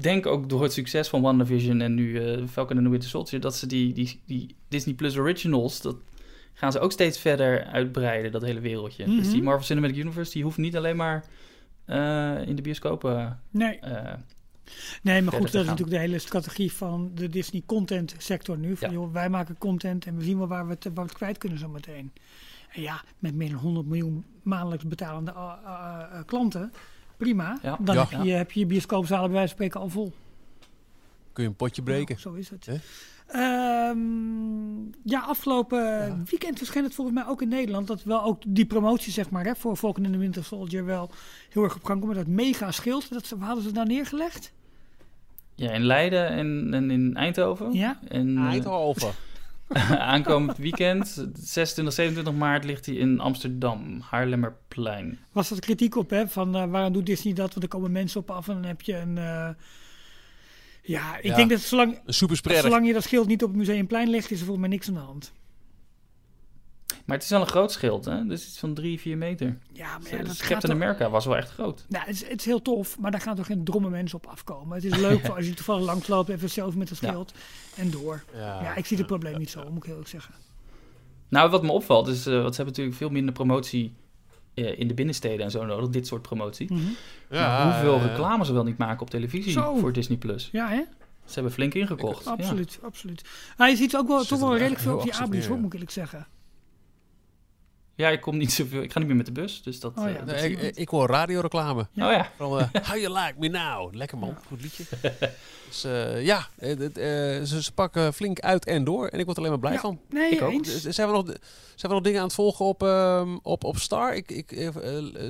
denk 0.00 0.26
ook 0.26 0.48
door 0.48 0.62
het 0.62 0.72
succes 0.72 1.08
van 1.08 1.20
WandaVision 1.22 1.80
en 1.80 1.94
nu 1.94 2.18
eh 2.24 2.46
Falcon 2.48 2.76
and 2.76 2.84
the 2.84 2.90
Winter 2.90 3.08
Soldier, 3.08 3.40
dat 3.40 3.56
ze 3.56 3.66
die, 3.66 3.92
die, 3.92 4.20
die 4.26 4.54
Disney 4.68 4.94
Plus 4.94 5.16
Originals, 5.16 5.80
dat 5.80 5.96
gaan 6.54 6.72
ze 6.72 6.78
ook 6.80 6.92
steeds 6.92 7.18
verder 7.18 7.64
uitbreiden, 7.64 8.32
dat 8.32 8.42
hele 8.42 8.60
wereldje. 8.60 9.04
Dus 9.04 9.14
Mhm. 9.24 9.32
die 9.32 9.42
Marvel 9.42 9.64
Cinematic 9.64 9.96
Universe, 9.96 10.32
die 10.32 10.42
hoeft 10.42 10.56
niet 10.56 10.76
alleen 10.76 10.96
maar 10.96 11.24
eh, 11.84 12.46
in 12.46 12.56
de 12.56 12.62
bioscopen... 12.62 13.40
Nee, 13.50 13.78
nee 15.02 15.22
maar 15.22 15.32
goed, 15.32 15.52
dat 15.52 15.62
is 15.62 15.68
natuurlijk 15.68 15.96
de 15.96 16.02
hele 16.02 16.18
strategie 16.18 16.72
van 16.72 17.10
de 17.14 17.28
Disney 17.28 17.62
content 17.66 18.14
sector 18.18 18.58
nu. 18.58 18.76
Van, 18.76 18.88
Ja. 18.88 18.94
joh, 18.94 19.12
wij 19.12 19.28
maken 19.28 19.58
content 19.58 20.06
en 20.06 20.16
we 20.16 20.24
zien 20.24 20.38
wel 20.38 20.46
waar 20.46 20.66
we 20.66 20.72
het, 20.72 20.84
waar 20.84 20.94
we 20.94 21.00
het 21.00 21.12
kwijt 21.12 21.38
kunnen 21.38 21.58
zo 21.58 21.68
meteen. 21.68 22.12
En 22.72 22.82
ja, 22.82 23.02
met 23.18 23.34
meer 23.34 23.50
dan 23.50 23.58
100 23.58 23.86
miljoen 23.86 24.24
maandelijks 24.42 24.84
betalende 24.86 25.32
klanten, 26.26 26.72
prima. 27.20 27.58
Ja. 27.62 27.76
Dan 27.80 27.94
Ja. 27.94 28.06
Heb, 28.08 28.22
je, 28.24 28.30
heb 28.32 28.50
je 28.52 28.60
je 28.60 28.66
bioscoopzalen 28.66 29.30
bij 29.30 29.38
wijze 29.38 29.48
van 29.48 29.56
spreken 29.56 29.80
al 29.80 29.88
vol. 29.88 30.12
Kun 31.32 31.42
je 31.42 31.48
een 31.48 31.56
potje 31.56 31.82
breken. 31.82 32.18
Nou, 32.24 32.36
zo 32.36 32.40
is 32.40 32.48
het. 32.50 32.80
Ehm, 33.26 33.98
ja, 35.04 35.20
afgelopen 35.20 36.22
weekend 36.30 36.58
verscheen 36.58 36.82
het 36.84 36.94
volgens 36.94 37.16
mij 37.16 37.26
ook 37.26 37.42
in 37.42 37.48
Nederland. 37.48 37.86
Dat 37.86 38.02
wel 38.02 38.22
ook 38.22 38.42
die 38.46 38.64
promotie, 38.66 39.12
zeg 39.12 39.30
maar, 39.30 39.44
hè, 39.44 39.54
voor 39.54 39.76
Falcon 39.76 40.04
in 40.04 40.12
the 40.12 40.18
Winter 40.18 40.44
Soldier 40.44 40.84
wel 40.84 41.10
heel 41.50 41.62
erg 41.64 41.74
op 41.76 41.84
gang 41.84 42.00
komt. 42.00 42.14
Met 42.14 42.24
dat 42.26 42.34
mega 42.34 42.70
schild. 42.70 43.12
Dat, 43.12 43.26
ze- 43.26 43.36
waar 43.36 43.46
hadden 43.46 43.62
ze 43.62 43.68
het 43.68 43.78
nou 43.78 43.88
neergelegd? 43.88 44.52
ja, 45.54 45.70
in 45.70 45.84
Leiden 45.84 46.28
en, 46.28 46.74
en 46.74 46.90
in 46.90 47.16
Eindhoven. 47.16 47.72
Ja. 47.72 47.98
En, 48.08 48.36
eh, 48.36 48.44
Eindhoven. 48.44 49.10
aankomend 50.12 50.56
weekend, 50.56 51.26
26, 51.34 51.94
27 51.94 52.34
maart, 52.34 52.64
ligt 52.64 52.86
hij 52.86 52.94
in 52.94 53.20
Amsterdam, 53.20 54.00
Haarlemmerplein. 54.00 55.18
Was 55.32 55.48
dat 55.48 55.60
kritiek 55.60 55.96
op, 55.96 56.10
hè? 56.10 56.28
Van 56.28 56.56
eh, 56.56 56.64
waarom 56.70 56.92
doet 56.92 57.06
Disney 57.06 57.32
dat? 57.34 57.50
Want 57.50 57.62
er 57.62 57.68
komen 57.68 57.92
mensen 57.92 58.20
op 58.20 58.30
af 58.30 58.48
en 58.48 58.54
dan 58.54 58.64
heb 58.64 58.80
je 58.80 58.96
een... 58.96 59.18
eh, 59.18 59.48
ja, 60.82 61.16
ik 61.16 61.24
Ja. 61.24 61.36
denk 61.36 61.50
dat 61.50 61.60
zolang, 61.60 62.00
Een 62.04 62.14
superspreader. 62.14 62.62
zolang 62.62 62.86
je 62.86 62.92
dat 62.92 63.02
schild 63.02 63.26
niet 63.26 63.42
op 63.42 63.48
het 63.48 63.58
Museumplein 63.58 64.10
legt, 64.10 64.30
is 64.30 64.38
er 64.38 64.46
volgens 64.46 64.66
mij 64.66 64.68
niks 64.76 64.88
aan 64.88 64.94
de 64.94 65.00
hand. 65.00 65.32
Maar 67.10 67.18
het 67.18 67.26
is 67.26 67.32
wel 67.32 67.40
een 67.40 67.46
groot 67.46 67.72
schild, 67.72 68.04
hè? 68.04 68.26
Dus 68.26 68.46
iets 68.46 68.58
van 68.58 68.74
3, 68.74 69.00
4 69.00 69.16
meter. 69.16 69.58
Ja, 69.72 69.98
maar 69.98 70.10
ja, 70.10 70.22
dat 70.22 70.36
Captain 70.36 70.60
toch- 70.60 70.70
America 70.70 71.10
was 71.10 71.24
wel 71.26 71.36
echt 71.36 71.50
groot. 71.50 71.84
Nou, 71.88 72.04
het 72.04 72.14
is, 72.14 72.28
het 72.28 72.38
is 72.38 72.44
heel 72.44 72.62
tof, 72.62 72.98
maar 72.98 73.10
daar 73.10 73.20
gaan 73.20 73.36
toch 73.36 73.46
geen 73.46 73.64
dromme 73.64 73.90
mensen 73.90 74.18
op 74.18 74.26
afkomen. 74.26 74.74
Het 74.74 74.84
is 74.84 74.96
leuk 74.96 75.20
voor 75.26 75.34
als 75.36 75.46
je 75.46 75.54
toevallig 75.54 75.84
langs 75.84 76.06
loopt, 76.08 76.28
even 76.28 76.50
zelf 76.50 76.74
met 76.74 76.88
Ja. 76.88 76.94
schild 76.94 77.32
en 77.76 77.90
door. 77.90 78.22
Ja, 78.34 78.74
ik 78.76 78.86
zie 78.86 78.96
het 78.96 79.06
probleem 79.06 79.38
niet 79.38 79.50
zo, 79.50 79.64
moet 79.68 79.76
ik 79.76 79.82
heel 79.82 79.90
eerlijk 79.92 80.08
zeggen. 80.10 80.34
Nou, 81.28 81.50
wat 81.50 81.62
me 81.62 81.72
opvalt 81.72 82.06
is, 82.08 82.26
eh 82.26 82.32
want 82.32 82.54
ze 82.54 82.62
hebben 82.62 82.66
natuurlijk 82.66 82.96
veel 82.96 83.10
minder 83.10 83.34
promotie 83.34 83.94
eh, 84.54 84.78
in 84.78 84.88
de 84.88 84.94
binnensteden 84.94 85.44
en 85.44 85.50
zo 85.50 85.64
nodig, 85.64 85.88
dit 85.88 86.06
soort 86.06 86.22
promotie. 86.22 86.72
Mhm. 86.72 86.82
Maar 87.30 87.72
hoeveel 87.72 88.00
reclame 88.08 88.44
ze 88.44 88.52
wel 88.52 88.64
niet 88.64 88.78
maken 88.78 89.00
op 89.02 89.10
televisie 89.10 89.52
Zo. 89.52 89.76
voor 89.76 89.92
Disney+. 89.92 90.18
Plus. 90.18 90.48
Ja, 90.52 90.68
hè? 90.68 90.82
Ze 91.24 91.34
hebben 91.34 91.52
flink 91.52 91.74
ingekocht. 91.74 92.24
ja. 92.24 92.30
Absoluut, 92.30 92.78
absoluut. 92.82 93.22
Nou, 93.56 93.70
je 93.70 93.76
ziet 93.76 93.96
ook 93.96 94.08
wel, 94.08 94.24
toch 94.24 94.40
wel 94.40 94.56
redelijk 94.56 94.80
veel 94.80 94.92
op 94.94 94.98
je 94.98 95.04
absurd 95.06 95.20
abonnees, 95.22 95.46
hoor, 95.46 95.54
ja. 95.54 95.60
moet 95.60 95.68
ik 95.68 95.72
eerlijk 95.72 95.92
zeggen. 95.92 96.26
Ja, 98.00 98.08
ik 98.08 98.20
kom 98.20 98.36
niet 98.36 98.52
zoveel. 98.52 98.82
Ik 98.82 98.92
ga 98.92 98.98
niet 98.98 99.08
meer 99.08 99.16
met 99.16 99.26
de 99.26 99.32
bus, 99.32 99.62
dus 99.62 99.80
dat. 99.80 99.92
Oh 99.96 100.04
ja. 100.04 100.10
eh, 100.10 100.16
dat 100.16 100.26
Nee, 100.26 100.38
zie 100.58 100.72
ik, 100.72 100.88
hoor 100.88 101.08
radioreclame. 101.08 101.86
Ja. 101.92 102.06
Oh 102.06 102.12
ja. 102.12 102.30
Van, 102.36 102.58
eh, 102.58 102.66
How 102.88 102.98
you 102.98 103.12
like 103.12 103.34
me 103.38 103.48
now? 103.48 103.94
Lekker 103.94 104.18
man, 104.18 104.36
goed 104.48 104.62
liedje. 104.62 104.84
Dus 105.70 105.84
eh, 105.84 106.24
ja, 106.24 106.46
het, 106.58 106.90
ze, 107.48 107.62
ze 107.62 107.72
pakken 107.72 108.14
flink 108.14 108.40
uit 108.40 108.64
en 108.64 108.84
door. 108.84 109.06
En 109.08 109.18
ik 109.18 109.24
word 109.24 109.36
er 109.36 109.42
alleen 109.44 109.50
maar 109.60 109.60
blij 109.60 109.72
Ja. 109.72 109.80
van. 109.80 110.00
Nee, 110.08 110.30
Ik 110.30 110.42
ook. 110.42 110.50
eens. 110.52 110.80
Z- 110.80 110.86
Zijn 110.88 111.08
we, 111.08 111.14
nog, 111.14 111.24
zijn 111.26 111.38
we 111.82 111.88
nog 111.88 112.00
dingen 112.02 112.18
aan 112.18 112.24
het 112.26 112.34
volgen 112.34 112.64
op, 112.64 112.82
ehm, 112.82 113.28
op, 113.42 113.64
op 113.64 113.76
Star? 113.78 114.14
Ik, 114.14 114.30
ik 114.30 114.70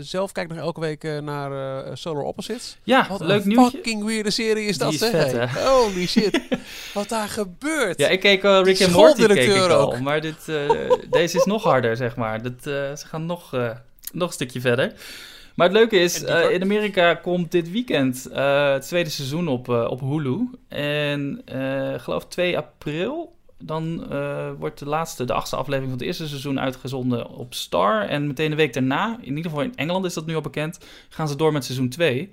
zelf 0.01 0.33
kijk 0.33 0.49
nog 0.49 0.59
elke 0.59 0.81
week 0.81 1.03
naar 1.23 1.51
Solar 1.99 2.23
Opposites. 2.23 2.77
Ja, 2.83 3.07
Wat 3.09 3.21
leuk 3.21 3.43
een 3.43 3.49
nieuwtje. 3.49 3.71
fucking 3.71 4.05
weirde 4.05 4.31
serie 4.31 4.67
is 4.67 4.79
dat, 4.79 4.95
zeg. 4.95 5.33
hè? 5.33 5.67
Holy 5.69 6.07
shit. 6.07 6.41
Wat 6.95 7.09
daar 7.09 7.29
gebeurt. 7.29 7.99
Ja, 7.99 8.09
ik 8.09 8.21
keek 8.21 8.45
al 8.45 8.65
Rick 8.65 8.79
en 8.79 8.91
Morty 8.93 9.27
keek 9.27 9.55
ik 9.55 9.71
al, 9.71 10.01
maar 10.01 10.21
dit, 10.21 10.49
eh, 10.49 10.91
deze 11.11 11.37
is 11.37 11.45
nog 11.45 11.63
harder, 11.63 11.97
zeg 11.97 12.17
maar. 12.17 12.43
Dat, 12.43 12.60
eh, 12.67 12.97
ze 12.97 13.07
gaan 13.07 13.27
nog, 13.27 13.55
eh, 13.55 13.71
nog 14.13 14.29
een 14.29 14.35
stukje 14.35 14.61
verder. 14.61 14.93
Maar 15.55 15.69
het 15.69 15.77
leuke 15.77 15.97
is, 15.97 16.25
eh, 16.25 16.51
in 16.51 16.63
Amerika 16.63 17.15
komt 17.15 17.53
dit 17.53 17.71
weekend 17.71 18.29
het 18.33 18.83
tweede 18.83 19.11
seizoen 19.11 19.49
op, 19.49 19.69
op 19.69 20.01
Hulu. 20.01 20.49
En 20.69 21.43
geloof 21.97 22.27
2 22.27 22.57
april, 22.57 23.35
dan 23.59 24.07
wordt 24.59 24.79
de 24.79 24.87
laatste, 24.87 25.25
de 25.25 25.33
achtste 25.33 25.57
aflevering 25.57 25.91
van 25.91 25.99
het 25.99 26.07
eerste 26.07 26.29
seizoen 26.29 26.61
uitgezonden 26.61 27.29
op 27.29 27.55
Star. 27.55 28.09
En 28.09 28.27
meteen 28.27 28.51
de 28.51 28.57
week 28.57 28.73
daarna, 28.73 29.19
in 29.21 29.37
ieder 29.37 29.51
geval 29.51 29.63
in 29.65 29.77
Engeland 29.77 30.05
is 30.05 30.15
dat 30.15 30.27
nu 30.27 30.35
al 30.35 30.41
bekend, 30.41 30.79
gaan 31.09 31.29
ze 31.29 31.37
door 31.37 31.53
met 31.53 31.65
seizoen 31.65 31.89
2. 31.89 32.33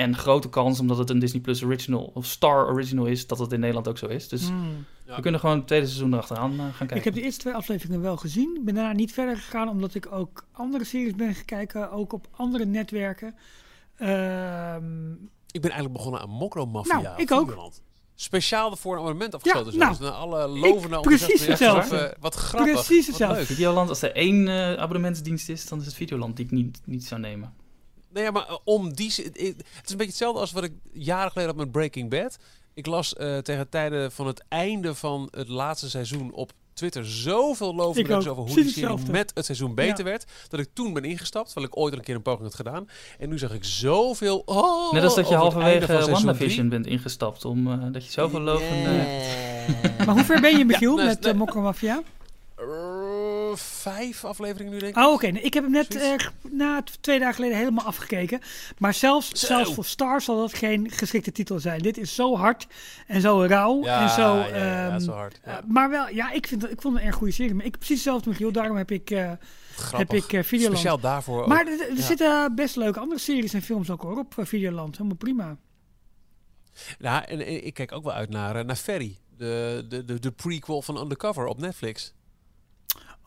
En 0.00 0.16
grote 0.16 0.48
kans, 0.48 0.80
omdat 0.80 0.98
het 0.98 1.10
een 1.10 1.18
Disney 1.18 1.40
Plus 1.40 1.64
Original 1.64 2.10
of 2.14 2.26
Star 2.26 2.66
Original 2.68 3.06
is, 3.06 3.26
dat 3.26 3.38
het 3.38 3.52
in 3.52 3.60
Nederland 3.60 3.88
ook 3.88 3.98
zo 3.98 4.06
is. 4.06 4.28
Dus 4.28 4.48
Hmm. 4.48 4.84
we 5.06 5.20
kunnen 5.20 5.40
gewoon 5.40 5.56
het 5.56 5.66
tweede 5.66 5.86
seizoen 5.86 6.12
erachteraan 6.12 6.52
eh, 6.52 6.58
gaan 6.58 6.72
kijken. 6.76 6.96
Ik 6.96 7.04
heb 7.04 7.14
de 7.14 7.22
eerste 7.22 7.40
twee 7.40 7.54
afleveringen 7.54 8.00
wel 8.00 8.16
gezien. 8.16 8.56
Ik 8.56 8.64
ben 8.64 8.74
daarna 8.74 8.92
niet 8.92 9.12
verder 9.12 9.36
gegaan, 9.36 9.68
omdat 9.68 9.94
ik 9.94 10.12
ook 10.12 10.46
andere 10.52 10.84
series 10.84 11.14
ben 11.14 11.34
gaan 11.34 11.44
kijken, 11.44 11.90
ook 11.90 12.12
op 12.12 12.28
andere 12.36 12.64
netwerken. 12.64 13.34
Ehm, 13.96 15.10
Ik 15.50 15.60
ben 15.60 15.70
eigenlijk 15.70 15.92
begonnen 15.92 16.20
aan 16.20 16.28
Mokro 16.30 16.66
Mafia. 16.66 17.00
Nou, 17.00 17.20
ik 17.22 17.30
ook. 17.32 17.40
Videoland. 17.48 17.82
Speciaal 18.14 18.76
voor 18.76 18.92
een 18.94 18.98
abonnement 19.00 19.34
afgesloten. 19.34 19.78
nou, 19.78 19.90
dus 19.90 19.98
na 20.00 20.10
alle 20.10 20.48
lovende 20.48 21.00
precies 21.00 21.22
enthousiaste 21.30 21.50
hetzelfde. 21.50 21.96
eh, 21.96 22.16
Wat 22.20 22.34
grappig. 22.34 22.72
Precies 22.72 23.06
hetzelfde. 23.06 23.46
Videoland, 23.46 23.88
als 23.88 24.02
er 24.02 24.12
één 24.14 24.48
eh, 24.48 24.74
abonnementsdienst 24.74 25.48
is, 25.48 25.68
dan 25.68 25.78
is 25.80 25.86
het 25.86 25.94
Videoland 25.94 26.36
die 26.36 26.44
ik 26.44 26.50
niet, 26.50 26.80
niet 26.84 27.04
zou 27.04 27.20
nemen. 27.20 27.52
Nee, 28.12 28.24
ja, 28.24 28.30
maar 28.30 28.48
eh, 28.48 28.56
om 28.64 28.94
die... 28.94 29.12
Het 29.16 29.36
is 29.36 29.90
een 29.90 29.96
beetje 29.96 30.04
hetzelfde 30.04 30.40
als 30.40 30.52
wat 30.52 30.64
ik 30.64 30.72
jaren 30.92 31.30
geleden 31.30 31.54
had 31.54 31.64
met 31.64 31.72
Breaking 31.72 32.10
Bad. 32.10 32.38
Ik 32.74 32.86
las 32.86 33.14
eh, 33.14 33.38
tegen 33.38 33.68
tijden 33.68 34.12
van 34.12 34.26
het 34.26 34.44
einde 34.48 34.94
van 34.94 35.28
het 35.30 35.48
laatste 35.48 35.90
seizoen 35.90 36.32
op 36.32 36.52
Twitter 36.74 37.06
zoveel 37.06 37.80
ook. 37.80 38.10
over 38.10 38.34
hoe 38.34 38.44
die 38.44 38.54
serie 38.54 38.64
hetzelfde. 38.64 39.12
met 39.12 39.30
het 39.34 39.44
seizoen 39.44 39.74
beter 39.74 40.04
werd. 40.04 40.24
Dat 40.48 40.60
ik 40.60 40.68
toen 40.72 40.92
ben 40.92 41.04
ingestapt, 41.04 41.46
terwijl 41.46 41.66
ik 41.66 41.76
ooit 41.76 41.92
al 41.92 41.98
een 41.98 42.04
keer 42.04 42.14
een 42.14 42.22
poging 42.22 42.42
had 42.42 42.54
gedaan. 42.54 42.88
En 43.18 43.28
nu 43.28 43.38
zag 43.38 43.52
ik 43.52 43.64
zoveel... 43.64 44.42
Oh, 44.44 44.92
Net 44.92 45.02
als 45.02 45.14
dat 45.14 45.28
je 45.28 45.34
halverwege 45.34 46.10
WandaVision 46.10 46.68
bent 46.68 46.86
ingestapt, 46.86 47.44
om, 47.44 47.72
eh, 47.72 47.92
dat 47.92 48.04
je 48.04 48.10
zoveel 48.10 48.40
lovende... 48.40 48.88
Maar 50.06 50.14
hoe 50.14 50.24
ver 50.24 50.40
ben 50.40 50.58
je, 50.58 50.64
Michiel, 50.64 50.96
nee, 50.96 51.06
met 51.06 51.20
nee. 51.20 51.32
uh, 51.32 51.38
Mokka 51.38 51.60
Mafia? 51.60 52.02
Vijf 53.56 54.24
afleveringen 54.24 54.72
nu, 54.72 54.78
denk 54.78 54.96
ik. 54.96 55.04
Oh, 55.04 55.12
oké. 55.12 55.26
Nee, 55.26 55.42
ik 55.42 55.54
heb 55.54 55.62
hem 55.62 55.72
net 55.72 55.94
eh, 55.94 56.12
na 56.50 56.82
twee 57.00 57.18
dagen 57.18 57.34
geleden 57.34 57.56
helemaal 57.56 57.84
afgekeken. 57.84 58.40
Maar 58.78 58.94
zelfs, 58.94 59.28
Zo. 59.28 59.46
zelfs 59.46 59.74
voor 59.74 59.84
Star 59.84 60.20
zal 60.20 60.36
dat 60.36 60.54
geen 60.54 60.90
geschikte 60.90 61.32
titel 61.32 61.58
zijn. 61.58 61.78
Dit 61.82 61.98
is 61.98 62.14
zo 62.14 62.36
hard 62.36 62.66
en 63.06 63.20
zo 63.20 63.44
rauw 63.44 63.84
Ja, 63.84 64.02
en 64.02 64.08
zo... 64.08 64.36
ja, 64.36 64.46
ja, 64.46 64.56
ja, 64.56 64.90
ehm, 64.90 65.00
zo 65.00 65.12
hard. 65.12 65.40
Eh, 65.42 65.54
maar 65.66 65.90
wel, 65.90 66.08
ja, 66.08 66.30
ik, 66.30 66.46
vind, 66.46 66.70
ik 66.70 66.80
vond 66.80 66.94
het 66.94 67.02
een 67.02 67.08
erg 67.08 67.18
goede 67.18 67.32
serie. 67.32 67.54
Maar 67.54 67.64
ik 67.64 67.78
precies 67.78 67.94
hetzelfde, 67.94 68.28
Michiel. 68.28 68.52
Daarom 68.52 68.76
heb 68.76 68.90
ik, 68.90 69.10
eh, 69.10 69.32
heb 69.92 70.12
ik 70.12 70.24
Videoland. 70.24 70.78
Speciaal 70.78 71.00
daarvoor 71.00 71.40
ook. 71.42 71.48
Maar 71.48 71.66
er, 71.66 71.90
er 71.90 72.02
zitten 72.02 72.54
best 72.54 72.76
leuke 72.76 73.00
andere 73.00 73.20
series 73.20 73.52
en 73.52 73.62
films 73.62 73.90
ook 73.90 74.02
hoor, 74.02 74.18
op 74.18 74.34
Videoland. 74.38 74.96
Helemaal 74.96 75.16
prima. 75.16 75.56
Ja, 76.98 77.26
en, 77.26 77.46
en 77.46 77.66
ik 77.66 77.74
kijk 77.74 77.92
ook 77.92 78.04
wel 78.04 78.12
uit 78.12 78.30
naar, 78.30 78.64
naar 78.64 78.76
Ferry. 78.76 79.18
De, 79.36 79.84
de, 79.88 80.04
de, 80.04 80.18
de 80.18 80.30
prequel 80.30 80.82
van 80.82 80.98
Undercover 80.98 81.46
op 81.46 81.58
Netflix. 81.58 82.14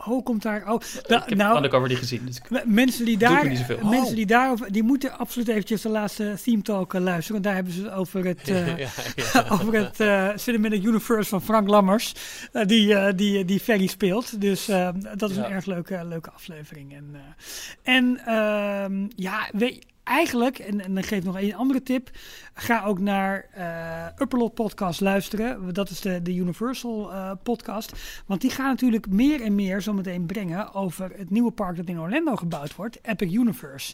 Oh, 0.08 0.24
komt 0.24 0.42
daar... 0.42 0.72
Oh, 0.72 0.80
da- 1.08 1.24
ik 1.24 1.30
heb 1.30 1.38
nou, 1.38 1.56
Undercover 1.56 1.88
die 1.88 1.98
gezien, 1.98 2.26
dus 2.26 2.42
Mensen 2.66 3.06
die 3.06 3.18
daar, 3.18 3.48
niet 3.50 3.68
mensen 3.68 4.00
Oh. 4.08 4.16
die 4.16 4.26
daarover, 4.26 4.72
die 4.72 4.84
moeten 4.84 5.18
absoluut 5.18 5.48
eventjes 5.48 5.82
de 5.82 5.90
laatste 5.90 6.36
theme 6.44 6.62
talk 6.62 6.94
eh, 6.94 7.02
luisteren. 7.02 7.32
Want 7.32 7.44
daar 7.44 7.56
hebben 7.56 7.74
ze 7.74 7.84
het 7.84 7.92
over 7.94 8.26
het, 8.26 8.48
eh, 8.50 8.78
ja, 8.78 8.88
ja. 9.34 9.46
over 9.60 9.74
het 9.74 10.00
eh, 10.00 10.30
Cinematic 10.36 10.84
Universe 10.84 11.30
van 11.30 11.42
Frank 11.42 11.68
Lammers, 11.68 12.14
eh, 12.52 12.66
die, 12.66 12.96
eh, 12.96 13.14
die, 13.16 13.46
die 13.46 13.60
Ferry 13.60 13.88
speelt. 13.88 14.42
Dus 14.42 14.68
eh, 14.68 14.90
dat 15.16 15.30
is 15.30 15.36
Ja. 15.36 15.46
een 15.46 15.52
erg 15.52 15.66
leuke, 15.66 16.06
leuke 16.06 16.32
aflevering. 16.32 16.94
En, 16.94 17.10
eh, 17.14 17.96
en 17.96 18.20
ehm, 18.26 19.08
ja, 19.16 19.50
weet, 19.52 19.86
eigenlijk, 20.04 20.60
en, 20.60 20.82
en 20.82 20.94
dan 20.94 21.04
geef 21.04 21.18
ik 21.20 21.24
nog 21.24 21.42
een 21.42 21.56
andere 21.56 21.84
tip, 21.84 22.10
ga 22.54 22.84
ook 22.84 23.00
naar 23.00 23.46
eh 23.54 24.22
Upperlot 24.22 24.54
podcast 24.54 25.02
luisteren. 25.02 25.74
Dat 25.74 25.90
is 25.90 26.02
de, 26.02 26.22
de 26.22 26.36
Universal 26.36 27.12
eh, 27.12 27.32
podcast. 27.44 27.92
Want 28.26 28.42
die 28.42 28.50
gaan 28.52 28.68
natuurlijk 28.70 29.10
meer 29.10 29.42
en 29.42 29.56
meer 29.56 29.82
zometeen 29.82 30.26
brengen 30.26 30.74
over 30.74 31.12
het 31.16 31.30
nieuwe 31.30 31.52
park 31.52 31.76
dat 31.76 31.86
in 31.86 32.00
Orlando 32.00 32.36
gebouwd 32.36 32.76
wordt, 32.76 33.00
Epic 33.02 33.34
Universe. 33.34 33.94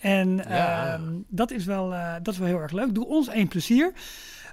En 0.00 0.36
Ja. 0.36 0.92
ehm, 0.94 1.02
dat, 1.28 1.50
is 1.50 1.64
wel, 1.64 1.94
eh, 1.94 2.14
dat 2.22 2.32
is 2.34 2.38
wel 2.40 2.48
heel 2.48 2.60
erg 2.60 2.72
leuk. 2.72 2.94
Doe 2.94 3.06
ons 3.06 3.28
één 3.28 3.48
plezier. 3.48 3.92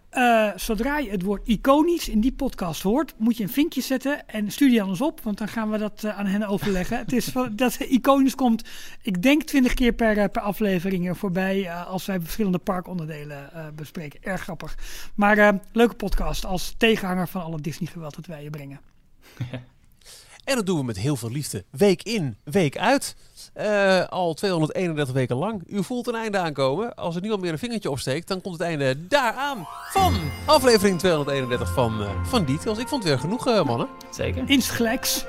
Eh, 0.09 0.49
zodra 0.55 0.97
je 0.97 1.09
het 1.09 1.21
woord 1.21 1.47
iconisch 1.47 2.09
in 2.09 2.19
die 2.19 2.31
podcast 2.31 2.81
hoort, 2.81 3.13
moet 3.17 3.37
je 3.37 3.43
een 3.43 3.49
vinkje 3.49 3.81
zetten 3.81 4.27
en 4.27 4.51
stuur 4.51 4.69
die 4.69 4.81
aan 4.81 4.89
ons 4.89 5.01
op, 5.01 5.21
want 5.21 5.37
dan 5.37 5.47
gaan 5.47 5.71
we 5.71 5.77
dat 5.77 6.03
eh, 6.03 6.17
aan 6.17 6.25
hen 6.25 6.47
overleggen. 6.47 6.97
het 6.97 7.13
is 7.13 7.25
van, 7.25 7.55
dat 7.55 7.79
iconisch 7.79 8.35
komt, 8.35 8.63
ik 9.01 9.21
denk 9.21 9.43
twintig 9.43 9.73
keer 9.73 9.93
per, 9.93 10.17
eh, 10.17 10.29
per 10.31 10.41
aflevering 10.41 11.07
er 11.07 11.15
voorbij 11.15 11.73
als 11.73 12.05
wij 12.05 12.19
verschillende 12.19 12.57
parkonderdelen 12.57 13.49
bespreken. 13.75 14.23
Erg 14.23 14.41
grappig. 14.41 14.77
Maar 15.15 15.59
leuke 15.71 15.95
podcast 15.95 16.45
als 16.45 16.75
tegenhanger 16.77 17.27
van 17.27 17.43
alle 17.43 17.61
Disney 17.61 17.89
geweld 17.89 18.15
dat 18.15 18.25
wij 18.25 18.43
je 18.43 18.49
brengen. 18.49 18.79
En 20.47 20.55
dat 20.55 20.65
doen 20.65 20.77
we 20.77 20.83
met 20.83 20.97
heel 20.97 21.15
veel 21.15 21.31
liefde. 21.31 21.63
Week 21.69 22.03
in, 22.03 22.37
week 22.43 22.77
uit. 22.77 23.15
Eh, 23.53 24.05
al 24.07 24.33
231 24.33 25.13
weken 25.13 25.35
lang. 25.35 25.63
U 25.67 25.83
voelt 25.83 26.07
een 26.07 26.15
einde 26.15 26.37
aankomen. 26.37 26.95
Als 26.95 27.15
er 27.15 27.21
niemand 27.21 27.41
meer 27.41 27.51
een 27.51 27.57
vingertje 27.59 27.89
opsteekt, 27.91 28.27
dan 28.27 28.41
komt 28.41 28.53
het 28.57 28.63
einde 28.67 29.07
daaraan. 29.07 29.67
Van 29.91 30.15
aflevering 30.45 30.99
231 30.99 31.73
van, 31.73 32.01
eh, 32.01 32.09
van 32.23 32.45
Details. 32.45 32.77
Ik 32.77 32.87
vond 32.87 33.03
het 33.03 33.11
weer 33.11 33.21
genoeg, 33.21 33.47
eh, 33.47 33.63
mannen. 33.63 33.87
zeker. 34.11 34.43
Insgelijks. 34.49 35.25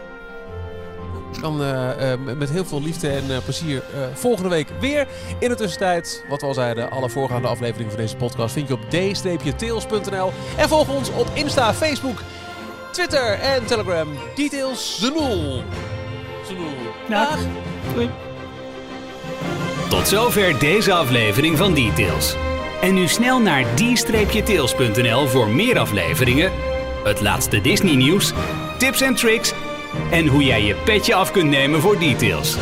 Dan 1.41 1.63
eh, 1.63 2.13
eh, 2.13 2.21
met 2.37 2.51
heel 2.51 2.65
veel 2.65 2.83
liefde 2.83 3.09
en 3.11 3.31
eh, 3.31 3.39
plezier 3.45 3.83
eh, 3.95 4.01
volgende 4.15 4.49
week 4.49 4.69
weer. 4.81 5.09
In 5.39 5.49
de 5.49 5.55
tussentijd, 5.55 6.25
wat 6.29 6.41
we 6.41 6.47
al 6.47 6.55
zeiden, 6.55 6.91
alle 6.91 7.11
voorgaande 7.11 7.49
afleveringen 7.49 7.93
van 7.93 8.01
deze 8.01 8.17
podcast 8.17 8.53
vind 8.53 8.69
je 8.69 8.75
op 8.75 8.81
d-tails.nl. 8.91 10.33
En 10.57 10.69
volg 10.69 10.89
ons 10.89 11.11
op 11.11 11.27
Insta, 11.35 11.75
Facebook, 11.75 12.23
Twitter 12.99 13.39
en 13.41 13.67
Telegram. 13.67 14.09
Details 14.35 14.97
Zenoel. 15.01 15.63
Zenoel. 16.47 16.75
Nou, 17.09 17.29
Dag. 17.29 17.39
doei. 17.95 18.11
Tot 19.89 20.09
zover 20.09 20.59
deze 20.59 20.93
aflevering 20.93 21.59
van 21.59 21.75
Details. 21.75 22.35
En 22.81 22.95
nu 22.95 23.09
snel 23.09 23.41
naar 23.41 23.65
d-tails.nl 23.75 25.27
voor 25.27 25.49
meer 25.49 25.79
afleveringen, 25.79 26.53
het 27.05 27.21
laatste 27.21 27.61
Disney 27.61 27.95
nieuws, 27.95 28.33
tips 28.79 29.01
en 29.01 29.15
tricks 29.15 29.53
en 30.11 30.27
hoe 30.27 30.45
jij 30.45 30.63
je 30.63 30.75
petje 30.75 31.15
af 31.15 31.31
kunt 31.31 31.51
nemen 31.51 31.81
voor 31.81 31.99
Details. 31.99 32.57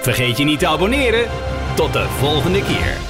Vergeet 0.00 0.38
je 0.38 0.44
niet 0.44 0.58
te 0.58 0.66
abonneren. 0.66 1.30
Tot 1.74 1.92
de 1.92 2.06
volgende 2.08 2.62
keer. 2.62 3.09